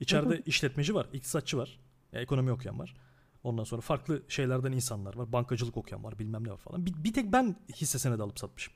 İçeride 0.00 0.42
işletmeci 0.46 0.94
var, 0.94 1.06
iktisatçı 1.12 1.58
var. 1.58 1.80
ya 2.12 2.20
ekonomi 2.20 2.52
okuyan 2.52 2.78
var. 2.78 2.94
Ondan 3.44 3.64
sonra 3.64 3.80
farklı 3.80 4.22
şeylerden 4.28 4.72
insanlar 4.72 5.14
var. 5.16 5.32
Bankacılık 5.32 5.76
okuyan 5.76 6.04
var, 6.04 6.18
bilmem 6.18 6.46
ne 6.46 6.50
var 6.50 6.56
falan. 6.56 6.86
Bir, 6.86 6.94
bir 7.04 7.12
tek 7.12 7.32
ben 7.32 7.56
hisse 7.76 7.98
senedi 7.98 8.22
alıp 8.22 8.38
satmışım. 8.38 8.74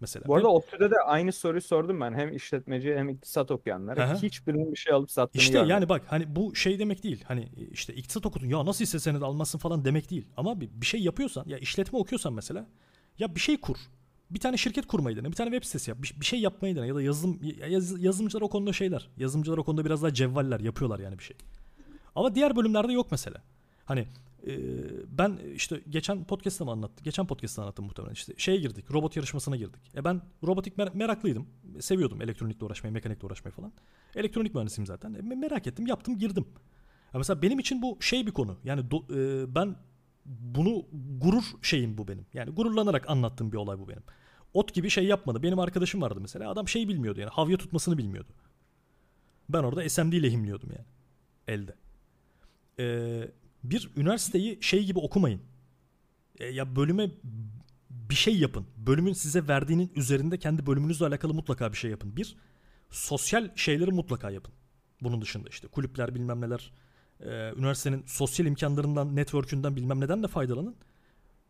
Mesela. 0.00 0.26
Bu 0.26 0.34
arada 0.36 0.48
ODTÜ'de 0.48 0.90
de 0.90 0.94
aynı 1.06 1.32
soruyu 1.32 1.60
sordum 1.60 2.00
ben. 2.00 2.12
Hem 2.14 2.36
işletmeci 2.36 2.94
hem 2.96 3.08
iktisat 3.08 3.50
okuyanlara. 3.50 4.10
hı. 4.10 4.14
Hiçbirinin 4.22 4.72
bir 4.72 4.76
şey 4.76 4.92
alıp 4.92 5.10
sattığını 5.10 5.42
İşte 5.42 5.52
görmedim. 5.52 5.70
yani 5.70 5.88
bak 5.88 6.02
hani 6.06 6.36
bu 6.36 6.54
şey 6.54 6.78
demek 6.78 7.02
değil. 7.02 7.24
Hani 7.28 7.48
işte 7.72 7.94
iktisat 7.94 8.26
okudun 8.26 8.46
ya 8.46 8.66
nasıl 8.66 8.84
hisse 8.84 8.98
senedi 8.98 9.24
almazsın 9.24 9.58
falan 9.58 9.84
demek 9.84 10.10
değil. 10.10 10.26
Ama 10.36 10.60
bir, 10.60 10.68
bir 10.72 10.86
şey 10.86 11.00
yapıyorsan 11.02 11.44
ya 11.46 11.58
işletme 11.58 11.98
okuyorsan 11.98 12.32
mesela 12.32 12.66
ya 13.18 13.34
bir 13.34 13.40
şey 13.40 13.60
kur. 13.60 13.76
Bir 14.30 14.40
tane 14.40 14.56
şirket 14.56 14.86
kurmayı 14.86 15.16
dene. 15.16 15.26
Bir 15.28 15.32
tane 15.36 15.50
web 15.50 15.64
sitesi 15.66 15.90
yap. 15.90 15.98
Bir, 16.02 16.20
bir 16.20 16.26
şey 16.26 16.40
yapmayı 16.40 16.76
dene. 16.76 16.86
Ya 16.86 16.94
da 16.94 17.02
yazılım 17.02 17.40
ya 17.42 17.66
yaz- 17.66 18.00
yazılımcılar 18.02 18.42
o 18.42 18.48
konuda 18.48 18.72
şeyler. 18.72 19.08
Yazılımcılar 19.16 19.58
o 19.58 19.64
konuda 19.64 19.84
biraz 19.84 20.02
daha 20.02 20.14
cevvaller 20.14 20.60
yapıyorlar 20.60 20.98
yani 20.98 21.18
bir 21.18 21.24
şey. 21.24 21.36
Ama 22.14 22.34
diğer 22.34 22.56
bölümlerde 22.56 22.92
yok 22.92 23.06
mesela. 23.10 23.42
Hani 23.90 24.06
e, 24.46 24.52
ben 25.18 25.38
işte 25.54 25.80
geçen 25.88 26.24
podcast'ta 26.24 26.64
mı 26.64 26.70
anlattım? 26.70 27.04
Geçen 27.04 27.26
podcast'ta 27.26 27.62
anlattım 27.62 27.84
muhtemelen. 27.84 28.12
İşte 28.12 28.34
şeye 28.36 28.56
girdik. 28.58 28.90
Robot 28.92 29.16
yarışmasına 29.16 29.56
girdik. 29.56 29.80
E 29.96 30.04
ben 30.04 30.22
robotik 30.44 30.78
mer- 30.78 30.96
meraklıydım. 30.96 31.46
Seviyordum 31.80 32.22
elektronikle 32.22 32.66
uğraşmayı, 32.66 32.92
mekanikle 32.92 33.26
uğraşmayı 33.26 33.54
falan. 33.54 33.72
Elektronik 34.14 34.54
mühendisiyim 34.54 34.86
zaten. 34.86 35.14
E, 35.14 35.18
me- 35.18 35.36
merak 35.36 35.66
ettim, 35.66 35.86
yaptım, 35.86 36.18
girdim. 36.18 36.46
Ya 37.14 37.18
mesela 37.18 37.42
benim 37.42 37.58
için 37.58 37.82
bu 37.82 37.98
şey 38.00 38.26
bir 38.26 38.32
konu. 38.32 38.58
Yani 38.64 38.80
do- 38.80 39.44
e, 39.44 39.54
ben 39.54 39.76
bunu 40.26 40.86
gurur 41.20 41.44
şeyim 41.62 41.98
bu 41.98 42.08
benim. 42.08 42.26
Yani 42.34 42.50
gururlanarak 42.50 43.10
anlattığım 43.10 43.52
bir 43.52 43.56
olay 43.56 43.78
bu 43.78 43.88
benim. 43.88 44.02
Ot 44.54 44.74
gibi 44.74 44.90
şey 44.90 45.04
yapmadı. 45.04 45.42
Benim 45.42 45.58
arkadaşım 45.58 46.02
vardı 46.02 46.18
mesela. 46.20 46.50
Adam 46.50 46.68
şey 46.68 46.88
bilmiyordu 46.88 47.20
yani. 47.20 47.30
Havya 47.30 47.56
tutmasını 47.56 47.98
bilmiyordu. 47.98 48.32
Ben 49.48 49.62
orada 49.62 49.88
SMD 49.88 50.22
lehimliyordum 50.22 50.70
yani. 50.72 50.86
Elde. 51.48 51.74
Ee, 52.78 53.30
bir 53.64 53.90
üniversiteyi 53.96 54.58
şey 54.60 54.84
gibi 54.84 54.98
okumayın. 54.98 55.40
E, 56.38 56.46
ya 56.46 56.76
bölüme 56.76 57.10
bir 57.90 58.14
şey 58.14 58.38
yapın. 58.38 58.66
Bölümün 58.76 59.12
size 59.12 59.48
verdiğinin 59.48 59.92
üzerinde 59.96 60.38
kendi 60.38 60.66
bölümünüzle 60.66 61.06
alakalı 61.06 61.34
mutlaka 61.34 61.72
bir 61.72 61.76
şey 61.76 61.90
yapın. 61.90 62.16
Bir, 62.16 62.36
sosyal 62.90 63.56
şeyleri 63.56 63.90
mutlaka 63.90 64.30
yapın. 64.30 64.54
Bunun 65.00 65.20
dışında 65.22 65.48
işte 65.48 65.68
kulüpler 65.68 66.14
bilmem 66.14 66.40
neler, 66.40 66.72
e, 67.20 67.52
üniversitenin 67.56 68.04
sosyal 68.06 68.46
imkanlarından, 68.46 69.16
network'ünden 69.16 69.76
bilmem 69.76 70.00
neden 70.00 70.22
de 70.22 70.26
faydalanın. 70.26 70.76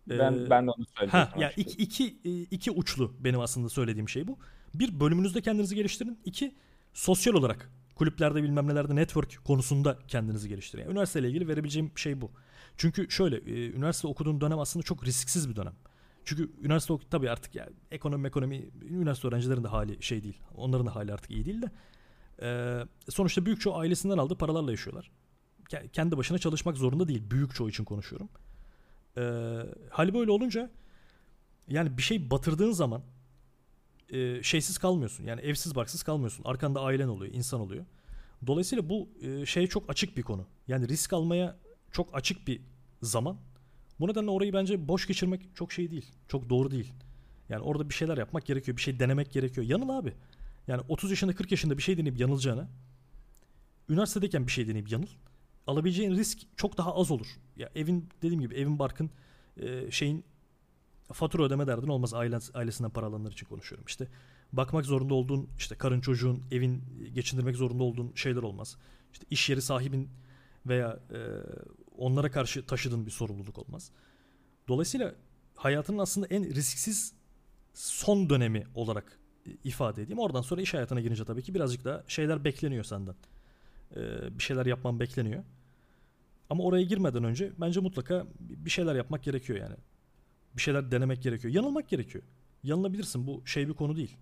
Ben, 0.08 0.32
Ee, 0.32 0.50
ben 0.50 0.66
de 0.66 0.70
onu 0.70 0.84
söyleyecektim. 0.98 1.10
Ha 1.10 1.40
ya 1.40 1.50
iki, 1.50 1.82
iki, 1.82 2.20
e, 2.24 2.30
iki 2.40 2.70
uçlu 2.70 3.14
benim 3.20 3.40
aslında 3.40 3.68
söylediğim 3.68 4.08
şey 4.08 4.28
bu. 4.28 4.38
Bir 4.74 5.00
bölümünüzde 5.00 5.40
kendinizi 5.40 5.74
geliştirin. 5.74 6.18
İki 6.24 6.54
sosyal 6.94 7.34
olarak 7.34 7.70
kulüplerde 8.00 8.42
bilmem 8.42 8.68
nelerde 8.68 8.96
network 8.96 9.44
konusunda 9.44 9.98
kendinizi 10.08 10.48
geliştirin. 10.48 10.82
Yani 10.82 10.92
üniversiteyle 10.92 11.28
ilgili 11.28 11.48
verebileceğim 11.48 11.92
şey 11.96 12.20
bu. 12.20 12.30
Çünkü 12.76 13.10
şöyle 13.10 13.36
e, 13.36 13.70
üniversite 13.70 14.08
okuduğun 14.08 14.40
dönem 14.40 14.58
aslında 14.58 14.82
çok 14.82 15.04
risksiz 15.04 15.48
bir 15.48 15.56
dönem. 15.56 15.74
Çünkü 16.24 16.50
üniversite 16.62 16.92
oku 16.92 17.08
tabii 17.10 17.30
artık 17.30 17.54
ya 17.54 17.68
ekonomi 17.90 18.28
ekonomi 18.28 18.70
üniversite 18.82 19.28
öğrencilerin 19.28 19.64
de 19.64 19.68
hali 19.68 20.02
şey 20.02 20.22
değil. 20.22 20.38
Onların 20.54 20.86
da 20.86 20.94
hali 20.94 21.12
artık 21.12 21.30
iyi 21.30 21.44
değil 21.44 21.62
de. 21.62 21.70
E, 22.42 23.10
sonuçta 23.10 23.46
büyük 23.46 23.60
çoğu 23.60 23.78
ailesinden 23.78 24.18
aldığı 24.18 24.34
paralarla 24.36 24.70
yaşıyorlar. 24.70 25.10
Ke- 25.70 25.88
Kendi 25.88 26.16
başına 26.16 26.38
çalışmak 26.38 26.76
zorunda 26.76 27.08
değil. 27.08 27.30
Büyük 27.30 27.54
çoğu 27.54 27.68
için 27.68 27.84
konuşuyorum. 27.84 28.28
E, 29.16 29.22
hali 29.90 30.14
böyle 30.14 30.30
olunca 30.30 30.70
yani 31.68 31.98
bir 31.98 32.02
şey 32.02 32.30
batırdığın 32.30 32.72
zaman 32.72 33.02
e, 34.12 34.42
şeysiz 34.42 34.78
kalmıyorsun. 34.78 35.24
Yani 35.24 35.40
evsiz 35.40 35.74
barksız 35.74 36.02
kalmıyorsun. 36.02 36.44
Arkanda 36.44 36.80
ailen 36.80 37.08
oluyor, 37.08 37.34
insan 37.34 37.60
oluyor. 37.60 37.84
Dolayısıyla 38.46 38.88
bu 38.88 39.08
e, 39.22 39.46
şey 39.46 39.66
çok 39.66 39.90
açık 39.90 40.16
bir 40.16 40.22
konu. 40.22 40.46
Yani 40.68 40.88
risk 40.88 41.12
almaya 41.12 41.56
çok 41.92 42.14
açık 42.14 42.46
bir 42.46 42.60
zaman. 43.02 43.36
Bu 44.00 44.08
nedenle 44.08 44.30
orayı 44.30 44.52
bence 44.52 44.88
boş 44.88 45.06
geçirmek 45.06 45.40
çok 45.54 45.72
şey 45.72 45.90
değil. 45.90 46.06
Çok 46.28 46.50
doğru 46.50 46.70
değil. 46.70 46.92
Yani 47.48 47.62
orada 47.62 47.88
bir 47.88 47.94
şeyler 47.94 48.18
yapmak 48.18 48.46
gerekiyor. 48.46 48.76
Bir 48.76 48.82
şey 48.82 49.00
denemek 49.00 49.32
gerekiyor. 49.32 49.66
Yanıl 49.66 49.88
abi. 49.88 50.12
Yani 50.68 50.82
30 50.88 51.10
yaşında 51.10 51.34
40 51.34 51.50
yaşında 51.50 51.78
bir 51.78 51.82
şey 51.82 51.98
deneyip 51.98 52.20
yanılacağına 52.20 52.68
üniversitedeyken 53.88 54.46
bir 54.46 54.52
şey 54.52 54.68
deneyip 54.68 54.92
yanıl. 54.92 55.06
Alabileceğin 55.66 56.10
risk 56.10 56.38
çok 56.56 56.78
daha 56.78 56.94
az 56.94 57.10
olur. 57.10 57.26
Ya 57.56 57.70
evin 57.74 58.08
dediğim 58.22 58.40
gibi 58.40 58.54
evin 58.54 58.78
barkın 58.78 59.10
e, 59.56 59.90
şeyin 59.90 60.24
fatura 61.12 61.42
ödeme 61.42 61.66
derdin 61.66 61.88
olmaz 61.88 62.14
ailen, 62.14 62.40
ailesinden 62.54 62.90
para 62.90 63.06
alanlar 63.06 63.32
için 63.32 63.46
konuşuyorum. 63.46 63.84
İşte 63.88 64.08
bakmak 64.52 64.86
zorunda 64.86 65.14
olduğun 65.14 65.48
işte 65.58 65.74
karın 65.74 66.00
çocuğun 66.00 66.42
evin 66.50 66.82
geçindirmek 67.14 67.56
zorunda 67.56 67.82
olduğun 67.82 68.12
şeyler 68.14 68.42
olmaz. 68.42 68.76
İşte 69.12 69.26
iş 69.30 69.50
yeri 69.50 69.62
sahibin 69.62 70.08
veya 70.66 71.00
e, 71.10 71.18
onlara 71.98 72.30
karşı 72.30 72.66
taşıdığın 72.66 73.06
bir 73.06 73.10
sorumluluk 73.10 73.58
olmaz. 73.58 73.90
Dolayısıyla 74.68 75.14
hayatının 75.54 75.98
aslında 75.98 76.26
en 76.26 76.54
risksiz 76.54 77.14
son 77.74 78.30
dönemi 78.30 78.66
olarak 78.74 79.18
e, 79.46 79.50
ifade 79.64 80.02
edeyim. 80.02 80.18
Oradan 80.18 80.42
sonra 80.42 80.62
iş 80.62 80.74
hayatına 80.74 81.00
girince 81.00 81.24
tabii 81.24 81.42
ki 81.42 81.54
birazcık 81.54 81.84
daha 81.84 82.04
şeyler 82.08 82.44
bekleniyor 82.44 82.84
senden. 82.84 83.14
E, 83.96 84.00
bir 84.38 84.42
şeyler 84.42 84.66
yapman 84.66 85.00
bekleniyor. 85.00 85.44
Ama 86.50 86.64
oraya 86.64 86.82
girmeden 86.82 87.24
önce 87.24 87.52
bence 87.60 87.80
mutlaka 87.80 88.26
bir 88.40 88.70
şeyler 88.70 88.94
yapmak 88.94 89.22
gerekiyor 89.22 89.58
yani. 89.58 89.76
Bir 90.56 90.62
şeyler 90.62 90.90
denemek 90.90 91.22
gerekiyor. 91.22 91.54
Yanılmak 91.54 91.88
gerekiyor. 91.88 92.24
Yanılabilirsin. 92.62 93.26
Bu 93.26 93.42
şey 93.46 93.68
bir 93.68 93.74
konu 93.74 93.96
değil. 93.96 94.16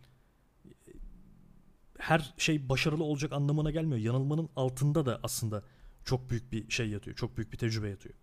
Her 1.98 2.34
şey 2.38 2.68
başarılı 2.68 3.04
olacak 3.04 3.32
anlamına 3.32 3.70
gelmiyor. 3.70 3.98
Yanılmanın 3.98 4.48
altında 4.56 5.06
da 5.06 5.20
aslında 5.22 5.62
çok 6.04 6.30
büyük 6.30 6.52
bir 6.52 6.70
şey 6.70 6.88
yatıyor. 6.88 7.16
Çok 7.16 7.36
büyük 7.36 7.52
bir 7.52 7.58
tecrübe 7.58 7.88
yatıyor. 7.88 8.14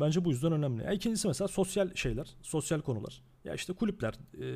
Bence 0.00 0.24
bu 0.24 0.30
yüzden 0.30 0.52
önemli. 0.52 0.82
Ya 0.84 0.92
ikincisi 0.92 1.28
mesela 1.28 1.48
sosyal 1.48 1.94
şeyler, 1.94 2.36
sosyal 2.42 2.80
konular. 2.80 3.22
Ya 3.44 3.54
işte 3.54 3.72
kulüpler 3.72 4.14
e, 4.34 4.46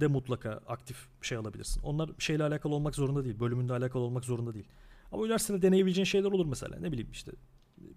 de 0.00 0.06
mutlaka 0.06 0.50
aktif 0.50 1.08
şey 1.22 1.38
alabilirsin. 1.38 1.82
Onlar 1.82 2.10
şeyle 2.18 2.42
alakalı 2.42 2.74
olmak 2.74 2.94
zorunda 2.94 3.24
değil. 3.24 3.40
Bölümünde 3.40 3.72
alakalı 3.72 4.02
olmak 4.02 4.24
zorunda 4.24 4.54
değil. 4.54 4.68
Ama 5.12 5.24
üniversitede 5.24 5.62
deneyebileceğin 5.62 6.04
şeyler 6.04 6.30
olur 6.30 6.46
mesela. 6.46 6.78
Ne 6.80 6.92
bileyim 6.92 7.10
işte 7.10 7.32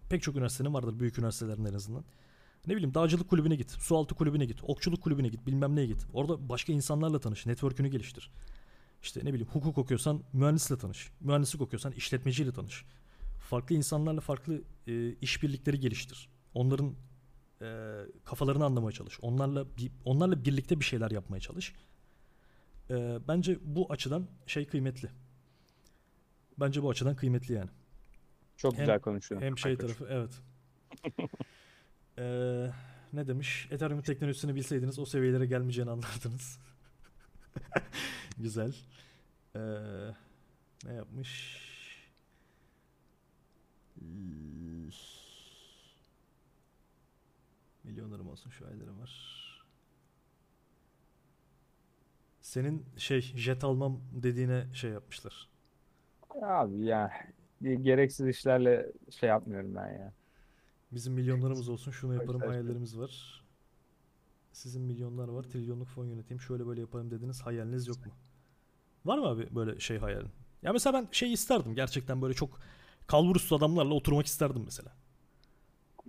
pek 0.09 0.21
çok 0.21 0.35
üniversitenin 0.35 0.73
vardır 0.73 0.99
büyük 0.99 1.17
üniversitelerin 1.17 1.65
en 1.65 1.73
azından. 1.73 2.03
Ne 2.67 2.75
bileyim 2.75 2.93
dağcılık 2.93 3.29
kulübüne 3.29 3.55
git, 3.55 3.71
sualtı 3.71 4.15
kulübüne 4.15 4.45
git, 4.45 4.59
okçuluk 4.63 5.01
kulübüne 5.01 5.27
git, 5.27 5.47
bilmem 5.47 5.75
neye 5.75 5.87
git. 5.87 6.07
Orada 6.13 6.49
başka 6.49 6.73
insanlarla 6.73 7.19
tanış, 7.19 7.45
network'ünü 7.45 7.87
geliştir. 7.87 8.31
İşte 9.01 9.19
ne 9.23 9.33
bileyim 9.33 9.47
hukuk 9.47 9.77
okuyorsan 9.77 10.23
mühendisle 10.33 10.77
tanış. 10.77 11.11
Mühendislik 11.21 11.61
okuyorsan 11.61 11.91
işletmeciyle 11.91 12.51
tanış. 12.51 12.85
Farklı 13.39 13.75
insanlarla 13.75 14.21
farklı 14.21 14.61
e, 14.87 15.13
işbirlikleri 15.13 15.79
geliştir. 15.79 16.29
Onların 16.53 16.95
e, 17.61 17.95
kafalarını 18.25 18.65
anlamaya 18.65 18.91
çalış. 18.91 19.19
Onlarla 19.21 19.65
onlarla 20.05 20.45
birlikte 20.45 20.79
bir 20.79 20.85
şeyler 20.85 21.11
yapmaya 21.11 21.39
çalış. 21.39 21.73
E, 22.89 23.19
bence 23.27 23.59
bu 23.63 23.91
açıdan 23.91 24.27
şey 24.47 24.67
kıymetli. 24.67 25.09
Bence 26.59 26.83
bu 26.83 26.89
açıdan 26.89 27.15
kıymetli 27.15 27.53
yani. 27.53 27.69
Çok 28.59 28.73
Hem- 28.73 28.79
güzel 28.79 28.99
konuşuyorsun. 28.99 29.45
Hem 29.47 29.57
şey 29.57 29.77
tarafı 29.77 30.07
evet. 30.09 30.41
Ee, 32.17 32.69
ne 33.13 33.27
demiş? 33.27 33.67
Ethereum 33.71 34.01
teknolojisini 34.01 34.55
bilseydiniz 34.55 34.99
o 34.99 35.05
seviyelere 35.05 35.45
gelmeyeceğini 35.45 35.91
anlardınız. 35.91 36.59
Güzel. 38.37 38.75
Ee, 39.55 39.59
ne 40.85 40.93
yapmış? 40.93 41.59
Milyonlarım 47.83 48.29
olsun 48.29 48.49
şu 48.49 48.67
aylarım 48.67 48.99
var. 49.01 49.11
Senin 52.41 52.85
şey 52.97 53.21
jet 53.21 53.63
almam 53.63 54.01
dediğine 54.11 54.65
şey 54.73 54.91
yapmışlar. 54.91 55.49
Abi 56.41 56.85
ya 56.85 57.11
gereksiz 57.61 58.27
işlerle 58.27 58.91
şey 59.09 59.29
yapmıyorum 59.29 59.75
ben 59.75 59.87
ya. 59.87 60.13
Bizim 60.91 61.13
milyonlarımız 61.13 61.69
olsun 61.69 61.91
şunu 61.91 62.13
yaparım 62.13 62.41
hayallerimiz 62.41 62.99
var. 62.99 63.43
Sizin 64.51 64.81
milyonlar 64.81 65.27
var 65.27 65.43
trilyonluk 65.43 65.87
fon 65.87 66.05
yöneteyim 66.05 66.41
şöyle 66.41 66.67
böyle 66.67 66.81
yaparım 66.81 67.11
dediniz 67.11 67.41
hayaliniz 67.41 67.87
yok 67.87 68.05
mu? 68.05 68.11
Var 69.05 69.17
mı 69.17 69.27
abi 69.27 69.47
böyle 69.55 69.79
şey 69.79 69.97
hayalin? 69.97 70.29
Ya 70.61 70.73
mesela 70.73 70.93
ben 70.93 71.07
şey 71.11 71.33
isterdim 71.33 71.75
gerçekten 71.75 72.21
böyle 72.21 72.33
çok 72.33 72.59
kalburüstü 73.07 73.55
adamlarla 73.55 73.93
oturmak 73.93 74.25
isterdim 74.25 74.61
mesela. 74.65 74.91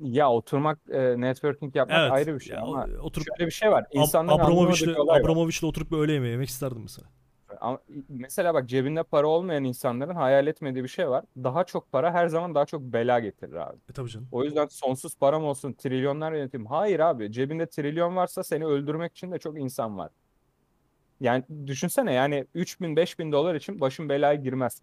Ya 0.02 0.30
oturmak, 0.30 0.78
e, 0.90 1.20
networking 1.20 1.76
yapmak 1.76 1.98
Evet. 1.98 2.12
ayrı 2.12 2.34
bir 2.34 2.40
şey 2.40 2.56
ya, 2.56 2.62
ama 2.62 2.86
oturup 3.02 3.26
şöyle 3.26 3.46
bir 3.46 3.52
şey 3.52 3.70
var. 3.70 3.86
İnsanların 3.92 4.38
Abramovich'le. 4.38 4.88
Abramovich'le 5.08 5.62
oturup 5.64 5.90
bir 5.90 5.96
öğle 5.96 6.12
yemeği 6.12 6.32
yemek 6.32 6.48
isterdim 6.48 6.82
mesela. 6.82 7.08
Ama 7.60 7.78
mesela 8.08 8.54
bak 8.54 8.68
cebinde 8.68 9.02
para 9.02 9.26
olmayan 9.26 9.64
insanların 9.64 10.14
hayal 10.14 10.46
etmediği 10.46 10.84
bir 10.84 10.88
şey 10.88 11.08
var. 11.08 11.24
Daha 11.36 11.64
çok 11.64 11.92
para 11.92 12.12
her 12.12 12.26
zaman 12.26 12.54
daha 12.54 12.66
çok 12.66 12.82
bela 12.82 13.20
getirir 13.20 13.54
abi. 13.54 13.76
E 13.90 13.92
tabii 13.92 14.10
canım. 14.10 14.28
O 14.32 14.44
yüzden 14.44 14.66
sonsuz 14.66 15.16
param 15.16 15.44
olsun, 15.44 15.72
trilyonlar 15.72 16.32
yöneteyim. 16.32 16.66
Hayır 16.66 17.00
abi, 17.00 17.32
cebinde 17.32 17.66
trilyon 17.66 18.16
varsa 18.16 18.44
seni 18.44 18.66
öldürmek 18.66 19.12
için 19.12 19.32
de 19.32 19.38
çok 19.38 19.58
insan 19.58 19.98
var. 19.98 20.10
Yani 21.20 21.44
düşünsene 21.66 22.12
yani 22.12 22.46
3000 22.54 22.96
5000 22.96 23.32
dolar 23.32 23.54
için 23.54 23.80
başın 23.80 24.08
belaya 24.08 24.34
girmez. 24.34 24.82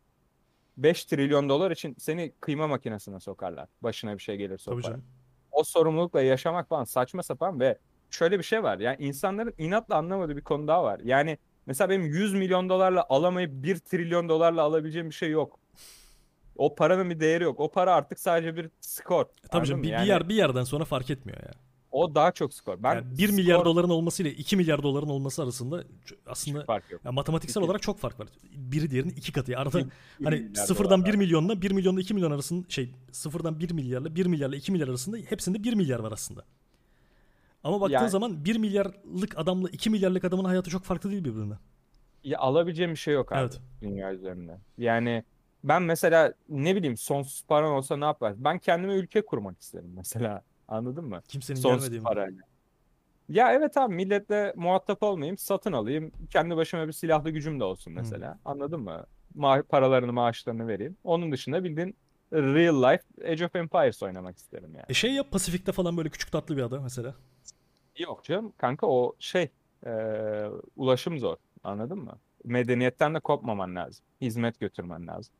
5 0.78 1.06
trilyon 1.06 1.50
dolar 1.50 1.72
için 1.72 1.96
seni 2.00 2.32
kıyma 2.42 2.68
makinesine 2.68 3.20
sokarlar. 3.20 3.68
Başına 3.82 4.14
bir 4.14 4.24
şey 4.24 4.38
gelirse 4.38 4.72
o 4.72 4.74
Tabii 4.74 4.84
canım. 4.84 5.04
O 5.52 5.64
sorumlulukla 5.64 6.22
yaşamak 6.22 6.70
falan 6.70 6.84
saçma 6.84 7.24
sapan 7.24 7.60
ve 7.60 7.78
şöyle 8.10 8.40
bir 8.40 8.44
şey 8.44 8.64
var. 8.64 8.80
Yani 8.80 8.98
insanların 9.00 9.54
inatla 9.58 9.96
anlamadığı 9.96 10.38
bir 10.38 10.42
konu 10.42 10.68
daha 10.68 10.84
var. 10.84 11.00
Yani 11.04 11.38
mesela 11.68 11.90
benim 11.90 12.06
100 12.06 12.34
milyon 12.34 12.70
dolarla 12.70 13.06
alamayıp 13.10 13.52
1 13.54 13.78
trilyon 13.78 14.30
dolarla 14.30 14.62
alabileceğim 14.62 15.10
bir 15.10 15.16
şey 15.16 15.30
yok. 15.32 15.60
O 16.56 16.76
paranın 16.76 17.10
bir 17.10 17.20
değeri 17.20 17.44
yok. 17.44 17.60
O 17.60 17.72
para 17.72 17.94
artık 17.96 18.20
sadece 18.20 18.56
bir 18.56 18.70
skor. 18.82 19.22
E 19.24 19.48
tabii 19.52 19.68
canım 19.68 19.84
bir, 19.84 19.88
bir 19.88 19.94
Yani 19.94 20.08
yer 20.08 20.30
bir 20.30 20.36
yerden 20.36 20.64
sonra 20.64 20.86
fark 20.86 21.10
etmiyor 21.10 21.40
ya. 21.40 21.52
o 21.92 22.16
daha 22.16 22.32
çok 22.32 22.54
skor. 22.54 22.84
Ben 22.84 22.96
Yani 22.96 23.18
1 23.18 23.30
milyar 23.30 23.56
skor 23.56 23.66
doların 23.66 23.90
olması 23.90 24.24
ile 24.24 24.32
2 24.34 24.58
milyar 24.58 24.84
doların 24.84 25.10
olması 25.10 25.44
arasında 25.44 25.84
aslında 26.28 26.66
fark 26.66 26.92
yok. 26.92 27.06
ya 27.06 27.12
matematiksel 27.12 27.62
İki. 27.62 27.66
olarak 27.70 27.82
çok 27.82 28.00
fark 28.00 28.20
var. 28.20 28.28
Biri 28.56 28.92
diğerinin 28.92 29.14
iki 29.14 29.32
katı. 29.32 29.52
Yani 29.52 29.62
arada 29.62 29.78
Bir- 29.80 29.86
bir 30.20 30.26
hani 30.26 30.36
milyar 30.40 30.66
sıfırdan 30.66 31.02
dolar 31.02 31.14
1 31.14 31.18
milyonla 31.18 31.62
1 31.62 31.72
milyonla 31.72 32.02
2 32.02 32.14
milyon 32.14 32.32
arasında 32.32 32.66
şey 32.70 32.92
sıfırdan 33.12 33.60
1 33.60 33.72
milyarla 33.72 34.16
1 34.16 34.26
milyarla 34.26 34.56
2 34.56 34.72
milyar 34.72 34.88
arasında 34.88 35.18
hepsinde 35.18 35.64
1 35.64 35.74
milyar 35.74 36.00
var 36.00 36.12
aslında. 36.12 36.44
Ama 37.64 37.82
baktığın 37.82 37.94
Yani- 37.94 38.10
zaman 38.10 38.46
1 38.46 38.58
milyarlık 38.58 39.38
adamla 39.38 39.70
2 39.70 39.90
milyarlık 39.90 40.26
adamın 40.26 40.44
hayatı 40.46 40.70
çok 40.70 40.84
farklı 40.84 41.12
değil 41.12 41.24
birbirinden. 41.26 41.58
Ya 42.24 42.40
alabileceğim 42.40 42.92
bir 42.92 42.96
şey 42.98 43.14
yok 43.14 43.32
abi 43.32 43.40
Evet. 43.40 43.60
dünya 43.82 44.14
üzerinde. 44.14 44.58
Yani 44.78 45.24
ben 45.64 45.82
mesela 45.82 46.34
ne 46.50 46.76
bileyim 46.76 46.98
sonsuz 46.98 47.44
paran 47.48 47.72
olsa 47.72 47.98
ne 47.98 48.06
yaparsın? 48.06 48.44
Ben 48.44 48.60
kendime 48.60 48.94
ülke 48.94 49.22
kurmak 49.26 49.60
isterim 49.62 49.92
mesela. 49.96 50.42
Anladın 50.68 51.06
mı? 51.06 51.22
Kimsenin 51.28 51.60
Sonsuz 51.60 51.80
gelmediği 51.84 52.04
parayla. 52.04 52.42
Ya 53.30 53.54
evet 53.54 53.78
abi 53.78 53.96
milletle 53.96 54.54
muhatap 54.56 55.04
olmayayım, 55.04 55.38
satın 55.38 55.72
alayım. 55.74 56.12
Kendi 56.30 56.56
başıma 56.58 56.88
bir 56.88 56.92
silahlı 56.94 57.30
gücüm 57.30 57.60
de 57.60 57.64
olsun 57.64 57.94
mesela. 57.94 58.40
Anladın 58.46 58.80
mı? 58.82 59.06
Ma 59.36 59.62
paralarını, 59.70 60.14
maaşlarını 60.14 60.68
vereyim. 60.68 60.98
Onun 61.04 61.32
dışında 61.32 61.64
bildiğin 61.64 61.96
real 62.34 62.84
life 62.94 63.32
Age 63.32 63.46
of 63.46 63.56
Empires 63.56 64.04
oynamak 64.04 64.38
isterim 64.38 64.70
yani. 64.76 64.86
E 64.90 64.94
şey 64.94 65.12
yap 65.12 65.32
Pasifik'te 65.32 65.72
falan 65.72 65.98
böyle 65.98 66.10
küçük 66.10 66.32
tatlı 66.32 66.58
bir 66.58 66.62
ada 66.62 66.82
mesela. 66.82 67.16
Yok 67.98 68.24
canım 68.24 68.54
kanka 68.58 68.88
o 68.88 69.16
şey 69.20 69.50
eee, 69.86 70.50
ulaşım 70.76 71.20
zor. 71.20 71.38
Anladın 71.64 72.00
mı? 72.00 72.18
Medeniyetten 72.44 73.16
de 73.16 73.20
kopmaman 73.20 73.76
lazım. 73.76 74.06
Hizmet 74.22 74.60
götürmen 74.60 75.08
lazım. 75.08 75.34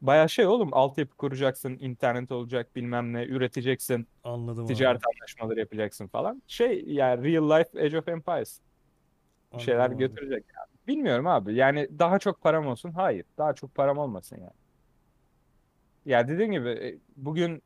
Baya 0.00 0.28
şey 0.28 0.46
oğlum 0.46 0.74
altyapı 0.74 1.16
kuracaksın, 1.16 1.76
internet 1.80 2.32
olacak 2.32 2.76
bilmem 2.76 3.12
ne, 3.12 3.24
üreteceksin, 3.24 4.08
Anladım 4.24 4.64
abi. 4.64 4.74
ticaret 4.74 5.02
anlaşmaları 5.06 5.60
yapacaksın 5.60 6.06
falan. 6.06 6.42
Şey 6.46 6.84
yani 6.86 7.32
real 7.32 7.50
life 7.50 7.80
Age 7.84 7.98
of 7.98 8.08
Empires. 8.08 8.60
Bir 9.54 9.58
şeyler 9.58 9.80
Anladım 9.80 9.96
abi. 9.96 10.08
götürecek 10.08 10.44
yani. 10.56 10.66
Bilmiyorum 10.86 11.26
abi. 11.26 11.54
Yani 11.54 11.88
daha 11.98 12.18
çok 12.18 12.40
param 12.40 12.66
olsun. 12.66 12.90
Hayır. 12.90 13.24
Daha 13.38 13.54
çok 13.54 13.74
param 13.74 13.98
olmasın 13.98 14.36
yani. 14.40 14.52
Ya 16.06 16.28
dediğim 16.28 16.52
gibi 16.52 16.68
e, 16.68 16.98
bugün 17.16 17.62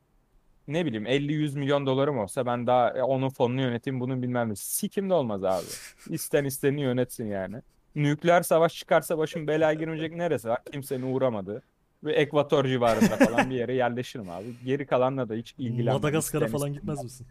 ne 0.68 0.86
bileyim 0.86 1.06
50-100 1.06 1.58
milyon 1.58 1.86
dolarım 1.86 2.18
olsa 2.18 2.46
ben 2.46 2.66
daha 2.66 2.90
e, 2.90 3.02
onun 3.02 3.28
fonunu 3.28 3.60
yöneteyim 3.60 4.00
bunun 4.00 4.22
bilmem 4.22 4.50
ne. 4.50 4.56
Sikim 4.56 5.10
de 5.10 5.14
olmaz 5.14 5.44
abi. 5.44 5.66
İsten 6.14 6.44
isteni 6.44 6.80
yönetsin 6.80 7.26
yani. 7.26 7.56
Nükleer 7.94 8.42
savaş 8.42 8.74
çıkarsa 8.74 9.18
başım 9.18 9.46
belaya 9.46 9.74
girmeyecek 9.74 10.16
neresi 10.16 10.48
var? 10.48 10.64
Kimsenin 10.72 11.14
uğramadığı. 11.14 11.62
Ve 12.04 12.12
Ekvator 12.12 12.64
civarında 12.64 13.16
falan 13.16 13.50
bir 13.50 13.54
yere 13.54 13.74
yerleşirim 13.74 14.30
abi. 14.30 14.44
Geri 14.64 14.86
kalanla 14.86 15.28
da 15.28 15.34
hiç 15.34 15.54
ilgilenmem. 15.58 15.94
Madagaskar'a 15.94 16.44
İsten 16.44 16.58
falan 16.58 16.72
gitmez 16.72 17.04
misin? 17.04 17.26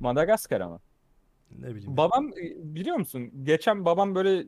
Madagaskar 0.00 0.60
ama. 0.60 0.80
Ne 1.58 1.74
bileyim. 1.74 1.96
Babam 1.96 2.28
e, 2.28 2.74
biliyor 2.74 2.96
musun? 2.96 3.30
Geçen 3.42 3.84
babam 3.84 4.14
böyle 4.14 4.44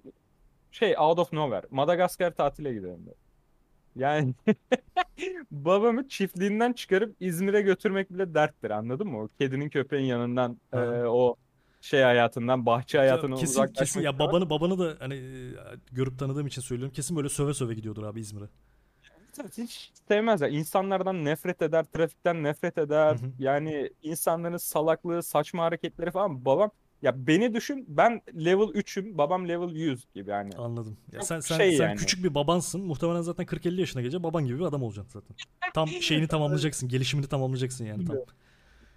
şey 0.71 0.95
out 0.99 1.19
of 1.19 1.33
nowhere 1.33 1.67
Madagaskar 1.71 2.31
tatile 2.35 2.73
gidelim 2.73 3.07
dedi. 3.07 3.22
Yani 3.97 4.35
babamı 5.51 6.09
çiftliğinden 6.09 6.73
çıkarıp 6.73 7.17
İzmir'e 7.21 7.63
götürmek 7.63 8.11
bile 8.13 8.35
derttir 8.35 8.71
anladın 8.71 9.09
mı? 9.09 9.23
O 9.23 9.29
kedinin 9.39 9.69
köpeğin 9.69 10.05
yanından 10.05 10.61
e, 10.73 10.79
o 11.07 11.37
şey 11.81 12.03
hayatından 12.03 12.67
bahçe 12.67 12.99
hayatına 12.99 13.35
kesin 13.35 13.53
uzaklaşmak 13.53 13.77
kesin 13.77 14.01
ya 14.01 14.19
babanı 14.19 14.51
babanı 14.51 14.79
da 14.79 14.97
hani 14.99 15.15
e, 15.15 15.55
görüp 15.93 16.19
tanıdığım 16.19 16.47
için 16.47 16.63
söylüyorum. 16.63 16.95
Kesin 16.95 17.17
böyle 17.17 17.29
söve 17.29 17.55
söve 17.55 17.75
gidiyordur 17.75 18.03
abi 18.03 18.21
İzmir'e. 18.21 18.49
Hiç 19.59 19.93
sevmez 20.09 20.41
ya. 20.41 20.49
İnsanlardan 20.49 21.25
nefret 21.25 21.63
eder, 21.63 21.85
trafikten 21.85 22.43
nefret 22.43 22.79
eder. 22.79 23.15
Hı 23.15 23.27
hı. 23.27 23.33
Yani 23.39 23.91
insanların 24.03 24.57
salaklığı, 24.57 25.23
saçma 25.23 25.65
hareketleri 25.65 26.11
falan. 26.11 26.45
Babam 26.45 26.71
ya 27.03 27.27
beni 27.27 27.55
düşün 27.55 27.85
ben 27.89 28.23
level 28.35 28.69
3'üm, 28.69 29.19
babam 29.19 29.49
level 29.49 29.75
100 29.75 30.07
gibi 30.15 30.31
yani. 30.31 30.51
Anladım. 30.59 30.97
Ya 31.13 31.19
Çok 31.19 31.29
sen 31.29 31.41
sen 31.41 31.57
şey 31.57 31.73
sen 31.77 31.89
yani. 31.89 31.97
küçük 31.97 32.25
bir 32.25 32.35
babansın. 32.35 32.87
Muhtemelen 32.87 33.21
zaten 33.23 33.47
40-50 33.47 33.81
yaşına 33.81 34.03
gelince 34.03 34.23
baban 34.23 34.47
gibi 34.47 34.59
bir 34.59 34.65
adam 34.65 34.83
olacaksın 34.83 35.21
zaten. 35.21 35.37
Tam 35.75 35.89
şeyini 36.01 36.29
tamamlayacaksın, 36.29 36.89
gelişimini 36.89 37.27
tamamlayacaksın 37.27 37.85
yani 37.85 38.05
tam. 38.05 38.17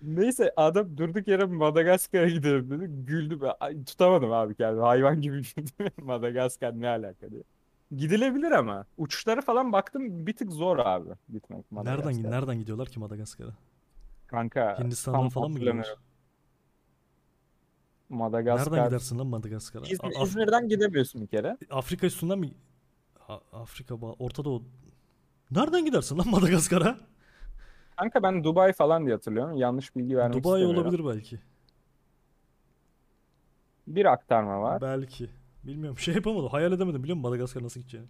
Neyse 0.01 0.53
adam 0.55 0.97
durduk 0.97 1.27
yere 1.27 1.45
Madagaskar'a 1.45 2.29
gidelim 2.29 2.69
dedi. 2.71 2.85
Güldü 3.05 3.41
be. 3.41 3.51
Ay, 3.59 3.83
tutamadım 3.83 4.31
abi 4.31 4.55
kendimi. 4.55 4.81
Hayvan 4.81 5.21
gibi 5.21 5.41
güldüm. 5.41 5.91
Madagaskar 6.01 6.81
ne 6.81 6.87
alaka 6.89 7.31
diye. 7.31 7.43
Gidilebilir 7.95 8.51
ama. 8.51 8.85
Uçuşlara 8.97 9.41
falan 9.41 9.71
baktım 9.71 10.27
bir 10.27 10.33
tık 10.35 10.51
zor 10.51 10.77
abi 10.77 11.09
gitmek 11.33 11.71
Nereden 11.71 11.95
Madagaskar'a. 11.95 12.29
nereden 12.29 12.59
gidiyorlar 12.59 12.87
ki 12.87 12.99
Madagaskar'a? 12.99 13.51
Kanka 14.27 14.79
Hindistan'dan 14.79 15.29
falan 15.29 15.51
mı 15.51 15.59
gidiyorlar? 15.59 15.95
Hatırlamıyorum. 18.09 18.33
Nereden 18.33 18.71
Madagaskar. 18.71 18.87
gidersin 18.87 19.19
lan 19.19 19.27
Madagaskar'a? 19.27 19.85
İzmir- 19.85 20.15
Af- 20.21 20.27
İzmir'den 20.27 20.69
gidemiyorsun 20.69 21.21
bir 21.21 21.27
kere. 21.27 21.57
Afrika 21.69 22.07
üstünden 22.07 22.39
mi? 22.39 22.51
Afrika, 23.53 23.95
ba- 23.95 24.15
Orta 24.19 24.45
Doğu. 24.45 24.63
Nereden 25.51 25.85
gidersin 25.85 26.17
lan 26.17 26.29
Madagaskar'a? 26.29 26.97
Kanka 27.97 28.23
ben 28.23 28.43
Dubai 28.43 28.73
falan 28.73 29.05
diye 29.05 29.15
hatırlıyorum. 29.15 29.57
Yanlış 29.57 29.95
bilgi 29.95 30.17
vermek 30.17 30.43
Dubai 30.43 30.61
istemiyorum. 30.61 30.91
olabilir 30.95 31.15
belki. 31.15 31.39
Bir 33.87 34.05
aktarma 34.05 34.61
var. 34.61 34.81
Belki. 34.81 35.29
Bilmiyorum. 35.63 35.99
Şey 35.99 36.15
yapamadım. 36.15 36.49
Hayal 36.49 36.71
edemedim 36.71 37.03
biliyor 37.03 37.15
musun 37.17 37.29
Madagaskar 37.31 37.63
nasıl 37.63 37.79
gideceğini. 37.79 38.07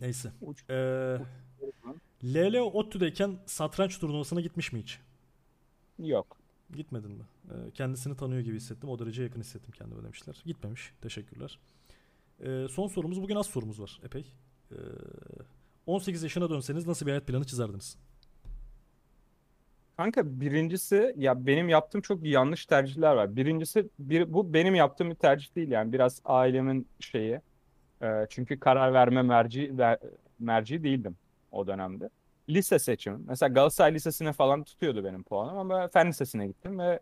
Neyse. 0.00 0.32
Uç- 0.42 0.64
Ee, 0.70 1.18
LL 2.24 2.56
ODTÜ'deyken 2.58 3.38
satranç 3.46 3.98
turnuvasına 3.98 4.40
gitmiş 4.40 4.72
mi 4.72 4.80
hiç? 4.82 5.00
Yok. 5.98 6.36
Gitmedin 6.76 7.10
mi? 7.10 7.24
Ee, 7.50 7.70
kendisini 7.70 8.16
tanıyor 8.16 8.40
gibi 8.40 8.56
hissettim. 8.56 8.88
O 8.88 8.98
derece 8.98 9.22
yakın 9.22 9.40
hissettim 9.40 9.72
kendime 9.72 10.02
demişler. 10.02 10.42
Gitmemiş. 10.46 10.92
Teşekkürler. 11.00 11.58
Ee, 12.40 12.66
son 12.70 12.88
sorumuz. 12.88 13.22
Bugün 13.22 13.36
az 13.36 13.46
sorumuz 13.46 13.80
var. 13.80 14.00
Epey. 14.04 14.26
Ee, 14.72 14.76
18 15.86 16.22
yaşına 16.22 16.50
dönseniz 16.50 16.86
nasıl 16.86 17.06
bir 17.06 17.10
hayat 17.10 17.26
planı 17.26 17.44
çizerdiniz? 17.44 17.98
Kanka 19.96 20.40
birincisi 20.40 21.14
ya 21.16 21.46
benim 21.46 21.68
yaptığım 21.68 22.00
çok 22.00 22.24
yanlış 22.24 22.66
tercihler 22.66 23.14
var. 23.14 23.36
Birincisi 23.36 23.88
bir, 23.98 24.32
bu 24.32 24.54
benim 24.54 24.74
yaptığım 24.74 25.10
bir 25.10 25.14
tercih 25.14 25.56
değil 25.56 25.70
yani 25.70 25.92
biraz 25.92 26.20
ailemin 26.24 26.88
şeyi. 27.00 27.40
Ee, 28.02 28.26
çünkü 28.30 28.60
karar 28.60 28.92
verme 28.94 29.22
merci 29.22 29.78
ver, 29.78 29.98
merci 30.38 30.82
değildim 30.82 31.16
o 31.52 31.66
dönemde. 31.66 32.10
Lise 32.54 32.78
seçimi. 32.78 33.18
Mesela 33.26 33.52
Galatasaray 33.52 33.94
Lisesi'ne 33.94 34.32
falan 34.32 34.64
tutuyordu 34.64 35.04
benim 35.04 35.22
puanım 35.22 35.58
ama 35.58 35.88
Fen 35.88 36.08
Lisesi'ne 36.08 36.46
gittim 36.46 36.78
ve 36.78 37.00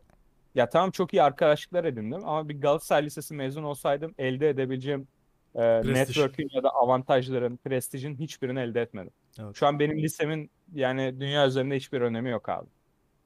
ya 0.55 0.69
tamam 0.69 0.91
çok 0.91 1.15
iyi 1.15 1.23
arkadaşlıklar 1.23 1.85
edindim 1.85 2.25
ama 2.25 2.49
bir 2.49 2.61
Galatasaray 2.61 3.05
Lisesi 3.05 3.35
mezun 3.35 3.63
olsaydım 3.63 4.15
elde 4.19 4.49
edebileceğim 4.49 5.09
e, 5.55 5.83
network'ün 5.83 6.49
ya 6.53 6.63
da 6.63 6.71
avantajların, 6.71 7.57
prestijin 7.57 8.17
hiçbirini 8.17 8.61
elde 8.61 8.83
etmedim. 8.83 9.13
Evet. 9.41 9.57
Şu 9.57 9.67
an 9.67 9.79
benim 9.79 10.03
lisemin 10.03 10.51
yani 10.75 11.21
dünya 11.21 11.47
üzerinde 11.47 11.77
hiçbir 11.77 12.01
önemi 12.01 12.31
yok 12.31 12.49
abi. 12.49 12.69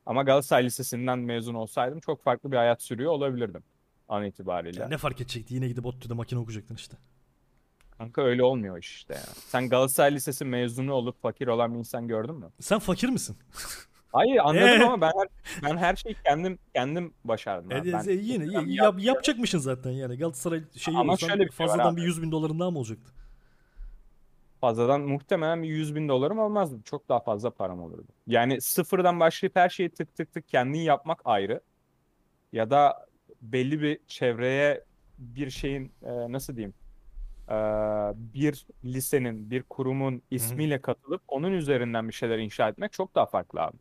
Ama 0.07 0.23
Galatasaray 0.23 0.65
Lisesi'nden 0.65 1.19
mezun 1.19 1.55
olsaydım 1.55 2.01
çok 2.01 2.23
farklı 2.23 2.53
bir 2.53 2.57
hayat 2.57 2.83
sürüyor 2.83 3.13
olabilirdim 3.13 3.63
an 4.09 4.25
itibariyle. 4.25 4.81
Ya 4.81 4.89
ne 4.89 4.97
fark 4.97 5.21
edecekti? 5.21 5.55
Yine 5.55 5.69
gidip 5.69 5.87
ODTÜ'de 5.87 6.15
makine 6.15 6.39
okuyacaktın 6.39 6.75
işte. 6.75 6.97
Kanka 8.03 8.23
öyle 8.23 8.43
olmuyor 8.45 8.79
iş 8.79 8.95
işte 8.95 9.15
ya. 9.15 9.21
Sen 9.35 9.69
Galatasaray 9.69 10.15
Lisesi 10.15 10.45
mezunu 10.45 10.93
olup 10.93 11.23
fakir 11.23 11.47
olan 11.47 11.75
bir 11.75 11.79
insan 11.79 12.09
gördün 12.09 12.35
mü? 12.35 12.49
Sen 12.61 12.79
fakir 12.79 13.09
misin? 13.09 13.37
Hayır 14.13 14.37
anladım 14.45 14.69
Ee? 14.69 14.85
ama 14.85 15.01
ben 15.01 15.13
her, 15.19 15.29
ben 15.63 15.77
her 15.77 15.97
şeyi 15.97 16.17
kendim 16.25 16.59
kendim 16.75 17.15
başardım. 17.25 17.73
E, 17.73 17.93
Ben 17.93 18.09
e, 18.09 18.13
yine 18.13 18.45
kendim 18.45 18.53
yap, 18.53 18.67
yaptım. 18.69 18.99
yapacakmışsın 19.05 19.59
zaten 19.59 19.91
yani. 19.91 20.19
Galatasaray 20.19 20.63
şeyi 20.77 20.97
Ama 20.99 21.13
olsan 21.13 21.29
şöyle 21.29 21.43
bir 21.45 21.53
şey 21.53 21.67
fazladan 21.67 21.97
bir 21.97 22.03
100 22.03 22.23
bin 22.23 22.33
doların 22.33 22.61
daha 22.61 22.71
mı 22.71 22.79
olacaktı? 22.79 23.13
Fazladan 24.61 25.01
muhtemelen 25.01 25.63
bir 25.63 25.69
100 25.69 25.95
bin 25.95 26.09
dolarım 26.09 26.39
olmazdı. 26.39 26.77
Çok 26.85 27.09
daha 27.09 27.21
fazla 27.21 27.51
param 27.51 27.81
olurdu. 27.83 28.09
Yani 28.27 28.61
sıfırdan 28.61 29.21
başlayıp 29.21 29.57
her 29.57 29.69
şeyi 29.69 29.91
tık 29.91 30.15
tık 30.15 30.33
tık 30.33 30.49
kendin 30.49 30.79
yapmak 30.79 31.21
ayrı. 31.25 31.61
Ya 32.53 32.71
da 32.71 33.07
belli 33.43 33.81
bir 33.83 33.99
çevreye 34.07 34.85
bir 35.19 35.51
şeyin 35.51 35.93
e, 36.03 36.33
nasıl 36.33 36.57
diyeyim 36.57 36.75
e, 36.75 36.82
bir 38.15 38.67
lisenin, 38.85 39.51
bir 39.51 39.63
kurumun 39.63 40.23
ismiyle 40.31 40.81
katılıp 40.83 41.23
onun 41.29 41.53
üzerinden 41.53 42.09
bir 42.09 42.15
şeyler 42.15 42.39
inşa 42.39 42.69
etmek 42.69 42.93
çok 42.93 43.15
daha 43.15 43.27
farklı 43.27 43.61
abi. 43.63 43.77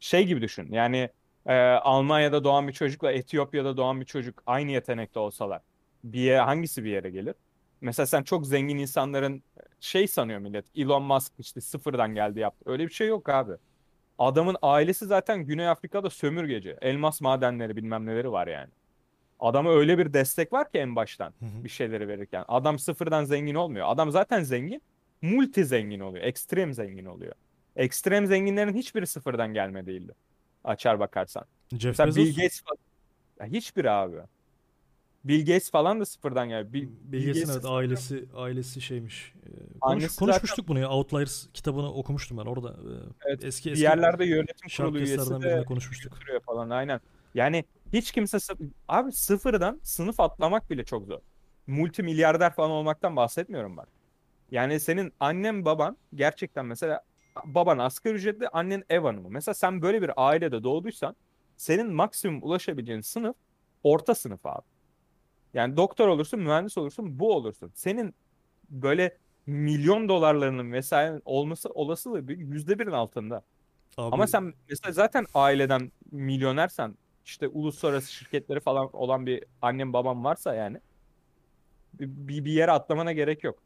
Şey 0.00 0.26
gibi 0.26 0.42
düşün 0.42 0.72
yani 0.72 1.10
e, 1.46 1.54
Almanya'da 1.60 2.44
doğan 2.44 2.68
bir 2.68 2.72
çocukla 2.72 3.12
Etiyopya'da 3.12 3.76
doğan 3.76 4.00
bir 4.00 4.06
çocuk 4.06 4.42
aynı 4.46 4.70
yetenekte 4.70 5.18
olsalar 5.18 5.62
bir 6.04 6.20
yere, 6.20 6.40
hangisi 6.40 6.84
bir 6.84 6.90
yere 6.90 7.10
gelir? 7.10 7.34
Mesela 7.80 8.06
sen 8.06 8.22
çok 8.22 8.46
zengin 8.46 8.78
insanların 8.78 9.42
şey 9.80 10.08
sanıyor 10.08 10.38
millet. 10.38 10.66
Elon 10.76 11.02
Musk 11.02 11.32
işte 11.38 11.60
sıfırdan 11.60 12.14
geldi 12.14 12.40
yaptı. 12.40 12.70
Öyle 12.70 12.86
bir 12.86 12.92
şey 12.92 13.08
yok 13.08 13.28
abi. 13.28 13.52
Adamın 14.18 14.56
ailesi 14.62 15.06
zaten 15.06 15.46
Güney 15.46 15.68
Afrika'da 15.68 16.10
sömürgeci. 16.10 16.76
Elmas 16.82 17.20
madenleri 17.20 17.76
bilmem 17.76 18.06
neleri 18.06 18.32
var 18.32 18.46
yani. 18.46 18.70
Adama 19.40 19.70
öyle 19.70 19.98
bir 19.98 20.12
destek 20.12 20.52
var 20.52 20.72
ki 20.72 20.78
en 20.78 20.96
baştan 20.96 21.34
Hı 21.40 21.46
hı. 21.46 21.64
bir 21.64 21.68
şeyleri 21.68 22.08
verirken. 22.08 22.44
Adam 22.48 22.78
sıfırdan 22.78 23.24
zengin 23.24 23.54
olmuyor. 23.54 23.86
Adam 23.88 24.10
zaten 24.10 24.42
zengin, 24.42 24.82
multi 25.22 25.64
zengin 25.64 26.00
oluyor. 26.00 26.24
Ekstrem 26.24 26.74
zengin 26.74 27.04
oluyor. 27.04 27.32
Ekstrem 27.76 28.26
zenginlerin 28.26 28.74
hiçbiri 28.74 29.06
sıfırdan 29.06 29.54
gelme 29.54 29.86
değildi. 29.86 30.12
Açar 30.64 31.00
bakarsan. 31.00 31.44
Jeff 31.72 31.84
Mesela 31.84 32.06
Bezos, 32.06 32.24
Bill 32.24 32.34
Gates 32.36 32.62
falan. 32.62 32.78
Ya 33.40 33.46
hiçbiri 33.58 33.90
abi. 33.90 34.16
Bill 35.24 35.40
Gates 35.40 35.70
falan 35.70 36.00
da 36.00 36.04
sıfırdan 36.04 36.48
geldi. 36.48 36.72
Bill, 36.72 36.88
Bill 37.02 37.26
Gates'in 37.26 37.52
evet 37.52 37.64
ailesi 37.64 38.24
ailesi 38.36 38.80
şeymiş. 38.80 39.34
Ee, 39.46 39.50
konuş- 39.50 39.78
Annesi 39.80 40.18
konuşmuştuk 40.18 40.68
bunu 40.68 40.78
ya. 40.78 40.90
Outliers 40.90 41.46
kitabını 41.54 41.92
okumuştum 41.92 42.38
ben 42.38 42.46
orada. 42.46 42.68
Ee, 42.68 43.08
Evet, 43.26 43.44
eski 43.44 43.66
bir 43.68 43.72
eski 43.72 43.84
yerlerde 43.84 44.24
yönetim 44.24 44.68
kurulu 44.76 44.98
üyesi 44.98 45.30
de 45.42 45.64
konuşmuştuk. 45.64 46.18
falan 46.46 46.70
aynen. 46.70 47.00
Yani 47.34 47.64
hiç 47.92 48.12
kimse 48.12 48.38
abi 48.88 49.12
sıfırdan 49.12 49.80
sınıf 49.82 50.20
atlamak 50.20 50.70
bile 50.70 50.84
çok 50.84 51.06
zor. 51.06 51.20
Multimilyarder 51.66 52.54
falan 52.54 52.70
olmaktan 52.70 53.16
bahsetmiyorum 53.16 53.76
bak. 53.76 53.88
Yani 54.50 54.80
senin 54.80 55.12
annen 55.20 55.64
baban 55.64 55.96
gerçekten 56.14 56.66
mesela 56.66 57.00
baban 57.44 57.78
asgari 57.78 58.14
ücretli 58.14 58.48
annen 58.48 58.84
ev 58.88 59.00
hanımı. 59.00 59.28
Mesela 59.30 59.54
sen 59.54 59.82
böyle 59.82 60.02
bir 60.02 60.10
ailede 60.16 60.62
doğduysan 60.62 61.16
senin 61.56 61.92
maksimum 61.92 62.42
ulaşabileceğin 62.42 63.00
sınıf 63.00 63.36
orta 63.82 64.14
sınıf 64.14 64.46
abi. 64.46 64.66
Yani 65.54 65.76
doktor 65.76 66.08
olursun, 66.08 66.40
mühendis 66.40 66.78
olursun, 66.78 67.18
bu 67.18 67.34
olursun. 67.34 67.72
Senin 67.74 68.14
böyle 68.70 69.18
milyon 69.46 70.08
dolarlarının 70.08 70.72
vesaire 70.72 71.20
olması 71.24 71.68
olasılığı 71.68 72.32
yüzde 72.32 72.78
birin 72.78 72.92
altında. 72.92 73.36
Abi, 73.96 74.14
Ama 74.14 74.26
sen 74.26 74.54
mesela 74.68 74.92
zaten 74.92 75.26
aileden 75.34 75.92
milyonersen 76.12 76.94
işte 77.28 77.48
uluslararası 77.48 78.12
şirketleri 78.12 78.60
falan 78.60 78.96
olan 78.96 79.26
bir 79.26 79.44
annem 79.62 79.92
babam 79.92 80.24
varsa 80.24 80.54
yani 80.54 80.80
bir, 82.00 82.44
bir 82.44 82.52
yere 82.52 82.70
atlamana 82.70 83.12
gerek 83.12 83.44
yok. 83.44 83.58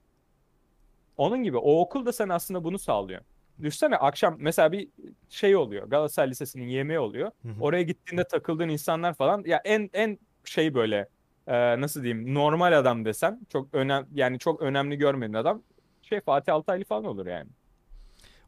Onun 1.17 1.43
gibi 1.43 1.57
o 1.57 1.81
okul 1.81 2.07
da 2.07 2.13
sana 2.13 2.35
aslında 2.35 2.65
bunu 2.65 2.79
sağlıyor. 2.79 3.21
Düşünsene 3.63 3.97
akşam 3.97 4.37
mesela 4.39 4.73
bir 4.73 4.89
şey 5.29 5.57
oluyor. 5.57 5.89
Galatasaray 5.89 6.31
Lisesi'nin 6.31 6.67
yemeği 6.67 6.99
oluyor. 6.99 7.31
Hı 7.43 7.49
hı. 7.49 7.61
Oraya 7.61 7.83
gittiğinde 7.83 8.25
takıldığın 8.25 8.69
insanlar 8.69 9.15
falan 9.15 9.43
ya 9.47 9.61
en 9.65 9.91
en 9.93 10.19
şey 10.45 10.75
böyle 10.75 11.09
e, 11.47 11.81
nasıl 11.81 12.03
diyeyim 12.03 12.35
normal 12.35 12.79
adam 12.79 13.05
desem 13.05 13.41
çok 13.49 13.75
önem 13.75 14.07
yani 14.15 14.39
çok 14.39 14.63
önemli 14.63 14.97
görmediğin 14.97 15.35
adam 15.35 15.63
şey 16.03 16.21
Fatih 16.21 16.55
Altaylı 16.55 16.85
falan 16.85 17.05
olur 17.05 17.27
yani. 17.27 17.51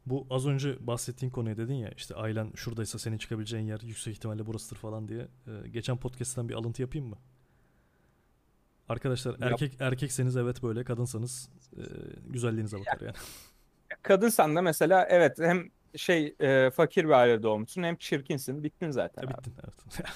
Bu 0.05 0.27
az 0.29 0.47
önce 0.47 0.87
bahsettiğin 0.87 1.31
konuya 1.31 1.57
dedin 1.57 1.73
ya 1.73 1.89
işte 1.97 2.15
ailen 2.15 2.51
şuradaysa 2.55 2.99
senin 2.99 3.17
çıkabileceğin 3.17 3.65
yer 3.65 3.79
yüksek 3.81 4.13
ihtimalle 4.13 4.45
burasıdır 4.45 4.75
falan 4.75 5.07
diye. 5.07 5.27
Ee, 5.47 5.67
geçen 5.69 5.97
podcast'ten 5.97 6.49
bir 6.49 6.53
alıntı 6.53 6.81
yapayım 6.81 7.07
mı? 7.07 7.17
Arkadaşlar 8.89 9.31
Yap. 9.31 9.41
erkek 9.41 9.81
erkekseniz 9.81 10.37
evet 10.37 10.63
böyle 10.63 10.83
kadınsanız 10.83 11.49
e, 11.77 11.83
güzelliğinize 12.27 12.79
bakar 12.79 13.01
yani. 13.01 13.15
Kadınsan 14.01 14.55
da 14.55 14.61
mesela 14.61 15.05
evet 15.09 15.39
hem 15.39 15.69
şey 15.95 16.35
e, 16.39 16.69
fakir 16.69 17.05
bir 17.05 17.09
ailede 17.09 17.43
doğmuşsun 17.43 17.83
hem 17.83 17.95
çirkinsin 17.95 18.63
bittin 18.63 18.91
zaten 18.91 19.23
Ya 19.23 19.29
bittin 19.29 19.53
evet. 19.63 20.05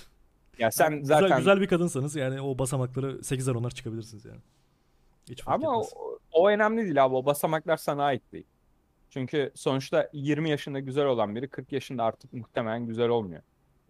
Ya 0.59 0.71
sen 0.71 0.99
güzel 0.99 1.21
zaten 1.21 1.37
güzel 1.37 1.61
bir 1.61 1.67
kadınsanız 1.67 2.15
yani 2.15 2.41
o 2.41 2.57
basamakları 2.57 3.11
8'er 3.11 3.51
10'ar 3.51 3.73
çıkabilirsiniz 3.73 4.25
yani. 4.25 4.39
Hiç 5.29 5.43
ama 5.45 5.79
o, 5.79 5.87
o 6.31 6.49
önemli 6.49 6.83
değil 6.83 7.05
abi 7.05 7.15
o 7.15 7.25
basamaklar 7.25 7.77
sana 7.77 8.03
ait 8.03 8.31
değil. 8.31 8.45
Çünkü 9.09 9.51
sonuçta 9.55 10.09
20 10.13 10.49
yaşında 10.49 10.79
güzel 10.79 11.05
olan 11.05 11.35
biri 11.35 11.47
40 11.47 11.71
yaşında 11.71 12.03
artık 12.03 12.33
muhtemelen 12.33 12.87
güzel 12.87 13.09
olmuyor. 13.09 13.41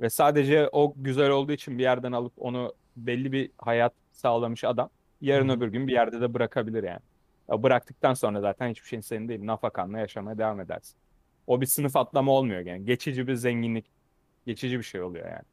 Ve 0.01 0.09
sadece 0.09 0.69
o 0.71 0.93
güzel 0.95 1.29
olduğu 1.29 1.51
için 1.51 1.77
bir 1.77 1.83
yerden 1.83 2.11
alıp 2.11 2.33
onu 2.37 2.73
belli 2.97 3.31
bir 3.31 3.51
hayat 3.57 3.93
sağlamış 4.11 4.63
adam 4.63 4.89
yarın 5.21 5.49
öbür 5.49 5.67
gün 5.67 5.87
bir 5.87 5.93
yerde 5.93 6.21
de 6.21 6.33
bırakabilir 6.33 6.83
yani. 6.83 7.01
Ya 7.49 7.63
bıraktıktan 7.63 8.13
sonra 8.13 8.41
zaten 8.41 8.69
hiçbir 8.69 8.87
şeyin 8.87 9.01
senin 9.01 9.27
değil. 9.27 9.45
Nafakanla 9.45 9.99
yaşamaya 9.99 10.37
devam 10.37 10.59
edersin. 10.59 10.95
O 11.47 11.61
bir 11.61 11.65
sınıf 11.65 11.95
atlama 11.95 12.31
olmuyor 12.31 12.61
yani. 12.65 12.85
Geçici 12.85 13.27
bir 13.27 13.35
zenginlik, 13.35 13.85
geçici 14.45 14.77
bir 14.77 14.83
şey 14.83 15.01
oluyor 15.01 15.25
yani. 15.25 15.45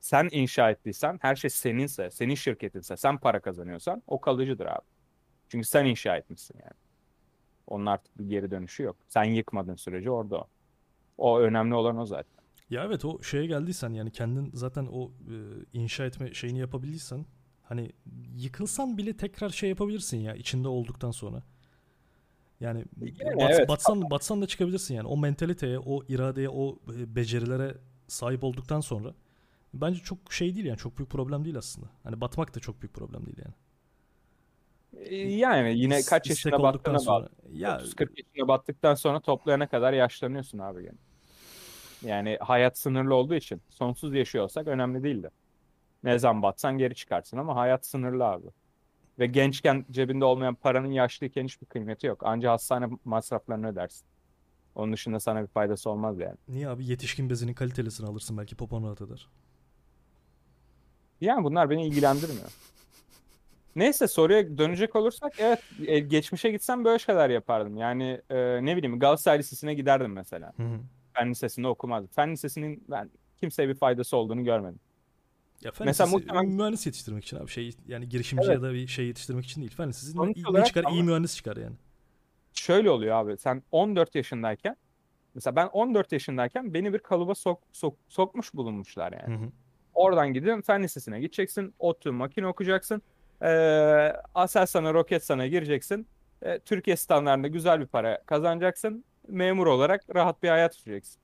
Sen 0.00 0.28
inşa 0.32 0.70
ettiysen, 0.70 1.18
her 1.22 1.36
şey 1.36 1.50
seninse, 1.50 2.10
senin 2.10 2.34
şirketinse, 2.34 2.96
sen 2.96 3.18
para 3.18 3.40
kazanıyorsan 3.40 4.02
o 4.06 4.20
kalıcıdır 4.20 4.66
abi. 4.66 4.86
Çünkü 5.48 5.66
sen 5.66 5.84
inşa 5.84 6.16
etmişsin 6.16 6.58
yani. 6.62 6.87
Onun 7.68 7.86
artık 7.86 8.18
bir 8.18 8.28
geri 8.28 8.50
dönüşü 8.50 8.82
yok. 8.82 8.96
Sen 9.08 9.24
yıkmadığın 9.24 9.76
sürece 9.76 10.10
orada 10.10 10.38
o. 10.38 10.48
O 11.18 11.40
önemli 11.40 11.74
olan 11.74 11.98
o 11.98 12.06
zaten. 12.06 12.44
Ya 12.70 12.84
evet 12.84 13.04
o 13.04 13.22
şeye 13.22 13.46
geldiysen 13.46 13.90
yani 13.90 14.10
kendin 14.10 14.50
zaten 14.54 14.88
o 14.92 15.04
e, 15.06 15.34
inşa 15.72 16.04
etme 16.04 16.34
şeyini 16.34 16.58
yapabildiysen 16.58 17.26
Hani 17.68 17.92
yıkılsan 18.36 18.98
bile 18.98 19.16
tekrar 19.16 19.48
şey 19.48 19.68
yapabilirsin 19.68 20.16
ya 20.16 20.34
içinde 20.34 20.68
olduktan 20.68 21.10
sonra. 21.10 21.42
Yani 22.60 22.84
Yani 23.00 23.36
bat- 23.36 23.50
evet. 23.54 23.68
batsan 23.68 24.10
batsan 24.10 24.42
da 24.42 24.46
çıkabilirsin 24.46 24.94
yani. 24.94 25.06
O 25.08 25.16
mentaliteye, 25.16 25.78
o 25.78 26.02
iradeye, 26.08 26.48
o 26.48 26.78
e, 26.96 27.16
becerilere 27.16 27.78
sahip 28.06 28.44
olduktan 28.44 28.80
sonra 28.80 29.14
bence 29.74 30.00
çok 30.00 30.32
şey 30.32 30.54
değil 30.54 30.66
yani 30.66 30.78
çok 30.78 30.98
büyük 30.98 31.10
problem 31.10 31.44
değil 31.44 31.58
aslında. 31.58 31.90
Hani 32.02 32.20
batmak 32.20 32.54
da 32.54 32.60
çok 32.60 32.82
büyük 32.82 32.94
problem 32.94 33.26
değil 33.26 33.38
yani. 33.44 33.54
Ee, 34.96 35.14
Yani 35.16 35.78
yine 35.78 36.02
kaç 36.02 36.30
istek 36.30 36.60
olduktan 36.60 36.94
battığına 36.94 37.12
bağlı. 37.12 37.28
Ya 37.52 37.76
30-40 37.80 38.08
yaşına 38.16 38.48
battıktan 38.48 38.94
sonra 38.94 39.20
toplayana 39.20 39.66
kadar 39.66 39.92
yaşlanıyorsun 39.92 40.58
abi 40.58 40.82
gene. 40.82 40.96
Yani 42.02 42.38
hayat 42.40 42.78
sınırlı 42.78 43.14
olduğu 43.14 43.34
için 43.34 43.62
sonsuz 43.70 44.14
yaşıyor 44.14 44.44
olsak 44.44 44.66
önemli 44.66 45.02
değildi. 45.02 45.30
Ne 46.04 46.18
zaman 46.18 46.42
batsan 46.42 46.78
geri 46.78 46.94
çıkarsın 46.94 47.36
ama 47.36 47.56
hayat 47.56 47.86
sınırlı 47.86 48.24
abi. 48.24 48.46
Ve 49.18 49.26
gençken 49.26 49.84
cebinde 49.90 50.24
olmayan 50.24 50.54
paranın 50.54 50.90
yaşlıyken 50.90 51.44
hiçbir 51.44 51.66
kıymeti 51.66 52.06
yok. 52.06 52.26
Anca 52.26 52.52
hastane 52.52 52.88
masraflarını 53.04 53.68
ödersin. 53.68 54.06
Onun 54.74 54.92
dışında 54.92 55.20
sana 55.20 55.42
bir 55.42 55.46
faydası 55.46 55.90
olmaz 55.90 56.18
yani. 56.20 56.36
niye 56.48 56.68
abi 56.68 56.86
yetişkin 56.86 57.30
bezinin 57.30 57.54
kalitelisini 57.54 58.06
alırsın 58.08 58.38
belki 58.38 58.56
popon 58.56 58.84
rahat 58.84 59.00
eder. 59.00 59.28
Yani 61.20 61.44
bunlar 61.44 61.70
beni 61.70 61.86
ilgilendirmiyor. 61.86 62.48
Neyse 63.78 64.08
soruya 64.08 64.58
dönecek 64.58 64.96
olursak 64.96 65.32
evet 65.38 65.62
e, 65.86 65.98
geçmişe 65.98 66.50
gitsem 66.50 66.84
böyle 66.84 66.98
şeyler 66.98 67.30
yapardım. 67.30 67.76
Yani 67.76 68.20
e, 68.30 68.36
ne 68.64 68.76
bileyim 68.76 68.98
Galatasaray 68.98 69.38
Lisesi'ne 69.38 69.74
giderdim 69.74 70.12
mesela. 70.12 70.52
Hı 70.56 70.62
hı. 70.62 70.78
Fen 71.14 71.30
Lisesi'nde 71.30 71.68
okumazdım. 71.68 72.10
Fen 72.14 72.32
Lisesi'nin 72.32 72.84
ben 72.90 73.10
kimseye 73.40 73.68
bir 73.68 73.74
faydası 73.74 74.16
olduğunu 74.16 74.44
görmedim. 74.44 74.80
Ya 75.64 75.70
fen 75.72 75.86
Mesela 75.86 76.06
lisesi 76.06 76.26
muhtemelen- 76.26 76.56
mühendis 76.56 76.86
yetiştirmek 76.86 77.24
için 77.24 77.36
abi 77.36 77.48
şey 77.48 77.70
yani 77.88 78.08
girişimci 78.08 78.44
Evet. 78.46 78.54
ya 78.54 78.62
da 78.62 78.72
bir 78.74 78.86
şey 78.86 79.06
yetiştirmek 79.06 79.44
için 79.44 79.60
değil. 79.60 79.74
Fen 79.76 79.88
lisesi 79.88 80.18
iyi, 80.34 80.46
olarak 80.46 80.66
çıkar 80.66 80.82
iyi 80.84 80.86
ama- 81.00 81.02
mühendis 81.02 81.36
çıkar 81.36 81.56
yani. 81.56 81.76
Şöyle 82.52 82.90
oluyor 82.90 83.16
abi 83.16 83.36
sen 83.36 83.62
14 83.72 84.14
yaşındayken 84.14 84.76
mesela 85.34 85.56
ben 85.56 85.66
14 85.66 86.12
yaşındayken 86.12 86.74
beni 86.74 86.92
bir 86.92 86.98
kalıba 86.98 87.34
sok, 87.34 87.62
sok- 87.72 87.96
sokmuş 88.08 88.54
bulunmuşlar 88.54 89.12
yani. 89.12 89.34
Hı 89.34 89.44
hı. 89.44 89.48
Oradan 89.94 90.32
gidip 90.34 90.66
fen 90.66 90.82
lisesine 90.82 91.20
gideceksin. 91.20 91.74
ODTÜ 91.78 92.10
makine 92.10 92.46
okuyacaksın. 92.46 93.02
Ee, 93.42 94.12
Aselsan'a, 94.34 94.94
Roketsan'a 94.94 95.46
gireceksin. 95.46 96.06
Ee, 96.42 96.58
Türkiye 96.58 96.96
standartında 96.96 97.48
güzel 97.48 97.80
bir 97.80 97.86
para 97.86 98.22
kazanacaksın. 98.26 99.04
Memur 99.28 99.66
olarak 99.66 100.14
rahat 100.14 100.42
bir 100.42 100.48
hayat 100.48 100.74
süreceksin. 100.74 101.20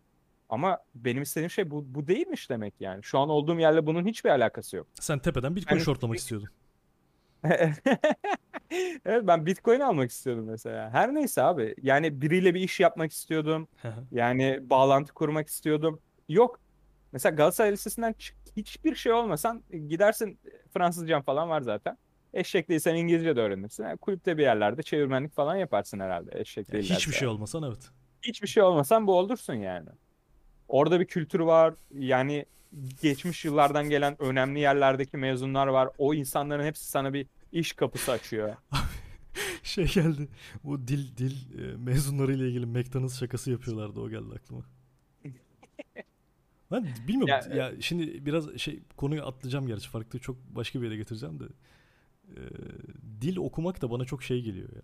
Ama 0.49 0.79
benim 0.95 1.23
istediğim 1.23 1.51
şey 1.51 1.71
bu, 1.71 1.85
bu 1.95 2.07
değilmiş 2.07 2.51
demek 2.51 2.75
yani. 2.81 3.03
Şu 3.03 3.19
an 3.19 3.29
olduğum 3.29 3.59
yerle 3.61 3.87
bunun 3.87 4.07
hiçbir 4.07 4.31
alakası 4.31 4.77
yok. 4.77 4.87
Sen 5.01 5.19
tepeden 5.19 5.57
Bitcoin 5.57 5.77
Yani- 5.77 5.85
shortlamak 5.85 6.17
istiyordun. 6.19 6.49
Evet 9.05 9.23
ben 9.27 9.47
Bitcoin 9.47 9.81
almak 9.81 10.11
istiyordum 10.11 10.45
mesela. 10.45 10.91
Her 10.91 11.15
neyse 11.15 11.43
abi. 11.43 11.75
Yani 11.83 12.21
biriyle 12.23 12.55
bir 12.55 12.61
iş 12.61 12.81
yapmak 12.81 13.13
istiyordum. 13.13 13.69
Yani 14.13 14.61
bağlantı 14.63 15.13
kurmak 15.15 15.49
istiyordum. 15.49 16.01
Yok. 16.29 16.61
Mesela 17.15 17.35
Galatasaray 17.35 17.73
Lisesi'nden 17.73 18.13
çık- 18.13 18.37
hiçbir 18.57 18.95
şey 18.95 19.13
olmasan 19.13 19.63
e, 19.71 19.79
gidersin 19.79 20.39
Fransızcan 20.73 21.23
falan 21.23 21.49
var 21.49 21.61
zaten. 21.61 21.99
Eşek 22.33 22.69
değilsen 22.69 22.95
İngilizce 22.95 23.37
de 23.37 23.41
öğrenirsin. 23.41 23.85
Yani 23.85 23.99
kulüpte 23.99 24.39
bir 24.39 24.43
yerlerde 24.43 24.83
çevirmenlik 24.83 25.35
falan 25.35 25.57
yaparsın 25.57 26.01
herhalde. 26.01 26.41
Eşek 26.41 26.69
Yani 26.69 26.73
değillerse. 26.73 26.95
hiçbir 26.95 27.13
şey 27.13 27.29
olmasan 27.29 27.63
evet. 27.63 27.91
Hiçbir 28.23 28.49
şey 28.49 28.63
olmasan 28.63 29.07
bu 29.07 29.19
olursun 29.19 29.55
yani. 29.55 29.89
Orada 30.69 31.01
bir 31.01 31.05
kültür 31.05 31.41
var. 31.41 31.75
Yani 31.99 32.47
geçmiş 33.03 33.45
yıllardan 33.45 33.89
gelen 33.91 34.23
önemli 34.23 34.61
yerlerdeki 34.61 35.17
mezunlar 35.17 35.67
var. 35.67 35.89
O 35.99 36.15
insanların 36.15 36.65
hepsi 36.65 36.85
sana 36.85 37.13
bir 37.13 37.27
iş 37.53 37.73
kapısı 37.73 38.13
açıyor. 38.13 38.57
Şey 39.63 39.87
geldi. 39.87 40.29
Bu 40.65 40.89
dil 40.89 41.17
dil 41.17 41.59
e, 41.59 41.77
mezunlarıyla 41.77 42.47
ilgili 42.47 42.67
McDonald's 42.67 43.21
şakası 43.21 43.51
yapıyorlardı 43.51 44.01
o 44.01 44.11
geldi 44.11 44.35
aklıma. 44.35 44.63
Ben 46.75 46.87
bilmiyorum 47.09 47.35
Ya, 47.51 47.57
ya, 47.57 47.73
şimdi 47.81 48.27
biraz 48.27 48.59
şey 48.59 48.81
konuyu 48.97 49.27
atlayacağım 49.27 49.67
gerçi 49.67 49.89
farklı 49.89 50.19
çok 50.19 50.37
başka 50.37 50.81
bir 50.81 50.85
yere 50.85 50.97
getireceğim 50.97 51.41
de 51.41 51.45
e, 52.29 52.41
dil 53.21 53.37
okumak 53.37 53.83
da 53.83 53.91
bana 53.91 54.05
çok 54.05 54.23
şey 54.23 54.43
geliyor 54.43 54.69
ya. 54.69 54.83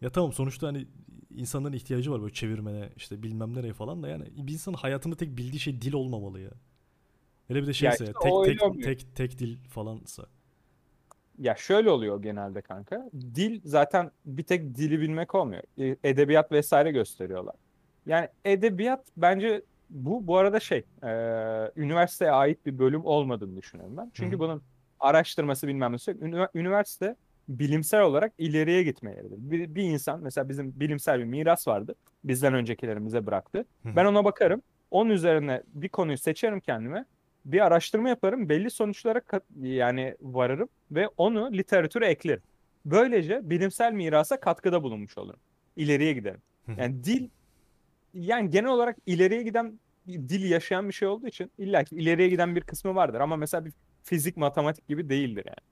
Ya 0.00 0.10
tamam 0.10 0.32
sonuçta 0.32 0.66
hani 0.66 0.86
insanların 1.30 1.72
ihtiyacı 1.72 2.12
var 2.12 2.22
böyle 2.22 2.32
çevirmene 2.32 2.88
işte 2.96 3.22
bilmem 3.22 3.54
nereye 3.54 3.72
falan 3.72 4.02
da 4.02 4.08
yani 4.08 4.24
bir 4.36 4.52
insanın 4.52 4.76
hayatında 4.76 5.16
tek 5.16 5.36
bildiği 5.36 5.60
şey 5.60 5.82
dil 5.82 5.92
olmamalı 5.92 6.40
ya. 6.40 6.50
Hele 7.48 7.62
bir 7.62 7.66
de 7.66 7.72
şeyse 7.72 8.04
ya, 8.04 8.10
işte 8.10 8.20
tek 8.22 8.44
tek 8.44 8.62
olmuyor. 8.62 8.84
tek 8.84 9.16
tek 9.16 9.38
dil 9.38 9.56
falansa. 9.68 10.26
Ya 11.38 11.56
şöyle 11.56 11.90
oluyor 11.90 12.22
genelde 12.22 12.62
kanka. 12.62 13.10
Dil 13.34 13.60
zaten 13.64 14.10
bir 14.26 14.42
tek 14.42 14.74
dili 14.74 15.00
bilmek 15.00 15.34
olmuyor. 15.34 15.62
E, 15.78 15.96
Edebiyat 16.04 16.52
vesaire 16.52 16.90
gösteriyorlar. 16.90 17.54
Yani 18.06 18.28
edebiyat 18.44 19.04
bence 19.16 19.62
bu 19.90 20.26
bu 20.26 20.36
arada 20.38 20.60
şey 20.60 20.78
e, 21.02 21.08
üniversiteye 21.76 22.30
ait 22.30 22.66
bir 22.66 22.78
bölüm 22.78 23.04
olmadığını 23.04 23.56
düşünüyorum 23.56 23.96
ben. 23.96 24.10
Çünkü 24.14 24.36
Hı 24.36 24.40
bunun 24.40 24.62
araştırması 25.00 25.68
bilmem 25.68 25.92
nesi 25.92 26.10
yok. 26.10 26.20
Ünivers- 26.20 26.48
Üniversite 26.54 27.16
bilimsel 27.48 28.02
olarak 28.02 28.32
ileriye 28.38 28.82
gitme 28.82 29.10
yeridir. 29.10 29.36
Bir, 29.38 29.74
bir 29.74 29.82
insan 29.82 30.20
mesela 30.22 30.48
bizim 30.48 30.80
bilimsel 30.80 31.18
bir 31.18 31.24
miras 31.24 31.68
vardı. 31.68 31.94
Bizden 32.24 32.54
öncekilerin 32.54 33.06
bize 33.06 33.26
bıraktı. 33.26 33.58
Hı. 33.82 33.96
Ben 33.96 34.04
ona 34.04 34.24
bakarım. 34.24 34.62
Onun 34.90 35.10
üzerine 35.10 35.62
bir 35.74 35.88
konuyu 35.88 36.18
seçerim 36.18 36.60
kendime. 36.60 37.04
Bir 37.44 37.66
araştırma 37.66 38.08
yaparım. 38.08 38.48
Belli 38.48 38.70
sonuçlara 38.70 39.20
kat- 39.20 39.44
yani 39.60 40.16
varırım 40.20 40.68
ve 40.90 41.08
onu 41.16 41.52
literatüre 41.52 42.06
eklerim. 42.06 42.42
Böylece 42.86 43.50
bilimsel 43.50 43.92
mirasa 43.92 44.40
katkıda 44.40 44.82
bulunmuş 44.82 45.18
olurum. 45.18 45.40
İleriye 45.76 46.12
giderim. 46.12 46.40
Yani 46.78 47.04
dil 47.04 47.28
yani 48.16 48.50
genel 48.50 48.70
olarak 48.70 48.96
ileriye 49.06 49.42
giden 49.42 49.80
bir 50.06 50.28
dil 50.28 50.50
yaşayan 50.50 50.88
bir 50.88 50.94
şey 50.94 51.08
olduğu 51.08 51.26
için 51.26 51.50
illa 51.58 51.84
ki 51.84 51.96
ileriye 51.96 52.28
giden 52.28 52.56
bir 52.56 52.60
kısmı 52.60 52.94
vardır 52.94 53.20
ama 53.20 53.36
mesela 53.36 53.64
bir 53.64 53.72
fizik, 54.02 54.36
matematik 54.36 54.88
gibi 54.88 55.08
değildir 55.08 55.44
yani. 55.46 55.66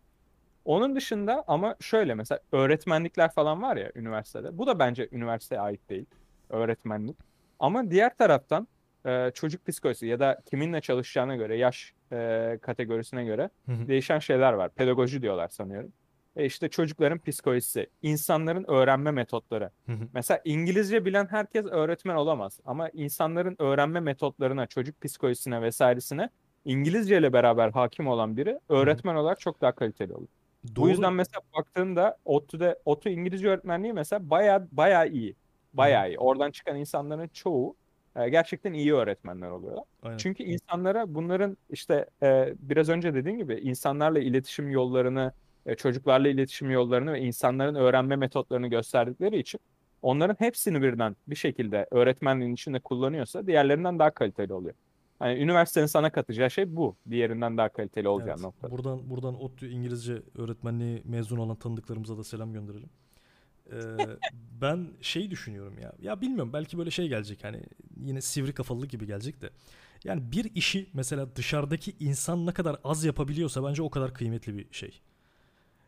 Onun 0.65 0.97
dışında 0.97 1.45
ama 1.47 1.77
şöyle 1.81 2.15
mesela 2.15 2.41
öğretmenlikler 2.53 3.33
falan 3.33 3.63
var 3.63 3.77
ya 3.77 3.93
üniversitede. 3.95 4.59
Bu 4.59 4.67
da 4.67 4.79
bence 4.79 5.09
üniversiteye 5.13 5.61
ait 5.61 5.91
değil. 5.91 6.07
Öğretmenlik. 6.51 7.17
Ama 7.59 7.91
diğer 7.91 8.17
taraftan 8.17 8.69
e, 9.07 9.31
çocuk 9.35 9.67
psikolojisi 9.67 10.07
ya 10.07 10.21
da 10.21 10.41
kiminle 10.47 10.81
çalışacağına 10.81 11.37
göre, 11.37 11.57
yaş 11.57 11.95
e, 12.13 12.59
kategorisine 12.63 13.25
göre 13.25 13.51
Hı 13.67 13.73
hı. 13.73 13.89
değişen 13.89 14.19
şeyler 14.19 14.53
var. 14.53 14.71
Pedagoji 14.71 15.23
diyorlar 15.23 15.49
sanıyorum. 15.49 15.93
E 16.37 16.45
işte 16.45 16.69
çocukların 16.69 17.19
psikolojisi, 17.19 17.87
insanların 18.03 18.65
öğrenme 18.69 19.11
metotları. 19.11 19.71
Hı 19.87 19.93
hı. 19.93 20.09
Mesela 20.15 20.41
İngilizce 20.45 21.05
bilen 21.05 21.27
herkes 21.31 21.67
öğretmen 21.67 22.15
olamaz. 22.15 22.61
Ama 22.65 22.89
insanların 22.89 23.57
öğrenme 23.59 24.01
metotlarına, 24.01 24.67
çocuk 24.67 25.03
psikolojisine 25.03 25.63
vesairesine 25.63 26.29
İngilizce 26.65 27.19
ile 27.19 27.33
beraber 27.33 27.71
hakim 27.71 28.07
olan 28.07 28.37
biri 28.37 28.59
öğretmen 28.69 29.15
olarak 29.15 29.41
çok 29.41 29.61
daha 29.61 29.73
kaliteli 29.73 30.15
olur. 30.15 30.29
Bu 30.65 30.77
Doğru. 30.77 30.89
yüzden 30.89 31.13
mesela 31.13 31.41
baktığında 31.57 32.19
ODTÜ'de, 32.25 32.79
ODTÜ 32.85 33.11
İngilizce 33.11 33.49
öğretmenliği 33.49 33.93
mesela 33.93 34.31
bayağı 34.31 34.69
bayağı 34.73 35.09
iyi. 35.09 35.35
Bayağı 35.75 36.11
iyi. 36.11 36.19
Oradan 36.19 36.51
çıkan 36.51 36.77
insanların 36.77 37.29
çoğu 37.29 37.77
e, 38.17 38.29
gerçekten 38.29 38.73
iyi 38.73 38.95
öğretmenler 38.95 39.51
oluyorlar. 39.51 39.85
Aynen. 40.03 40.17
Çünkü 40.17 40.43
insanlara 40.43 41.15
bunların 41.15 41.57
işte 41.71 42.07
e, 42.23 42.55
biraz 42.59 42.89
önce 42.89 43.15
dediğim 43.15 43.39
gibi 43.39 43.55
insanlarla 43.55 44.19
iletişim 44.19 44.71
yollarını, 44.71 45.33
e, 45.67 45.75
çocuklarla 45.75 46.29
iletişim 46.29 46.71
yollarını 46.71 47.13
ve 47.13 47.21
insanların 47.21 47.75
öğrenme 47.75 48.17
metotlarını 48.17 48.69
gösterdikleri 48.69 49.39
için 49.39 49.61
onların 50.03 50.37
hepsini 50.39 50.83
birden 50.83 51.17
bir 51.27 51.37
şekilde 51.37 51.87
öğretmenliğin 51.91 52.55
içinde 52.55 52.79
kullanıyorsa 52.79 53.47
diğerlerinden 53.47 53.99
daha 53.99 54.11
kaliteli 54.11 54.53
oluyor. 54.53 54.75
Hani 55.19 55.39
üniversitenin 55.39 55.87
sana 55.87 56.11
katacağı 56.13 56.51
şey 56.51 56.77
bu. 56.77 56.97
Diğerinden 57.11 57.59
daha 57.59 57.69
kaliteli 57.69 58.09
olacağı 58.09 58.35
Evet, 58.35 58.45
nokta. 58.45 58.71
Buradan 58.71 59.11
buradan 59.11 59.43
ODTÜ 59.43 59.69
İngilizce 59.69 60.23
öğretmenliği 60.39 61.03
mezun 61.05 61.37
olan 61.37 61.57
tanıdıklarımıza 61.57 62.19
da 62.19 62.25
selam 62.25 62.53
gönderelim. 62.53 62.91
Ee, 63.73 63.77
ben 64.61 64.89
şey 65.01 65.31
düşünüyorum 65.31 65.79
ya. 65.83 65.93
Ya 66.03 66.21
bilmiyorum 66.21 66.53
belki 66.53 66.79
böyle 66.79 66.91
şey 66.91 67.09
gelecek 67.09 67.45
hani 67.45 67.61
yine 67.97 68.21
sivri 68.21 68.53
kafalılık 68.53 68.91
gibi 68.91 69.07
gelecek 69.07 69.43
de. 69.43 69.51
Yani 70.05 70.33
bir 70.33 70.55
işi 70.55 70.87
mesela 70.95 71.37
dışarıdaki 71.37 71.97
insan 72.01 72.47
ne 72.47 72.53
kadar 72.53 72.77
az 72.85 73.05
yapabiliyorsa 73.05 73.65
bence 73.65 73.83
o 73.83 73.91
kadar 73.91 74.15
kıymetli 74.15 74.59
bir 74.59 74.67
şey. 74.73 75.01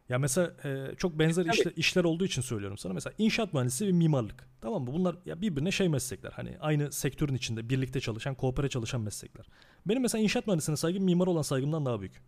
Ya 0.09 0.19
mesela 0.19 0.55
e, 0.65 0.95
çok 0.97 1.19
benzer 1.19 1.45
Tabii. 1.45 1.55
işler, 1.55 1.73
işler 1.77 2.05
olduğu 2.05 2.25
için 2.25 2.43
söylüyorum 2.43 2.79
sana. 2.79 2.93
Mesela 2.93 3.15
inşaat 3.19 3.55
mühendisi 3.55 3.87
ve 3.87 3.93
mimarlık. 3.93 4.49
Tamam 4.61 4.83
mı? 4.83 4.93
Bunlar 4.93 5.17
ya 5.27 5.41
birbirine 5.41 5.71
şey 5.71 5.89
meslekler. 5.89 6.33
Hani 6.33 6.57
aynı 6.61 6.93
sektörün 6.93 7.35
içinde 7.35 7.69
birlikte 7.69 8.01
çalışan, 8.01 8.35
koopere 8.35 8.69
çalışan 8.69 9.01
meslekler. 9.01 9.47
Benim 9.87 10.03
mesela 10.03 10.23
inşaat 10.23 10.47
mühendisine 10.47 10.77
saygım 10.77 11.05
mimar 11.05 11.27
olan 11.27 11.43
saygımdan 11.43 11.87
daha 11.87 12.01
büyük. 12.01 12.23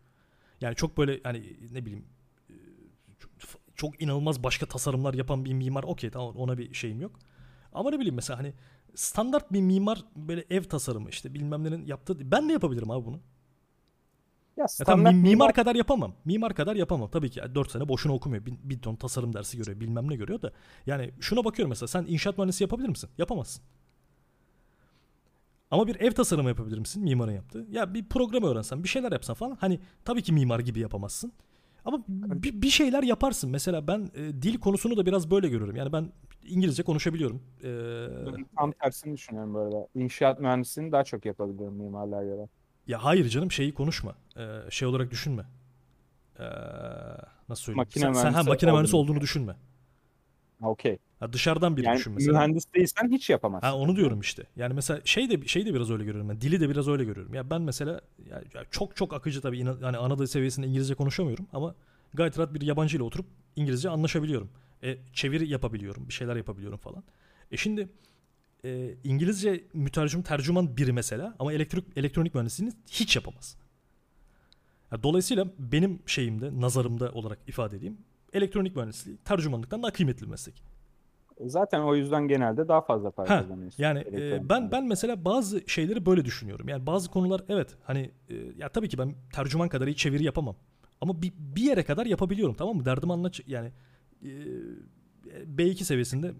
Yani 0.61 0.75
çok 0.75 0.99
böyle 0.99 1.21
hani 1.25 1.57
ne 1.73 1.87
bileyim 1.87 2.05
e, 2.51 2.55
çok, 3.19 3.31
çok 3.77 4.03
inanılmaz 4.03 4.43
başka 4.43 4.67
tasarımlar 4.67 5.15
yapan 5.15 5.45
bir 5.45 5.53
mimar 5.53 5.83
okey 5.85 6.11
tamam 6.11 6.37
ona 6.37 6.59
bir 6.59 6.75
şeyim 6.75 7.01
yok. 7.01 7.19
Ama 7.73 7.91
ne 7.91 7.97
bileyim 7.99 8.15
mesela 8.15 8.39
hani 8.39 8.55
standart 8.95 9.53
bir 9.53 9.61
mimar 9.61 10.05
böyle 10.17 10.45
ev 10.51 10.63
tasarımı 10.63 11.11
işte 11.11 11.35
bilmem 11.35 11.65
nenin 11.65 11.87
yaptığı 11.87 12.31
ben 12.31 12.49
de 12.49 12.53
yapabilirim 12.53 12.91
abi 12.91 13.07
bunu. 13.07 13.21
Ya 14.59 14.69
standart 14.69 15.15
mi- 15.15 15.21
mimar 15.23 15.53
kadar 15.55 15.75
yapamam. 15.75 16.15
Mimar 16.25 16.55
kadar 16.55 16.77
yapamam. 16.77 17.11
Tabii 17.11 17.31
ki 17.31 17.41
4 17.55 17.71
sene 17.71 17.89
boşuna 17.89 18.13
okumuyor. 18.15 18.47
Bir, 18.47 18.55
bir 18.63 18.79
ton 18.79 18.97
tasarım 18.97 19.33
dersi 19.35 19.57
görüyor. 19.59 19.81
Bilmem 19.81 20.11
ne 20.11 20.17
görüyor 20.17 20.43
da. 20.43 20.53
Yani 20.87 21.11
şuna 21.21 21.45
bakıyorum 21.45 21.69
mesela. 21.71 21.89
Sen 21.89 22.05
inşaat 22.09 22.39
mühendisi 22.39 22.65
yapabilir 22.65 22.89
misin? 22.89 23.11
Yapamazsın. 23.19 23.65
Ama 25.71 25.87
bir 25.87 26.01
ev 26.01 26.11
tasarımı 26.13 26.49
yapabilir 26.49 26.79
misin? 26.79 27.03
Mimarın 27.03 27.33
yaptığı. 27.33 27.67
Ya 27.71 27.95
bir 27.95 28.05
program 28.09 28.43
öğrensen, 28.43 28.85
bir 28.85 28.89
şeyler 28.89 29.13
yapsan 29.13 29.35
falan. 29.35 29.57
Hani 29.61 29.81
tabii 30.05 30.23
ki 30.23 30.33
mimar 30.33 30.61
gibi 30.61 30.81
yapamazsın. 30.81 31.33
Ama 31.85 32.05
bir, 32.09 32.63
bir 32.63 32.71
şeyler 32.71 33.03
yaparsın. 33.03 33.51
Mesela 33.51 33.87
ben 33.87 34.11
e, 34.15 34.43
dil 34.43 34.59
konusunu 34.59 34.97
da 34.97 35.07
biraz 35.07 35.31
böyle 35.31 35.49
görüyorum. 35.49 35.77
Yani 35.77 35.93
ben 35.93 36.13
İngilizce 36.49 36.83
konuşabiliyorum. 36.83 37.43
Ee, 37.65 38.07
Tam 38.57 38.73
tersini 38.73 39.15
düşünüyorum 39.15 39.55
bu 39.55 39.59
arada. 39.59 39.89
İnşaat 39.95 40.41
mühendisliğini 40.41 40.93
daha 40.93 41.05
çok 41.05 41.25
yapabiliyorum 41.27 41.77
mimarlığa 41.77 42.25
göre. 42.25 42.49
Ya 42.89 43.05
hayır 43.05 43.29
canım 43.29 43.53
şeyi 43.53 43.75
konuşma. 43.75 44.15
Ee, 44.37 44.61
şey 44.71 44.89
olarak 44.89 45.11
düşünme. 45.11 45.43
Ee, 46.39 46.45
nasıl 47.49 47.63
söyleyeyim? 47.63 47.77
Makine 47.77 48.05
sen, 48.05 48.13
sen 48.13 48.33
ha, 48.33 48.43
makine 48.43 48.73
mühendisi 48.73 48.97
olduğunu 48.97 49.21
düşünme. 49.21 49.57
Okey. 50.63 50.99
Ha, 51.21 51.33
dışarıdan 51.33 51.77
biri 51.77 51.87
Yani 51.87 51.99
düşün 51.99 52.13
mesela. 52.13 52.33
mühendis 52.33 52.65
değilsen 52.75 53.11
hiç 53.11 53.31
yapamazsın. 53.31 53.67
Ha 53.67 53.77
onu 53.77 53.97
diyorum 53.97 54.21
işte. 54.21 54.43
Yani 54.57 54.75
mesela 54.75 55.01
şey 55.05 55.31
de 55.31 55.47
şey 55.47 55.67
de 55.67 55.75
biraz 55.75 55.91
öyle 55.91 56.05
görüyorum 56.05 56.29
ben. 56.31 56.41
Dili 56.41 56.61
de 56.61 56.69
biraz 56.69 56.89
öyle 56.89 57.05
görüyorum. 57.05 57.35
Ya 57.35 57.51
ben 57.51 57.63
mesela 57.63 58.01
ya, 58.31 58.43
ya 58.55 58.65
çok 58.71 58.97
çok 58.97 59.13
akıcı 59.15 59.41
tabii 59.41 59.59
yani 59.59 59.97
ana 59.97 60.19
dil 60.19 60.27
seviyesinde 60.27 60.67
İngilizce 60.67 60.95
konuşamıyorum 60.95 61.47
ama 61.53 61.75
gayet 62.15 62.39
rahat 62.39 62.55
bir 62.55 62.61
yabancı 62.61 62.97
ile 62.97 63.03
oturup 63.03 63.27
İngilizce 63.57 63.91
anlaşabiliyorum. 63.91 64.51
E, 64.83 64.99
çeviri 65.13 65.49
yapabiliyorum, 65.49 66.09
bir 66.09 66.13
şeyler 66.13 66.37
yapabiliyorum 66.37 66.79
falan. 66.79 67.05
E 67.53 67.57
şimdi 67.57 67.89
e, 68.65 68.95
İngilizce 69.05 69.65
mütercim 69.75 70.23
tercüman 70.23 70.77
biri 70.77 70.93
mesela 70.93 71.37
ama 71.39 71.53
elektrik 71.53 71.85
elektronik 71.97 72.35
mühendisliğini 72.35 72.75
hiç 72.91 73.17
yapamaz. 73.17 73.57
Ya 74.93 75.03
dolayısıyla 75.03 75.47
benim 75.59 76.03
şeyimde, 76.07 76.61
nazarımda 76.61 77.13
olarak 77.13 77.39
ifade 77.47 77.77
edeyim. 77.77 77.99
Elektronik 78.33 78.77
mühendisliği 78.77 79.17
tercümanlıktan 79.17 79.83
daha 79.83 79.93
kıymetli 79.93 80.23
bir 80.27 80.31
meslek. 80.31 80.63
Zaten 81.47 81.81
o 81.81 81.95
yüzden 81.95 82.29
genelde 82.29 82.69
daha 82.69 82.81
fazla 82.81 83.11
para 83.11 83.31
Ha, 83.31 83.41
kazanıyorsun. 83.41 83.83
yani 83.83 83.99
e, 84.13 84.49
ben 84.49 84.73
ben 84.73 84.87
mesela 84.87 85.25
bazı 85.25 85.63
şeyleri 85.67 86.07
böyle 86.07 86.25
düşünüyorum. 86.25 86.69
Yani 86.69 86.87
bazı 86.87 87.11
konular 87.11 87.45
evet 87.49 87.77
hani 87.83 88.11
e, 88.29 88.35
ya 88.57 88.69
tabii 88.69 88.89
ki 88.89 88.99
ben 88.99 89.15
tercüman 89.33 89.69
kadar 89.69 89.87
iyi 89.87 89.97
çeviri 89.97 90.25
yapamam. 90.25 90.57
Ama 91.01 91.23
bir, 91.23 91.33
bir 91.39 91.63
yere 91.63 91.85
kadar 91.85 92.07
yapabiliyorum 92.07 92.55
tamam 92.55 92.77
mı? 92.77 92.85
Derdimi 92.85 93.13
anlat 93.13 93.41
yani 93.47 93.73
e, 94.25 94.29
B2 95.57 95.85
seviyesinde 95.85 96.33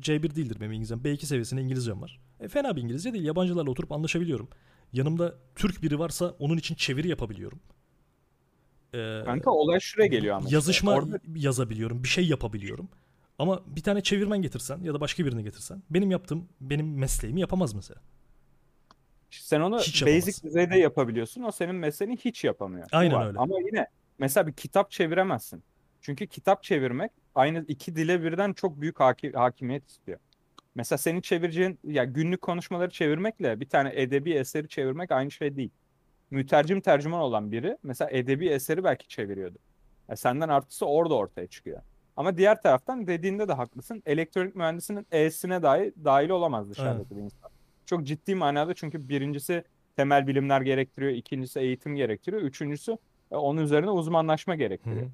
C1 0.00 0.36
değildir 0.36 0.56
benim 0.60 0.72
İngilizcem. 0.72 0.98
B2 0.98 1.26
seviyesinde 1.26 1.60
İngilizcem 1.62 2.02
var. 2.02 2.20
E, 2.40 2.48
fena 2.48 2.76
bir 2.76 2.82
İngilizce 2.82 3.12
değil. 3.12 3.24
Yabancılarla 3.24 3.70
oturup 3.70 3.92
anlaşabiliyorum. 3.92 4.48
Yanımda 4.92 5.34
Türk 5.54 5.82
biri 5.82 5.98
varsa 5.98 6.34
onun 6.38 6.56
için 6.56 6.74
çeviri 6.74 7.08
yapabiliyorum. 7.08 7.60
E, 8.94 9.22
Kanka 9.24 9.50
olay 9.50 9.80
şuraya 9.80 10.06
geliyor 10.06 10.36
ama. 10.36 10.44
işte. 10.44 10.54
yazışma 10.56 10.92
Orada 10.94 11.18
yazabiliyorum, 11.36 12.02
bir 12.04 12.08
şey 12.08 12.26
yapabiliyorum. 12.28 12.88
Ama 13.38 13.62
bir 13.66 13.82
tane 13.82 14.02
çevirmen 14.02 14.42
getirsen 14.42 14.78
ya 14.82 14.94
da 14.94 15.00
başka 15.00 15.26
birini 15.26 15.44
getirsen 15.44 15.82
benim 15.90 16.10
yaptığım 16.10 16.48
benim 16.60 16.98
mesleğimi 16.98 17.40
yapamaz 17.40 17.74
mesela. 17.74 18.00
sen 19.30 19.60
onu 19.60 19.78
Hiç 19.78 20.02
basic 20.02 20.10
yapamazsın. 20.16 20.48
düzeyde 20.48 20.78
yapabiliyorsun. 20.78 21.42
O 21.42 21.52
senin 21.52 21.74
mesleğini 21.74 22.16
hiç 22.16 22.44
yapamıyor. 22.44 22.86
Aynen 22.92 23.22
öyle. 23.22 23.38
Ama 23.38 23.54
yine 23.66 23.86
mesela 24.18 24.46
bir 24.46 24.52
kitap 24.52 24.90
çeviremezsin. 24.90 25.62
Çünkü 26.00 26.26
kitap 26.26 26.62
çevirmek 26.62 27.12
aynı 27.34 27.64
iki 27.68 27.96
dile 27.96 28.22
birden 28.22 28.52
çok 28.52 28.80
büyük 28.80 29.00
haki- 29.00 29.32
hakimiyet 29.32 29.88
istiyor. 29.88 30.18
Mesela 30.74 30.98
senin 30.98 31.20
çevireceğin 31.20 31.78
ya 31.84 32.04
günlük 32.04 32.42
konuşmaları 32.42 32.90
çevirmekle 32.90 33.60
bir 33.60 33.68
tane 33.68 33.92
edebi 33.94 34.32
eseri 34.32 34.68
çevirmek 34.68 35.12
aynı 35.12 35.30
şey 35.30 35.56
değil. 35.56 35.70
Mütercim 36.30 36.80
tercüman 36.80 37.20
olan 37.20 37.52
biri 37.52 37.78
mesela 37.82 38.10
edebi 38.10 38.48
eseri 38.48 38.84
belki 38.84 39.08
çeviriyordu. 39.08 39.58
Ya 40.08 40.16
senden 40.16 40.48
artısı 40.48 40.86
orada 40.86 41.14
ortaya 41.14 41.46
çıkıyor. 41.46 41.80
Ama 42.16 42.36
diğer 42.36 42.62
taraftan 42.62 43.06
dediğinde 43.06 43.48
de 43.48 43.52
haklısın. 43.52 44.02
Elektronik 44.06 44.54
mühendisinin 44.56 45.06
E'sine 45.12 45.62
dahi 45.62 45.92
dahil 46.04 46.28
olamaz 46.30 46.70
dışarıdaki 46.70 47.16
bir 47.16 47.20
insan. 47.22 47.50
Çok 47.86 48.04
ciddi 48.06 48.34
manada 48.34 48.74
çünkü 48.74 49.08
birincisi 49.08 49.64
temel 49.96 50.26
bilimler 50.26 50.60
gerektiriyor, 50.60 51.12
ikincisi 51.12 51.60
eğitim 51.60 51.96
gerektiriyor, 51.96 52.42
üçüncüsü 52.42 52.96
e, 53.30 53.36
onun 53.36 53.60
üzerine 53.62 53.90
uzmanlaşma 53.90 54.54
gerektiriyor. 54.54 55.06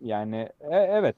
Yani 0.00 0.36
e, 0.60 0.76
evet. 0.76 1.16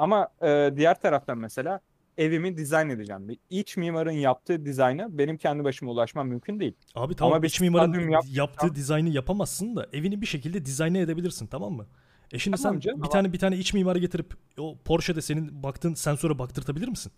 E, 0.00 0.02
Ama 0.02 0.28
e, 0.42 0.72
diğer 0.76 1.00
taraftan 1.00 1.38
mesela 1.38 1.80
evimi 2.18 2.56
dizayn 2.56 2.88
edeceğim. 2.88 3.28
Bir 3.28 3.38
iç 3.50 3.76
mimarın 3.76 4.10
yaptığı 4.10 4.64
dizayna 4.64 5.18
benim 5.18 5.36
kendi 5.36 5.64
başıma 5.64 5.90
ulaşmam 5.90 6.28
mümkün 6.28 6.60
değil. 6.60 6.72
Abi 6.94 7.14
tamam 7.14 7.34
Ama 7.34 7.46
iç 7.46 7.60
mimarın 7.60 7.92
yaptıysam- 8.10 8.34
yaptığı 8.36 8.74
dizaynı 8.74 9.08
yapamazsın 9.08 9.76
da 9.76 9.86
evini 9.92 10.20
bir 10.20 10.26
şekilde 10.26 10.64
dizayn 10.64 10.94
edebilirsin 10.94 11.46
tamam 11.46 11.72
mı? 11.72 11.86
E 12.32 12.38
şimdi 12.38 12.56
Tamam 12.56 12.74
sen 12.74 12.80
canım, 12.80 12.98
bir 12.98 13.04
ama- 13.04 13.12
tane 13.12 13.32
bir 13.32 13.38
tane 13.38 13.56
iç 13.56 13.74
mimarı 13.74 13.98
getirip 13.98 14.34
o 14.58 14.78
Porsche'de 14.84 15.22
senin 15.22 15.62
baktığın 15.62 15.94
sensöre 15.94 16.38
baktırtabilir 16.38 16.88
misin? 16.88 17.12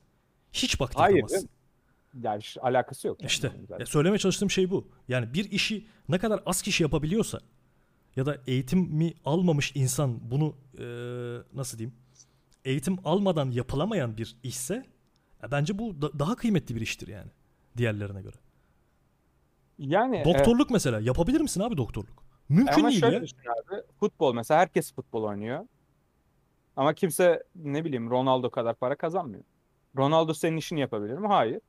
Hiç 0.53 0.81
Hayır. 0.81 0.81
baktırtamazsın. 0.81 1.37
canım. 1.37 1.49
Yani 2.23 2.43
ş- 2.43 2.61
alakası 2.61 3.07
yok. 3.09 3.23
yani 3.23 3.29
İşte 3.29 3.53
ya 3.79 3.87
söylemeye 3.87 4.19
çalıştığım 4.19 4.51
şey 4.51 4.71
bu. 4.71 4.89
Yani 5.09 5.35
bir 5.35 5.51
işi 5.51 5.87
ne 6.09 6.19
kadar 6.19 6.41
az 6.47 6.63
kişi 6.63 6.83
yapabiliyorsa 6.83 7.41
ya 8.17 8.27
da 8.27 8.37
eğitimi 8.47 9.15
almamış 9.25 9.73
insan 9.75 10.31
bunu 10.31 10.55
e, 10.79 10.85
nasıl 11.55 11.79
diyeyim? 11.79 11.95
Eğitim 12.65 12.99
almadan 13.05 13.51
yapılamayan 13.51 14.17
bir 14.17 14.37
işse 14.43 14.75
ya 15.43 15.51
bence 15.51 15.79
bu 15.79 16.03
da- 16.03 16.19
daha 16.19 16.37
kıymetli 16.37 16.75
bir 16.77 16.81
iştir 16.81 17.09
yani 17.09 17.31
diğerlerine 17.77 18.23
göre. 18.23 18.37
Yani 19.79 20.17
e, 20.17 20.25
Doktorluk 20.25 20.71
mesela 20.71 21.01
yapabilir 21.01 21.41
misin 21.41 21.61
abi 21.61 21.77
doktorluk? 21.77 22.23
Mümkün 22.49 22.73
Ama 22.81 22.89
değil 22.89 23.01
şöyle 23.01 23.17
ya. 23.17 23.23
düşün 23.23 23.37
abi. 23.39 23.83
Futbol 24.01 24.35
mesela 24.35 24.61
herkes 24.61 24.93
futbol 24.95 25.23
oynuyor. 25.23 25.67
Ama 26.77 26.95
kimse 26.95 27.43
ne 27.55 27.85
bileyim 27.85 28.11
Ronaldo 28.11 28.51
kadar 28.51 28.75
para 28.75 28.97
kazanmıyor. 28.97 29.45
Ronaldo 29.97 30.35
senin 30.35 30.57
işini 30.57 30.81
yapabilir 30.81 31.19
mi? 31.19 31.27
Hayır. 31.27 31.61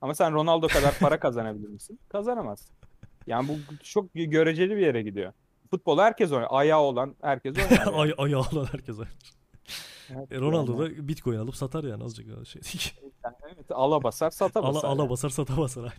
Ama 0.00 0.14
sen 0.14 0.32
Ronaldo 0.32 0.68
kadar 0.68 0.98
para 1.00 1.20
kazanabilir 1.20 1.68
misin? 1.68 1.98
Kazanamazsın. 2.08 2.76
Yani 3.26 3.48
bu 3.48 3.76
çok 3.82 4.14
göreceli 4.14 4.76
bir 4.76 4.80
yere 4.80 5.02
gidiyor. 5.02 5.32
Futbol 5.70 5.98
herkes 5.98 6.32
oynuyor. 6.32 6.50
Ayağı 6.52 6.80
olan 6.80 7.16
herkes 7.22 7.56
oynar. 7.58 7.70
yani. 7.86 7.96
Ay, 7.96 8.14
ayağı 8.18 8.40
olan 8.52 8.66
herkes 8.72 8.98
oynar. 8.98 9.12
Evet, 10.18 10.32
E, 10.32 10.38
Ronaldo 10.40 10.82
yani. 10.82 10.96
da 10.98 11.08
bitcoin 11.08 11.38
alıp 11.38 11.56
satar 11.56 11.84
yani 11.84 12.04
azıcık 12.04 12.46
şey 12.46 12.62
değil. 12.62 12.92
Yani 13.24 13.34
evet, 13.54 13.66
ala 13.70 14.02
basar 14.02 14.30
sata 14.30 14.62
basar. 14.62 14.88
ala 14.88 15.02
yani. 15.02 15.10
basar 15.10 15.28
sata 15.28 15.56
basar 15.56 15.82
aynı. 15.82 15.92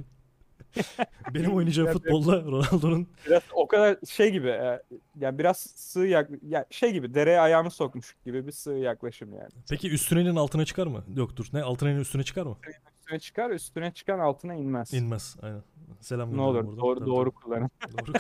Benim 1.34 1.54
oynayacağım 1.56 1.88
Ya, 1.88 1.94
futbolla 1.94 2.44
Ronaldo'nun 2.44 3.08
Biraz 3.28 3.42
o 3.54 3.68
kadar 3.68 3.98
şey 4.10 4.32
gibi 4.32 4.48
e, 4.48 4.82
yani 5.20 5.40
biraz 5.40 5.58
sığ 5.76 6.00
yak 6.08 6.30
ya 6.48 6.66
şey 6.70 6.92
gibi 6.94 7.14
dereye 7.14 7.40
ayağını 7.40 7.72
sokmuş 7.72 8.16
gibi 8.26 8.48
bir 8.48 8.52
sığ 8.52 8.72
yaklaşım 8.72 9.34
yani. 9.34 9.50
Peki 9.70 9.92
üstünenin 9.92 10.36
altına 10.36 10.66
çıkar 10.66 10.88
mı? 10.88 11.04
Yok 11.16 11.36
dur. 11.36 11.46
Ne 11.54 11.64
altına 11.64 11.92
üstüne 11.92 12.24
çıkar 12.24 12.46
mı? 12.46 12.58
Üstüne 13.02 13.20
çıkar 13.20 13.50
üstüne 13.50 13.92
çıkan 13.94 14.20
altına 14.20 14.56
inmez. 14.56 14.94
İnmez. 14.94 15.36
Aynen. 15.42 15.62
Selam 16.02 16.38
Ne 16.38 16.42
olur 16.42 16.66
buradan. 16.66 16.78
doğru 16.82 17.06
doğru 17.06 17.32
kullanın. 17.32 17.70
Doğru. 17.92 18.14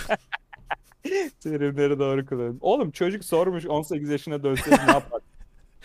Terimleri 1.39 1.99
doğru 1.99 2.25
kullanın. 2.25 2.57
Oğlum 2.61 2.91
çocuk 2.91 3.25
sormuş 3.25 3.65
18 3.65 4.09
yaşına 4.09 4.43
dönse 4.43 4.71
ne 4.87 4.91
yapar? 4.91 5.21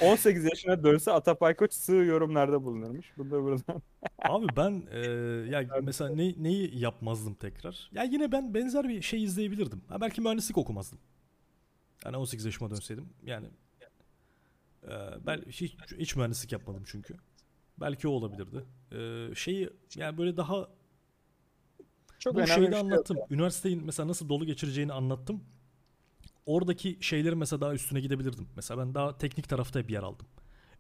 18 0.01 0.45
yaşına 0.45 0.85
dönse 0.85 1.13
Atapay 1.13 1.57
Koç 1.57 1.73
sığ 1.73 1.93
yorumlarda 1.93 2.65
bulunurmuş. 2.65 3.13
Bunu 3.19 3.31
da 3.31 3.43
buradan. 3.43 3.83
Abi 4.29 4.47
ben 4.57 4.83
e, 4.91 5.01
ya 5.51 5.67
mesela 5.83 6.11
ne, 6.15 6.35
neyi 6.43 6.79
yapmazdım 6.79 7.35
tekrar? 7.35 7.91
Ya 7.93 8.03
yine 8.03 8.33
ben 8.33 8.55
benzer 8.55 8.89
bir 8.89 9.03
şey 9.03 9.25
izleyebilirdim. 9.25 9.83
Ha, 9.89 10.01
belki 10.01 10.21
mühendislik 10.21 10.59
okumazdım. 10.59 10.99
Yani 12.05 12.17
18 12.17 12.45
yaşıma 12.45 12.71
dönseydim 12.71 13.09
yani 13.23 13.47
e, 14.85 14.93
ben 15.27 15.43
hiç, 15.49 15.77
hiç 15.99 16.17
mühendislik 16.17 16.53
yapmadım 16.53 16.83
çünkü. 16.87 17.15
Belki 17.81 18.09
o 18.09 18.11
olabilirdi. 18.11 18.65
E, 18.93 19.35
şeyi 19.35 19.71
yani 19.97 20.19
böyle 20.19 20.37
daha 20.37 20.69
Çok 22.19 22.35
bu 22.35 22.47
şeyi 22.47 22.71
şey 22.71 22.81
anlattım. 22.81 23.17
ya. 23.17 23.27
Üniversiteyi 23.31 23.77
mesela 23.77 24.09
nasıl 24.09 24.29
dolu 24.29 24.45
geçireceğini 24.47 24.93
anlattım. 24.93 25.45
Oradaki 26.49 26.99
şeyleri 27.01 27.37
mesela 27.37 27.61
daha 27.61 27.75
üstüne 27.75 28.01
gidebilirdim. 28.01 28.49
Mesela 28.57 28.81
ben 28.81 28.95
daha 28.95 29.19
teknik 29.19 29.49
tarafta 29.49 29.81
hep 29.81 29.91
yer 29.91 30.03
aldım. 30.03 30.27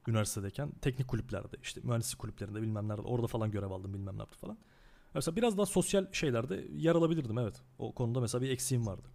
Üniversitedeyken 0.06 0.70
teknik 0.82 1.08
kulüplerde 1.08 1.56
işte 1.62 1.80
mühendislik 1.84 2.18
kulüplerinde 2.18 2.62
bilmem 2.62 2.88
nerede 2.88 3.02
orada 3.02 3.26
falan 3.26 3.50
görev 3.50 3.70
aldım 3.70 3.94
bilmem 3.94 4.18
nerede 4.18 4.34
falan. 4.40 4.58
Mesela 5.14 5.36
biraz 5.36 5.58
daha 5.58 5.66
sosyal 5.66 6.06
şeylerde 6.12 6.68
yer 6.72 6.94
alabilirdim 6.94 7.38
evet. 7.38 7.62
O 7.78 7.94
konuda 7.94 8.20
mesela 8.20 8.42
bir 8.42 8.50
eksiğim 8.50 8.86
vardı. 8.86 9.08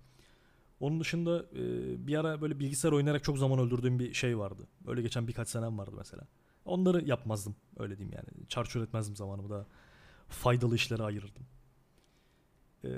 Onun 0.80 1.00
dışında 1.00 1.46
e, 1.56 1.64
bir 2.08 2.20
ara 2.20 2.42
böyle 2.42 2.60
bilgisayar 2.60 2.92
oynayarak 2.92 3.24
çok 3.24 3.38
zaman 3.38 3.60
öldürdüğüm 3.60 4.00
bir 4.00 4.14
şey 4.14 4.38
vardı. 4.38 4.68
Öyle 4.88 5.02
geçen 5.02 5.28
birkaç 5.28 5.50
senem 5.50 5.78
vardı 5.78 5.96
mesela. 5.98 6.28
Onları 6.66 7.06
yapmazdım 7.06 7.56
öyle 7.80 7.98
diyeyim 7.98 8.18
yani. 8.18 8.48
Çarçur 8.48 8.84
etmezdim 8.84 9.16
zamanımı 9.16 9.50
da 9.50 9.68
faydalı 10.28 10.76
işlere 10.76 11.04
ayırırdım. 11.04 11.46
Ee, 12.86 12.90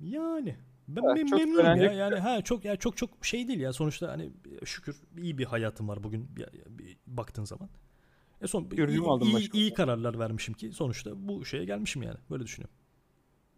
yani 0.00 0.56
ben 0.96 1.02
Evet, 1.02 1.16
mem- 1.16 1.38
memnunum 1.38 1.56
ya. 1.58 1.62
söylenecek 1.64 1.98
Yani 1.98 2.16
ha 2.18 2.42
çok 2.42 2.64
ya 2.64 2.76
çok 2.76 2.96
çok 2.96 3.10
şey 3.22 3.48
değil 3.48 3.60
ya. 3.60 3.72
Sonuçta 3.72 4.08
hani 4.12 4.30
şükür 4.64 4.96
iyi 5.18 5.38
bir 5.38 5.44
hayatım 5.44 5.88
var 5.88 6.02
bugün 6.02 6.28
bir, 6.36 6.46
bir 6.78 6.96
baktığın 7.06 7.44
zaman. 7.44 7.68
E 8.42 8.46
son 8.46 8.62
Şükür, 8.62 8.88
iyi, 8.88 8.94
yumaldım 8.94 9.28
iyi, 9.28 9.52
iyi 9.52 9.74
kararlar 9.74 10.18
vermişim 10.18 10.54
ki 10.54 10.72
sonuçta 10.72 11.10
bu 11.28 11.44
şeye 11.44 11.64
gelmişim 11.64 12.02
yani. 12.02 12.16
Böyle 12.30 12.44
düşünüyorum. 12.44 12.74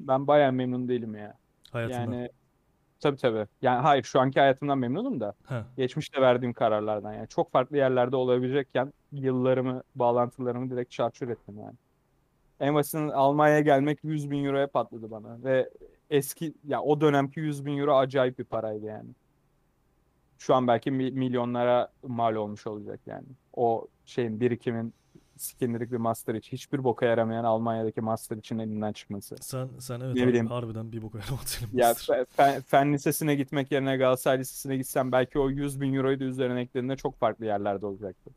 Ben 0.01 0.27
bayağı 0.27 0.53
memnun 0.53 0.89
değilim 0.89 1.15
ya. 1.15 1.39
hayatından. 1.71 2.01
Yani 2.13 2.29
tabii 3.01 3.17
tabii. 3.17 3.47
Yani 3.63 3.81
hayır 3.83 4.03
şu 4.03 4.21
anki 4.21 4.41
hayatımdan 4.41 4.79
memnunum 4.79 5.21
da 5.21 5.35
Ha. 5.45 5.67
geçmişte 5.77 6.21
verdiğim 6.21 6.53
kararlardan 6.53 7.13
yani 7.13 7.29
çok 7.29 7.53
farklı 7.53 7.77
yerlerde 7.77 8.17
olabilecekken 8.17 8.93
yıllarımı, 9.13 9.83
bağlantılarımı 9.95 10.71
direkt 10.71 10.91
çarçur 10.91 11.29
ettim 11.29 11.59
yani. 11.59 11.75
En 12.61 12.75
basitinden 12.75 13.09
Almanya'ya 13.09 13.61
gelmek 13.61 13.99
100 14.05 14.31
bin 14.31 14.45
euroya 14.45 14.67
patladı 14.67 15.11
bana 15.11 15.45
ve 15.45 15.71
eski 16.17 16.55
ya 16.65 16.83
o 16.83 17.01
dönemki 17.01 17.41
100 17.41 17.67
bin 17.67 17.79
euro 17.79 17.97
acayip 17.97 18.39
bir 18.39 18.45
paraydı 18.45 18.87
yani. 18.87 19.11
Şu 20.39 20.55
an 20.55 20.67
belki 20.67 20.91
mi- 20.91 21.11
milyonlara 21.11 21.93
mal 22.03 22.35
olmuş 22.35 22.67
olacak 22.67 23.01
yani. 23.07 23.27
O 23.57 23.89
şeyin 24.07 24.41
birikimin 24.41 24.95
sikindirik 25.37 25.93
bir 25.93 25.97
master 25.97 26.35
için 26.35 26.57
hiçbir 26.57 26.85
boka 26.85 27.07
yaramayan 27.07 27.45
Almanya'daki 27.45 28.01
master 28.01 28.37
için 28.37 28.59
elinden 28.59 28.93
çıkması. 28.93 29.37
Sen 29.41 29.69
sen 29.79 30.01
evet 30.01 30.15
Ne 30.15 30.23
abi, 30.23 30.29
bileyim. 30.29 30.47
harbiden 30.47 30.93
bir 30.93 31.03
boka 31.03 31.19
yaramadın. 31.19 31.79
Ya 31.79 31.91
fe- 31.93 32.27
fen, 32.37 32.61
fen 32.63 32.93
lisesine 32.93 33.35
gitmek 33.35 33.73
yerine 33.73 33.97
Galatasaray 33.97 34.39
Lisesi'ne 34.39 34.77
gitsem 34.77 35.13
belki 35.13 35.39
o 35.39 35.51
100 35.51 35.81
bin 35.81 35.95
euroyu 35.95 36.21
da 36.21 36.25
üzerine 36.25 36.61
eklediğinde 36.61 36.97
çok 36.97 37.19
farklı 37.19 37.45
yerlerde 37.47 37.87
olacaktı. 37.87 38.31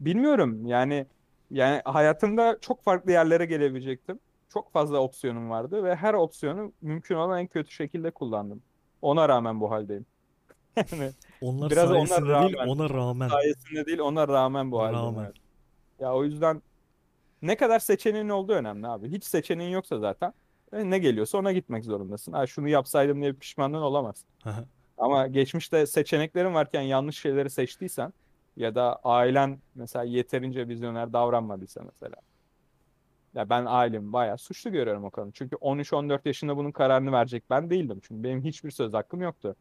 Bilmiyorum 0.00 0.66
yani 0.66 1.06
yani 1.50 1.82
hayatımda 1.84 2.58
çok 2.60 2.82
farklı 2.82 3.12
yerlere 3.12 3.46
gelebilecektim. 3.46 4.18
Çok 4.48 4.72
fazla 4.72 4.98
opsiyonum 4.98 5.50
vardı 5.50 5.84
ve 5.84 5.96
her 5.96 6.14
opsiyonu 6.14 6.72
mümkün 6.82 7.14
olan 7.14 7.40
en 7.40 7.46
kötü 7.46 7.70
şekilde 7.70 8.10
kullandım. 8.10 8.62
Ona 9.02 9.28
rağmen 9.28 9.60
bu 9.60 9.70
haldeyim. 9.70 10.06
Yani 10.92 11.10
Onlar 11.40 11.70
Biraz 11.70 11.88
sayesinde 11.88 12.20
değil 12.20 12.28
rağmen. 12.56 12.68
ona 12.68 12.90
rağmen. 12.90 13.28
sayesinde 13.28 13.86
değil 13.86 13.98
ona 13.98 14.28
rağmen 14.28 14.72
bu 14.72 14.80
haldeyim. 14.82 15.04
Rağmen. 15.06 15.24
evet. 15.24 15.36
Ya 16.00 16.14
o 16.14 16.24
yüzden 16.24 16.62
ne 17.42 17.56
kadar 17.56 17.78
seçeneğin 17.78 18.28
olduğu 18.28 18.52
önemli 18.52 18.86
abi. 18.88 19.08
Hiç 19.10 19.24
seçeneğin 19.24 19.70
yoksa 19.70 19.98
zaten 19.98 20.32
e, 20.72 20.90
ne 20.90 20.98
geliyorsa 20.98 21.38
ona 21.38 21.52
gitmek 21.52 21.84
zorundasın. 21.84 22.32
Ha 22.32 22.46
şunu 22.46 22.68
yapsaydım 22.68 23.20
diye 23.22 23.32
pişmanlığın 23.32 23.82
olamaz. 23.82 24.24
Ama 24.98 25.26
geçmişte 25.26 25.86
seçeneklerin 25.86 26.54
varken 26.54 26.82
yanlış 26.82 27.18
şeyleri 27.20 27.50
seçtiysen 27.50 28.12
ya 28.56 28.74
da 28.74 28.96
ailen 29.04 29.58
mesela 29.74 30.04
yeterince 30.04 30.68
vizyoner 30.68 31.12
davranmadıysa 31.12 31.82
mesela. 31.82 32.14
Ya 33.36 33.50
ben 33.50 33.64
ailemi 33.66 34.12
bayağı 34.12 34.38
suçlu 34.38 34.72
görüyorum 34.72 35.04
o 35.04 35.10
konuda. 35.10 35.30
Çünkü 35.34 35.56
13-14 35.56 36.20
yaşında 36.24 36.56
bunun 36.56 36.72
kararını 36.72 37.12
verecek 37.12 37.44
ben 37.50 37.70
değildim. 37.70 38.00
Çünkü 38.02 38.22
benim 38.22 38.44
hiçbir 38.44 38.70
söz 38.70 38.94
hakkım 38.94 39.22
yoktu 39.22 39.56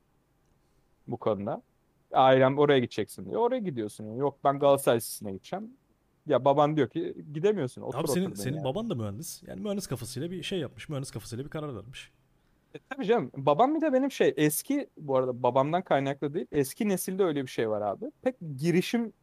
bu 1.08 1.18
konuda. 1.18 1.62
Ailem 2.14 2.58
oraya 2.58 2.80
gideceksin 2.80 3.26
diyor. 3.26 3.42
Oraya 3.42 3.60
gidiyorsun. 3.60 4.04
Yani. 4.04 4.20
Yok 4.20 4.38
ben 4.44 4.60
Galatasaray 4.60 4.98
Lisesi'ne 4.98 5.32
gideceğim. 5.32 5.70
Ya 6.28 6.46
baban 6.46 6.76
diyor 6.78 6.90
ki 6.90 7.16
gidemiyorsun. 7.34 7.82
Otur 7.82 8.00
Abi 8.00 8.08
senin 8.08 8.26
otur 8.26 8.36
senin 8.36 8.56
yani. 8.56 8.64
baban 8.64 8.90
da 8.90 8.96
mühendis. 8.96 9.44
Yani 9.48 9.62
mühendis 9.62 9.88
kafasıyla 9.88 10.32
bir 10.32 10.44
şey 10.44 10.60
yapmış. 10.60 10.90
Mühendis 10.90 11.12
kafasıyla 11.12 11.46
bir 11.46 11.50
karar 11.50 11.76
vermiş. 11.76 12.12
E, 12.76 12.80
tabii 12.90 13.06
canım. 13.06 13.32
Babam 13.38 13.76
bir 13.76 13.82
de 13.82 13.94
benim 13.94 14.12
şey 14.12 14.34
eski 14.38 14.90
bu 14.98 15.18
arada 15.18 15.44
babamdan 15.44 15.82
kaynaklı 15.82 16.34
değil. 16.34 16.48
Eski 16.52 16.90
nesilde 16.90 17.24
öyle 17.24 17.42
bir 17.44 17.52
şey 17.52 17.70
var 17.70 17.82
abi. 17.82 18.06
Pek 18.22 18.36
girişim 18.58 19.14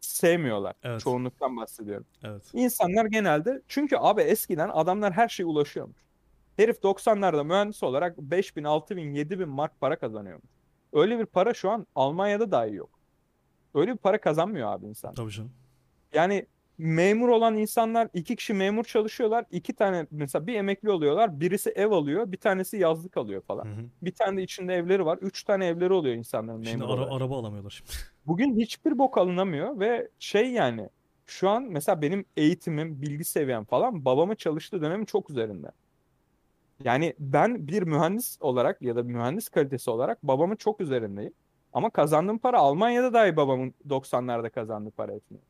sevmiyorlar. 0.00 0.74
Evet. 0.82 1.00
Çoğunluktan 1.00 1.56
bahsediyorum. 1.56 2.06
Evet. 2.24 2.42
İnsanlar 2.52 3.04
genelde 3.04 3.62
çünkü 3.68 3.96
abi 3.96 4.22
eskiden 4.22 4.68
adamlar 4.68 5.12
her 5.12 5.28
şeye 5.28 5.44
ulaşıyormuş. 5.44 5.96
Herif 6.56 6.76
90'larda 6.78 7.44
mühendis 7.44 7.82
olarak 7.82 8.18
5000, 8.18 8.64
6000, 8.64 9.14
7000 9.14 9.48
mark 9.48 9.80
para 9.80 9.98
kazanıyormuş. 9.98 10.50
Öyle 10.92 11.18
bir 11.18 11.26
para 11.26 11.54
şu 11.54 11.70
an 11.70 11.86
Almanya'da 11.94 12.50
dahi 12.50 12.74
yok. 12.74 12.90
Öyle 13.74 13.92
bir 13.92 13.98
para 13.98 14.20
kazanmıyor 14.20 14.72
abi 14.72 14.86
insan. 14.86 15.14
Tabii 15.14 15.30
canım. 15.30 15.52
Yani 16.14 16.46
memur 16.80 17.28
olan 17.28 17.56
insanlar 17.58 18.08
iki 18.14 18.36
kişi 18.36 18.54
memur 18.54 18.84
çalışıyorlar. 18.84 19.44
iki 19.50 19.72
tane 19.72 20.06
mesela 20.10 20.46
bir 20.46 20.54
emekli 20.54 20.90
oluyorlar. 20.90 21.40
Birisi 21.40 21.70
ev 21.70 21.90
alıyor, 21.90 22.32
bir 22.32 22.36
tanesi 22.36 22.76
yazlık 22.76 23.16
alıyor 23.16 23.42
falan. 23.42 23.64
Hı 23.64 23.68
hı. 23.68 23.84
Bir 24.02 24.12
tane 24.12 24.36
de 24.38 24.42
içinde 24.42 24.74
evleri 24.74 25.06
var. 25.06 25.18
Üç 25.22 25.44
tane 25.44 25.66
evleri 25.66 25.92
oluyor 25.92 26.14
insanların 26.14 26.62
Şimdi 26.62 26.76
memur 26.76 26.94
ara- 26.94 27.00
olarak. 27.02 27.12
araba 27.22 27.38
alamıyorlar 27.38 27.70
şimdi. 27.70 27.90
Bugün 28.26 28.56
hiçbir 28.56 28.98
bok 28.98 29.18
alınamıyor 29.18 29.80
ve 29.80 30.08
şey 30.18 30.50
yani 30.50 30.88
şu 31.26 31.48
an 31.48 31.62
mesela 31.62 32.02
benim 32.02 32.24
eğitimim, 32.36 33.02
bilgi 33.02 33.24
seviyem 33.24 33.64
falan 33.64 34.04
babamın 34.04 34.34
çalıştığı 34.34 34.82
dönemin 34.82 35.04
çok 35.04 35.30
üzerinde. 35.30 35.72
Yani 36.84 37.14
ben 37.18 37.68
bir 37.68 37.82
mühendis 37.82 38.38
olarak 38.40 38.82
ya 38.82 38.96
da 38.96 39.08
bir 39.08 39.12
mühendis 39.14 39.48
kalitesi 39.48 39.90
olarak 39.90 40.22
babamın 40.22 40.56
çok 40.56 40.80
üzerindeyim. 40.80 41.32
Ama 41.72 41.90
kazandığım 41.90 42.38
para 42.38 42.58
Almanya'da 42.58 43.12
dahi 43.12 43.36
babamın 43.36 43.74
90'larda 43.88 44.50
kazandığı 44.50 44.90
para 44.90 45.12
etmiyor. 45.12 45.42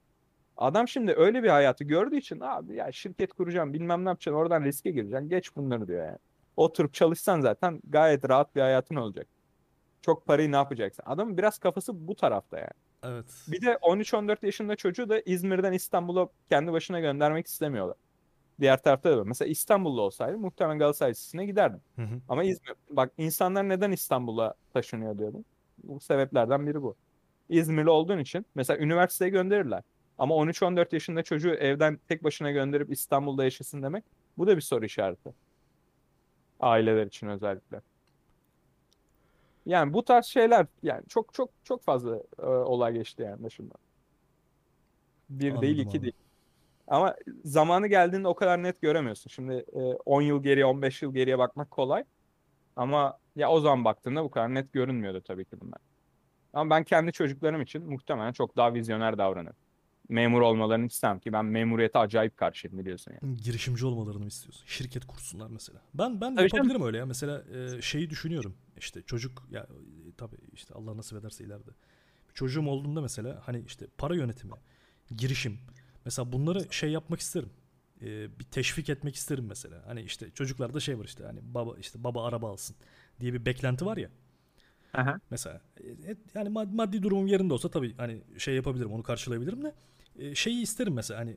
Adam 0.61 0.89
şimdi 0.89 1.15
öyle 1.17 1.43
bir 1.43 1.49
hayatı 1.49 1.85
gördüğü 1.85 2.17
için 2.17 2.41
abi 2.41 2.75
ya 2.75 2.93
şirket 2.93 3.33
kuracağım 3.33 3.73
bilmem 3.73 4.05
ne 4.05 4.09
yapacaksın 4.09 4.41
oradan 4.41 4.65
riske 4.65 4.91
gireceksin 4.91 5.29
geç 5.29 5.57
bunları 5.57 5.89
diyor 5.89 6.07
yani. 6.07 6.19
Oturup 6.57 6.95
çalışsan 6.95 7.41
zaten 7.41 7.81
gayet 7.89 8.29
rahat 8.29 8.57
bir 8.57 8.61
hayatın 8.61 8.97
olacak. 8.97 9.27
Çok 10.03 10.27
parayı 10.27 10.53
ne 10.53 10.57
yapacaksın? 10.57 11.03
Adamın 11.07 11.39
biraz 11.39 11.59
kafası 11.59 12.09
bu 12.09 12.15
tarafta 12.15 12.59
yani. 12.59 12.71
Evet. 13.03 13.45
Bir 13.49 13.61
de 13.61 13.73
13-14 13.73 14.47
yaşında 14.47 14.77
çocuğu 14.77 15.09
da 15.09 15.21
İzmir'den 15.21 15.73
İstanbul'a 15.73 16.29
kendi 16.49 16.73
başına 16.73 17.01
göndermek 17.01 17.47
istemiyorlar. 17.47 17.97
Diğer 18.61 18.83
tarafta 18.83 19.19
da. 19.19 19.25
Mesela 19.25 19.49
İstanbul'da 19.49 20.01
olsaydı 20.01 20.39
muhtemelen 20.39 20.79
Galatasaray 20.79 21.11
Lisesi'ne 21.11 21.47
giderdim. 21.47 21.81
Hı 21.97 22.03
hı. 22.03 22.21
Ama 22.29 22.45
İzmir, 22.45 22.75
bak 22.91 23.13
insanlar 23.19 23.69
neden 23.69 23.93
İstanbul'a 23.93 24.55
taşınıyor 24.73 25.19
diyordum. 25.19 25.45
Bu 25.85 26.01
sebeplerden 26.01 26.67
biri 26.67 26.83
bu. 26.83 26.97
İzmirli 27.49 27.91
olduğun 27.91 28.19
için 28.19 28.47
mesela 28.55 28.79
üniversiteye 28.79 29.31
gönderirler. 29.31 29.83
Ama 30.21 30.35
13-14 30.35 30.95
yaşında 30.95 31.23
çocuğu 31.23 31.55
evden 31.55 31.99
tek 32.09 32.25
başına 32.25 32.51
gönderip 32.51 32.93
İstanbul'da 32.93 33.45
yaşasın 33.45 33.83
demek 33.83 34.05
bu 34.39 34.47
da 34.47 34.57
bir 34.57 34.63
soru 34.63 34.85
işareti. 34.85 35.35
Aileler 36.61 37.07
için 37.07 37.27
özellikle. 37.27 37.81
Yani 39.67 39.93
bu 39.93 40.05
tarz 40.05 40.27
şeyler 40.27 40.67
yani 40.83 41.03
çok 41.09 41.35
çok 41.35 41.51
çok 41.65 41.83
fazla 41.83 42.23
e, 42.39 42.47
olay 42.47 42.93
geçti 42.93 43.23
yani 43.23 43.43
başımdan. 43.43 43.79
Bir 45.31 45.41
değil 45.41 45.55
Anladım 45.55 45.81
iki 45.81 45.99
abi. 45.99 46.03
değil. 46.03 46.17
Ama 46.89 47.17
zamanı 47.45 47.87
geldiğinde 47.87 48.29
o 48.29 48.35
kadar 48.35 48.63
net 48.63 48.83
göremiyorsun. 48.83 49.31
Şimdi 49.31 49.65
e, 49.73 49.79
10 49.79 50.23
yıl 50.23 50.43
geriye 50.43 50.65
15 50.67 51.03
yıl 51.03 51.15
geriye 51.15 51.39
bakmak 51.39 51.71
kolay. 51.71 52.05
Ama 52.77 53.19
ya 53.37 53.51
o 53.51 53.61
zaman 53.61 53.85
baktığında 53.85 54.25
bu 54.25 54.31
kadar 54.31 54.55
net 54.55 54.73
görünmüyordu 54.73 55.21
tabii 55.21 55.45
ki 55.45 55.61
bunlar. 55.61 55.79
Ama 56.53 56.71
ben 56.71 56.85
kendi 56.85 57.13
çocuklarım 57.13 57.63
için 57.63 57.91
muhtemelen 57.91 58.33
çok 58.33 58.57
daha 58.57 58.75
vizyoner 58.75 59.19
davranırım. 59.19 59.57
Memur 60.11 60.41
olmalarını 60.41 60.87
istemem 60.87 61.19
ki 61.19 61.33
ben 61.33 61.45
memuriyete 61.45 61.99
acayip 61.99 62.37
karşıyım 62.37 62.79
biliyorsun 62.79 63.13
yani. 63.23 63.37
girişimci 63.37 63.87
olmalarını 63.87 64.21
mı 64.23 64.29
istiyorsun? 64.29 64.63
Şirket 64.67 65.05
kursunlar 65.07 65.49
mesela. 65.51 65.83
Ben 65.95 66.21
ben 66.21 66.37
Tabii 66.37 66.49
canım. 66.49 66.65
yapabilirim 66.65 66.87
öyle 66.87 66.99
ya. 66.99 67.07
Mesela 67.07 67.45
e, 67.55 67.83
şeyi 67.83 68.11
düşünüyorum. 68.11 68.55
İşte 68.77 69.03
çocuk 69.03 69.47
ya 69.51 69.61
e, 69.61 70.13
tabii 70.17 70.37
işte 70.53 70.75
Allah 70.75 70.97
nasip 70.97 71.19
ederse 71.19 71.45
ileride. 71.45 71.71
Çocuğum 72.35 72.67
olduğunda 72.67 73.01
mesela 73.01 73.43
hani 73.47 73.63
işte 73.67 73.87
para 73.99 74.15
yönetimi, 74.15 74.53
girişim. 75.17 75.59
Mesela 76.05 76.33
bunları 76.33 76.73
şey 76.73 76.91
yapmak 76.91 77.21
isterim. 77.21 77.51
E, 78.03 78.39
bir 78.39 78.45
teşvik 78.45 78.89
etmek 78.89 79.15
isterim 79.15 79.47
mesela. 79.49 79.83
Hani 79.87 80.03
işte 80.03 80.31
çocuklarda 80.31 80.81
şey 80.81 80.99
var 80.99 81.05
işte 81.05 81.25
hani 81.25 81.41
baba 81.43 81.77
işte 81.79 82.05
baba 82.05 82.25
araba 82.25 82.51
alsın 82.51 82.77
diye 83.21 83.33
bir 83.33 83.47
beklenti 83.47 83.87
var 83.87 83.97
ya. 83.97 84.11
Mesela 85.31 85.61
e, 85.81 86.17
yani 86.35 86.49
mad- 86.49 86.75
maddi 86.75 87.03
durumum 87.03 87.27
yerinde 87.27 87.55
olsa 87.55 87.71
tabii 87.71 87.97
hani 87.97 88.23
şey 88.39 88.55
yapabilirim 88.55 88.93
onu 88.93 89.03
karşılayabilirim 89.03 89.65
de 89.65 89.75
şeyi 90.35 90.63
isterim 90.63 90.95
mesela 90.95 91.21
hani 91.21 91.37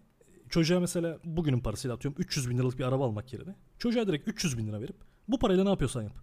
çocuğa 0.49 0.79
mesela 0.79 1.19
bugünün 1.23 1.59
parasıyla 1.59 1.95
atıyorum 1.95 2.21
300 2.21 2.49
bin 2.49 2.57
liralık 2.57 2.79
bir 2.79 2.83
araba 2.83 3.05
almak 3.05 3.33
yerine 3.33 3.55
çocuğa 3.79 4.07
direkt 4.07 4.27
300 4.27 4.57
bin 4.57 4.67
lira 4.67 4.81
verip 4.81 4.95
bu 5.27 5.39
parayla 5.39 5.63
ne 5.63 5.69
yapıyorsan 5.69 6.01
yap. 6.01 6.17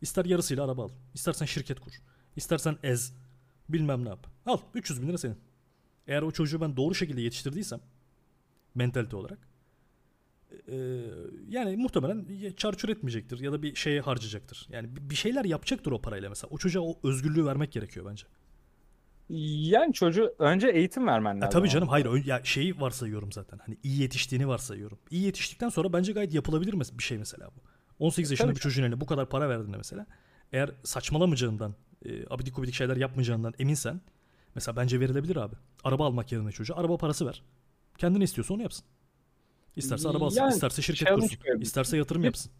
İster 0.00 0.24
yarısıyla 0.24 0.64
araba 0.64 0.84
al. 0.84 0.88
istersen 1.14 1.46
şirket 1.46 1.80
kur. 1.80 1.92
istersen 2.36 2.76
ez. 2.82 3.14
Bilmem 3.68 4.04
ne 4.04 4.08
yap. 4.08 4.26
Al 4.46 4.58
300 4.74 5.02
bin 5.02 5.08
lira 5.08 5.18
senin. 5.18 5.38
Eğer 6.06 6.22
o 6.22 6.30
çocuğu 6.30 6.60
ben 6.60 6.76
doğru 6.76 6.94
şekilde 6.94 7.20
yetiştirdiysem 7.20 7.80
mentalite 8.74 9.16
olarak 9.16 9.48
e, 10.68 10.76
yani 11.48 11.76
muhtemelen 11.76 12.26
çarçur 12.56 12.88
etmeyecektir 12.88 13.40
ya 13.40 13.52
da 13.52 13.62
bir 13.62 13.74
şeye 13.74 14.00
harcayacaktır. 14.00 14.66
Yani 14.70 14.88
bir 15.10 15.14
şeyler 15.14 15.44
yapacaktır 15.44 15.92
o 15.92 16.02
parayla 16.02 16.28
mesela. 16.28 16.50
O 16.50 16.58
çocuğa 16.58 16.82
o 16.82 16.98
özgürlüğü 17.02 17.46
vermek 17.46 17.72
gerekiyor 17.72 18.06
bence. 18.10 18.26
Yani 19.28 19.92
çocuğu 19.92 20.34
önce 20.38 20.68
eğitim 20.68 21.06
vermen 21.06 21.34
Ya 21.34 21.40
lazım. 21.40 21.50
tabii 21.50 21.60
ama. 21.66 21.72
canım 21.72 21.88
hayır 21.88 22.06
ö- 22.06 22.22
ya 22.24 22.40
şeyi 22.44 22.80
varsayıyorum 22.80 23.32
zaten. 23.32 23.58
Hani 23.66 23.76
iyi 23.82 24.00
yetiştiğini 24.02 24.48
varsayıyorum. 24.48 24.98
İyi 25.10 25.22
yetiştikten 25.24 25.68
sonra 25.68 25.92
bence 25.92 26.12
gayet 26.12 26.34
yapılabilir 26.34 26.72
mes- 26.72 26.98
bir 26.98 27.02
şey 27.02 27.18
mesela 27.18 27.48
bu. 27.56 27.60
18 27.98 28.30
yaşında 28.30 28.46
Tabii 28.46 28.56
bir 28.56 28.60
çocuğun 28.60 28.82
eline 28.82 29.00
bu 29.00 29.06
kadar 29.06 29.28
para 29.28 29.48
verdiğinde 29.48 29.76
mesela 29.76 30.06
eğer 30.52 30.70
saçmalamayacağından, 30.84 31.74
e, 32.04 32.26
abidik 32.30 32.56
gubidik 32.56 32.74
şeyler 32.74 32.96
yapmayacağından 32.96 33.54
eminsen 33.58 34.00
mesela 34.54 34.76
bence 34.76 35.00
verilebilir 35.00 35.36
abi. 35.36 35.54
Araba 35.84 36.06
almak 36.06 36.32
yerine 36.32 36.52
çocuğa 36.52 36.76
araba 36.76 36.96
parası 36.96 37.26
ver. 37.26 37.42
Kendine 37.98 38.24
istiyorsa 38.24 38.54
onu 38.54 38.62
yapsın. 38.62 38.84
İsterse 39.76 40.08
araba 40.08 40.26
alsın, 40.26 40.38
Yani 40.40 40.52
isterse 40.54 40.82
şirket 40.82 41.08
challenge 41.08 41.36
kursun, 41.36 41.60
isterse 41.60 41.96
yatırım 41.96 42.24
yapsın. 42.24 42.52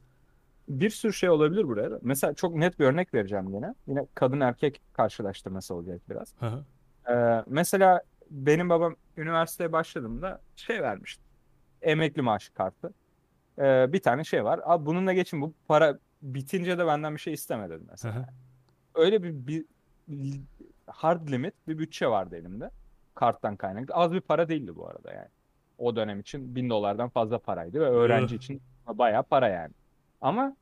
Bir 0.68 0.90
sürü 0.90 1.12
şey 1.12 1.30
olabilir 1.30 1.68
buraya 1.68 1.90
da. 1.90 1.98
Mesela 2.02 2.34
çok 2.34 2.54
net 2.54 2.78
bir 2.78 2.84
örnek 2.84 3.14
vereceğim 3.14 3.54
yine. 3.54 3.74
Yine 3.86 4.06
kadın 4.14 4.40
erkek 4.40 4.80
karşılaştırması 4.92 5.74
olacak 5.74 6.00
biraz. 6.10 6.34
Hı 6.40 6.46
hı. 6.46 6.64
Ee, 7.12 7.44
mesela 7.46 8.02
benim 8.30 8.68
babam 8.68 8.96
üniversiteye 9.16 9.72
başladığımda 9.72 10.40
şey 10.56 10.82
vermişti. 10.82 11.22
Emekli 11.82 12.22
maaşı 12.22 12.54
kartı. 12.54 12.92
Ee, 13.58 13.92
bir 13.92 14.00
tane 14.02 14.24
şey 14.24 14.44
var. 14.44 14.60
Abi 14.64 14.86
bununla 14.86 15.12
geçin 15.12 15.40
bu 15.40 15.54
para 15.68 15.98
bitince 16.22 16.78
de 16.78 16.86
benden 16.86 17.14
bir 17.14 17.20
şey 17.20 17.32
istemedi 17.32 17.74
Hı 17.74 17.80
mesela. 17.90 18.16
hı. 18.16 18.24
Öyle 18.94 19.22
bir, 19.22 19.34
bir 19.46 19.64
hard 20.86 21.28
limit 21.28 21.54
bir 21.68 21.78
bütçe 21.78 22.06
vardı 22.06 22.36
elimde. 22.36 22.70
Karttan 23.14 23.56
kaynaklı. 23.56 23.94
Az 23.94 24.12
bir 24.12 24.20
para 24.20 24.48
değildi 24.48 24.76
bu 24.76 24.88
arada 24.88 25.12
yani. 25.12 25.28
O 25.78 25.96
dönem 25.96 26.20
için 26.20 26.56
bin 26.56 26.70
dolardan 26.70 27.08
fazla 27.08 27.38
paraydı 27.38 27.80
ve 27.80 27.84
öğrenci 27.84 28.36
için 28.36 28.62
bayağı 28.86 29.22
para 29.22 29.48
yani. 29.48 29.72
Ama 30.22 30.56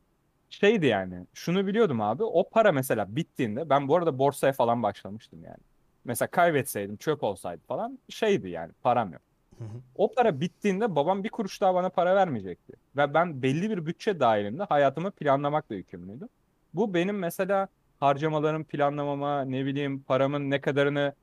şeydi 0.49 0.85
yani 0.85 1.25
şunu 1.33 1.67
biliyordum 1.67 2.01
abi 2.01 2.23
o 2.23 2.49
para 2.49 2.71
mesela 2.71 3.15
bittiğinde 3.15 3.69
ben 3.69 3.87
bu 3.87 3.95
arada 3.95 4.17
borsaya 4.17 4.53
falan 4.53 4.83
başlamıştım 4.83 5.43
yani. 5.43 5.57
Mesela 6.05 6.31
kaybetseydim 6.31 6.97
çöp 6.97 7.23
olsaydı 7.23 7.61
falan 7.67 7.99
şeydi 8.09 8.49
yani 8.49 8.71
param 8.83 9.13
yok. 9.13 9.21
Hı 9.57 9.63
hı. 9.63 9.81
O 9.95 10.13
para 10.13 10.41
bittiğinde 10.41 10.95
babam 10.95 11.23
bir 11.23 11.29
kuruş 11.29 11.61
daha 11.61 11.75
bana 11.75 11.89
para 11.89 12.15
vermeyecekti. 12.15 12.73
Ve 12.97 13.13
ben 13.13 13.41
belli 13.41 13.69
bir 13.69 13.85
bütçe 13.85 14.19
dahilinde 14.19 14.63
hayatımı 14.63 15.11
planlamakla 15.11 15.75
yükümlüydüm. 15.75 16.29
Bu 16.73 16.93
benim 16.93 17.19
mesela 17.19 17.67
harcamalarım 17.99 18.63
planlamama, 18.63 19.41
ne 19.41 19.65
bileyim 19.65 20.03
paramın 20.03 20.49
ne 20.49 20.61
kadarını 20.61 21.13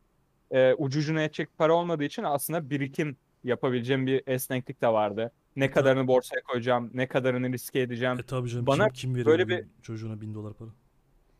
e, 0.50 0.74
ucucuna 0.74 1.22
edecek 1.22 1.48
para 1.58 1.74
olmadığı 1.74 2.04
için 2.04 2.22
aslında 2.22 2.70
birikim 2.70 3.16
yapabileceğim 3.44 4.06
bir 4.06 4.22
esneklik 4.26 4.82
de 4.82 4.88
vardı. 4.88 5.32
Ne 5.58 5.70
kadarını 5.70 6.08
borsaya 6.08 6.42
koyacağım, 6.42 6.90
ne 6.94 7.06
kadarını 7.06 7.52
riske 7.52 7.80
edeceğim. 7.80 8.18
E 8.18 8.22
tabii 8.22 8.48
canım 8.48 8.66
Bana 8.66 8.86
kim, 8.86 8.94
kim 8.94 9.14
veriyor 9.14 9.26
böyle 9.26 9.44
bugün 9.44 9.72
çocuğuna 9.82 10.20
bin 10.20 10.34
dolar 10.34 10.54
para? 10.54 10.68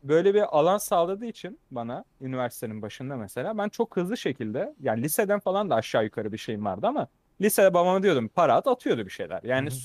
Böyle 0.03 0.33
bir 0.33 0.57
alan 0.57 0.77
sağladığı 0.77 1.25
için 1.25 1.59
bana 1.71 2.03
üniversitenin 2.21 2.81
başında 2.81 3.15
mesela 3.17 3.57
ben 3.57 3.69
çok 3.69 3.97
hızlı 3.97 4.17
şekilde 4.17 4.75
yani 4.81 5.03
liseden 5.03 5.39
falan 5.39 5.69
da 5.69 5.75
aşağı 5.75 6.03
yukarı 6.03 6.31
bir 6.31 6.37
şeyim 6.37 6.65
vardı 6.65 6.87
ama 6.87 7.07
lisede 7.41 7.73
babama 7.73 8.03
diyordum 8.03 8.27
para 8.27 8.55
at 8.55 8.67
atıyordu 8.67 9.05
bir 9.05 9.11
şeyler. 9.11 9.43
Yani 9.43 9.69
Hı 9.69 9.73
hı. 9.73 9.79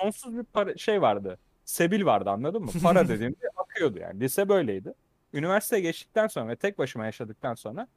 sonsuz 0.00 0.38
bir 0.38 0.42
para, 0.44 0.76
şey 0.76 1.02
vardı. 1.02 1.38
Sebil 1.64 2.04
vardı 2.04 2.30
anladın 2.30 2.62
mı? 2.62 2.70
Para 2.82 3.08
dediğimde 3.08 3.50
akıyordu 3.56 3.98
yani. 3.98 4.20
Lise 4.20 4.48
böyleydi. 4.48 4.94
Üniversiteye 5.32 5.82
geçtikten 5.82 6.26
sonra 6.26 6.48
ve 6.48 6.56
tek 6.56 6.78
başıma 6.78 7.04
yaşadıktan 7.06 7.54
sonra 7.54 7.88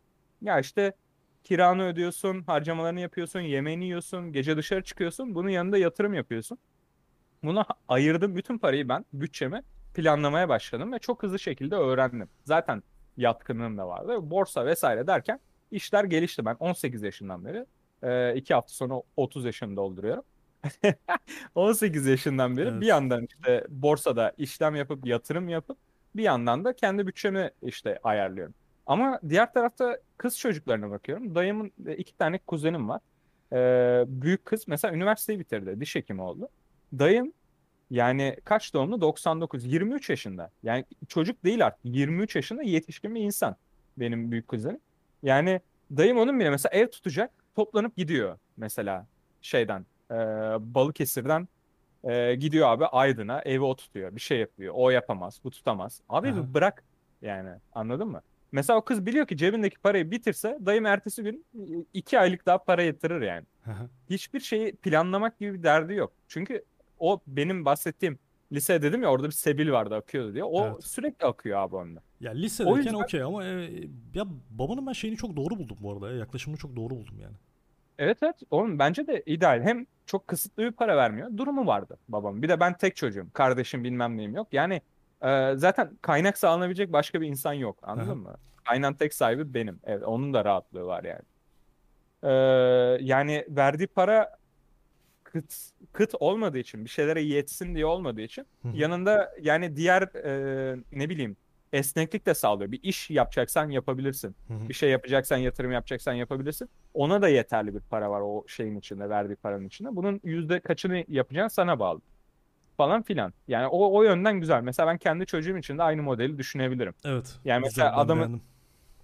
ya 0.42 0.60
işte 0.60 0.94
kiranı 1.44 1.84
ödüyorsun, 1.88 2.44
harcamalarını 2.44 3.00
yapıyorsun, 3.00 3.40
yemeğini 3.40 3.86
yiyorsun, 3.86 4.34
gece 4.34 4.58
dışarı 4.58 4.84
çıkıyorsun. 4.84 5.36
Bunun 5.36 5.50
yanında 5.50 5.78
yatırım 5.78 6.14
yapıyorsun. 6.14 6.58
Buna 7.44 7.66
ayırdım 7.88 8.36
bütün 8.36 8.58
parayı 8.58 8.90
ben 8.90 9.06
bütçemi 9.14 9.64
planlamaya 9.96 10.50
başladım 10.50 10.94
ve 10.94 11.00
çok 11.00 11.24
hızlı 11.24 11.40
şekilde 11.40 11.76
öğrendim. 11.76 12.30
Zaten 12.46 12.84
yatkınlığım 13.18 13.78
da 13.78 13.88
vardı. 13.88 14.32
Borsa 14.32 14.66
vesaire 14.66 15.08
derken 15.08 15.40
işler 15.72 16.04
gelişti. 16.04 16.46
Ben 16.46 16.56
18 16.60 17.04
yaşından 17.04 17.46
beri 17.46 17.66
e, 18.04 18.36
iki 18.36 18.54
hafta 18.54 18.74
sonra 18.74 19.02
30 19.18 19.46
yaşını 19.46 19.76
dolduruyorum. 19.76 20.24
18 21.56 22.06
yaşından 22.06 22.58
beri 22.58 22.70
Evet. 22.70 22.82
bir 22.82 22.86
yandan 22.88 23.26
işte 23.30 23.66
borsada 23.70 24.34
işlem 24.38 24.76
yapıp 24.76 25.06
yatırım 25.06 25.50
yapıp 25.50 25.78
bir 26.16 26.24
yandan 26.24 26.66
da 26.66 26.76
kendi 26.76 27.08
bütçemi 27.08 27.52
işte 27.62 28.00
ayarlıyorum. 28.04 28.54
Ama 28.86 29.20
diğer 29.30 29.54
tarafta 29.54 29.98
kız 30.18 30.38
çocuklarına 30.38 30.92
bakıyorum. 30.92 31.36
Dayımın 31.36 31.72
e, 31.86 31.96
iki 31.96 32.18
tane 32.18 32.38
kuzenim 32.38 32.90
var. 32.90 33.02
Ee, 33.54 34.04
büyük 34.08 34.46
kız 34.46 34.68
mesela 34.68 34.94
üniversiteyi 34.94 35.40
bitirdi. 35.40 35.80
Diş 35.80 35.96
hekimi 35.96 36.22
oldu. 36.22 36.50
Dayım 37.00 37.34
yani 37.90 38.38
kaç 38.44 38.74
doğumlu? 38.74 39.02
99. 39.02 39.66
23 39.66 40.10
yaşında. 40.10 40.52
Yani 40.64 40.86
çocuk 41.08 41.44
değil 41.44 41.66
artık. 41.66 41.80
23 41.84 42.36
yaşında 42.36 42.64
yetişkin 42.64 43.16
bir 43.16 43.22
insan. 43.22 43.56
Benim 43.98 44.32
büyük 44.32 44.48
kuzenim. 44.48 44.80
Yani 45.24 45.62
dayım 45.98 46.18
onun 46.18 46.40
bile 46.40 46.50
mesela 46.50 46.78
ev 46.78 46.88
tutacak. 46.88 47.32
Toplanıp 47.56 47.96
gidiyor 47.98 48.38
mesela 48.58 49.08
şeyden. 49.42 49.86
E, 50.12 50.16
Balıkesir'den 50.60 51.48
e, 52.04 52.36
gidiyor 52.36 52.68
abi 52.68 52.86
Aydın'a 52.86 53.42
evi 53.42 53.64
o 53.64 53.76
tutuyor. 53.76 54.16
Bir 54.16 54.22
şey 54.22 54.40
yapıyor. 54.40 54.74
O 54.78 54.90
yapamaz. 54.90 55.40
Bu 55.44 55.52
tutamaz. 55.52 56.02
Abi 56.10 56.30
Aha. 56.30 56.54
bırak 56.54 56.84
yani 57.22 57.50
anladın 57.74 58.08
mı? 58.08 58.22
Mesela 58.52 58.80
o 58.80 58.82
kız 58.86 59.06
biliyor 59.06 59.28
ki 59.28 59.38
cebindeki 59.38 59.78
parayı 59.80 60.12
bitirse 60.12 60.58
dayım 60.66 60.86
ertesi 60.86 61.24
gün 61.24 61.46
iki 61.94 62.20
aylık 62.20 62.46
daha 62.46 62.58
para 62.64 62.84
yatırır 62.84 63.22
yani 63.22 63.46
hiçbir 64.10 64.40
şeyi 64.40 64.76
planlamak 64.76 65.40
gibi 65.40 65.54
bir 65.54 65.64
derdi 65.64 65.94
yok. 65.94 66.14
Çünkü 66.28 66.64
o 67.00 67.22
benim 67.28 67.66
bahsettiğim 67.66 68.20
lise 68.52 68.82
dedim 68.82 69.04
ya 69.04 69.10
orada 69.12 69.28
bir 69.28 69.32
sebil 69.32 69.72
vardı 69.72 69.96
akıyordu 69.96 70.34
diye. 70.34 70.44
O 70.44 70.66
Evet. 70.68 70.84
sürekli 70.84 71.26
akıyor 71.26 71.60
abi 71.60 71.76
onda. 71.76 72.02
Ya 72.22 72.32
O 72.32 72.36
lisedeyken 72.36 72.78
yüzden- 72.78 72.94
okey 72.94 73.22
ama 73.22 73.46
e, 73.46 73.70
ya 74.14 74.26
babanın 74.50 74.88
ben 74.88 74.94
şeyini 74.94 75.18
çok 75.18 75.36
doğru 75.36 75.58
buldum 75.60 75.78
bu 75.82 75.92
arada. 75.94 76.12
ya. 76.12 76.18
Yaklaşımını 76.18 76.58
çok 76.60 76.76
doğru 76.76 76.90
buldum 76.96 77.20
yani. 77.22 77.36
Evet 78.00 78.18
evet 78.24 78.36
onun 78.52 78.80
bence 78.80 79.08
de 79.08 79.24
ideal. 79.26 79.62
Hem 79.62 79.86
çok 80.06 80.28
kısıtlı 80.28 80.64
bir 80.64 80.72
para 80.72 80.98
vermiyor. 80.98 81.38
Durumu 81.38 81.68
vardı 81.68 81.98
babam. 82.10 82.42
Bir 82.42 82.50
de 82.50 82.60
ben 82.60 82.78
tek 82.78 82.96
çocuğum. 82.96 83.28
Kardeşim 83.34 83.84
bilmem 83.84 84.18
neyim 84.18 84.36
yok. 84.36 84.48
Yani 84.52 84.82
e, 85.24 85.54
zaten 85.56 85.98
kaynak 86.02 86.38
sağlanabilecek 86.38 86.94
başka 86.94 87.22
bir 87.22 87.28
insan 87.28 87.54
yok. 87.54 87.80
Anladın 87.82 88.08
Aha. 88.08 88.16
mı? 88.16 88.36
Kaynağın 88.66 88.94
tek 88.94 89.14
sahibi 89.14 89.54
benim. 89.54 89.80
Evet 89.84 90.04
onun 90.04 90.34
da 90.34 90.46
rahatlığı 90.46 90.86
var 90.86 91.04
yani. 91.04 91.22
E, 92.24 92.32
yani 93.04 93.46
verdiği 93.50 93.88
para 93.88 94.38
kıt 95.24 95.56
kıt 95.94 96.16
olmadığı 96.20 96.58
için 96.58 96.86
bir 96.86 96.90
şeylere 96.90 97.22
yetsin 97.22 97.76
diye 97.76 97.86
olmadığı 97.86 98.22
için 98.22 98.46
Hı 98.62 98.68
hı. 98.68 98.78
yanında 98.78 99.34
yani 99.42 99.76
diğer 99.76 100.02
e, 100.02 100.76
ne 100.92 101.10
bileyim 101.10 101.38
esneklik 101.74 102.26
de 102.26 102.34
sağlıyor. 102.34 102.72
Bir 102.72 102.80
iş 102.84 103.10
yapacaksan 103.10 103.70
yapabilirsin. 103.70 104.36
Hı 104.48 104.54
hı. 104.54 104.70
Bir 104.70 104.74
şey 104.74 104.90
yapacaksan, 104.90 105.38
yatırım 105.38 105.72
yapacaksan 105.72 106.14
yapabilirsin. 106.14 106.70
Ona 106.94 107.22
da 107.22 107.30
yeterli 107.30 107.76
bir 107.76 107.80
para 107.80 108.12
var 108.12 108.22
o 108.22 108.44
şeyin 108.48 108.76
içinde, 108.76 109.10
verdiği 109.10 109.36
paranın 109.36 109.66
içinde. 109.66 109.96
Bunun 109.96 110.22
yüzde 110.24 110.60
kaçını 110.60 111.06
yapacağın 111.08 111.48
sana 111.48 111.80
bağlı. 111.80 112.02
Falan 112.82 113.02
filan. 113.02 113.34
Yani 113.48 113.68
o, 113.68 113.98
o 113.98 114.04
yönden 114.04 114.40
güzel. 114.40 114.62
Mesela 114.62 114.88
ben 114.88 114.98
kendi 114.98 115.26
çocuğum 115.26 115.58
için 115.58 115.78
de 115.78 115.84
aynı 115.84 116.04
modeli 116.04 116.38
düşünebilirim. 116.38 116.94
Evet. 117.06 117.40
Yani 117.46 117.64
güzel, 117.64 117.84
mesela 117.84 117.92
ben 117.92 117.98
adamın 117.98 118.24
beğendim. 118.24 118.42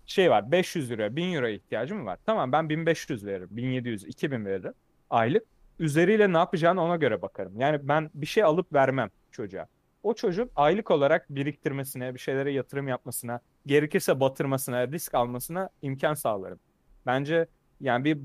şey 0.06 0.32
var 0.32 0.52
500 0.52 0.92
lira 0.92 1.16
1000 1.16 1.34
euro 1.34 1.48
ihtiyacım 1.48 2.06
var. 2.06 2.20
Tamam 2.26 2.52
ben 2.52 2.70
1500 2.70 3.26
veririm 3.26 3.48
1700 3.52 4.04
2000 4.04 4.46
veririm 4.46 4.74
aylık. 5.10 5.44
Üzeriyle 5.80 6.34
ne 6.34 6.38
yapacağını 6.38 6.82
ona 6.82 6.96
göre 6.96 7.22
bakarım. 7.22 7.60
Yani 7.60 7.88
ben 7.88 8.10
bir 8.14 8.26
şey 8.26 8.44
alıp 8.44 8.74
vermem 8.74 9.10
çocuğa. 9.32 9.68
O 10.04 10.14
çocuk 10.14 10.52
aylık 10.56 10.92
olarak 10.92 11.30
biriktirmesine, 11.30 12.14
bir 12.14 12.20
şeylere 12.20 12.52
yatırım 12.52 12.88
yapmasına, 12.88 13.40
gerekirse 13.66 14.20
batırmasına, 14.20 14.88
risk 14.88 15.16
almasına 15.16 15.70
imkan 15.82 16.14
sağlarım. 16.14 16.60
Bence 17.06 17.48
yani 17.82 18.06
bir 18.06 18.18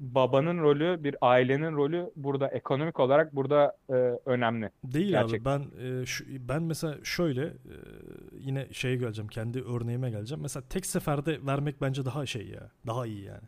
babanın 0.00 0.58
rolü, 0.58 1.04
bir 1.04 1.16
ailenin 1.20 1.76
rolü 1.76 2.10
burada 2.16 2.48
ekonomik 2.48 3.00
olarak 3.00 3.36
burada 3.36 3.76
e, 3.90 3.92
önemli. 4.26 4.70
Değil 4.84 5.08
Gerçekten. 5.08 5.58
abi 5.60 5.68
ben 5.80 5.84
e, 6.02 6.06
şu- 6.06 6.24
ben 6.48 6.62
mesela 6.62 6.94
şöyle 7.04 7.44
e, 7.46 7.74
yine 8.38 8.68
şeye 8.72 8.96
geleceğim 8.96 9.28
kendi 9.28 9.62
örneğime 9.62 10.10
geleceğim. 10.10 10.42
Mesela 10.42 10.64
tek 10.68 10.86
seferde 10.86 11.46
vermek 11.46 11.80
bence 11.80 12.04
daha 12.04 12.26
şey 12.26 12.48
ya 12.48 12.70
daha 12.86 13.06
iyi 13.06 13.24
yani. 13.24 13.44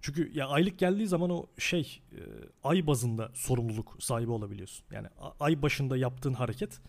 Çünkü 0.00 0.30
ya 0.34 0.48
aylık 0.48 0.78
geldiği 0.78 1.06
zaman 1.06 1.30
o 1.30 1.46
şey 1.58 2.02
e, 2.12 2.20
ay 2.64 2.86
bazında 2.86 3.30
sorumluluk 3.34 3.96
sahibi 3.98 4.30
olabiliyorsun. 4.30 4.86
Yani 4.92 5.06
a- 5.20 5.44
ay 5.44 5.62
başında 5.62 5.96
yaptığın 5.96 6.32
hareket 6.34 6.80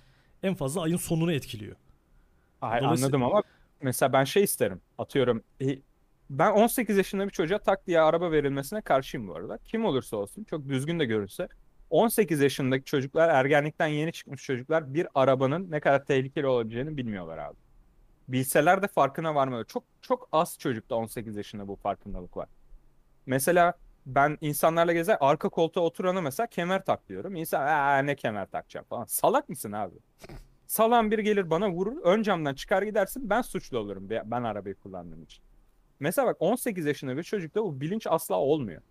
en 0.43 0.53
fazla 0.53 0.81
ayın 0.81 0.97
sonunu 0.97 1.31
etkiliyor. 1.31 1.75
Ay, 2.61 2.81
Dolayısıyla- 2.81 3.05
anladım 3.07 3.23
ama 3.23 3.43
mesela 3.81 4.13
ben 4.13 4.23
şey 4.23 4.43
isterim. 4.43 4.81
Atıyorum 4.97 5.43
ben 6.29 6.51
18 6.51 6.97
yaşında 6.97 7.25
bir 7.25 7.31
çocuğa 7.31 7.59
tak 7.59 7.87
diye 7.87 8.01
araba 8.01 8.31
verilmesine 8.31 8.81
karşıyım 8.81 9.27
bu 9.27 9.35
arada. 9.35 9.57
Kim 9.57 9.85
olursa 9.85 10.17
olsun 10.17 10.43
çok 10.43 10.67
düzgün 10.69 10.99
de 10.99 11.05
görünse 11.05 11.47
18 11.89 12.41
yaşındaki 12.41 12.85
çocuklar 12.85 13.29
ergenlikten 13.29 13.87
yeni 13.87 14.13
çıkmış 14.13 14.43
çocuklar 14.43 14.93
bir 14.93 15.07
arabanın 15.15 15.71
ne 15.71 15.79
kadar 15.79 16.05
tehlikeli 16.05 16.47
olabileceğini 16.47 16.97
bilmiyorlar 16.97 17.37
abi. 17.37 17.57
Bilseler 18.27 18.81
de 18.81 18.87
farkına 18.87 19.35
varmıyor. 19.35 19.65
Çok 19.65 19.83
çok 20.01 20.29
az 20.31 20.57
çocukta 20.59 20.95
18 20.95 21.35
yaşında 21.35 21.67
bu 21.67 21.75
farkındalık 21.75 22.37
var. 22.37 22.47
Mesela 23.25 23.73
ben 24.05 24.37
insanlarla 24.41 24.93
gezer 24.93 25.17
arka 25.19 25.49
koltuğa 25.49 25.83
oturana 25.83 26.21
mesela 26.21 26.47
kemer 26.47 26.85
tak 26.85 27.09
diyorum. 27.09 27.35
İnsan 27.35 27.61
"Aa, 27.67 27.97
ne 27.97 28.15
kemer 28.15 28.45
takacağım 28.51 28.85
falan. 28.89 29.05
Salak 29.05 29.49
mısın 29.49 29.71
abi? 29.71 29.95
Salan 30.67 31.11
bir 31.11 31.19
gelir 31.19 31.49
bana 31.49 31.69
vurur. 31.71 31.97
Ön 32.03 32.23
camdan 32.23 32.53
çıkar 32.53 32.81
gidersin. 32.81 33.29
Ben 33.29 33.41
suçlu 33.41 33.77
olurum. 33.79 34.09
be- 34.09 34.23
Ben 34.25 34.43
arabayı 34.43 34.75
kullandığım 34.75 35.23
için. 35.23 35.44
Mesela 35.99 36.27
bak 36.27 36.37
18 36.39 36.85
yaşında 36.85 37.17
bir 37.17 37.23
çocukta 37.23 37.63
bu 37.63 37.81
bilinç 37.81 38.07
asla 38.07 38.35
olmuyor. 38.35 38.81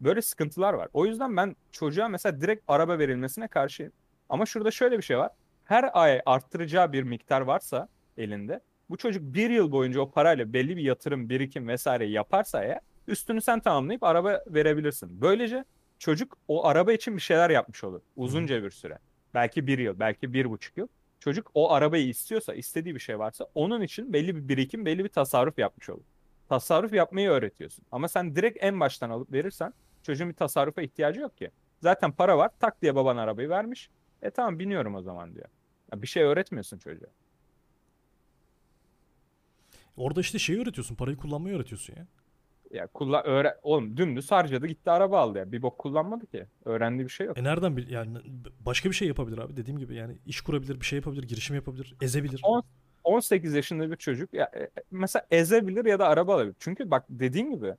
Böyle 0.00 0.22
sıkıntılar 0.22 0.74
var. 0.74 0.88
O 0.92 1.06
yüzden 1.06 1.36
ben 1.36 1.56
çocuğa 1.72 2.08
mesela 2.08 2.40
direkt 2.40 2.64
araba 2.68 2.98
verilmesine 2.98 3.48
karşıyım. 3.48 3.92
Ama 4.28 4.46
şurada 4.46 4.70
şöyle 4.70 4.98
bir 4.98 5.02
şey 5.02 5.18
var. 5.18 5.30
Her 5.64 5.90
ay 5.92 6.20
arttıracağı 6.26 6.92
bir 6.92 7.02
miktar 7.02 7.40
varsa 7.40 7.88
elinde 8.16 8.60
bu 8.90 8.96
çocuk 8.96 9.34
bir 9.34 9.50
yıl 9.50 9.72
boyunca 9.72 10.00
o 10.00 10.10
parayla 10.10 10.52
belli 10.52 10.76
bir 10.76 10.82
yatırım, 10.82 11.28
birikim 11.28 11.68
vesaire 11.68 12.06
yaparsa 12.06 12.64
eğer 12.64 12.80
üstünü 13.08 13.40
sen 13.40 13.60
tamamlayıp 13.60 14.02
araba 14.02 14.44
verebilirsin. 14.46 15.20
Böylece 15.20 15.64
çocuk 15.98 16.38
o 16.48 16.66
araba 16.66 16.92
için 16.92 17.16
bir 17.16 17.22
şeyler 17.22 17.50
yapmış 17.50 17.84
olur. 17.84 18.00
Uzunca 18.16 18.62
bir 18.62 18.70
süre. 18.70 18.98
Belki 19.34 19.66
bir 19.66 19.78
yıl, 19.78 19.98
belki 20.00 20.32
bir 20.32 20.50
buçuk 20.50 20.76
yıl. 20.76 20.88
Çocuk 21.20 21.50
o 21.54 21.72
arabayı 21.72 22.08
istiyorsa, 22.08 22.54
istediği 22.54 22.94
bir 22.94 23.00
şey 23.00 23.18
varsa 23.18 23.46
onun 23.54 23.82
için 23.82 24.12
belli 24.12 24.36
bir 24.36 24.48
birikim, 24.48 24.86
belli 24.86 25.04
bir 25.04 25.08
tasarruf 25.08 25.58
yapmış 25.58 25.90
olur. 25.90 26.04
Tasarruf 26.48 26.92
yapmayı 26.92 27.28
öğretiyorsun. 27.28 27.84
Ama 27.92 28.08
sen 28.08 28.36
direkt 28.36 28.58
en 28.60 28.80
baştan 28.80 29.10
alıp 29.10 29.32
verirsen 29.32 29.72
çocuğun 30.02 30.28
bir 30.28 30.34
tasarrufa 30.34 30.82
ihtiyacı 30.82 31.20
yok 31.20 31.36
ki. 31.36 31.50
Zaten 31.82 32.12
para 32.12 32.38
var, 32.38 32.50
tak 32.60 32.82
diye 32.82 32.94
baban 32.94 33.16
arabayı 33.16 33.48
vermiş. 33.48 33.90
E 34.22 34.30
tamam 34.30 34.58
biniyorum 34.58 34.94
o 34.94 35.02
zaman 35.02 35.34
diyor. 35.34 35.48
Ya 35.92 36.02
bir 36.02 36.06
şey 36.06 36.22
öğretmiyorsun 36.22 36.78
çocuğa. 36.78 37.08
Orada 39.96 40.20
işte 40.20 40.38
şeyi 40.38 40.60
öğretiyorsun. 40.60 40.94
Parayı 40.94 41.16
kullanmayı 41.16 41.56
öğretiyorsun 41.56 41.94
ya. 41.96 42.06
Ya 42.70 42.86
kullan 42.86 43.26
öğre 43.26 43.56
oğlum 43.62 43.96
dümdüz 43.96 44.30
harcadı 44.30 44.66
gitti 44.66 44.90
araba 44.90 45.20
aldı 45.20 45.38
ya. 45.38 45.52
Bir 45.52 45.62
bok 45.62 45.78
kullanmadı 45.78 46.26
ki. 46.26 46.46
Öğrendiği 46.64 47.04
bir 47.04 47.12
şey 47.12 47.26
yok. 47.26 47.38
E 47.38 47.44
nereden 47.44 47.76
bil 47.76 47.90
yani 47.90 48.18
başka 48.60 48.88
bir 48.90 48.94
şey 48.94 49.08
yapabilir 49.08 49.38
abi 49.38 49.56
dediğim 49.56 49.78
gibi 49.78 49.94
yani 49.94 50.18
iş 50.26 50.40
kurabilir, 50.40 50.80
bir 50.80 50.86
şey 50.86 50.96
yapabilir, 50.96 51.22
girişim 51.22 51.56
yapabilir, 51.56 51.94
ezebilir. 52.00 52.42
18 53.06 53.54
yaşında 53.54 53.90
bir 53.90 53.96
çocuk 53.96 54.34
ya 54.34 54.50
e, 54.52 54.58
e, 54.60 54.70
mesela 54.90 55.26
ezebilir 55.30 55.84
ya 55.84 55.98
da 55.98 56.08
araba 56.08 56.34
alabilir. 56.34 56.56
Çünkü 56.58 56.90
bak 56.90 57.04
dediğin 57.08 57.50
gibi 57.50 57.74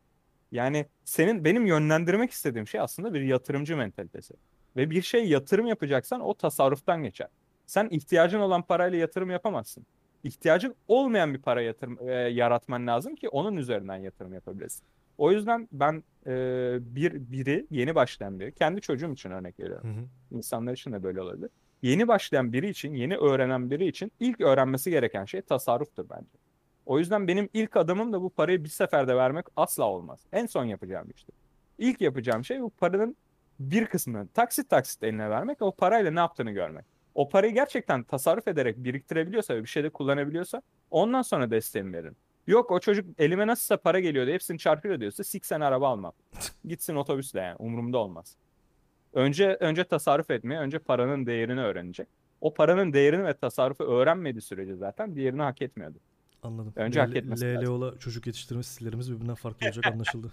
yani 0.52 0.86
senin 1.06 1.46
benim 1.46 1.66
yönlendirmek 1.66 2.32
istediğim 2.32 2.68
şey 2.68 2.82
aslında 2.82 3.14
bir 3.14 3.22
yatırımcı 3.22 3.78
mentalitesi. 3.78 4.34
Ve 4.76 4.90
bir 4.90 5.02
şey 5.02 5.30
yatırım 5.30 5.68
yapacaksan 5.68 6.22
o 6.22 6.34
tasarruftan 6.34 7.04
geçer. 7.04 7.28
Sen 7.66 7.90
ihtiyacın 7.90 8.40
olan 8.40 8.62
parayla 8.62 8.98
yatırım 8.98 9.30
yapamazsın. 9.30 9.86
İhtiyacın 10.24 10.76
olmayan 10.88 11.34
bir 11.34 11.42
para 11.42 11.62
yatırım 11.62 12.10
e, 12.10 12.14
yaratman 12.14 12.88
lazım 12.88 13.16
ki 13.16 13.30
onun 13.30 13.58
üzerinden 13.58 13.98
yatırım 13.98 14.34
yapabilesin. 14.34 14.84
O 15.18 15.32
yüzden 15.32 15.68
ben 15.72 16.04
e, 16.28 16.34
bir 16.82 17.32
biri 17.32 17.68
yeni 17.72 17.96
başlayan 17.96 18.40
biri 18.40 18.52
kendi 18.52 18.82
çocuğum 18.82 19.14
için 19.14 19.32
örnek 19.32 19.60
veriyorum. 19.60 19.96
Hı 19.96 20.02
hı. 20.02 20.38
İnsanlar 20.38 20.74
için 20.74 20.92
de 20.92 21.04
böyle 21.04 21.22
olabilir. 21.22 21.50
Yeni 21.88 22.08
başlayan 22.08 22.54
biri 22.54 22.70
için, 22.70 22.94
yeni 22.94 23.18
öğrenen 23.18 23.72
biri 23.72 23.88
için 23.88 24.12
ilk 24.20 24.42
öğrenmesi 24.42 24.92
gereken 24.92 25.26
şey 25.26 25.42
tasarruftur 25.42 26.10
bence. 26.10 26.38
O 26.86 27.00
yüzden 27.00 27.28
benim 27.28 27.50
ilk 27.54 27.78
adımım 27.78 28.14
da 28.14 28.22
bu 28.22 28.30
parayı 28.30 28.64
bir 28.64 28.70
seferde 28.70 29.16
vermek 29.16 29.46
asla 29.56 29.84
olmaz. 29.84 30.20
En 30.32 30.46
son 30.46 30.66
yapacağım 30.66 31.08
işte. 31.16 31.34
İlk 31.78 32.02
yapacağım 32.02 32.46
şey 32.46 32.62
bu 32.62 32.70
paranın 32.70 33.16
bir 33.60 33.86
kısmını 33.86 34.28
taksit 34.28 34.70
taksit 34.70 35.04
eline 35.04 35.30
vermek, 35.30 35.62
o 35.62 35.72
parayla 35.72 36.12
ne 36.12 36.20
yaptığını 36.20 36.52
görmek. 36.52 36.86
O 37.16 37.30
parayı 37.30 37.54
gerçekten 37.54 38.04
tasarruf 38.04 38.48
ederek 38.48 38.78
biriktirebiliyorsa 38.78 39.56
ve 39.56 39.64
bir 39.64 39.70
şeyde 39.70 39.90
kullanabiliyorsa 39.90 40.62
ondan 40.92 41.22
sonra 41.22 41.52
desteğimi 41.52 41.94
veririm. 41.94 42.16
Yok 42.48 42.72
o 42.72 42.80
çocuk 42.80 43.06
elime 43.20 43.48
nasılsa 43.48 43.78
para 43.78 44.00
geliyor 44.00 44.28
da 44.28 44.32
hepsini 44.32 44.60
çarpıyor 44.60 45.00
diyorsa 45.00 45.24
siksen 45.24 45.62
araba 45.62 45.90
almam. 45.90 46.14
Gitsin 46.66 46.96
otobüsle 46.96 47.40
yani 47.40 47.56
umurumda 47.60 47.98
olmaz. 47.98 48.38
Önce 49.14 49.58
önce 49.60 49.84
tasarruf 49.84 50.32
etmeye, 50.32 50.60
önce 50.60 50.80
paranın 50.80 51.26
değerini 51.26 51.62
öğrenecek. 51.62 52.08
O 52.42 52.54
paranın 52.54 52.94
değerini 52.94 53.26
ve 53.26 53.34
tasarrufu 53.34 53.84
öğrenmediği 53.84 54.42
sürece 54.42 54.76
zaten 54.76 55.16
diğerini 55.16 55.42
hak 55.42 55.62
etmiyordu. 55.62 55.98
Anladım. 56.44 56.74
Önce 56.76 57.00
hak 57.00 57.16
etmesi 57.16 57.46
lazım. 57.46 57.66
LLO'la 57.66 58.00
çocuk 58.00 58.28
yetiştirme 58.28 58.64
stillerimiz 58.64 59.12
birbirinden 59.12 59.36
farklı 59.36 59.66
olacak 59.68 59.86
anlaşıldı. 59.94 60.32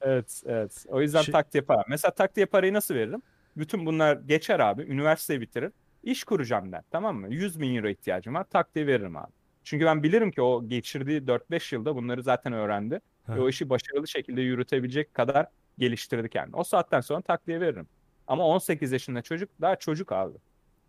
Evet, 0.00 0.42
evet. 0.46 0.84
O 0.88 1.00
yüzden 1.00 1.22
Şey- 1.22 1.32
taktiğe 1.32 1.62
para. 1.62 1.84
Mesela 1.88 2.14
taktiğe 2.14 2.46
parayı 2.46 2.72
nasıl 2.72 2.94
veririm? 2.94 3.22
Bütün 3.56 3.86
bunlar 3.86 4.16
geçer 4.16 4.60
abi. 4.60 4.82
Üniversiteyi 4.82 5.40
bitirir. 5.40 5.72
İş 6.02 6.24
kuracağım 6.24 6.72
der. 6.72 6.82
Tamam 6.90 7.16
mı? 7.16 7.34
100 7.34 7.60
bin 7.60 7.76
euro 7.76 7.88
ihtiyacım 7.88 8.34
var. 8.34 8.44
Taktiğe 8.44 8.86
veririm 8.86 9.16
abi. 9.16 9.32
Çünkü 9.64 9.84
ben 9.84 10.02
bilirim 10.02 10.30
ki 10.30 10.42
o 10.42 10.68
geçirdiği 10.68 11.20
4-5 11.26 11.74
yılda 11.74 11.96
bunları 11.96 12.22
zaten 12.22 12.52
öğrendi. 12.52 13.00
Ha. 13.26 13.36
Ve 13.36 13.40
o 13.40 13.48
işi 13.48 13.70
başarılı 13.70 14.08
şekilde 14.08 14.40
yürütebilecek 14.40 15.14
kadar 15.14 15.46
geliştirdi 15.78 16.28
kendini. 16.28 16.56
O 16.56 16.64
saatten 16.64 17.00
sonra 17.00 17.20
taktiğe 17.20 17.60
veririm. 17.60 17.86
Ama 18.26 18.44
18 18.44 18.92
yaşında 18.92 19.22
çocuk 19.22 19.50
daha 19.60 19.76
çocuk 19.76 20.12
abi. 20.12 20.38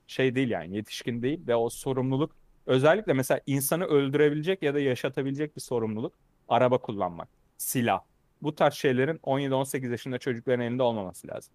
Şey 0.07 0.35
değil 0.35 0.49
yani 0.49 0.75
yetişkin 0.75 1.21
değil 1.21 1.47
ve 1.47 1.55
o 1.55 1.69
sorumluluk 1.69 2.35
özellikle 2.65 3.13
mesela 3.13 3.41
insanı 3.45 3.85
öldürebilecek 3.85 4.63
ya 4.63 4.73
da 4.73 4.79
yaşatabilecek 4.79 5.55
bir 5.55 5.61
sorumluluk 5.61 6.13
araba 6.49 6.77
kullanmak, 6.77 7.29
silah. 7.57 8.01
Bu 8.41 8.55
tarz 8.55 8.73
şeylerin 8.73 9.17
17-18 9.17 9.91
yaşında 9.91 10.17
çocukların 10.17 10.65
elinde 10.65 10.83
olmaması 10.83 11.27
lazım. 11.27 11.53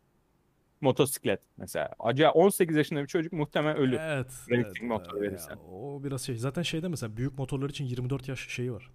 Motosiklet 0.81 1.41
mesela. 1.57 1.91
Acaba 1.99 2.31
18 2.31 2.77
yaşında 2.77 3.03
bir 3.03 3.07
çocuk 3.07 3.33
muhtemelen 3.33 3.77
ölür. 3.77 3.99
Evet. 4.01 4.33
Racing 4.51 4.67
evet, 4.67 4.83
motor 4.83 5.21
verirsen. 5.21 5.57
o 5.73 6.05
biraz 6.05 6.23
şey. 6.23 6.37
Zaten 6.37 6.63
şeyde 6.63 6.89
mesela 6.89 7.17
büyük 7.17 7.39
motorlar 7.39 7.71
için 7.71 7.85
24 7.85 8.29
yaş 8.29 8.49
şeyi 8.49 8.73
var. 8.73 8.91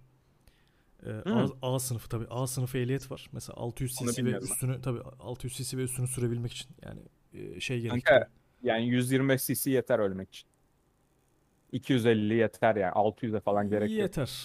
Ee. 1.06 1.30
A, 1.62 1.74
A 1.74 1.78
sınıfı 1.78 2.08
tabii. 2.08 2.26
A 2.30 2.46
sınıfı 2.46 2.78
ehliyet 2.78 3.10
var. 3.10 3.28
Mesela 3.32 3.56
600 3.56 4.02
Onu 4.02 4.12
cc 4.12 4.24
ve 4.24 4.38
üstünü 4.38 4.80
tabii 4.82 5.00
600 5.20 5.56
cc 5.56 5.78
ve 5.78 5.82
üstünü 5.82 6.06
sürebilmek 6.06 6.52
için 6.52 6.68
yani 6.82 7.00
e, 7.32 7.60
şey 7.60 7.88
Kanka, 7.88 8.10
gerekiyor. 8.10 8.26
Yani 8.62 8.88
125 8.88 9.44
cc 9.46 9.70
yeter 9.70 9.98
ölmek 9.98 10.28
için. 10.28 10.48
250 11.72 12.34
yeter 12.34 12.76
yani 12.76 12.92
600'e 12.92 13.40
falan 13.40 13.68
gerek 13.70 13.90
yok. 13.90 13.98
Yeter. 13.98 14.44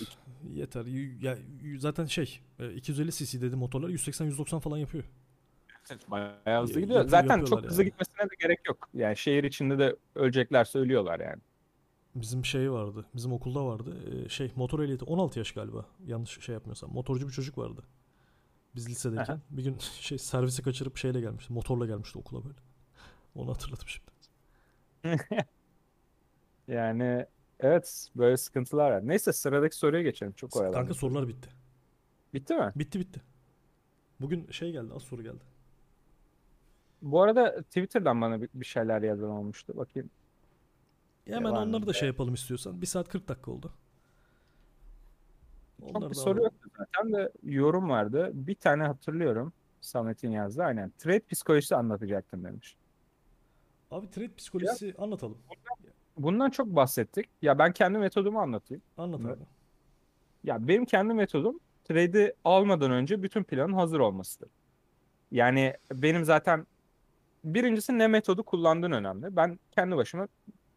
Yeter. 0.53 0.85
Ya 1.21 1.37
zaten 1.77 2.05
şey 2.05 2.39
e, 2.59 2.73
250 2.73 3.11
cc 3.11 3.41
dedi 3.41 3.55
motorlar 3.55 3.89
180-190 3.89 4.59
falan 4.59 4.77
yapıyor. 4.77 5.03
Bayağı 6.07 6.63
hızlı 6.63 6.81
gidiyor. 6.81 7.07
Zaten 7.07 7.45
çok 7.45 7.65
hızlı 7.65 7.83
yani. 7.83 7.89
gitmesine 7.89 8.23
de 8.23 8.35
gerek 8.39 8.59
yok. 8.67 8.89
Yani 8.93 9.17
şehir 9.17 9.43
içinde 9.43 9.79
de 9.79 9.95
öleceklerse 10.15 10.79
ölüyorlar 10.79 11.19
yani. 11.19 11.41
Bizim 12.21 12.45
şey 12.45 12.71
vardı. 12.71 13.05
Bizim 13.15 13.33
okulda 13.33 13.65
vardı. 13.65 13.97
e, 14.25 14.29
şey 14.29 14.51
motor 14.55 14.79
ehliyeti 14.79 15.05
16 15.05 15.39
yaş 15.39 15.51
galiba. 15.51 15.85
Yanlış 16.05 16.39
şey 16.41 16.53
yapmıyorsam. 16.53 16.93
Motorcu 16.93 17.27
bir 17.27 17.33
çocuk 17.33 17.57
vardı. 17.57 17.83
Biz 18.75 18.89
lisedeyken. 18.89 19.33
Aha. 19.33 19.41
Bir 19.49 19.63
gün 19.63 19.77
şey 19.99 20.17
servisi 20.17 20.63
kaçırıp 20.63 20.97
şeyle 20.97 21.21
gelmişti. 21.21 21.53
Motorla 21.53 21.85
gelmişti 21.85 22.17
okula 22.17 22.43
böyle. 22.43 22.57
Onu 23.35 23.51
hatırladım 23.51 23.87
şimdi. 23.87 24.09
Yani 26.67 27.25
evet 27.59 28.09
böyle 28.15 28.37
sıkıntılar 28.37 28.91
var. 28.91 29.07
Neyse 29.07 29.33
sıradaki 29.33 29.75
soruya 29.75 30.01
geçelim. 30.03 30.33
Çok 30.33 30.51
Kanka 30.51 30.69
oyalandık. 30.69 30.95
sorular 30.97 31.27
bitti. 31.27 31.49
Bitti 32.33 32.53
mi? 32.55 32.71
Bitti 32.75 32.99
bitti. 32.99 33.21
Bugün 34.21 34.51
şey 34.51 34.71
geldi. 34.71 34.93
Az 34.95 35.01
soru 35.03 35.23
geldi. 35.23 35.43
Bu 37.01 37.21
arada 37.21 37.61
Twitter'dan 37.61 38.21
bana 38.21 38.41
bir, 38.41 38.49
bir 38.53 38.65
şeyler 38.65 39.01
yazan 39.01 39.29
olmuştu. 39.29 39.73
Bakayım. 39.77 40.09
Ya 41.25 41.35
hemen 41.35 41.51
Devam 41.53 41.69
onları 41.69 41.87
da 41.87 41.93
şey 41.93 42.07
yapalım 42.07 42.33
istiyorsan. 42.33 42.81
1 42.81 42.85
saat 42.85 43.09
40 43.09 43.27
dakika 43.27 43.51
oldu. 43.51 43.73
Çok 45.79 45.95
Onları 45.95 46.09
bir 46.09 46.15
soru 46.15 46.43
yoktu 46.43 46.69
zaten 46.77 47.13
de 47.13 47.31
yorum 47.43 47.89
vardı. 47.89 48.31
Bir 48.33 48.55
tane 48.55 48.83
hatırlıyorum. 48.83 49.53
Samet'in 49.81 50.31
yazdı. 50.31 50.63
Aynen. 50.63 50.91
Trade 50.97 51.19
psikolojisi 51.19 51.75
anlatacaktım 51.75 52.43
demiş. 52.43 52.77
Abi 53.91 54.09
trade 54.09 54.33
psikolojisi 54.33 54.95
anlatalım. 54.97 55.37
Bundan 56.17 56.49
çok 56.49 56.67
bahsettik. 56.67 57.29
Ya 57.41 57.59
ben 57.59 57.73
kendi 57.73 57.97
metodumu 57.97 58.39
anlatayım. 58.39 58.83
Anlat 58.97 59.21
abi. 59.25 59.43
Ya 60.43 60.67
benim 60.67 60.85
kendi 60.85 61.13
metodum 61.13 61.59
trade'i 61.83 62.33
almadan 62.43 62.91
önce 62.91 63.23
bütün 63.23 63.43
planın 63.43 63.73
hazır 63.73 63.99
olmasıdır. 63.99 64.49
Yani 65.31 65.73
benim 65.93 66.25
zaten 66.25 66.67
birincisi 67.43 67.97
ne 67.97 68.07
metodu 68.07 68.43
kullandığın 68.43 68.91
önemli. 68.91 69.35
Ben 69.35 69.59
kendi 69.71 69.95
başıma 69.95 70.27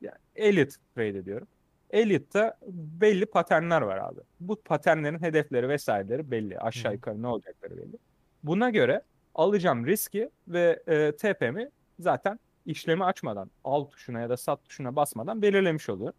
yani 0.03 0.19
Elliot 0.37 0.71
trade 0.95 1.09
ediyorum. 1.09 1.49
Elliot'ta 1.91 2.59
belli 3.01 3.27
paternler 3.27 3.83
var 3.83 3.99
abi. 3.99 4.21
Bu 4.41 4.63
paternlerin 4.63 5.23
hedefleri 5.23 5.69
vesaireleri 5.69 6.31
belli. 6.31 6.59
Aşağı 6.59 6.93
yukarı 6.93 7.23
ne 7.23 7.27
olacakları 7.27 7.77
belli. 7.77 7.97
Buna 8.43 8.71
göre 8.71 9.03
alacağım 9.35 9.87
riski 9.87 10.31
ve 10.49 10.83
e, 10.87 11.13
TP'mi 11.13 11.71
zaten 11.99 12.39
işlemi 12.67 13.05
açmadan, 13.05 13.51
al 13.65 13.85
tuşuna 13.85 14.21
ya 14.21 14.29
da 14.29 14.37
sat 14.37 14.65
tuşuna 14.65 14.97
basmadan 14.97 15.43
belirlemiş 15.43 15.89
oluyor. 15.89 16.13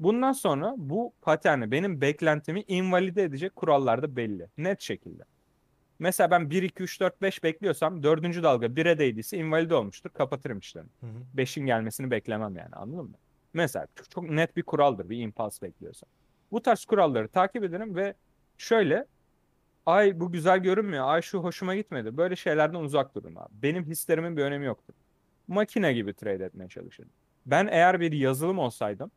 Bundan 0.00 0.32
sonra 0.32 0.74
bu 0.76 1.12
paterni 1.22 1.70
benim 1.70 2.00
beklentimi 2.00 2.64
invalide 2.68 3.22
edecek 3.22 3.56
kurallar 3.56 4.02
da 4.02 4.16
belli. 4.16 4.48
Net 4.58 4.80
şekilde. 4.80 5.22
Mesela 5.98 6.30
ben 6.30 6.50
1, 6.50 6.62
2, 6.62 6.82
3, 6.82 7.00
4, 7.00 7.22
5 7.22 7.42
bekliyorsam 7.42 8.02
dördüncü 8.02 8.42
dalga 8.42 8.66
1'e 8.66 8.98
değdiyse 8.98 9.38
invalide 9.38 9.74
olmuştur. 9.74 10.10
Kapatırım 10.10 10.58
işlemi. 10.58 10.88
Hı 11.00 11.06
hı. 11.06 11.42
5'in 11.42 11.66
gelmesini 11.66 12.10
beklemem 12.10 12.56
yani 12.56 12.74
anladın 12.74 13.04
mı? 13.04 13.16
Mesela 13.56 13.86
çok, 13.94 14.10
çok 14.10 14.30
net 14.30 14.56
bir 14.56 14.62
kuraldır 14.62 15.10
bir 15.10 15.20
impuls 15.20 15.62
bekliyorsam. 15.62 16.08
Bu 16.52 16.62
tarz 16.62 16.84
kuralları 16.84 17.28
takip 17.28 17.64
ederim 17.64 17.96
ve 17.96 18.14
şöyle 18.58 19.06
ay 19.86 20.20
bu 20.20 20.32
güzel 20.32 20.58
görünmüyor, 20.58 21.04
ay 21.08 21.22
şu 21.22 21.38
hoşuma 21.38 21.74
gitmedi. 21.74 22.16
Böyle 22.16 22.36
şeylerden 22.36 22.80
uzak 22.80 23.14
durun 23.14 23.34
abi. 23.34 23.52
Benim 23.52 23.84
hislerimin 23.84 24.36
bir 24.36 24.42
önemi 24.42 24.66
yoktur. 24.66 24.94
Makine 25.48 25.92
gibi 25.92 26.14
trade 26.14 26.44
etmeye 26.44 26.68
çalışırım. 26.68 27.10
Ben 27.46 27.66
eğer 27.66 28.00
bir 28.00 28.12
yazılım 28.12 28.58
olsaydım 28.58 29.10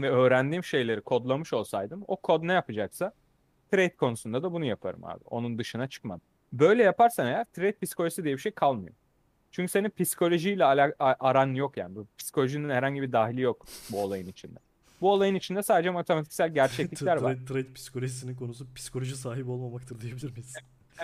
ve 0.00 0.10
öğrendiğim 0.10 0.64
şeyleri 0.64 1.00
kodlamış 1.00 1.52
olsaydım 1.52 2.04
o 2.06 2.16
kod 2.16 2.42
ne 2.42 2.52
yapacaksa 2.52 3.12
trade 3.72 3.96
konusunda 3.96 4.42
da 4.42 4.52
bunu 4.52 4.64
yaparım 4.64 5.04
abi. 5.04 5.24
Onun 5.24 5.58
dışına 5.58 5.88
çıkmam. 5.88 6.20
Böyle 6.52 6.82
yaparsan 6.82 7.26
eğer 7.26 7.44
trade 7.44 7.78
psikolojisi 7.82 8.24
diye 8.24 8.34
bir 8.34 8.40
şey 8.40 8.52
kalmıyor. 8.52 8.94
Çünkü 9.50 9.70
senin 9.72 9.90
psikolojiyle 9.90 10.64
aran 10.98 11.54
yok 11.54 11.76
yani. 11.76 11.96
Bu 11.96 12.06
psikolojinin 12.18 12.70
herhangi 12.70 13.02
bir 13.02 13.12
dahili 13.12 13.40
yok 13.40 13.66
bu 13.90 14.02
olayın 14.02 14.26
içinde. 14.26 14.58
Bu 15.00 15.12
olayın 15.12 15.34
içinde 15.34 15.62
sadece 15.62 15.90
matematiksel 15.90 16.54
gerçeklikler 16.54 17.16
var. 17.22 17.34
Trade, 17.34 17.44
trade 17.44 17.72
psikolojisinin 17.72 18.34
konusu 18.36 18.74
psikoloji 18.74 19.16
sahibi 19.16 19.50
olmamaktır 19.50 20.00
diyebilir 20.00 20.30
miyiz? 20.32 20.54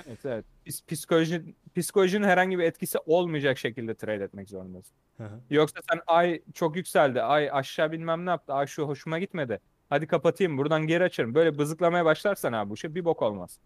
Evet 0.07 0.19
evet. 0.25 0.45
Pis- 0.67 0.87
Psikoloji, 0.87 1.55
psikolojinin 1.77 2.27
herhangi 2.27 2.59
bir 2.59 2.65
etkisi 2.65 2.99
olmayacak 3.07 3.59
şekilde 3.59 3.95
trade 3.95 4.25
etmek 4.25 4.49
zorundasın. 4.49 4.95
Hı 5.17 5.25
hı. 5.25 5.41
Yoksa 5.51 5.81
sen 5.91 6.01
ay 6.07 6.43
çok 6.55 6.77
yükseldi, 6.77 7.23
ay 7.23 7.51
aşağı 7.53 7.93
bilmem 7.93 8.27
ne 8.27 8.31
yaptı, 8.31 8.53
ay 8.53 8.67
şu 8.67 8.83
hoşuma 8.89 9.19
gitmedi. 9.19 9.61
Hadi 9.89 10.07
kapatayım 10.07 10.59
buradan 10.59 10.87
geri 10.87 11.05
açarım. 11.05 11.35
Böyle 11.35 11.59
bızıklamaya 11.59 12.05
başlarsan 12.05 12.53
abi 12.53 12.71
bu 12.71 12.77
şey 12.77 12.95
bir 12.95 13.05
bok 13.05 13.23
olmaz. 13.23 13.59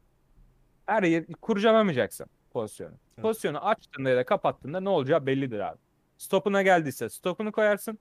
Her 0.86 1.02
yer 1.02 1.26
kurcalamayacaksın 1.26 2.26
pozisyonu. 2.60 2.92
Evet. 3.14 3.22
Pozisyonu 3.22 3.58
açtığında 3.58 4.10
ya 4.10 4.16
da 4.16 4.24
kapattığında 4.24 4.80
ne 4.80 4.88
olacağı 4.88 5.26
bellidir 5.26 5.58
abi. 5.60 5.78
Stopuna 6.18 6.62
geldiyse 6.62 7.08
stopunu 7.08 7.52
koyarsın. 7.52 7.98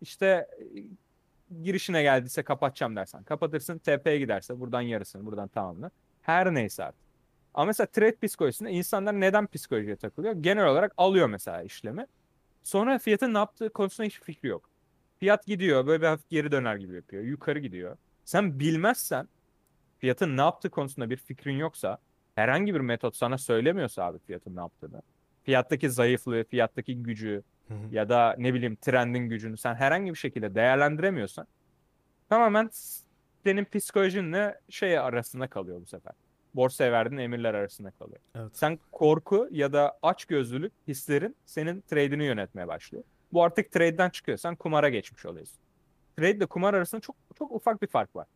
işte 0.00 0.26
e, 0.26 1.62
girişine 1.62 2.02
geldiyse 2.02 2.42
kapatacağım 2.42 2.96
dersen 2.96 3.22
kapatırsın. 3.22 3.78
TP'ye 3.78 4.18
giderse 4.18 4.60
buradan 4.60 4.80
yarısını 4.80 5.26
buradan 5.26 5.48
tamamını. 5.48 5.90
Her 6.22 6.54
neyse 6.54 6.84
artık. 6.84 7.02
Ama 7.54 7.66
mesela 7.66 7.86
trade 7.86 8.16
psikolojisinde 8.22 8.70
insanlar 8.70 9.20
neden 9.20 9.46
psikolojiye 9.46 9.96
takılıyor? 9.96 10.34
Genel 10.34 10.66
olarak 10.66 10.94
alıyor 10.96 11.28
mesela 11.28 11.62
işlemi. 11.62 12.06
Sonra 12.62 12.98
fiyatın 12.98 13.34
ne 13.34 13.38
yaptığı 13.38 13.70
konusunda 13.70 14.06
hiçbir 14.06 14.24
fikri 14.24 14.48
yok. 14.48 14.70
Fiyat 15.18 15.46
gidiyor 15.46 15.86
böyle 15.86 16.02
bir 16.02 16.06
hafif 16.06 16.30
geri 16.30 16.52
döner 16.52 16.76
gibi 16.76 16.94
yapıyor. 16.94 17.22
Yukarı 17.22 17.58
gidiyor. 17.58 17.96
Sen 18.24 18.60
bilmezsen 18.60 19.28
fiyatın 19.98 20.36
ne 20.36 20.40
yaptığı 20.40 20.70
konusunda 20.70 21.10
bir 21.10 21.16
fikrin 21.16 21.56
yoksa 21.56 21.98
herhangi 22.34 22.74
bir 22.74 22.80
metot 22.80 23.16
sana 23.16 23.38
söylemiyorsa 23.38 24.04
abi 24.04 24.18
fiyatın 24.18 24.56
ne 24.56 24.60
yaptığını. 24.60 25.02
Fiyattaki 25.42 25.90
zayıflığı, 25.90 26.44
fiyattaki 26.44 27.02
gücü 27.02 27.42
Hı 27.68 27.74
hı. 27.74 27.78
ya 27.94 28.08
da 28.08 28.34
ne 28.38 28.54
bileyim 28.54 28.76
trendin 28.76 29.28
gücünü 29.28 29.56
sen 29.56 29.74
herhangi 29.74 30.10
bir 30.10 30.18
şekilde 30.18 30.54
değerlendiremiyorsan 30.54 31.46
tamamen 32.28 32.70
senin 33.44 33.64
psikolojinle 33.64 34.60
şey 34.68 34.98
arasında 34.98 35.46
kalıyor 35.46 35.80
bu 35.80 35.86
sefer. 35.86 36.12
Borsaya 36.54 36.92
verdiğin 36.92 37.20
emirler 37.20 37.54
arasında 37.54 37.90
kalıyor. 37.90 38.18
Evet. 38.34 38.50
Sen 38.56 38.78
korku 38.92 39.48
ya 39.50 39.72
da 39.72 39.98
açgözlülük 40.02 40.72
hislerin 40.88 41.36
senin 41.46 41.80
trade'ini 41.80 42.24
yönetmeye 42.24 42.68
başlıyor. 42.68 43.04
Bu 43.32 43.44
artık 43.44 43.72
trade'den 43.72 44.10
çıkıyor. 44.10 44.38
Sen 44.38 44.56
kumara 44.56 44.88
geçmiş 44.88 45.26
oluyorsun. 45.26 45.58
Trade 46.16 46.30
ile 46.30 46.46
kumar 46.46 46.74
arasında 46.74 47.00
çok 47.00 47.16
çok 47.38 47.52
ufak 47.52 47.82
bir 47.82 47.86
fark 47.86 48.16
var. 48.16 48.26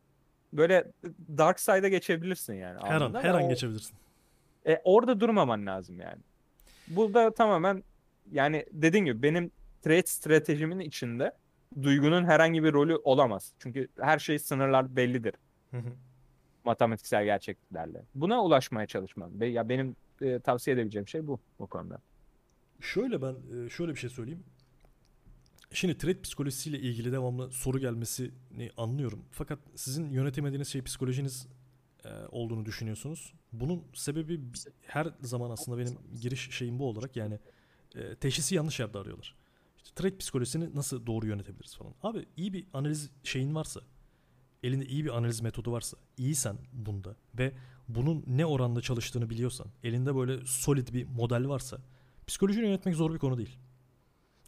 Böyle 0.53 0.91
dark 1.37 1.59
side'a 1.59 1.87
geçebilirsin 1.87 2.53
yani. 2.53 2.79
Her 2.83 3.01
an, 3.01 3.13
her 3.13 3.33
an 3.33 3.43
o- 3.43 3.49
geçebilirsin. 3.49 3.95
e, 4.67 4.81
orada 4.83 5.19
durmaman 5.19 5.65
lazım 5.65 5.99
yani. 5.99 6.21
Burada 6.87 7.33
tamamen 7.33 7.83
yani 8.31 8.65
dediğim 8.71 9.05
gibi 9.05 9.23
benim 9.23 9.51
trade 9.81 10.03
stratejimin 10.07 10.79
içinde 10.79 11.31
duygunun 11.81 12.25
herhangi 12.25 12.63
bir 12.63 12.73
rolü 12.73 12.95
olamaz. 12.95 13.53
Çünkü 13.59 13.87
her 13.99 14.19
şey 14.19 14.39
sınırlar 14.39 14.95
bellidir 14.95 15.33
Hı 15.71 15.77
hı. 15.77 15.89
matematiksel 16.65 17.25
gerçekliklerle. 17.25 18.01
Buna 18.15 18.43
ulaşmaya 18.43 18.87
çalışmam. 18.87 19.39
Be- 19.39 19.47
Ya 19.47 19.69
benim 19.69 19.95
e, 20.21 20.39
tavsiye 20.39 20.73
edebileceğim 20.73 21.07
şey 21.07 21.27
bu 21.27 21.39
bu 21.59 21.67
konuda. 21.67 21.97
Şöyle 22.81 23.21
ben 23.21 23.35
şöyle 23.67 23.91
bir 23.91 23.99
şey 23.99 24.09
söyleyeyim. 24.09 24.43
Şimdi 25.73 25.97
trade 25.97 26.21
psikolojisiyle 26.21 26.79
ilgili 26.79 27.11
devamlı 27.11 27.51
soru 27.51 27.79
gelmesini 27.79 28.71
anlıyorum. 28.77 29.25
Fakat 29.31 29.59
sizin 29.75 30.09
yönetemediğiniz 30.09 30.67
şey 30.67 30.81
psikolojiniz 30.81 31.47
e, 32.05 32.09
olduğunu 32.31 32.65
düşünüyorsunuz. 32.65 33.33
Bunun 33.53 33.83
sebebi 33.93 34.41
her 34.81 35.07
zaman 35.21 35.51
aslında 35.51 35.77
benim 35.77 35.97
giriş 36.21 36.51
şeyim 36.51 36.79
bu 36.79 36.89
olarak 36.89 37.15
yani 37.15 37.39
e, 37.95 38.15
teşhisi 38.15 38.55
yanlış 38.55 38.79
yerde 38.79 38.97
arıyorlar. 38.97 39.35
İşte 39.77 39.91
trade 39.95 40.17
psikolojisini 40.17 40.75
nasıl 40.75 41.05
doğru 41.05 41.27
yönetebiliriz 41.27 41.75
falan. 41.75 41.93
Abi 42.03 42.25
iyi 42.37 42.53
bir 42.53 42.67
analiz 42.73 43.09
şeyin 43.23 43.55
varsa, 43.55 43.81
elinde 44.63 44.85
iyi 44.85 45.05
bir 45.05 45.17
analiz 45.17 45.41
metodu 45.41 45.71
varsa, 45.71 45.97
iyisen 46.17 46.57
bunda 46.73 47.15
ve 47.37 47.53
bunun 47.87 48.23
ne 48.27 48.45
oranda 48.45 48.81
çalıştığını 48.81 49.29
biliyorsan, 49.29 49.67
elinde 49.83 50.15
böyle 50.15 50.45
solid 50.45 50.93
bir 50.93 51.05
model 51.05 51.47
varsa 51.47 51.77
psikolojini 52.27 52.65
yönetmek 52.65 52.95
zor 52.95 53.13
bir 53.13 53.19
konu 53.19 53.37
değil. 53.37 53.57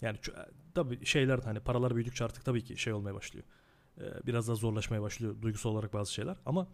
Yani 0.02 0.18
tabii 0.84 1.06
şeyler 1.06 1.40
hani 1.40 1.60
paralar 1.60 1.96
büyüdükçe 1.96 2.26
artık 2.26 2.46
tabii 2.46 2.64
ki 2.64 2.78
şey 2.78 2.94
olmaya 2.94 3.16
başlıyor. 3.16 3.46
Ee, 3.98 4.04
biraz 4.28 4.48
daha 4.48 4.56
zorlaşmaya 4.56 5.02
başlıyor 5.02 5.42
duygusal 5.42 5.70
olarak 5.70 5.94
bazı 5.94 6.14
şeyler 6.14 6.38
ama 6.46 6.68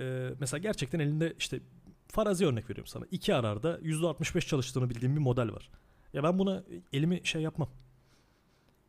e, 0.00 0.30
mesela 0.40 0.58
gerçekten 0.58 0.98
elinde 1.00 1.34
işte 1.38 1.60
farazi 2.08 2.46
örnek 2.46 2.70
veriyorum 2.70 2.86
sana. 2.86 3.04
iki 3.10 3.34
ararda 3.34 3.78
%65 3.78 4.46
çalıştığını 4.46 4.90
bildiğim 4.90 5.16
bir 5.16 5.20
model 5.20 5.52
var. 5.52 5.70
Ya 6.12 6.22
ben 6.22 6.38
buna 6.38 6.64
elimi 6.92 7.20
şey 7.24 7.42
yapmam. 7.42 7.68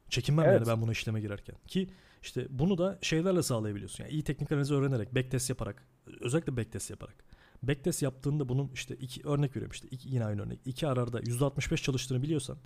Çekinmem 0.09 0.45
Evet. 0.45 0.59
yani 0.59 0.67
ben 0.67 0.81
bunu 0.81 0.91
işleme 0.91 1.22
girerken. 1.22 1.55
Ki 1.67 1.89
işte 2.22 2.47
bunu 2.49 2.77
da 2.77 2.99
şeylerle 3.01 3.43
sağlayabiliyorsun. 3.43 4.03
Yani 4.03 4.13
iyi 4.13 4.23
teknik 4.23 4.51
analizi 4.51 4.73
öğrenerek, 4.73 5.15
backtest 5.15 5.49
yaparak, 5.49 5.88
özellikle 6.22 6.57
backtest 6.57 6.89
yaparak. 6.89 7.15
Backtest 7.63 8.01
yaptığında 8.01 8.49
bunun 8.49 8.72
işte 8.73 8.95
iki 8.95 9.27
örnek 9.27 9.55
veriyorum 9.55 9.72
işte 9.73 9.88
iki, 9.91 10.09
yine 10.09 10.26
aynı 10.26 10.41
örnek. 10.41 10.59
iki 10.65 10.88
ararda 10.88 11.22
%65 11.22 11.81
çalıştığını 11.81 12.22
biliyorsan 12.22 12.57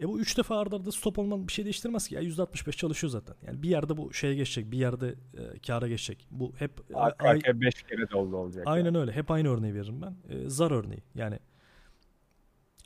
e 0.00 0.08
bu 0.08 0.20
3 0.20 0.38
defa 0.38 0.58
arda 0.58 0.76
arda 0.76 0.92
stop 0.92 1.18
olman 1.18 1.48
bir 1.48 1.52
şey 1.52 1.64
değiştirmez 1.64 2.08
ki. 2.08 2.14
Ya 2.14 2.22
%65 2.22 2.76
çalışıyor 2.76 3.10
zaten. 3.10 3.36
Yani 3.46 3.62
bir 3.62 3.68
yerde 3.68 3.96
bu 3.96 4.12
şeye 4.12 4.34
geçecek, 4.34 4.72
bir 4.72 4.78
yerde 4.78 5.14
e, 5.34 5.58
kâra 5.58 5.88
geçecek. 5.88 6.26
Bu 6.30 6.52
hep 6.58 6.72
Arka 6.94 7.28
ay- 7.28 7.30
arkaya 7.36 7.60
5 7.60 7.82
kere 7.82 8.10
doldu 8.10 8.36
olacak. 8.36 8.62
Aynen 8.66 8.94
öyle. 8.94 9.12
Hep 9.12 9.30
aynı 9.30 9.48
örneği 9.48 9.74
veririm 9.74 10.02
ben. 10.02 10.16
Ee, 10.28 10.48
zar 10.48 10.70
örneği. 10.70 11.02
Yani 11.14 11.38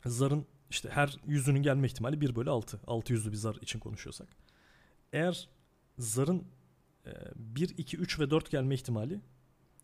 zarın 0.05 0.45
işte 0.69 0.89
her 0.89 1.17
yüzünün 1.27 1.61
gelme 1.61 1.87
ihtimali 1.87 2.21
1 2.21 2.35
bölü 2.35 2.49
6. 2.49 2.79
6 2.87 3.13
yüzlü 3.13 3.31
bir 3.31 3.37
zar 3.37 3.55
için 3.55 3.79
konuşuyorsak. 3.79 4.27
Eğer 5.13 5.49
zarın 5.99 6.43
e, 7.05 7.11
1, 7.35 7.69
2, 7.77 7.97
3 7.97 8.19
ve 8.19 8.29
4 8.29 8.51
gelme 8.51 8.75
ihtimali 8.75 9.21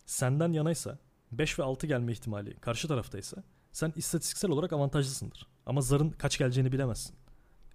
senden 0.06 0.52
yanaysa 0.52 0.98
5 1.32 1.58
ve 1.58 1.62
6 1.62 1.86
gelme 1.86 2.12
ihtimali 2.12 2.54
karşı 2.54 2.88
taraftaysa 2.88 3.42
sen 3.72 3.92
istatistiksel 3.96 4.50
olarak 4.50 4.72
avantajlısındır. 4.72 5.46
Ama 5.66 5.80
zarın 5.80 6.10
kaç 6.10 6.38
geleceğini 6.38 6.72
bilemezsin. 6.72 7.16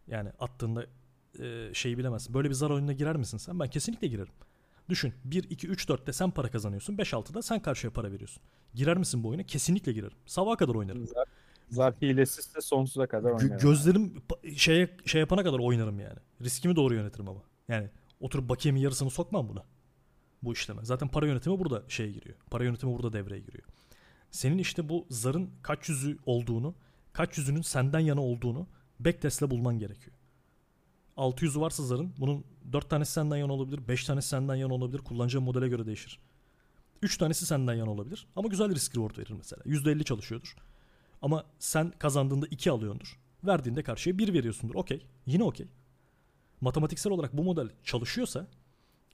Yani 0.07 0.29
attığında 0.39 0.85
e, 1.39 1.73
şeyi 1.73 1.97
bilemezsin. 1.97 2.33
Böyle 2.33 2.49
bir 2.49 2.53
zar 2.53 2.69
oyununa 2.69 2.93
girer 2.93 3.15
misin 3.15 3.37
sen? 3.37 3.59
Ben 3.59 3.69
kesinlikle 3.69 4.07
girerim. 4.07 4.33
Düşün 4.89 5.13
1, 5.25 5.43
2, 5.49 5.67
3, 5.67 5.85
4'te 5.89 6.13
sen 6.13 6.31
para 6.31 6.51
kazanıyorsun. 6.51 6.97
5, 6.97 7.13
6'da 7.13 7.41
sen 7.41 7.61
karşıya 7.61 7.93
para 7.93 8.11
veriyorsun. 8.11 8.43
Girer 8.73 8.97
misin 8.97 9.23
bu 9.23 9.27
oyuna? 9.29 9.43
Kesinlikle 9.43 9.91
girerim. 9.93 10.17
Sabaha 10.25 10.55
kadar 10.57 10.75
oynarım. 10.75 11.07
Zar, 11.07 11.25
zar 11.69 11.93
hilesizse 12.01 12.61
sonsuza 12.61 13.07
kadar 13.07 13.29
Gö- 13.29 13.43
oynarım. 13.43 13.57
gözlerim 13.57 14.13
şeye 14.55 14.89
şey 15.05 15.19
yapana 15.21 15.43
kadar 15.43 15.59
oynarım 15.59 15.99
yani. 15.99 16.17
Riskimi 16.41 16.75
doğru 16.75 16.93
yönetirim 16.93 17.29
ama. 17.29 17.41
Yani 17.67 17.89
oturup 18.19 18.49
bakiyemin 18.49 18.81
yarısını 18.81 19.09
sokmam 19.09 19.49
buna. 19.49 19.63
Bu 20.43 20.53
işleme. 20.53 20.85
Zaten 20.85 21.07
para 21.07 21.27
yönetimi 21.27 21.59
burada 21.59 21.83
şeye 21.87 22.11
giriyor. 22.11 22.35
Para 22.51 22.63
yönetimi 22.63 22.93
burada 22.93 23.13
devreye 23.13 23.39
giriyor. 23.39 23.63
Senin 24.31 24.57
işte 24.57 24.89
bu 24.89 25.05
zarın 25.09 25.49
kaç 25.61 25.89
yüzü 25.89 26.17
olduğunu, 26.25 26.75
kaç 27.13 27.37
yüzünün 27.37 27.61
senden 27.61 27.99
yana 27.99 28.21
olduğunu 28.21 28.67
backtest'le 28.99 29.49
bulman 29.49 29.79
gerekiyor. 29.79 30.15
600'ü 31.17 31.59
varsa 31.59 31.83
zarın 31.83 32.13
bunun 32.17 32.43
4 32.71 32.89
tanesi 32.89 33.11
senden 33.11 33.37
yana 33.37 33.53
olabilir, 33.53 33.87
5 33.87 34.05
tanesi 34.05 34.27
senden 34.27 34.55
yana 34.55 34.73
olabilir. 34.73 34.99
Kullanacağın 34.99 35.45
modele 35.45 35.67
göre 35.67 35.85
değişir. 35.85 36.19
3 37.01 37.17
tanesi 37.17 37.45
senden 37.45 37.73
yana 37.73 37.91
olabilir. 37.91 38.27
Ama 38.35 38.47
güzel 38.47 38.75
risk 38.75 38.95
reward 38.97 39.17
verir 39.17 39.33
mesela. 39.37 39.61
%50 39.65 40.03
çalışıyordur. 40.03 40.55
Ama 41.21 41.45
sen 41.59 41.91
kazandığında 41.99 42.47
2 42.47 42.71
alıyordur. 42.71 43.19
Verdiğinde 43.43 43.83
karşıya 43.83 44.17
1 44.17 44.33
veriyorsundur. 44.33 44.75
Okey. 44.75 45.05
Yine 45.25 45.43
okey. 45.43 45.67
Matematiksel 46.61 47.13
olarak 47.13 47.37
bu 47.37 47.43
model 47.43 47.69
çalışıyorsa 47.83 48.47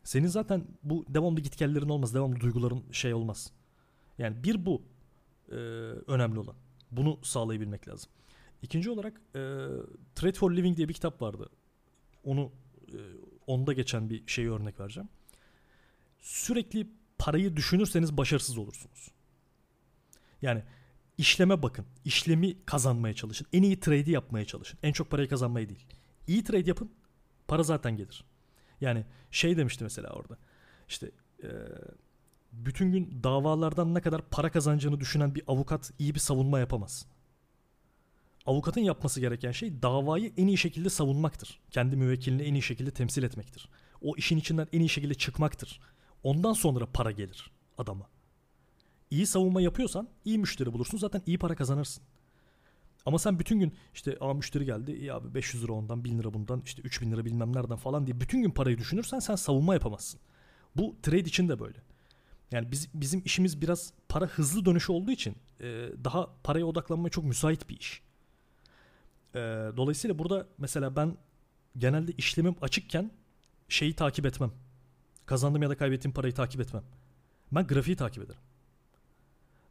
senin 0.03 0.27
zaten 0.27 0.67
bu 0.83 1.05
devamlı 1.09 1.41
gitgellerin 1.41 1.89
olmaz. 1.89 2.13
Devamlı 2.13 2.39
duyguların 2.39 2.83
şey 2.91 3.13
olmaz. 3.13 3.51
Yani 4.17 4.43
bir 4.43 4.65
bu 4.65 4.81
e, 5.51 5.55
önemli 6.07 6.39
olan. 6.39 6.55
Bunu 6.91 7.19
sağlayabilmek 7.23 7.87
lazım. 7.87 8.11
İkinci 8.63 8.89
olarak 8.89 9.21
e, 9.35 9.39
Trade 10.15 10.33
for 10.33 10.51
Living 10.55 10.77
diye 10.77 10.89
bir 10.89 10.93
kitap 10.93 11.21
vardı. 11.21 11.49
Onu 12.23 12.51
e, 12.87 12.99
onda 13.47 13.73
geçen 13.73 14.09
bir 14.09 14.27
şeyi 14.27 14.51
örnek 14.51 14.79
vereceğim. 14.79 15.09
Sürekli 16.19 16.87
parayı 17.17 17.55
düşünürseniz 17.55 18.17
başarısız 18.17 18.57
olursunuz. 18.57 19.11
Yani 20.41 20.63
işleme 21.17 21.63
bakın. 21.63 21.85
İşlemi 22.05 22.65
kazanmaya 22.65 23.13
çalışın. 23.13 23.47
En 23.53 23.63
iyi 23.63 23.79
trade'i 23.79 24.11
yapmaya 24.11 24.45
çalışın. 24.45 24.79
En 24.83 24.91
çok 24.91 25.09
parayı 25.09 25.29
kazanmayı 25.29 25.69
değil. 25.69 25.85
İyi 26.27 26.43
trade 26.43 26.69
yapın. 26.69 26.91
Para 27.47 27.63
zaten 27.63 27.97
gelir. 27.97 28.23
Yani 28.81 29.05
şey 29.31 29.57
demişti 29.57 29.83
mesela 29.83 30.09
orada. 30.09 30.37
İşte 30.89 31.11
e, 31.43 31.49
bütün 32.51 32.91
gün 32.91 33.23
davalardan 33.23 33.93
ne 33.93 34.01
kadar 34.01 34.21
para 34.29 34.51
kazanacağını 34.51 34.99
düşünen 34.99 35.35
bir 35.35 35.43
avukat 35.47 35.91
iyi 35.99 36.15
bir 36.15 36.19
savunma 36.19 36.59
yapamaz. 36.59 37.05
Avukatın 38.45 38.81
yapması 38.81 39.19
gereken 39.19 39.51
şey 39.51 39.81
davayı 39.81 40.33
en 40.37 40.47
iyi 40.47 40.57
şekilde 40.57 40.89
savunmaktır. 40.89 41.59
Kendi 41.71 41.95
müvekkilini 41.95 42.41
en 42.41 42.53
iyi 42.53 42.61
şekilde 42.61 42.91
temsil 42.91 43.23
etmektir. 43.23 43.69
O 44.01 44.15
işin 44.15 44.37
içinden 44.37 44.67
en 44.73 44.79
iyi 44.79 44.89
şekilde 44.89 45.13
çıkmaktır. 45.13 45.79
Ondan 46.23 46.53
sonra 46.53 46.85
para 46.85 47.11
gelir 47.11 47.51
adama. 47.77 48.09
İyi 49.11 49.27
savunma 49.27 49.61
yapıyorsan 49.61 50.09
iyi 50.25 50.37
müşteri 50.37 50.73
bulursun 50.73 50.97
zaten 50.97 51.21
iyi 51.25 51.37
para 51.37 51.55
kazanırsın. 51.55 52.03
Ama 53.05 53.19
sen 53.19 53.39
bütün 53.39 53.59
gün 53.59 53.73
işte 53.93 54.17
aa 54.21 54.33
müşteri 54.33 54.65
geldi 54.65 54.91
iyi 54.91 55.13
abi 55.13 55.33
500 55.33 55.63
lira 55.63 55.73
ondan 55.73 56.03
1000 56.03 56.19
lira 56.19 56.33
bundan 56.33 56.61
işte 56.65 56.81
3000 56.81 57.11
lira 57.11 57.25
bilmem 57.25 57.55
nereden 57.55 57.77
falan 57.77 58.05
diye 58.05 58.21
bütün 58.21 58.41
gün 58.41 58.51
parayı 58.51 58.77
düşünürsen 58.77 59.19
sen 59.19 59.35
savunma 59.35 59.73
yapamazsın. 59.73 60.19
Bu 60.75 60.95
trade 61.03 61.19
için 61.19 61.49
de 61.49 61.59
böyle. 61.59 61.79
Yani 62.51 62.71
biz, 62.71 62.89
bizim 62.93 63.21
işimiz 63.25 63.61
biraz 63.61 63.93
para 64.09 64.25
hızlı 64.25 64.65
dönüşü 64.65 64.91
olduğu 64.91 65.11
için 65.11 65.35
e, 65.59 65.65
daha 66.03 66.35
paraya 66.43 66.65
odaklanmaya 66.65 67.09
çok 67.09 67.25
müsait 67.25 67.69
bir 67.69 67.79
iş. 67.79 68.01
E, 69.35 69.39
dolayısıyla 69.77 70.19
burada 70.19 70.47
mesela 70.57 70.95
ben 70.95 71.17
genelde 71.77 72.11
işlemim 72.11 72.55
açıkken 72.61 73.11
şeyi 73.69 73.93
takip 73.93 74.25
etmem. 74.25 74.51
Kazandım 75.25 75.63
ya 75.63 75.69
da 75.69 75.77
kaybettiğim 75.77 76.13
parayı 76.13 76.33
takip 76.33 76.61
etmem. 76.61 76.83
Ben 77.51 77.67
grafiği 77.67 77.97
takip 77.97 78.23
ederim. 78.23 78.41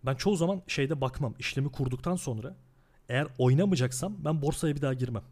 Ben 0.07 0.15
çoğu 0.15 0.37
zaman 0.37 0.63
şeyde 0.67 1.01
bakmam. 1.01 1.35
İşlemi 1.39 1.73
kurduktan 1.73 2.17
sonra 2.17 2.57
eğer 3.09 3.27
oynamayacaksam 3.39 4.17
ben 4.25 4.43
borsaya 4.43 4.77
bir 4.77 4.83
daha 4.83 4.95
girmem. 4.95 5.23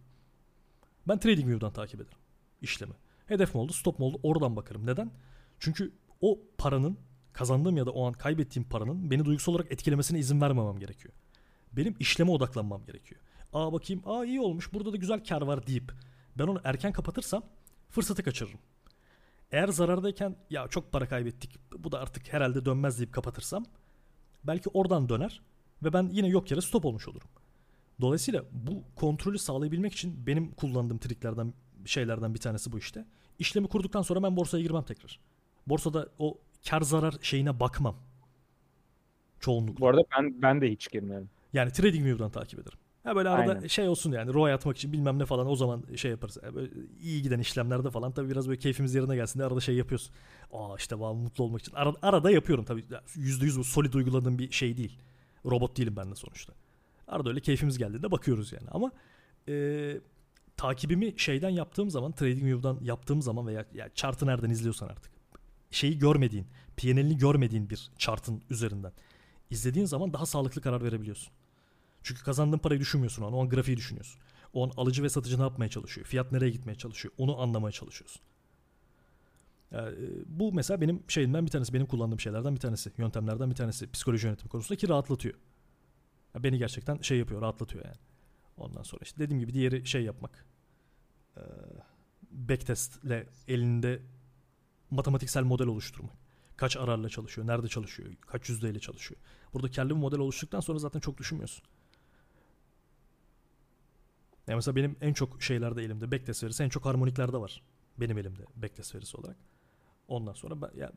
Ben 1.09 1.19
TradingView'dan 1.19 1.73
takip 1.73 2.01
ederim. 2.01 2.19
işlemi. 2.63 2.93
Hedef 3.27 3.55
mi 3.55 3.61
oldu, 3.61 3.73
stop 3.73 3.99
mu 3.99 4.07
oldu 4.07 4.21
oradan 4.23 4.57
bakarım. 4.57 4.87
Neden? 4.87 5.11
Çünkü 5.59 5.93
o 6.21 6.39
paranın 6.59 6.99
kazandığım 7.33 7.77
ya 7.77 7.87
da 7.87 7.91
o 7.91 8.07
an 8.07 8.13
kaybettiğim 8.13 8.69
paranın 8.69 9.11
beni 9.11 9.25
duygusal 9.25 9.53
olarak 9.53 9.73
etkilemesine 9.73 10.19
izin 10.19 10.41
vermemem 10.41 10.79
gerekiyor. 10.79 11.15
Benim 11.73 11.97
işleme 12.01 12.31
odaklanmam 12.31 12.85
gerekiyor. 12.87 13.21
Aa 13.53 13.73
bakayım, 13.73 14.03
aa 14.07 14.25
iyi 14.25 14.41
olmuş, 14.41 14.73
burada 14.73 14.93
da 14.93 14.97
güzel 14.97 15.25
kar 15.25 15.43
var 15.43 15.67
deyip 15.67 15.93
ben 16.39 16.47
onu 16.47 16.61
erken 16.65 16.93
kapatırsam 16.93 17.43
fırsatı 17.91 18.23
kaçırırım. 18.23 18.59
Eğer 19.53 19.69
zarardayken 19.69 20.37
ya 20.51 20.69
çok 20.69 20.93
para 20.93 21.09
kaybettik, 21.09 21.59
bu 21.79 21.93
da 21.93 22.01
artık 22.01 22.33
herhalde 22.33 22.65
dönmez 22.65 22.99
deyip 22.99 23.13
kapatırsam 23.13 23.65
belki 24.45 24.69
oradan 24.69 25.09
döner 25.09 25.43
ve 25.83 25.93
ben 25.93 26.09
yine 26.13 26.29
yok 26.29 26.51
yere 26.51 26.61
stop 26.61 26.85
olmuş 26.85 27.09
olurum. 27.09 27.29
Dolayısıyla 28.01 28.45
bu 28.53 28.85
kontrolü 28.97 29.39
sağlayabilmek 29.39 29.93
için 29.93 30.27
benim 30.27 30.51
kullandığım 30.53 30.99
triklerden 30.99 31.55
şeylerden 31.85 32.35
bir 32.35 32.39
tanesi 32.39 32.73
bu 32.73 32.79
işte. 32.79 33.07
İşlemi 33.39 33.69
kurduktan 33.69 34.03
sonra 34.03 34.23
ben 34.23 34.37
borsaya 34.37 34.63
girmem 34.63 34.83
tekrar. 34.83 35.21
Borsada 35.67 36.09
o 36.19 36.39
kar 36.69 36.81
zarar 36.81 37.15
şeyine 37.23 37.61
bakmam. 37.61 37.97
Çoğunlukla. 39.41 39.81
Bu 39.81 39.89
arada 39.89 40.03
ben 40.19 40.43
ben 40.43 40.61
de 40.61 40.71
hiç 40.71 40.91
girmiyorum. 40.91 41.31
Yani 41.53 41.73
TradingView'dan 41.73 42.31
takip 42.31 42.59
ederim. 42.59 42.79
Ha 43.05 43.17
böyle 43.17 43.29
arada 43.29 43.53
Aynen. 43.53 43.67
şey 43.67 43.89
olsun 43.89 44.13
yani 44.13 44.35
ROI 44.35 44.53
atmak 44.53 44.77
için 44.77 44.93
bilmem 44.93 45.19
ne 45.19 45.27
falan 45.27 45.47
o 45.47 45.57
zaman 45.57 45.85
şey 45.97 46.11
yaparız. 46.11 46.39
Yani 46.43 46.55
böyle 46.55 46.71
iyi 47.03 47.23
giden 47.23 47.39
işlemlerde 47.39 47.91
falan 47.91 48.13
tabii 48.13 48.31
biraz 48.31 48.49
böyle 48.49 48.59
keyfimiz 48.59 48.95
yerine 48.95 49.17
gelsin 49.17 49.39
diye 49.39 49.47
arada 49.47 49.61
şey 49.61 49.75
yapıyoruz. 49.75 50.11
Aa 50.53 50.75
işte 50.79 50.99
vallahi 50.99 51.23
mutlu 51.23 51.45
olmak 51.45 51.61
için. 51.61 51.73
Arada, 51.75 51.99
arada 52.03 52.31
yapıyorum 52.31 52.65
tabii. 52.65 52.85
Yüzde 53.15 53.45
yüz 53.45 53.59
bu 53.59 53.65
solid 53.65 53.95
uyguladığım 53.95 54.39
bir 54.39 54.51
şey 54.51 54.77
değil. 54.77 54.99
Robot 55.47 55.77
değilim 55.77 55.97
ben 55.97 56.11
de 56.11 56.15
sonuçta. 56.15 56.53
Arada 57.09 57.29
öyle 57.29 57.41
keyfimiz 57.41 57.79
geldiğinde 57.79 58.11
bakıyoruz 58.11 58.53
yani. 58.53 58.69
Ama 58.71 58.93
e, 59.49 59.97
takibimi 60.57 61.15
şeyden 61.17 61.51
yaptığım 61.51 61.91
zaman 61.91 62.13
TradingView'dan 62.13 62.79
yaptığım 62.83 63.23
zaman 63.23 63.47
veya 63.47 63.65
ya 63.75 63.89
chart'ı 63.95 64.27
nereden 64.27 64.51
izliyorsan 64.51 64.89
artık 64.89 65.13
şeyi 65.71 65.99
görmediğin, 65.99 66.47
PNL'ini 66.77 67.19
görmediğin 67.19 67.71
bir 67.71 67.91
chart'ın 67.99 68.43
üzerinden 68.51 68.93
izlediğin 69.51 69.87
zaman 69.87 70.13
daha 70.13 70.27
sağlıklı 70.27 70.61
karar 70.61 70.83
verebiliyorsun. 70.83 71.33
Çünkü 72.03 72.25
kazandığın 72.25 72.59
parayı 72.59 72.81
düşünmüyorsun 72.81 73.23
o 73.23 73.27
an. 73.27 73.33
O 73.33 73.43
an 73.43 73.49
grafiği 73.49 73.77
düşünüyorsun. 73.77 74.21
O 74.53 74.67
an 74.67 74.73
alıcı 74.77 75.03
ve 75.03 75.09
satıcı 75.09 75.39
ne 75.39 75.43
yapmaya 75.43 75.69
çalışıyor? 75.69 76.07
Fiyat 76.07 76.33
nereye 76.33 76.51
gitmeye 76.51 76.75
çalışıyor? 76.75 77.15
Onu 77.19 77.41
anlamaya 77.41 77.73
çalışıyorsun. 77.73 78.23
Yani, 79.71 79.89
e, 79.89 80.09
bu 80.27 80.53
mesela 80.53 80.81
benim 80.81 81.03
şeyimden 81.09 81.47
bir 81.47 81.51
tanesi. 81.51 81.73
Benim 81.73 81.87
kullandığım 81.87 82.21
şeylerden 82.21 82.55
bir 82.55 82.61
tanesi. 82.61 82.93
Yöntemlerden 82.99 83.51
bir 83.51 83.57
tanesi. 83.57 83.91
Psikoloji 83.91 84.27
yönetimi 84.27 84.49
konusunda 84.49 84.77
ki 84.77 84.89
rahatlatıyor. 84.89 85.35
Ya 86.35 86.43
beni 86.43 86.59
gerçekten 86.59 86.99
şey 86.99 87.19
yapıyor. 87.19 87.43
Rahatlatıyor 87.43 87.85
yani. 87.85 87.97
Ondan 88.57 88.83
sonra 88.83 89.01
işte 89.03 89.19
dediğim 89.19 89.41
gibi 89.41 89.55
diğeri 89.55 89.87
şey 89.87 90.03
yapmak. 90.03 90.45
Ee, 91.37 91.41
backtestle 92.31 93.27
elinde 93.49 94.03
matematiksel 94.91 95.43
model 95.43 95.67
oluşturmak. 95.67 96.15
Kaç 96.57 96.77
ararla 96.77 97.09
çalışıyor, 97.09 97.47
nerede 97.47 97.69
çalışıyor, 97.69 98.13
kaç 98.21 98.49
yüzdeyle 98.49 98.81
çalışıyor. 98.81 99.21
Burada 99.55 99.71
kendi 99.71 99.91
bir 99.91 99.99
model 100.01 100.19
oluştuktan 100.19 100.61
sonra 100.61 100.79
zaten 100.79 101.01
çok 101.01 101.19
düşünmüyorsun. 101.19 101.65
Yani 104.51 104.57
mesela 104.57 104.77
benim 104.77 104.97
en 105.01 105.13
çok 105.13 105.43
şeylerde 105.43 105.85
elimde 105.85 106.11
backtest 106.11 106.45
verisi 106.45 106.63
en 106.63 106.69
çok 106.69 106.85
harmoniklerde 106.85 107.37
var. 107.37 107.63
Benim 108.01 108.19
elimde 108.19 108.43
backtest 108.57 108.95
verisi 108.95 109.17
olarak. 109.17 109.37
Ondan 110.09 110.33
sonra 110.33 110.63
ben, 110.63 110.71
ya, 110.77 110.93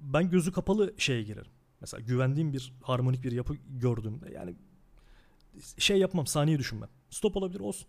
ben 0.00 0.30
gözü 0.30 0.52
kapalı 0.52 0.94
şeye 0.98 1.22
girerim. 1.22 1.50
Mesela 1.80 2.00
güvendiğim 2.00 2.52
bir 2.52 2.72
harmonik 2.82 3.24
bir 3.24 3.32
yapı 3.32 3.54
gördüğümde 3.54 4.32
yani 4.32 4.54
şey 5.78 5.98
yapmam 5.98 6.26
saniye 6.26 6.58
düşünmem. 6.58 6.88
Stop 7.10 7.36
olabilir 7.36 7.60
olsun. 7.60 7.86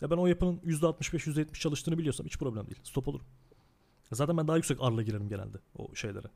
Ya 0.00 0.10
ben 0.10 0.16
o 0.16 0.26
yapının 0.26 0.56
%65 0.56 1.00
%70 1.00 1.60
çalıştığını 1.60 1.98
biliyorsam 1.98 2.26
hiç 2.26 2.38
problem 2.38 2.66
değil. 2.66 2.80
Stop 2.82 3.08
olurum. 3.08 3.26
Zaten 4.12 4.36
ben 4.36 4.48
daha 4.48 4.56
yüksek 4.56 4.78
arla 4.80 5.02
girerim 5.02 5.28
genelde 5.28 5.58
o 5.76 5.94
şeylere. 5.94 6.28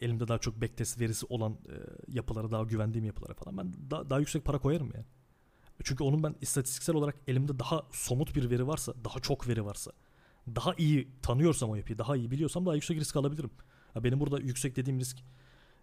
Elimde 0.00 0.28
daha 0.28 0.38
çok 0.38 0.62
backtest 0.62 1.00
verisi 1.00 1.26
olan 1.28 1.52
e, 1.52 1.74
yapılara, 2.08 2.50
daha 2.50 2.62
güvendiğim 2.62 3.04
yapılara 3.04 3.34
falan. 3.34 3.56
Ben 3.56 3.90
daha, 3.90 4.10
daha 4.10 4.18
yüksek 4.18 4.44
para 4.44 4.58
koyarım 4.58 4.90
yani. 4.94 5.06
Çünkü 5.84 6.04
onun 6.04 6.22
ben 6.22 6.34
istatistiksel 6.40 6.96
olarak 6.96 7.16
elimde 7.26 7.58
daha 7.58 7.82
somut 7.92 8.36
bir 8.36 8.50
veri 8.50 8.66
varsa, 8.66 8.94
daha 9.04 9.20
çok 9.20 9.48
veri 9.48 9.64
varsa, 9.64 9.92
daha 10.46 10.74
iyi 10.74 11.08
tanıyorsam 11.22 11.70
o 11.70 11.74
yapıyı, 11.74 11.98
daha 11.98 12.16
iyi 12.16 12.30
biliyorsam 12.30 12.66
daha 12.66 12.74
yüksek 12.74 13.00
risk 13.00 13.16
alabilirim. 13.16 13.50
Ha 13.94 14.04
benim 14.04 14.20
burada 14.20 14.38
yüksek 14.38 14.76
dediğim 14.76 15.00
risk 15.00 15.18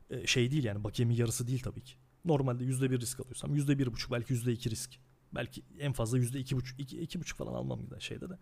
e, 0.09 0.27
şey 0.27 0.51
değil 0.51 0.63
yani 0.63 0.83
bakiyemin 0.83 1.15
yarısı 1.15 1.47
değil 1.47 1.59
tabii 1.63 1.81
ki. 1.81 1.93
Normalde 2.25 2.63
%1 2.63 3.01
risk 3.01 3.19
alıyorsam 3.19 3.55
%1,5 3.55 4.11
belki 4.11 4.33
%2 4.33 4.69
risk. 4.69 4.99
Belki 5.35 5.63
en 5.79 5.93
fazla 5.93 6.19
%2,5 6.19 6.81
2, 6.81 6.97
2,5 6.97 7.35
falan 7.35 7.53
almam 7.53 7.81
gider 7.81 7.99
şeyde 7.99 8.29
de. 8.29 8.37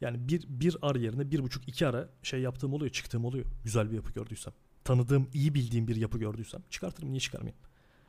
Yani 0.00 0.28
bir, 0.28 0.44
bir 0.48 0.76
ar 0.82 0.96
yerine 0.96 1.30
bir 1.30 1.42
buçuk 1.42 1.68
iki 1.68 1.86
ara 1.86 2.08
şey 2.22 2.40
yaptığım 2.40 2.74
oluyor 2.74 2.90
çıktığım 2.92 3.24
oluyor. 3.24 3.46
Güzel 3.64 3.90
bir 3.90 3.96
yapı 3.96 4.12
gördüysem. 4.12 4.52
Tanıdığım 4.84 5.30
iyi 5.32 5.54
bildiğim 5.54 5.88
bir 5.88 5.96
yapı 5.96 6.18
gördüysem 6.18 6.62
çıkartırım 6.70 7.10
niye 7.10 7.20
çıkarmayayım. 7.20 7.58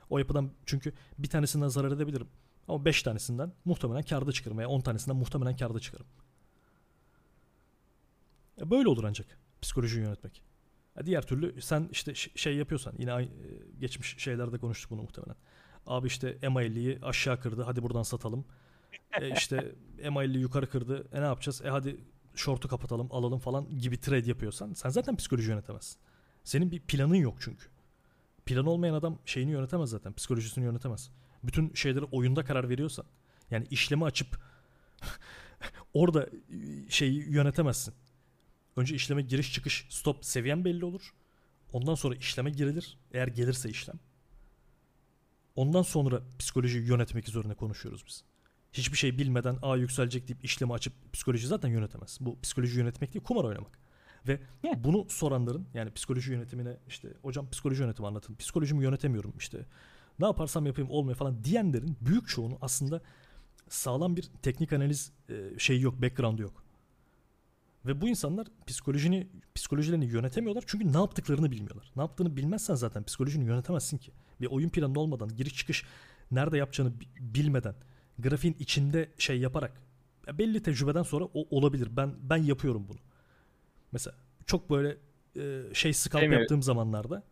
O 0.10 0.18
yapıdan 0.18 0.52
çünkü 0.66 0.94
bir 1.20 1.30
tanesinden 1.30 1.68
zarar 1.68 1.92
edebilirim. 1.92 2.28
Ama 2.68 2.86
beş 2.86 3.04
tanesinden 3.04 3.54
muhtemelen 3.66 4.04
karda 4.04 4.32
çıkarım 4.32 4.58
veya 4.58 4.70
on 4.70 4.82
tanesinden 4.82 5.18
muhtemelen 5.18 5.56
karda 5.56 5.80
çıkarım. 5.80 6.06
Ya 8.58 8.72
böyle 8.72 8.90
olur 8.90 9.04
ancak 9.04 9.28
psikolojiyi 9.62 10.04
yönetmek. 10.04 10.44
Ya 10.98 11.06
diğer 11.06 11.22
türlü 11.22 11.62
sen 11.62 11.90
işte 11.92 12.16
şey 12.16 12.56
yapıyorsan 12.56 12.94
yine 12.98 13.12
e, 13.24 13.30
geçmiş 13.80 14.18
şeylerde 14.18 14.58
konuştuk 14.58 14.92
bunu 14.92 15.02
muhtemelen. 15.02 15.36
Abi 15.86 16.08
işte 16.08 16.38
MA50'yi 16.42 17.00
aşağı 17.02 17.40
kırdı 17.40 17.64
hadi 17.64 17.84
buradan 17.84 18.04
satalım. 18.04 18.46
E 19.22 19.32
işte 19.34 19.76
MA50 19.98 20.38
yukarı 20.38 20.70
kırdı. 20.70 21.08
E 21.12 21.22
ne 21.22 21.26
yapacağız? 21.26 21.62
E 21.66 21.70
hadi 21.70 22.00
short'u 22.36 22.68
kapatalım, 22.68 23.08
alalım 23.12 23.40
falan 23.40 23.78
gibi 23.78 24.00
trade 24.00 24.30
yapıyorsan 24.30 24.74
sen 24.74 24.90
zaten 24.90 25.16
psikoloji 25.16 25.50
yönetemezsin. 25.50 25.98
Senin 26.44 26.72
bir 26.72 26.80
planın 26.80 27.16
yok 27.16 27.38
çünkü. 27.40 27.68
Plan 28.46 28.66
olmayan 28.66 28.94
adam 28.94 29.20
şeyini 29.26 29.52
yönetemez 29.52 29.90
zaten. 29.90 30.14
Psikolojisini 30.14 30.66
yönetemez. 30.66 31.12
Bütün 31.48 31.74
şeyleri 31.74 32.04
oyunda 32.06 32.46
karar 32.46 32.70
veriyorsan 32.70 33.06
yani 33.52 33.68
işlemi 33.70 34.06
açıp 34.06 34.40
orada 35.94 36.30
şeyi 36.90 37.32
yönetemezsin. 37.32 37.94
Önce 38.76 38.96
işleme 38.96 39.22
giriş 39.22 39.54
çıkış 39.54 39.88
stop 39.90 40.26
seviyen 40.26 40.66
belli 40.66 40.86
olur. 40.86 41.14
Ondan 41.74 41.96
sonra 41.96 42.16
işleme 42.16 42.50
girilir. 42.50 42.98
Eğer 43.12 43.28
gelirse 43.28 43.70
işlem. 43.70 44.00
Ondan 45.56 45.82
sonra 45.82 46.22
psikolojiyi 46.40 46.88
yönetmek 46.88 47.30
üzerine 47.30 47.54
konuşuyoruz 47.54 48.04
biz 48.08 48.24
hiçbir 48.78 48.98
şey 48.98 49.18
bilmeden 49.18 49.58
a 49.62 49.76
yükselecek 49.76 50.28
deyip 50.28 50.46
işlemi 50.46 50.74
açıp 50.74 50.94
psikoloji 51.14 51.48
zaten 51.48 51.70
yönetemez. 51.70 52.18
Bu 52.22 52.42
psikoloji 52.42 52.80
yönetmek 52.80 53.14
değil 53.14 53.24
kumar 53.26 53.44
oynamak. 53.44 53.80
Ve 54.28 54.40
Yeah. 54.64 54.84
bunu 54.84 55.06
soranların 55.10 55.68
yani 55.74 55.92
psikoloji 55.92 56.32
yönetimine 56.32 56.78
işte 56.88 57.14
hocam 57.22 57.50
psikoloji 57.50 57.82
yönetimi 57.82 58.08
anlatın. 58.08 58.36
Psikolojimi 58.36 58.84
yönetemiyorum 58.84 59.34
işte. 59.38 59.66
Ne 60.20 60.26
yaparsam 60.26 60.66
yapayım 60.66 60.90
olmuyor 60.92 61.18
falan 61.18 61.44
diyenlerin 61.44 61.98
büyük 62.02 62.28
çoğunu 62.28 62.58
aslında 62.62 63.02
sağlam 63.70 64.16
bir 64.18 64.30
teknik 64.42 64.74
analiz 64.74 65.12
e, 65.30 65.60
şeyi 65.60 65.82
yok, 65.82 66.02
background'u 66.02 66.42
yok. 66.42 66.64
Ve 67.86 68.02
bu 68.02 68.08
insanlar 68.08 68.48
psikolojini 68.68 69.28
psikolojilerini 69.56 70.06
yönetemiyorlar 70.06 70.64
çünkü 70.68 70.94
ne 70.94 70.98
yaptıklarını 70.98 71.52
bilmiyorlar. 71.52 71.92
Ne 71.96 72.02
yaptığını 72.02 72.38
bilmezsen 72.38 72.76
zaten 72.76 73.04
psikolojini 73.04 73.46
yönetemezsin 73.46 73.98
ki. 73.98 74.12
Bir 74.42 74.48
oyun 74.48 74.70
planı 74.70 75.00
olmadan, 75.00 75.36
giriş 75.36 75.56
çıkış 75.56 75.86
nerede 76.32 76.58
yapacağını 76.58 77.00
bi- 77.00 77.08
bilmeden, 77.20 77.76
grafiğin 78.20 78.56
içinde 78.60 79.10
şey 79.18 79.40
yaparak 79.40 79.82
ya 80.28 80.38
belli 80.38 80.64
tecrübeden 80.64 81.04
sonra 81.04 81.26
o 81.26 81.58
olabilir. 81.58 81.90
Ben 81.98 82.16
ben 82.22 82.38
yapıyorum 82.38 82.86
bunu. 82.90 82.98
Mesela 83.92 84.16
çok 84.46 84.70
böyle 84.70 84.98
e, 85.36 85.62
şey 85.74 85.92
Değil 85.92 86.30
mi? 86.30 86.36
yaptığım 86.36 86.62
zamanlarda 86.64 87.24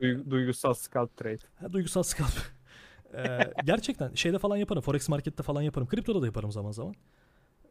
Duygu- 0.00 0.30
duygusal 0.30 0.74
scalp 0.74 1.16
trade. 1.16 1.38
ha, 1.60 1.72
duygusal 1.72 2.02
scalp 2.02 2.32
e, 3.14 3.38
gerçekten 3.64 4.14
şeyde 4.14 4.38
falan 4.38 4.56
yaparım. 4.56 4.82
Forex 4.82 5.08
markette 5.08 5.42
falan 5.42 5.62
yaparım. 5.62 5.88
Kriptoda 5.88 6.22
da 6.22 6.26
yaparım 6.26 6.52
zaman 6.52 6.70
zaman. 6.72 6.94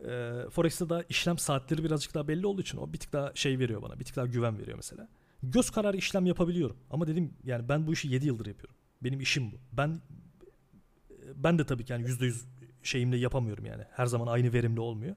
E, 0.01 0.43
Forex'te 0.51 0.89
daha 0.89 1.01
işlem 1.09 1.37
saatleri 1.37 1.83
birazcık 1.83 2.13
daha 2.13 2.27
belli 2.27 2.47
olduğu 2.47 2.61
için 2.61 2.77
o 2.77 2.93
bir 2.93 2.97
tık 2.99 3.13
daha 3.13 3.31
şey 3.35 3.59
veriyor 3.59 3.81
bana. 3.81 3.99
Bir 3.99 4.05
tık 4.05 4.15
daha 4.15 4.25
güven 4.25 4.59
veriyor 4.59 4.77
mesela. 4.77 5.07
Göz 5.43 5.69
kararı 5.69 5.97
işlem 5.97 6.25
yapabiliyorum. 6.25 6.77
Ama 6.91 7.07
dedim 7.07 7.33
yani 7.43 7.69
ben 7.69 7.87
bu 7.87 7.93
işi 7.93 8.07
7 8.09 8.27
yıldır 8.27 8.45
yapıyorum. 8.45 8.75
Benim 9.03 9.19
işim 9.21 9.51
bu. 9.51 9.55
Ben 9.73 10.01
ben 11.35 11.59
de 11.59 11.65
tabii 11.65 11.85
ki 11.85 11.93
yani 11.93 12.03
%100 12.07 12.45
şeyimle 12.83 13.17
yapamıyorum 13.17 13.65
yani. 13.65 13.83
Her 13.91 14.05
zaman 14.05 14.27
aynı 14.27 14.53
verimli 14.53 14.79
olmuyor. 14.79 15.15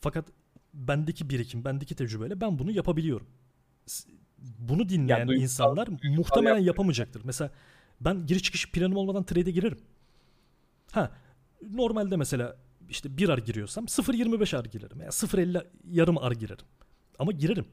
Fakat 0.00 0.26
bendeki 0.74 1.30
birikim, 1.30 1.64
bendeki 1.64 1.94
tecrübeyle 1.94 2.40
ben 2.40 2.58
bunu 2.58 2.70
yapabiliyorum. 2.70 3.26
Bunu 4.58 4.88
dinleyen 4.88 5.28
duygusal- 5.28 5.42
insanlar 5.42 5.88
muhtemelen 6.16 6.58
yapamayacaktır. 6.58 7.22
Mesela 7.24 7.50
ben 8.00 8.26
giriş 8.26 8.42
çıkış 8.42 8.70
planım 8.70 8.96
olmadan 8.96 9.24
trade'e 9.24 9.50
girerim. 9.50 9.78
Ha, 10.92 11.10
normalde 11.70 12.16
mesela 12.16 12.56
işte 12.90 13.16
bir 13.16 13.28
ar 13.28 13.38
giriyorsam 13.38 13.84
0.25 13.88 14.54
ar 14.58 14.64
girerim. 14.64 15.00
Yani 15.00 15.12
0.50 15.12 15.66
yarım 15.90 16.18
ar 16.18 16.32
girerim. 16.32 16.64
Ama 17.18 17.32
girerim. 17.32 17.66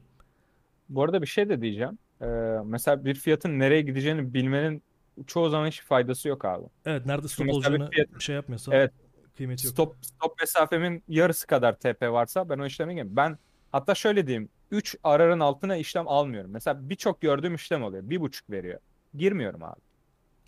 Bu 0.88 1.02
arada 1.04 1.22
bir 1.22 1.26
şey 1.26 1.48
de 1.48 1.62
diyeceğim. 1.62 1.98
Ee, 2.22 2.26
mesela 2.64 3.04
bir 3.04 3.14
fiyatın 3.14 3.58
nereye 3.58 3.80
gideceğini 3.82 4.34
bilmenin 4.34 4.82
çoğu 5.26 5.48
zaman 5.50 5.66
hiç 5.66 5.82
faydası 5.82 6.28
yok 6.28 6.44
abi. 6.44 6.64
Evet 6.84 7.06
nerede 7.06 7.28
stop 7.28 7.46
Mesela 7.46 7.60
bir 7.74 7.80
olacağını 7.80 7.90
fiyat- 7.90 8.20
şey 8.20 8.34
yapmıyorsa 8.34 8.74
Evet. 8.74 8.92
Kıymeti 9.36 9.66
yok. 9.66 9.72
stop 9.72 9.96
stop 10.02 10.38
mesafemin 10.40 11.02
yarısı 11.08 11.46
kadar 11.46 11.72
TP 11.78 12.02
varsa 12.12 12.48
ben 12.48 12.58
o 12.58 12.66
işleme 12.66 12.92
girmiyorum. 12.94 13.16
Ben 13.16 13.38
hatta 13.72 13.94
şöyle 13.94 14.26
diyeyim 14.26 14.48
3 14.70 14.96
ararın 15.04 15.40
altına 15.40 15.76
işlem 15.76 16.08
almıyorum. 16.08 16.50
Mesela 16.50 16.90
birçok 16.90 17.20
gördüğüm 17.20 17.54
işlem 17.54 17.82
oluyor. 17.82 18.10
Bir 18.10 18.20
buçuk 18.20 18.50
veriyor. 18.50 18.80
Girmiyorum 19.14 19.62
abi. 19.62 19.80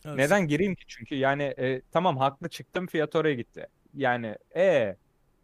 Evet. 0.05 0.17
Neden 0.17 0.49
gireyim 0.49 0.75
ki? 0.75 0.85
Çünkü 0.87 1.15
yani 1.15 1.43
e, 1.43 1.83
tamam 1.93 2.17
haklı 2.17 2.49
çıktım 2.49 2.87
fiyat 2.87 3.17
oraya 3.17 3.35
gitti. 3.35 3.67
Yani 3.95 4.37
e 4.57 4.97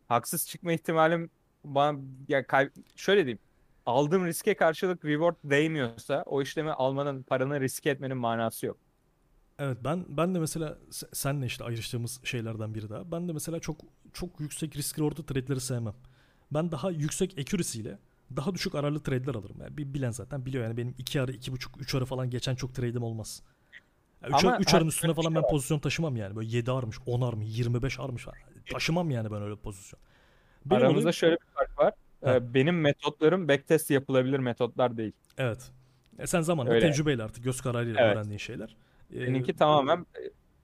haksız 0.09 0.49
çıkma 0.49 0.73
ihtimalim 0.73 1.31
bana 1.65 1.99
ya 2.29 2.47
kay- 2.47 2.71
şöyle 2.97 3.21
diyeyim. 3.25 3.39
Aldığım 3.87 4.27
riske 4.27 4.55
karşılık 4.55 5.05
reward 5.05 5.37
değmiyorsa 5.45 6.23
o 6.27 6.43
işlemi 6.43 6.73
almanın 6.73 7.23
paranı 7.23 7.61
riske 7.61 7.91
etmenin 7.91 8.17
manası 8.17 8.67
yok. 8.67 8.77
Evet 9.59 9.79
ben 9.85 10.05
ben 10.09 10.35
de 10.35 10.39
mesela 10.39 10.79
se- 10.91 11.15
senle 11.15 11.47
işte 11.47 11.65
ayrıştığımız 11.65 12.21
şeylerden 12.25 12.75
biri 12.75 12.89
daha. 12.91 13.13
Ben 13.13 13.29
de 13.29 13.33
mesela 13.33 13.61
çok 13.61 13.81
çok 14.13 14.41
yüksek 14.41 14.77
risk 14.77 14.99
reward'lu 14.99 15.27
trade'leri 15.27 15.61
sevmem. 15.61 15.95
Ben 16.53 16.73
daha 16.73 16.91
yüksek 16.91 17.39
accuracy 17.39 17.81
ile 17.81 17.99
daha 18.37 18.55
düşük 18.55 18.75
ararlı 18.75 19.01
trade'ler 19.03 19.35
alırım. 19.35 19.57
Yani 19.61 19.77
bir 19.77 19.95
bilen 19.95 20.11
zaten 20.11 20.47
biliyor 20.47 20.65
yani 20.65 20.77
benim 20.77 20.95
2 20.99 21.21
arı, 21.21 21.33
2.5, 21.33 21.69
3 21.81 21.95
arı 21.95 22.05
falan 22.05 22.31
geçen 22.31 22.55
çok 22.55 22.75
trade'im 22.75 23.03
olmaz. 23.03 23.43
3 24.27 24.35
Ama 24.45 24.53
ar, 24.53 24.61
üç 24.61 24.73
ha, 24.73 24.77
arın 24.79 24.87
üstüne 24.87 25.15
falan 25.15 25.29
şey 25.33 25.43
ben 25.43 25.49
pozisyon 25.51 25.79
taşımam 25.79 26.17
yani. 26.17 26.37
Böyle 26.37 26.49
7 26.57 26.71
armış, 26.73 26.97
10 27.07 27.21
ar 27.21 27.33
mı, 27.33 27.45
25 27.45 28.01
armış 28.01 28.25
falan. 28.25 28.39
Taşımam 28.73 29.11
yani 29.11 29.31
ben 29.33 29.43
öyle 29.43 29.57
pozisyon. 29.57 30.01
Benim 30.67 30.83
Aramızda 30.83 31.01
olayım- 31.01 31.13
şöyle 31.13 31.35
bir 31.37 31.47
fark 31.55 31.79
var. 31.79 31.93
Ha. 32.25 32.35
Ee, 32.35 32.55
benim 32.55 32.81
metotlarım 32.81 33.49
backtest 33.49 33.91
yapılabilir 33.91 34.39
metotlar 34.39 34.97
değil. 34.97 35.13
Evet. 35.39 35.71
E 36.19 36.27
sen 36.27 36.41
zamanla 36.41 36.71
Öyle. 36.73 36.87
tecrübeyle 36.91 37.23
artık 37.23 37.45
göz 37.45 37.61
kararıyla 37.61 38.01
Evet. 38.01 38.17
öğrendiğin 38.17 38.39
şeyler. 38.39 38.77
E, 39.15 39.21
Benimki 39.21 39.57
tamamen 39.57 39.99
e, 39.99 40.21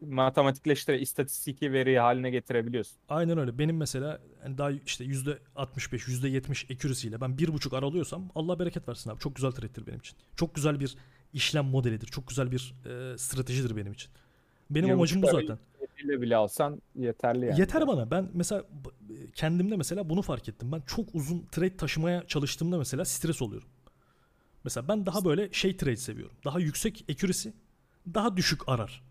matematikleştire, 0.08 1.00
istatistiki 1.00 1.72
veri 1.72 1.98
haline 1.98 2.30
getirebiliyorsun. 2.30 2.96
Aynen 3.08 3.38
öyle. 3.38 3.58
Benim 3.58 3.76
mesela 3.76 4.20
hani 4.42 4.58
daha 4.58 4.70
işte 4.70 5.04
%65, 5.04 5.38
%70 5.56 6.74
accuracy 6.74 7.08
ile 7.08 7.20
ben 7.20 7.38
bir 7.38 7.52
buçuk 7.52 7.72
ar 7.74 7.82
alıyorsam 7.82 8.30
Allah 8.34 8.58
bereket 8.58 8.88
versin 8.88 9.10
abi. 9.10 9.18
Çok 9.20 9.36
güzel 9.36 9.50
trade'dir 9.50 9.86
benim 9.86 9.98
için. 9.98 10.16
Çok 10.36 10.54
güzel 10.54 10.80
bir 10.80 10.96
işlem 11.32 11.64
modelidir. 11.64 12.06
Çok 12.06 12.28
güzel 12.28 12.50
bir 12.52 12.74
e, 12.86 13.18
stratejidir 13.18 13.76
benim 13.76 13.92
için. 13.92 14.10
Benim 14.70 14.88
Bir 14.88 14.92
amacım 14.92 15.22
bu 15.22 15.26
zaten. 15.26 15.58
Ile 16.04 16.20
bile 16.22 16.36
alsan 16.36 16.82
yeterli 16.94 17.46
yani. 17.46 17.60
Yeter 17.60 17.86
bana. 17.86 18.10
Ben 18.10 18.30
mesela 18.34 18.62
b- 18.62 19.30
kendimde 19.34 19.76
mesela 19.76 20.10
bunu 20.10 20.22
fark 20.22 20.48
ettim. 20.48 20.72
Ben 20.72 20.80
çok 20.86 21.14
uzun 21.14 21.46
trade 21.52 21.76
taşımaya 21.76 22.26
çalıştığımda 22.26 22.78
mesela 22.78 23.04
stres 23.04 23.42
oluyorum. 23.42 23.68
Mesela 24.64 24.88
ben 24.88 25.06
daha 25.06 25.24
böyle 25.24 25.52
şey 25.52 25.76
trade 25.76 25.96
seviyorum. 25.96 26.36
Daha 26.44 26.60
yüksek 26.60 27.04
accuracy, 27.10 27.48
daha 28.14 28.36
düşük 28.36 28.68
arar. 28.68 29.02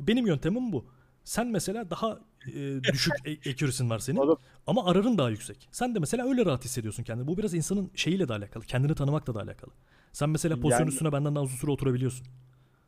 Benim 0.00 0.26
yöntemim 0.26 0.72
bu. 0.72 0.84
Sen 1.24 1.46
mesela 1.46 1.90
daha 1.90 2.20
e, 2.54 2.82
düşük 2.84 3.14
e- 3.24 3.50
accuracy'in 3.50 3.90
var 3.90 3.98
senin 3.98 4.16
Oğlum, 4.18 4.38
ama 4.66 4.86
ararın 4.86 5.18
daha 5.18 5.30
yüksek. 5.30 5.68
Sen 5.72 5.94
de 5.94 5.98
mesela 5.98 6.28
öyle 6.28 6.44
rahat 6.46 6.64
hissediyorsun 6.64 7.02
kendini. 7.02 7.26
Bu 7.26 7.36
biraz 7.38 7.54
insanın 7.54 7.90
şeyiyle 7.94 8.28
de 8.28 8.32
alakalı. 8.32 8.64
Kendini 8.64 8.94
tanımakla 8.94 9.34
da 9.34 9.40
alakalı. 9.40 9.70
Sen 10.12 10.28
mesela 10.30 10.54
pozisyon 10.60 10.78
Yani- 10.80 10.88
üstüne 10.88 11.12
benden 11.12 11.34
daha 11.34 11.44
uzun 11.44 11.56
süre 11.56 11.70
oturabiliyorsun. 11.70 12.26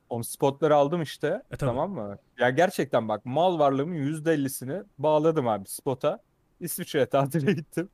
o 0.09 0.23
spotları 0.23 0.75
aldım 0.77 1.03
işte. 1.03 1.43
E, 1.51 1.57
tabii. 1.57 1.69
tamam 1.71 1.91
mı? 1.93 2.19
Ya 2.39 2.51
gerçekten 2.51 3.09
bak 3.09 3.25
mal 3.27 3.59
varlığımın 3.59 3.95
%50'sini 3.95 4.85
bağladım 4.99 5.49
abi 5.49 5.69
spota. 5.69 6.19
İsviçre'ye 6.61 7.07
tatile 7.07 7.53
gittim. 7.53 7.89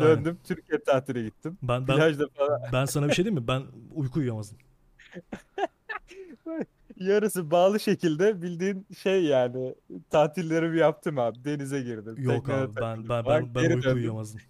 Aynen. 0.00 0.16
Döndüm 0.16 0.38
Türkiye 0.44 0.82
tatile 0.82 1.22
gittim. 1.22 1.58
Ben 1.62 1.88
ben 1.88 1.96
Plajda 1.96 2.28
falan 2.28 2.60
ben 2.72 2.84
sana 2.84 3.08
bir 3.08 3.12
şey 3.14 3.24
diyeyim 3.24 3.42
mi? 3.42 3.48
Ben 3.48 3.62
uyku 3.94 4.18
uyuyamazdım. 4.18 4.58
yarısı 6.96 7.50
bağlı 7.50 7.80
şekilde 7.80 8.42
bildiğin 8.42 8.86
şey 8.98 9.24
yani 9.24 9.74
tatillerimi 10.10 10.78
yaptım 10.78 11.18
abi. 11.18 11.44
Denize 11.44 11.82
girdim. 11.82 12.14
Yok 12.18 12.48
abi 12.48 12.68
ben 12.68 12.74
takıldım 12.74 13.08
ben 13.08 13.22
falan, 13.22 13.42
ben, 13.44 13.54
ben 13.54 13.62
geri 13.62 13.74
uyku 13.74 13.84
döndüm. 13.84 13.96
uyuyamazdım. 13.98 14.40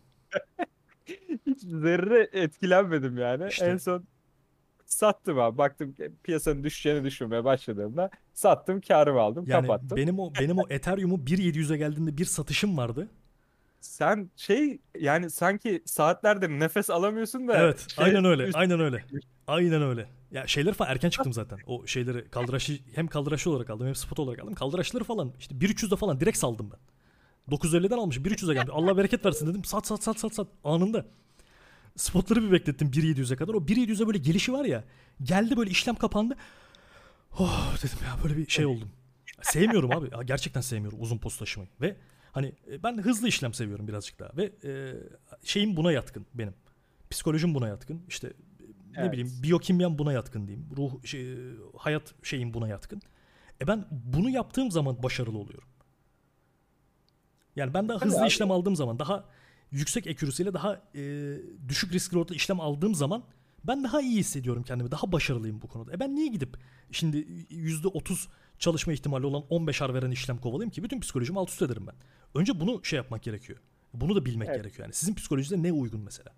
Hiç 1.46 1.60
zerre 1.60 2.28
etkilenmedim 2.32 3.18
yani. 3.18 3.48
İşte. 3.48 3.66
En 3.66 3.76
son 3.76 4.04
sattım 4.86 5.38
abi. 5.38 5.58
Baktım 5.58 5.92
ki 5.92 6.12
piyasanın 6.22 6.64
düşeceğini 6.64 7.04
düşünmeye 7.04 7.44
başladığımda 7.44 8.10
sattım 8.34 8.80
karımı 8.80 9.20
aldım 9.20 9.44
Yani 9.46 9.66
kapattım. 9.66 9.96
benim 9.96 10.18
o 10.18 10.32
benim 10.40 10.58
o 10.58 10.62
Ethereum'u 10.70 11.16
1.700'e 11.16 11.76
geldiğinde 11.76 12.18
bir 12.18 12.24
satışım 12.24 12.76
vardı. 12.76 13.08
Sen 13.80 14.30
şey 14.36 14.78
yani 14.98 15.30
sanki 15.30 15.82
saatlerdir 15.84 16.48
nefes 16.48 16.90
alamıyorsun 16.90 17.48
da 17.48 17.56
Evet, 17.56 17.86
şey, 17.90 18.04
aynen 18.04 18.24
öyle. 18.24 18.50
Aynen 18.54 18.80
öyle. 18.80 19.04
Aynen 19.46 19.82
öyle. 19.82 20.08
Ya 20.30 20.46
şeyleri 20.46 20.74
falan 20.74 20.90
erken 20.90 21.10
çıktım 21.10 21.32
zaten. 21.32 21.58
O 21.66 21.86
şeyleri 21.86 22.30
kaldıraçlı 22.30 22.74
hem 22.94 23.06
kaldıraçlı 23.06 23.50
olarak 23.50 23.70
aldım 23.70 23.86
hem 23.86 23.94
spot 23.94 24.18
olarak 24.18 24.40
aldım. 24.40 24.54
Kaldıraçları 24.54 25.04
falan 25.04 25.32
işte 25.38 25.54
1.300'de 25.54 25.96
falan 25.96 26.20
direkt 26.20 26.38
saldım 26.38 26.70
ben. 26.70 26.78
950'den 27.56 27.98
almışım 27.98 28.24
1.300'e 28.24 28.54
geldi. 28.54 28.70
Allah 28.72 28.96
bereket 28.96 29.24
versin 29.26 29.46
dedim. 29.46 29.64
Sat 29.64 29.86
sat 29.86 30.02
sat 30.02 30.18
sat 30.18 30.34
sat 30.34 30.48
anında. 30.64 31.06
Spotları 31.96 32.42
bir 32.42 32.52
beklettim 32.52 32.90
1.700'e 32.90 33.36
kadar. 33.36 33.54
O 33.54 33.58
1.700'e 33.58 34.06
böyle 34.06 34.18
gelişi 34.18 34.52
var 34.52 34.64
ya. 34.64 34.84
Geldi 35.22 35.56
böyle 35.56 35.70
işlem 35.70 35.94
kapandı. 35.94 36.36
Oh 37.38 37.76
dedim 37.82 37.98
ya 38.04 38.24
böyle 38.24 38.36
bir 38.36 38.46
şey 38.48 38.66
oldum. 38.66 38.90
Sevmiyorum 39.42 39.90
abi. 39.92 40.08
Ya 40.12 40.22
gerçekten 40.22 40.60
sevmiyorum 40.60 40.98
uzun 41.02 41.18
post 41.18 41.38
taşımayı. 41.38 41.70
Ve 41.80 41.96
hani 42.32 42.52
e, 42.70 42.82
ben 42.82 42.98
hızlı 42.98 43.28
işlem 43.28 43.54
seviyorum 43.54 43.88
birazcık 43.88 44.18
daha. 44.18 44.30
Ve 44.36 44.52
e, 44.64 44.94
şeyim 45.44 45.76
buna 45.76 45.92
yatkın 45.92 46.26
benim. 46.34 46.54
Psikolojim 47.10 47.54
buna 47.54 47.68
yatkın. 47.68 48.02
İşte 48.08 48.32
ne 48.96 49.00
Evet. 49.02 49.12
bileyim 49.12 49.30
biyokimyam 49.42 49.98
buna 49.98 50.12
yatkın 50.12 50.46
diyeyim. 50.46 50.68
Ruh 50.76 51.04
şey, 51.04 51.36
hayat 51.78 52.14
şeyim 52.22 52.54
buna 52.54 52.68
yatkın. 52.68 53.02
E 53.60 53.66
ben 53.66 53.86
bunu 53.90 54.30
yaptığım 54.30 54.70
zaman 54.70 55.02
başarılı 55.02 55.38
oluyorum. 55.38 55.68
Yani 57.56 57.74
ben 57.74 57.88
daha 57.88 57.98
Tabii 57.98 58.08
hızlı 58.10 58.20
abi. 58.20 58.28
işlem 58.28 58.50
aldığım 58.50 58.76
zaman, 58.76 58.98
daha 58.98 59.24
yüksek 59.70 60.06
ile 60.06 60.54
daha 60.54 60.82
e, 60.94 61.34
düşük 61.68 61.92
risk 61.92 62.14
reward'lı 62.14 62.34
işlem 62.34 62.60
aldığım 62.60 62.94
zaman 62.94 63.24
ben 63.64 63.84
daha 63.84 64.00
iyi 64.00 64.18
hissediyorum 64.18 64.62
kendimi. 64.62 64.90
Daha 64.90 65.12
başarılıyım 65.12 65.62
bu 65.62 65.68
konuda. 65.68 65.92
E 65.92 66.00
ben 66.00 66.14
niye 66.14 66.26
gidip 66.26 66.56
şimdi 66.90 67.16
%30 67.50 68.28
çalışma 68.58 68.92
ihtimali 68.92 69.26
olan 69.26 69.44
15 69.50 69.82
ar 69.82 69.94
veren 69.94 70.10
işlem 70.10 70.38
kovalayayım 70.38 70.70
ki? 70.70 70.82
Bütün 70.82 71.00
psikolojimi 71.00 71.38
alt 71.38 71.50
üst 71.50 71.62
ederim 71.62 71.86
ben. 71.86 71.94
Önce 72.34 72.60
bunu 72.60 72.84
şey 72.84 72.96
yapmak 72.96 73.22
gerekiyor. 73.22 73.58
Bunu 73.94 74.16
da 74.16 74.24
bilmek 74.24 74.48
Evet. 74.48 74.58
gerekiyor. 74.58 74.86
Yani 74.86 74.94
sizin 74.94 75.14
psikolojinize 75.14 75.62
ne 75.62 75.72
uygun 75.72 76.00
mesela? 76.00 76.32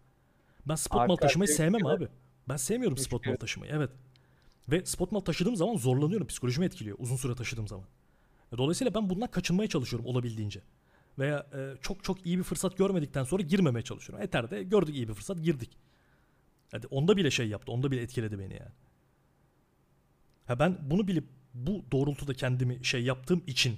Ben 0.68 0.74
spot 0.74 1.08
mal 1.08 1.16
taşımayı 1.16 1.48
sevmem 1.48 1.86
abi. 1.86 2.08
Ben 2.48 2.56
sevmiyorum 2.56 2.96
Teşekkür 2.96 3.16
spot 3.16 3.26
mal 3.26 3.36
taşımayı. 3.36 3.72
Evet. 3.74 3.90
Ve 4.68 4.84
spot 4.84 5.12
mal 5.12 5.20
taşıdığım 5.20 5.56
zaman 5.56 5.76
zorlanıyorum. 5.76 6.26
Psikolojimi 6.26 6.66
etkiliyor 6.66 6.96
uzun 7.00 7.16
süre 7.16 7.34
taşıdığım 7.34 7.68
zaman. 7.68 7.86
Dolayısıyla 8.58 8.94
ben 8.94 9.10
bundan 9.10 9.30
kaçınmaya 9.30 9.68
çalışıyorum 9.68 10.06
olabildiğince. 10.06 10.62
Veya 11.18 11.46
e, 11.54 11.74
çok 11.82 12.04
çok 12.04 12.26
iyi 12.26 12.38
bir 12.38 12.42
fırsat 12.42 12.78
görmedikten 12.78 13.24
sonra 13.24 13.42
girmemeye 13.42 13.82
çalışıyorum. 13.82 14.24
Ether'de 14.24 14.62
gördük 14.62 14.94
iyi 14.94 15.08
bir 15.08 15.14
fırsat 15.14 15.42
girdik. 15.42 15.78
Hadi 16.70 16.86
onda 16.86 17.16
bile 17.16 17.30
şey 17.30 17.48
yaptı. 17.48 17.72
Onda 17.72 17.90
bile 17.90 18.02
etkiledi 18.02 18.38
beni 18.38 18.52
yani. 18.52 18.72
Ha 20.46 20.58
ben 20.58 20.78
bunu 20.82 21.08
bilip 21.08 21.24
bu 21.54 21.84
doğrultuda 21.92 22.34
kendimi 22.34 22.84
şey 22.84 23.02
yaptığım 23.04 23.42
için 23.46 23.76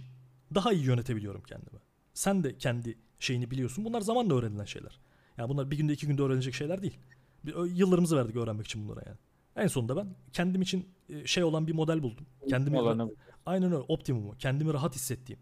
daha 0.54 0.72
iyi 0.72 0.84
yönetebiliyorum 0.84 1.42
kendimi. 1.42 1.80
Sen 2.14 2.44
de 2.44 2.58
kendi 2.58 2.98
şeyini 3.18 3.50
biliyorsun. 3.50 3.84
Bunlar 3.84 4.00
zamanla 4.00 4.34
öğrenilen 4.34 4.64
şeyler. 4.64 5.00
Yani 5.38 5.48
bunlar 5.48 5.70
bir 5.70 5.76
günde 5.76 5.92
iki 5.92 6.06
günde 6.06 6.22
öğrenecek 6.22 6.54
şeyler 6.54 6.82
değil. 6.82 6.98
Yıllarımızı 7.74 8.16
verdik 8.16 8.36
öğrenmek 8.36 8.66
için 8.66 8.88
bunlara 8.88 9.02
yani. 9.06 9.16
En 9.56 9.66
sonunda 9.66 9.96
ben 9.96 10.14
kendim 10.32 10.62
için 10.62 10.88
e, 11.08 11.26
şey 11.26 11.44
olan 11.44 11.66
bir 11.66 11.72
model 11.72 12.02
buldum. 12.02 12.26
Kendimi. 12.48 12.76
Aynen 13.46 13.72
öyle 13.72 13.84
optimumu. 13.88 14.34
Kendimi 14.38 14.72
rahat 14.72 14.94
hissettiğim. 14.94 15.40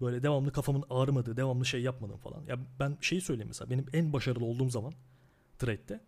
Böyle 0.00 0.22
devamlı 0.22 0.52
kafamın 0.52 0.84
ağrımadığı, 0.90 1.36
devamlı 1.36 1.66
şey 1.66 1.82
yapmadım 1.82 2.16
falan. 2.18 2.44
Ya 2.46 2.58
ben 2.80 2.98
şeyi 3.00 3.20
söyleyeyim 3.20 3.48
mesela 3.48 3.70
benim 3.70 3.86
en 3.92 4.12
başarılı 4.12 4.44
olduğum 4.44 4.70
zaman 4.70 4.92
trade'de 5.58 6.00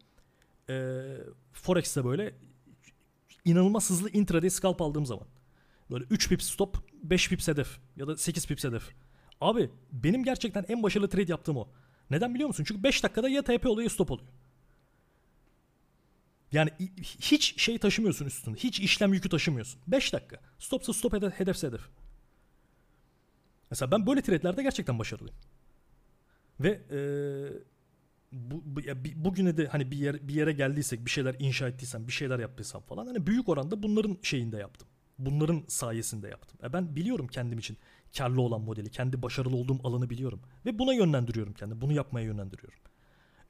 e, 0.70 1.04
Forex'te 1.52 2.04
böyle 2.04 2.34
inanılmaz 3.44 3.90
hızlı 3.90 4.10
intraday 4.10 4.50
scalp 4.50 4.82
aldığım 4.82 5.06
zaman. 5.06 5.26
Böyle 5.90 6.04
3 6.10 6.28
pips 6.28 6.50
stop, 6.50 6.76
5 7.02 7.28
pips 7.28 7.48
hedef 7.48 7.78
ya 7.96 8.06
da 8.06 8.16
8 8.16 8.46
pips 8.46 8.64
hedef. 8.64 8.88
Abi 9.40 9.70
benim 9.92 10.24
gerçekten 10.24 10.64
en 10.68 10.82
başarılı 10.82 11.08
trade 11.08 11.30
yaptığım 11.30 11.56
o. 11.56 11.68
Neden 12.10 12.34
biliyor 12.34 12.48
musun? 12.48 12.64
Çünkü 12.64 12.82
5 12.82 13.02
dakikada 13.04 13.28
ya 13.28 13.42
TP 13.42 13.66
oluyor 13.66 13.82
ya 13.82 13.90
stop 13.90 14.10
oluyor. 14.10 14.28
Yani 16.52 16.70
hiç 17.20 17.62
şey 17.62 17.78
taşımıyorsun 17.78 18.26
üstünde. 18.26 18.58
Hiç 18.58 18.80
işlem 18.80 19.14
yükü 19.14 19.28
taşımıyorsun. 19.28 19.80
5 19.86 20.12
dakika. 20.12 20.40
Stopsa 20.58 20.92
stop 20.92 21.12
hedef, 21.12 21.40
hedefse 21.40 21.66
hedef. 21.66 21.80
Mesela 23.70 23.90
ben 23.90 24.06
böyle 24.06 24.22
trade'lerde 24.22 24.62
gerçekten 24.62 24.98
başarılıyım. 24.98 25.36
Ve 26.60 26.80
eee, 26.90 27.62
bu, 28.32 28.62
bu- 28.66 28.80
ya 28.80 28.96
bugüne 29.16 29.56
de 29.56 29.66
hani 29.68 29.90
bir 29.90 29.96
yer, 29.98 30.28
bir 30.28 30.34
yere 30.34 30.52
geldiysek, 30.52 31.06
bir 31.06 31.10
şeyler 31.10 31.36
inşa 31.38 31.68
ettiysem, 31.68 32.08
bir 32.08 32.12
şeyler 32.12 32.38
yaptıysam 32.38 32.82
falan 32.82 33.06
hani 33.06 33.26
büyük 33.28 33.48
oranda 33.48 33.82
bunların 33.84 34.18
şeyinde 34.22 34.56
yaptım. 34.58 34.88
Bunların 35.18 35.64
sayesinde 35.68 36.28
yaptım. 36.28 36.60
E 36.64 36.72
ben 36.72 36.96
biliyorum 36.96 37.28
kendim 37.28 37.58
için 37.58 37.78
karlı 38.18 38.42
olan 38.42 38.60
modeli, 38.62 38.90
kendi 38.90 39.22
başarılı 39.22 39.56
olduğum 39.56 39.88
alanı 39.88 40.10
biliyorum 40.10 40.42
ve 40.66 40.78
buna 40.78 40.94
yönlendiriyorum 40.94 41.54
kendimi. 41.54 41.80
Bunu 41.80 41.92
yapmaya 41.92 42.26
yönlendiriyorum. 42.26 42.78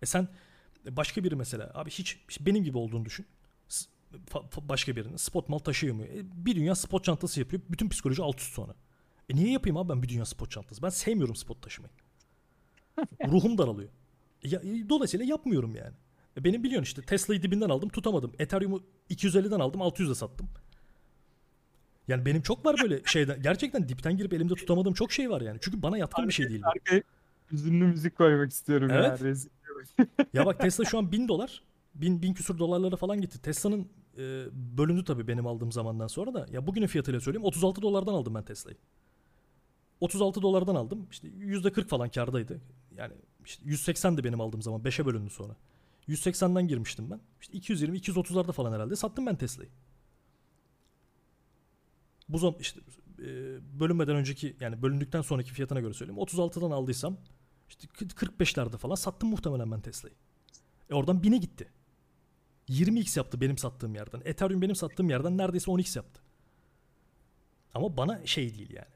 E 0.03 0.07
sen 0.07 0.29
başka 0.91 1.25
biri 1.25 1.37
mesela 1.37 1.71
abi 1.75 1.91
hiç 1.91 2.19
benim 2.41 2.65
gibi 2.65 2.79
olduğunu 2.79 3.05
düşün. 3.05 3.27
Başka 4.57 4.97
birinin 4.97 5.17
spot 5.17 5.49
mal 5.49 5.59
taşıyamıyor. 5.59 6.09
E 6.09 6.47
bir 6.47 6.57
dünya 6.57 6.75
spot 6.75 7.05
çantası 7.05 7.41
yapıyor. 7.41 7.63
Bütün 7.69 7.89
psikoloji 7.89 8.23
alt 8.23 8.41
üst 8.41 8.55
sonra. 8.55 8.75
E 9.29 9.37
niye 9.37 9.51
yapayım 9.51 9.77
abi 9.77 9.89
ben 9.89 10.03
bir 10.03 10.09
dünya 10.09 10.25
spot 10.25 10.51
çantası? 10.51 10.83
Ben 10.83 10.89
sevmiyorum 10.89 11.37
spot 11.37 11.63
taşımayı. 11.63 11.93
Ruhum 13.29 13.59
daralıyor. 13.59 13.91
Ya, 14.43 14.61
e, 14.61 14.89
dolayısıyla 14.89 15.27
yapmıyorum 15.27 15.75
yani. 15.75 15.95
E 16.37 16.45
benim 16.45 16.65
biliyorsun 16.65 16.85
işte 16.85 17.03
Tesla'yı 17.03 17.43
dibinden 17.43 17.69
aldım 17.69 17.89
tutamadım. 17.89 18.33
Ethereum'u 18.39 18.83
250'den 19.11 19.61
aldım 19.61 19.81
600'e 19.81 20.15
sattım. 20.15 20.49
Yani 22.09 22.27
benim 22.27 22.43
çok 22.43 22.67
var 22.67 22.77
böyle 22.83 23.03
şeyden. 23.05 23.43
Gerçekten 23.43 23.89
dipten 23.89 24.17
girip 24.17 24.33
elimde 24.33 24.55
tutamadığım 24.55 24.95
çok 24.95 25.13
şey 25.13 25.31
var 25.31 25.41
yani. 25.41 25.59
Çünkü 25.61 25.83
bana 25.83 25.99
yatkın 25.99 26.29
bir 26.29 26.33
şey 26.33 26.49
değil. 26.49 26.63
Arkaya 26.65 27.03
hüzünlü 27.53 27.85
müzik 27.85 28.17
koymak 28.17 28.51
istiyorum 28.51 28.91
ya. 28.91 28.97
Evet. 28.97 29.23
Rezil. 29.23 29.51
Ya 30.33 30.47
bak 30.47 30.61
Tesla 30.61 30.85
şu 30.85 30.99
an 30.99 31.13
1000 31.13 31.29
dolar. 31.29 31.63
1000 31.95 32.23
bin 32.23 32.35
küsur 32.35 32.59
dolarlara 32.59 32.97
falan 32.97 33.21
gitti. 33.21 33.43
Tesla'nın 33.43 33.89
e, 34.19 34.45
bölündü 34.53 35.05
tabii 35.05 35.29
benim 35.29 35.47
aldığım 35.47 35.73
zamandan 35.73 36.07
sonra 36.07 36.35
da. 36.35 36.47
Ya 36.51 36.67
bugünün 36.67 36.87
fiyatıyla 36.87 37.21
söyleyeyim 37.21 37.45
36 37.45 37.83
dolardan 37.83 38.15
aldım 38.15 38.35
ben 38.35 38.45
Tesla'yı. 38.45 38.77
36 40.01 40.43
dolardan 40.43 40.75
aldım. 40.75 41.07
İşte 41.11 41.29
%40 41.29 41.85
falan 41.85 42.09
kardaydı. 42.09 42.61
Yani 42.97 43.15
işte 43.45 43.63
180 43.67 44.17
de 44.17 44.25
benim 44.25 44.41
aldığım 44.41 44.63
zaman 44.63 44.81
5'e 44.81 45.07
bölündü 45.07 45.31
sonra. 45.31 45.57
180'den 46.09 46.69
girmiştim 46.69 47.11
ben. 47.11 47.21
İşte 47.41 47.59
220 47.59 47.99
230'larda 47.99 48.53
falan 48.53 48.73
herhalde 48.73 48.97
sattım 48.97 49.27
ben 49.27 49.37
Tesla'yı. 49.37 49.71
Bu 52.29 52.39
zaman 52.39 52.57
işte 52.61 52.81
e, 53.19 53.27
bölünmeden 53.81 54.17
önceki 54.17 54.57
yani 54.61 54.83
bölündükten 54.83 55.23
sonraki 55.23 55.53
fiyatına 55.53 55.81
göre 55.81 55.93
söyleyeyim. 55.93 56.23
36'dan 56.23 56.71
aldıysam 56.71 57.17
işte 57.73 57.89
45'lerde 58.15 58.77
falan 58.77 58.95
sattım 58.95 59.29
muhtemelen 59.29 59.71
ben 59.73 59.81
Tesla'yı. 59.81 60.15
E 60.91 60.95
oradan 60.95 61.23
1000'e 61.23 61.39
gitti. 61.39 61.69
20x 62.69 63.17
yaptı 63.19 63.41
benim 63.41 63.59
sattığım 63.59 63.95
yerden. 63.95 64.23
Ethereum 64.25 64.63
benim 64.63 64.75
sattığım 64.75 65.11
yerden 65.11 65.39
neredeyse 65.39 65.71
10x 65.71 65.97
yaptı. 65.99 66.21
Ama 67.75 67.97
bana 67.97 68.27
şey 68.27 68.55
değil 68.59 68.71
yani. 68.73 68.87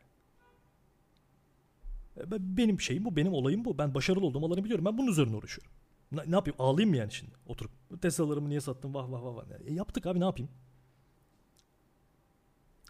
E, 2.16 2.30
ben- 2.30 2.56
Benim 2.56 2.80
şeyim 2.80 3.04
bu, 3.04 3.16
benim 3.16 3.32
olayım 3.32 3.64
bu. 3.64 3.78
Ben 3.78 3.94
başarılı 3.94 4.26
olduğum 4.26 4.46
alanı 4.46 4.64
biliyorum. 4.64 4.84
Ben 4.84 4.98
bunun 4.98 5.10
üzerine 5.10 5.36
uğraşıyorum. 5.36 5.72
Ne, 6.12 6.22
ne 6.30 6.34
yapayım? 6.34 6.56
Ağlayayım 6.58 6.90
mı 6.90 6.96
yani 6.96 7.12
şimdi? 7.12 7.32
Oturup 7.46 7.72
Tesla'larımı 8.02 8.48
niye 8.48 8.60
sattım? 8.60 8.94
Vah 8.94 9.10
vah 9.12 9.22
vah 9.22 9.34
vah. 9.36 9.44
E, 9.66 9.72
yaptık 9.74 10.06
abi 10.06 10.20
ne 10.20 10.24
yapayım? 10.24 10.50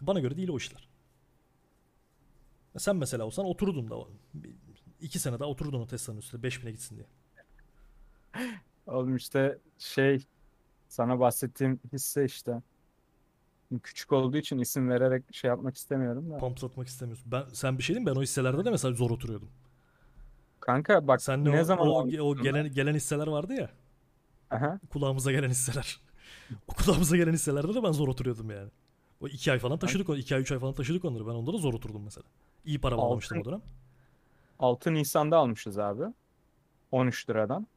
Bana 0.01 0.19
göre 0.19 0.37
değil 0.37 0.49
o 0.49 0.57
işler. 0.57 0.87
E, 2.75 2.79
Sen 2.79 2.95
mesela 2.95 3.25
olsan 3.25 3.45
oturdun 3.45 3.89
da 3.89 3.95
iki 5.01 5.19
sene 5.19 5.39
daha 5.39 5.49
oturdun 5.49 5.81
o 5.81 5.87
Tesla'nın 5.87 6.19
üstüne 6.19 6.41
5000'e 6.41 6.71
gitsin 6.71 6.95
diye. 6.95 7.07
Oğlum 8.87 9.15
işte 9.15 9.57
şey 9.77 10.25
sana 10.87 11.19
bahsettiğim 11.19 11.79
hisse 11.93 12.25
işte. 12.25 12.61
Küçük 13.83 14.11
olduğu 14.11 14.37
için 14.37 14.59
isim 14.59 14.89
vererek 14.89 15.23
şey 15.31 15.47
yapmak 15.49 15.75
istemiyorum 15.75 16.31
da. 16.31 16.37
Pamplatmak 16.37 16.87
istemiyorsun. 16.87 17.31
Ben 17.31 17.43
sen 17.53 17.77
bir 17.77 17.83
şey 17.83 17.95
diyeyim 17.95 18.09
mi? 18.09 18.15
ben 18.15 18.19
o 18.19 18.23
hisselerde 18.23 18.65
de 18.65 18.71
mesela 18.71 18.93
zor 18.93 19.11
oturuyordum. 19.11 19.49
Kanka 20.59 21.07
bak 21.07 21.21
Sen 21.21 21.45
ne 21.45 21.61
o, 21.61 21.63
zaman 21.63 21.87
o, 21.87 21.91
o 21.91 21.99
almıştın 21.99 22.43
gelen 22.43 22.71
gelen 22.71 22.93
hisseler 22.93 23.27
vardı 23.27 23.53
ya. 23.53 23.69
Aha. 24.49 24.79
Kulağımıza 24.89 25.31
gelen 25.31 25.49
hisseler. 25.49 26.01
o 26.67 26.73
kulağımıza 26.73 27.17
gelen 27.17 27.33
hisselerde 27.33 27.73
de 27.73 27.83
ben 27.83 27.91
zor 27.91 28.07
oturuyordum 28.07 28.51
yani. 28.51 28.69
O 29.21 29.27
iki 29.27 29.51
ay 29.51 29.59
falan 29.59 29.79
taşıdık. 29.79 30.09
o 30.09 30.15
iki 30.15 30.35
ay 30.35 30.41
üç 30.41 30.51
ay 30.51 30.59
falan 30.59 30.73
taşıdık 30.73 31.05
onları. 31.05 31.27
Ben 31.27 31.31
onlara 31.31 31.57
zor 31.57 31.73
oturdum 31.73 32.03
mesela. 32.03 32.25
İyi 32.65 32.81
para 32.81 32.97
bağlamıştım 32.97 33.41
o 33.41 33.45
dönem. 33.45 33.61
6 34.59 34.93
Nisan'da 34.93 35.37
almışız 35.37 35.79
abi. 35.79 36.03
13 36.91 37.29
liradan. 37.29 37.67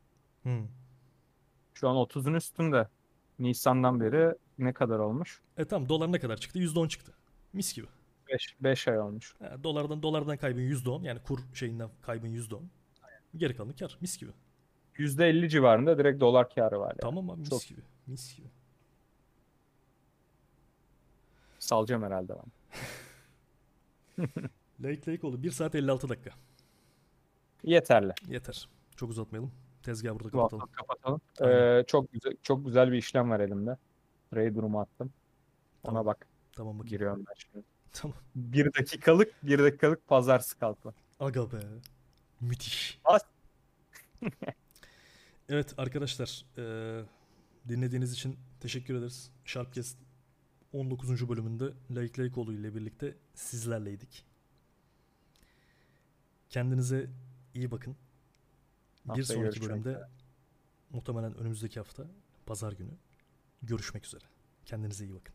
Hmm. 0.43 0.67
Şu 1.75 1.89
an 1.89 1.97
30'un 1.97 2.35
üstünde. 2.35 2.89
Nisan'dan 3.39 4.01
beri 4.01 4.35
ne 4.59 4.73
kadar 4.73 4.99
olmuş? 4.99 5.41
E 5.57 5.65
tamam 5.65 5.89
dolar 5.89 6.13
ne 6.13 6.19
kadar 6.21 6.37
çıktı? 6.37 6.59
%10 6.59 6.89
çıktı. 6.89 7.13
Mis 7.53 7.75
gibi. 7.75 7.87
5 8.29 8.57
5 8.61 8.89
ay 8.89 9.01
olmuş. 9.01 9.35
Ha, 9.39 9.57
dolardan 9.65 10.03
dolardan 10.03 10.37
kaybın 10.37 10.61
%10 10.61 11.05
yani 11.05 11.23
kur 11.23 11.39
şeyinden 11.55 11.91
kaybın 12.03 12.29
%10. 12.29 12.63
Geri 13.37 13.57
kalanı 13.57 13.77
kar. 13.77 13.99
Mis 14.01 14.19
gibi. 14.19 14.31
%50 14.97 15.49
civarında 15.49 15.99
direkt 15.99 16.21
dolar 16.21 16.55
karı 16.55 16.81
var 16.81 16.91
yani. 16.91 17.01
Tamam 17.01 17.31
abi 17.31 17.41
mis 17.41 17.51
Çok- 17.51 17.67
gibi. 17.67 17.81
Mis 18.07 18.37
gibi. 18.37 18.49
Salacağım 21.59 22.03
herhalde 22.03 22.35
ben. 22.39 22.53
Lake 24.83 25.13
Lake 25.13 25.27
oldu. 25.27 25.43
1 25.43 25.51
saat 25.51 25.75
56 25.75 26.09
dakika. 26.09 26.31
Yeterli. 27.65 28.13
Yeter. 28.29 28.69
Çok 28.97 29.11
uzatmayalım. 29.11 29.53
Tezgahı 29.83 30.15
burada 30.21 30.31
kapatalım. 30.31 30.69
kapatalım. 30.73 31.21
Ee, 31.43 31.85
çok 31.87 32.13
güzel 32.13 32.33
çok 32.43 32.67
güzel 32.67 32.93
bir 32.93 32.97
işlem 32.99 33.31
var 33.31 33.41
elimde. 33.41 33.77
Trade 34.31 34.55
durumu 34.55 34.81
attım. 34.81 35.13
Ona 35.83 35.91
Tamam. 35.93 36.07
bak. 36.07 36.27
Tamam 36.53 36.79
bakayım. 36.79 36.91
Giriyorum 36.91 37.25
ben 37.29 37.35
şimdi. 37.37 37.65
Tamam. 37.93 38.17
Bir 38.35 38.75
dakikalık, 38.75 39.35
bir 39.47 39.59
dakikalık 39.59 40.07
pazar 40.09 40.39
scalp'ı. 40.39 40.95
Aga 41.21 41.53
be. 41.53 41.57
Müthiş. 42.41 43.01
As- 43.05 43.23
evet 45.49 45.75
arkadaşlar. 45.79 46.45
eee, 46.57 47.05
dinlediğiniz 47.69 48.13
için 48.13 48.37
teşekkür 48.61 48.95
ederiz. 48.95 49.31
Sharpcast 49.45 49.99
19. 50.73 51.29
bölümünde 51.29 51.65
Lake 51.91 52.23
Lakeoğlu 52.25 52.53
ile 52.53 52.75
birlikte 52.75 53.15
sizlerleydik. 53.35 54.25
Kendinize 56.51 57.11
iyi 57.55 57.71
bakın. 57.71 57.97
Bir 59.05 59.09
Haftaya 59.09 59.25
sonraki 59.25 59.61
görüşmek 59.61 59.71
bölümde 59.71 59.91
üzere. 59.91 60.09
muhtemelen 60.91 61.35
önümüzdeki 61.39 61.81
hafta 61.81 62.07
pazar 62.47 62.73
günü 62.73 62.93
görüşmek 63.63 64.07
üzere. 64.07 64.25
Kendinize 64.65 65.05
iyi 65.05 65.15
bakın. 65.15 65.35